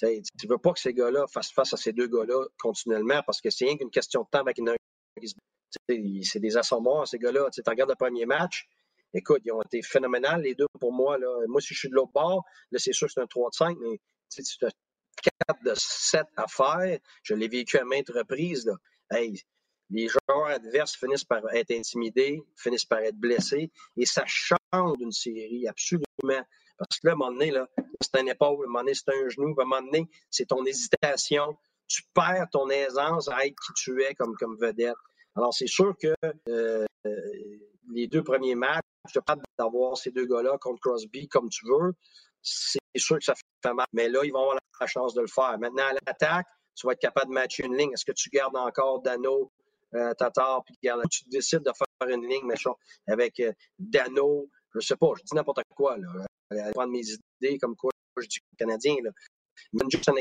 Tu 0.00 0.46
veux 0.48 0.58
pas 0.58 0.72
que 0.72 0.78
ces 0.78 0.94
gars-là 0.94 1.26
fassent 1.26 1.50
face 1.50 1.72
à 1.72 1.76
ces 1.76 1.92
deux 1.92 2.06
gars-là 2.06 2.46
continuellement 2.60 3.20
parce 3.26 3.40
que 3.40 3.50
c'est 3.50 3.64
rien 3.64 3.76
qu'une 3.76 3.90
question 3.90 4.22
de 4.22 4.28
temps 4.30 4.40
avec 4.40 4.58
une 4.58 4.72
c'est 6.22 6.40
des 6.40 6.56
assommoirs, 6.56 7.06
ces 7.08 7.18
gars-là. 7.18 7.48
Tu 7.52 7.60
regardes 7.66 7.90
le 7.90 7.96
premier 7.96 8.24
match, 8.24 8.68
écoute, 9.12 9.42
ils 9.44 9.52
ont 9.52 9.62
été 9.62 9.82
phénoménales, 9.82 10.42
les 10.42 10.54
deux 10.54 10.66
pour 10.80 10.92
moi. 10.92 11.18
Là. 11.18 11.26
Moi, 11.48 11.60
si 11.60 11.74
je 11.74 11.80
suis 11.80 11.88
de 11.88 11.94
l'autre 11.94 12.12
bord, 12.12 12.44
là, 12.70 12.78
c'est 12.78 12.92
sûr 12.92 13.06
que 13.06 13.14
c'est 13.14 13.20
un 13.20 13.26
3 13.26 13.50
de 13.50 13.54
5, 13.54 13.76
mais 13.80 13.98
tu 14.30 14.64
as 14.64 14.70
4 15.48 15.62
de 15.64 15.72
7 15.74 16.22
à 16.36 16.46
faire. 16.46 16.98
Je 17.22 17.34
l'ai 17.34 17.48
vécu 17.48 17.78
à 17.78 17.84
maintes 17.84 18.10
reprises. 18.10 18.66
Là. 18.66 18.74
Hey, 19.10 19.40
les 19.90 20.08
joueurs 20.08 20.46
adverses 20.46 20.96
finissent 20.96 21.24
par 21.24 21.42
être 21.54 21.70
intimidés, 21.70 22.42
finissent 22.56 22.84
par 22.84 23.00
être 23.00 23.16
blessés, 23.16 23.70
et 23.96 24.06
ça 24.06 24.24
change 24.26 24.98
d'une 24.98 25.12
série, 25.12 25.66
absolument. 25.66 26.04
Parce 26.78 27.00
que 27.00 27.08
là, 27.08 27.12
à 27.12 27.14
un 27.14 27.16
moment 27.16 27.32
donné, 27.32 27.52
c'est 28.00 28.16
un 28.16 28.26
épaule, 28.26 28.64
à 28.64 28.64
un 28.64 28.66
moment 28.66 28.80
donné, 28.80 28.94
c'est 28.94 29.10
un 29.10 29.28
genou, 29.28 29.54
à 29.58 29.62
un 29.62 29.66
moment 29.66 29.82
donné, 29.82 30.08
c'est 30.30 30.46
ton 30.46 30.64
hésitation. 30.64 31.56
Tu 31.88 32.02
perds 32.14 32.46
ton 32.52 32.68
aisance 32.68 33.28
à 33.28 33.46
être 33.46 33.56
qui 33.66 33.72
tu 33.74 34.02
es 34.02 34.14
comme, 34.14 34.36
comme 34.36 34.56
vedette. 34.60 34.94
Alors, 35.34 35.54
c'est 35.54 35.66
sûr 35.66 35.94
que 36.00 36.14
euh, 36.48 36.86
les 37.92 38.06
deux 38.06 38.22
premiers 38.22 38.54
matchs, 38.54 38.84
tu 39.10 39.20
pas 39.22 39.36
d'avoir 39.58 39.96
ces 39.96 40.10
deux 40.10 40.26
gars-là 40.26 40.58
contre 40.60 40.80
Crosby 40.80 41.28
comme 41.28 41.48
tu 41.48 41.66
veux. 41.66 41.94
C'est 42.42 42.78
sûr 42.96 43.18
que 43.18 43.24
ça 43.24 43.34
fait 43.34 43.72
mal. 43.72 43.86
Mais 43.92 44.08
là, 44.08 44.20
ils 44.24 44.32
vont 44.32 44.40
avoir 44.40 44.58
la 44.80 44.86
chance 44.86 45.14
de 45.14 45.22
le 45.22 45.26
faire. 45.26 45.58
Maintenant, 45.58 45.84
à 45.84 45.94
l'attaque, 45.94 46.46
tu 46.74 46.86
vas 46.86 46.92
être 46.92 47.00
capable 47.00 47.28
de 47.28 47.34
matcher 47.34 47.64
une 47.64 47.76
ligne. 47.76 47.92
Est-ce 47.92 48.04
que 48.04 48.12
tu 48.12 48.28
gardes 48.30 48.56
encore 48.56 49.02
Dano, 49.02 49.50
euh, 49.94 50.12
puis 50.64 50.76
tu 51.10 51.24
décides 51.28 51.62
de 51.62 51.72
faire 51.72 52.08
une 52.08 52.26
ligne, 52.28 52.44
machin, 52.44 52.72
avec 53.06 53.40
euh, 53.40 53.52
Dano, 53.78 54.50
je 54.74 54.80
sais 54.80 54.96
pas, 54.96 55.12
je 55.16 55.22
dis 55.22 55.34
n'importe 55.34 55.62
quoi, 55.74 55.96
là. 55.96 56.26
Euh, 56.52 56.72
prendre 56.72 56.92
mes 56.92 57.04
idées 57.04 57.58
comme 57.58 57.76
quoi 57.76 57.90
je 58.16 58.26
dis 58.26 58.38
Canadien, 58.58 58.96
là. 59.02 59.10
Mais 59.72 59.84
juste 59.90 60.08
un 60.08 60.14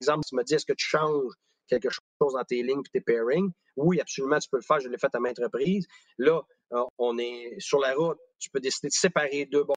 exemple, 0.00 0.24
tu 0.28 0.36
me 0.36 0.42
dis, 0.44 0.54
est-ce 0.54 0.66
que 0.66 0.72
tu 0.72 0.86
changes 0.86 1.32
quelque 1.66 1.88
chose 1.90 2.34
dans 2.34 2.44
tes 2.44 2.62
lignes 2.62 2.82
et 2.86 2.98
tes 2.98 3.00
pairings? 3.00 3.50
Oui, 3.76 4.00
absolument, 4.00 4.38
tu 4.38 4.48
peux 4.48 4.58
le 4.58 4.62
faire. 4.62 4.80
Je 4.80 4.88
l'ai 4.88 4.98
fait 4.98 5.12
à 5.14 5.20
maintes 5.20 5.38
reprises. 5.38 5.86
Là, 6.18 6.42
on 6.98 7.18
est 7.18 7.58
sur 7.58 7.80
la 7.80 7.94
route. 7.94 8.18
Tu 8.38 8.50
peux 8.50 8.60
décider 8.60 8.88
de 8.88 8.92
séparer 8.92 9.46
deux 9.46 9.64
bons, 9.64 9.74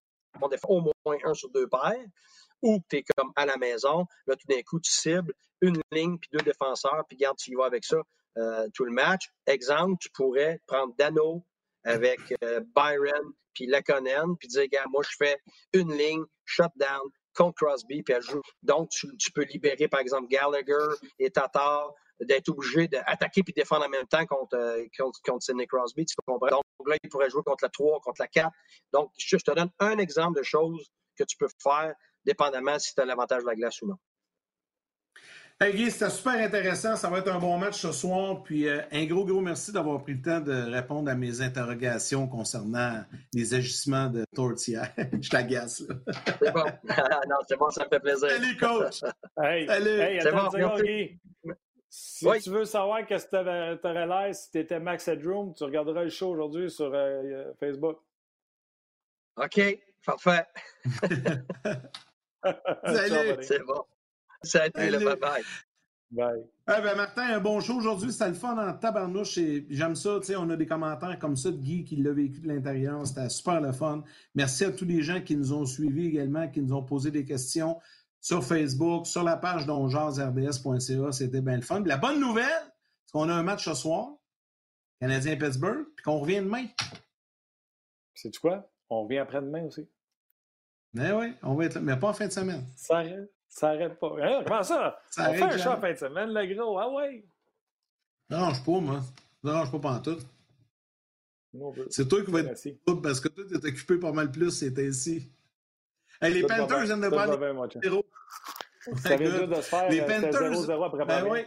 au 0.68 0.82
moins 0.82 1.18
un 1.24 1.34
sur 1.34 1.50
deux 1.50 1.68
paires 1.68 2.06
ou 2.62 2.80
tu 2.90 2.98
es 2.98 3.04
comme 3.16 3.32
à 3.36 3.46
la 3.46 3.58
maison. 3.58 4.06
Là, 4.26 4.36
tout 4.36 4.48
d'un 4.48 4.62
coup, 4.62 4.80
tu 4.80 4.92
cibles 4.92 5.34
une 5.62 5.80
ligne 5.92 6.18
puis 6.18 6.30
deux 6.32 6.44
défenseurs, 6.44 7.04
puis 7.08 7.18
garde, 7.18 7.38
tu 7.38 7.52
y 7.52 7.56
vas 7.56 7.66
avec 7.66 7.84
ça. 7.84 7.98
Euh, 8.38 8.68
tout 8.74 8.86
le 8.86 8.92
match. 8.92 9.30
Exemple, 9.48 9.96
tu 10.00 10.10
pourrais 10.12 10.62
prendre 10.68 10.94
Dano 10.96 11.44
avec 11.84 12.20
euh, 12.44 12.62
Byron 12.76 13.34
puis 13.54 13.66
Laconen, 13.66 14.38
puis 14.38 14.48
dire, 14.48 14.68
gars, 14.68 14.86
moi, 14.92 15.02
je 15.04 15.16
fais 15.18 15.38
une 15.74 15.92
ligne, 15.92 16.24
shutdown, 16.46 17.02
contre 17.34 17.56
Crosby, 17.56 18.04
puis 18.04 18.14
elle 18.14 18.22
joue. 18.22 18.42
Donc, 18.62 18.90
tu, 18.92 19.32
peux 19.32 19.44
libérer, 19.44 19.88
par 19.88 20.00
exemple, 20.00 20.28
Gallagher 20.28 20.96
et 21.18 21.32
Tatar 21.32 21.92
d'être 22.20 22.50
obligé 22.50 22.88
d'attaquer 22.88 23.42
puis 23.44 23.54
défendre 23.54 23.86
en 23.86 23.90
même 23.90 24.08
temps 24.08 24.26
contre, 24.28 24.56
euh, 24.56 24.86
contre, 25.26 25.42
Sidney 25.42 25.66
Crosby. 25.66 26.06
Tu 26.06 26.16
comprends? 26.26 26.50
Donc, 26.50 26.64
là, 26.88 26.96
il 27.04 27.10
pourrait 27.10 27.30
jouer 27.32 27.42
contre 27.44 27.64
la 27.64 27.70
3, 27.70 28.00
contre 28.02 28.22
la 28.22 28.28
4. 28.28 28.52
Donc, 28.94 29.12
je 29.18 29.38
te 29.38 29.52
donne 29.52 29.72
un 29.80 29.98
exemple 29.98 30.38
de 30.38 30.44
choses 30.44 30.92
que 31.18 31.24
tu 31.24 31.38
peux 31.38 31.50
faire 31.62 31.96
dépendamment 32.26 32.78
si 32.78 32.94
tu 32.94 33.02
as 33.02 33.06
l'avantage 33.06 33.42
de 33.42 33.48
la 33.48 33.56
glace 33.56 33.82
ou 33.82 33.88
non. 33.88 33.98
Hey 35.60 35.74
Guy, 35.74 35.90
c'était 35.90 36.12
super 36.12 36.34
intéressant. 36.34 36.96
Ça 36.96 37.10
va 37.10 37.18
être 37.18 37.32
un 37.32 37.40
bon 37.40 37.58
match 37.58 37.82
ce 37.82 37.92
soir. 37.92 38.44
Puis 38.44 38.68
euh, 38.68 38.80
un 38.92 39.06
gros, 39.06 39.26
gros 39.26 39.42
merci 39.42 39.72
d'avoir 39.72 40.04
pris 40.04 40.14
le 40.14 40.22
temps 40.22 40.40
de 40.40 40.54
répondre 40.54 41.10
à 41.10 41.16
mes 41.16 41.42
interrogations 41.42 42.28
concernant 42.28 43.04
les 43.34 43.56
agissements 43.56 44.06
de 44.08 44.24
Tortilla. 44.36 44.88
Je 45.20 45.28
t'agace, 45.28 45.82
là. 45.82 45.96
c'est 46.40 46.52
bon. 46.52 46.64
non, 47.28 47.38
c'est 47.48 47.58
bon, 47.58 47.72
ça 47.72 47.86
me 47.86 47.90
fait 47.90 48.00
plaisir. 48.00 48.30
Salut, 48.30 48.58
coach. 48.58 49.02
hey, 49.42 49.66
Salut. 49.66 50.00
Hey, 50.00 50.20
attends 50.20 50.50
bon, 50.50 50.76
Guy. 50.80 51.20
Si 51.90 52.28
tu 52.44 52.52
veux 52.52 52.66
savoir 52.66 53.08
qu'est-ce 53.08 53.26
que 53.26 53.76
tu 53.82 53.88
aurais 53.88 54.06
l'air 54.06 54.36
si 54.36 54.52
tu 54.52 54.60
étais 54.60 54.80
Max 54.80 55.08
Headroom, 55.08 55.56
tu 55.56 55.64
regarderas 55.64 56.04
le 56.04 56.12
show 56.12 56.30
aujourd'hui 56.30 56.70
sur 56.70 56.94
euh, 56.94 57.24
euh, 57.24 57.54
Facebook. 57.60 57.98
OK, 59.38 59.60
parfait. 60.06 60.46
Salut. 62.86 63.38
C'est 63.42 63.66
bon. 63.66 63.84
Salut, 64.44 64.72
le 64.76 64.98
bye-bye. 65.00 65.44
Bye. 66.10 66.42
Eh 66.70 66.82
ben 66.82 66.96
Martin, 66.96 67.24
un 67.24 67.40
bon 67.40 67.60
show 67.60 67.76
aujourd'hui. 67.76 68.14
C'était 68.14 68.30
le 68.30 68.34
fun 68.34 68.58
en 68.58 68.74
tabarnouche. 68.74 69.38
Et 69.38 69.66
j'aime 69.70 69.96
ça. 69.96 70.20
On 70.38 70.50
a 70.50 70.56
des 70.56 70.66
commentaires 70.66 71.20
comme 71.20 71.36
ça 71.36 71.52
de 71.52 71.58
Guy 71.58 71.84
qui 71.84 71.98
l'a 71.98 72.14
vécu 72.14 72.40
de 72.40 72.48
l'intérieur. 72.48 73.06
C'était 73.06 73.30
super 73.30 73.60
le 73.60 73.74
fun. 73.74 74.04
Merci 74.34 74.66
à 74.66 74.72
tous 74.72 74.86
les 74.86 75.02
gens 75.02 75.22
qui 75.22 75.36
nous 75.36 75.52
ont 75.52 75.66
suivis 75.66 76.08
également, 76.08 76.48
qui 76.48 76.62
nous 76.62 76.74
ont 76.74 76.84
posé 76.84 77.12
des 77.12 77.26
questions 77.26 77.78
sur 78.22 78.44
Facebook, 78.44 79.06
sur 79.06 79.24
la 79.24 79.38
page 79.38 79.66
donjazrds.ca. 79.66 81.12
C'était 81.12 81.42
bien 81.42 81.56
le 81.58 81.62
fun. 81.62 81.84
la 81.86 81.98
bonne 81.98 82.20
nouvelle, 82.20 82.74
c'est 83.06 83.12
qu'on 83.12 83.30
a 83.30 83.34
un 83.34 83.44
match 83.44 83.66
ce 83.66 83.74
soir, 83.74 84.10
Canadien-Pittsburgh, 85.02 85.86
puis 85.96 86.04
qu'on 86.04 86.20
revient 86.20 86.40
demain. 86.40 86.66
C'est 88.14 88.36
quoi? 88.38 88.70
On 88.90 89.04
revient 89.04 89.20
après-demain 89.20 89.66
aussi? 89.66 89.88
Mais 90.94 91.12
oui, 91.12 91.34
on 91.44 91.56
va 91.56 91.66
être 91.66 91.80
mais 91.80 91.98
pas 91.98 92.10
en 92.10 92.14
fin 92.14 92.28
de 92.28 92.32
semaine. 92.32 92.66
Ça 92.76 93.04
ça 93.50 93.70
arrête 93.70 94.00
pas. 94.00 94.16
Hein, 94.22 94.44
comment 94.46 94.64
ça? 94.64 95.00
ça 95.10 95.30
on 95.30 95.34
fait 95.34 95.42
un 95.44 95.58
chat 95.58 95.78
en 95.78 95.82
fin 95.82 95.92
de 95.92 95.98
semaine, 95.98 96.30
le 96.34 96.56
gros. 96.56 96.78
Ah 96.78 96.90
ouais? 96.90 97.26
Non, 98.30 98.54
je 98.54 98.64
pas, 98.64 98.80
moi. 98.80 99.02
Non, 99.44 99.66
je 99.66 99.72
pas 99.72 99.80
pas 99.80 99.92
en 99.94 100.00
tout. 100.02 100.20
C'est 101.90 102.08
toi 102.08 102.24
qui 102.24 102.32
vas 102.32 102.40
être 102.42 103.02
parce 103.02 103.20
que 103.20 103.30
toi, 103.30 103.44
tu 103.48 103.54
es 103.56 103.66
occupé 103.66 103.98
pas 103.98 104.12
mal 104.12 104.32
plus, 104.32 104.52
c'était 104.52 104.88
ici. 104.88 105.30
les 106.22 106.44
Panthers 106.44 106.86
viennent 106.86 107.02
de 107.02 107.10
prendre 107.10 107.80
0 107.84 108.06
Ça 108.96 109.16
vient 109.16 109.48
de 109.48 109.56
se 109.56 109.62
faire 109.62 109.90
les 109.90 110.02
euh, 110.02 110.06
Panthers, 110.06 110.52
0-0 110.52 110.86
après 110.86 111.06
ben 111.06 111.26
oui. 111.30 111.40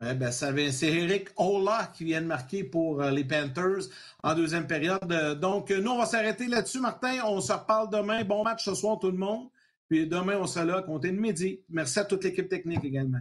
Eh 0.00 0.14
ben, 0.14 0.30
c'est 0.30 0.86
Eric 0.86 1.30
Ola 1.36 1.90
qui 1.92 2.04
vient 2.04 2.22
de 2.22 2.26
marquer 2.26 2.62
pour 2.62 3.02
euh, 3.02 3.10
les 3.10 3.24
Panthers 3.24 3.88
en 4.22 4.34
deuxième 4.34 4.66
période. 4.66 5.10
Euh, 5.10 5.34
donc, 5.34 5.70
nous, 5.70 5.90
on 5.90 5.98
va 5.98 6.06
s'arrêter 6.06 6.46
là-dessus, 6.46 6.80
Martin. 6.80 7.18
On 7.24 7.40
se 7.40 7.52
reparle 7.52 7.90
demain. 7.90 8.22
Bon 8.22 8.44
match 8.44 8.64
ce 8.64 8.74
soir, 8.74 8.98
tout 9.00 9.10
le 9.10 9.18
monde. 9.18 9.48
Puis 9.88 10.06
demain, 10.06 10.38
on 10.38 10.46
sera 10.46 10.64
là 10.64 10.76
à 10.78 10.82
compter 10.82 11.10
de 11.10 11.18
midi. 11.18 11.62
Merci 11.68 11.98
à 11.98 12.04
toute 12.04 12.24
l'équipe 12.24 12.48
technique 12.48 12.84
également. 12.84 13.20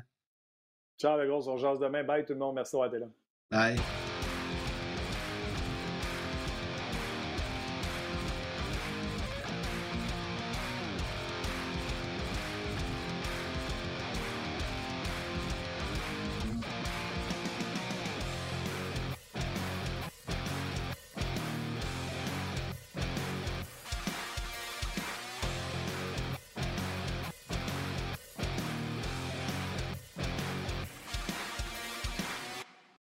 Ciao, 0.98 1.20
les 1.20 1.28
gros. 1.28 1.48
On 1.48 1.58
jase 1.58 1.80
demain. 1.80 2.04
Bye, 2.04 2.26
tout 2.26 2.34
le 2.34 2.40
monde. 2.40 2.56
Merci 2.56 2.74
d'avoir 2.74 2.90
été 2.90 3.00
là. 3.00 3.08
Bye. 3.50 3.78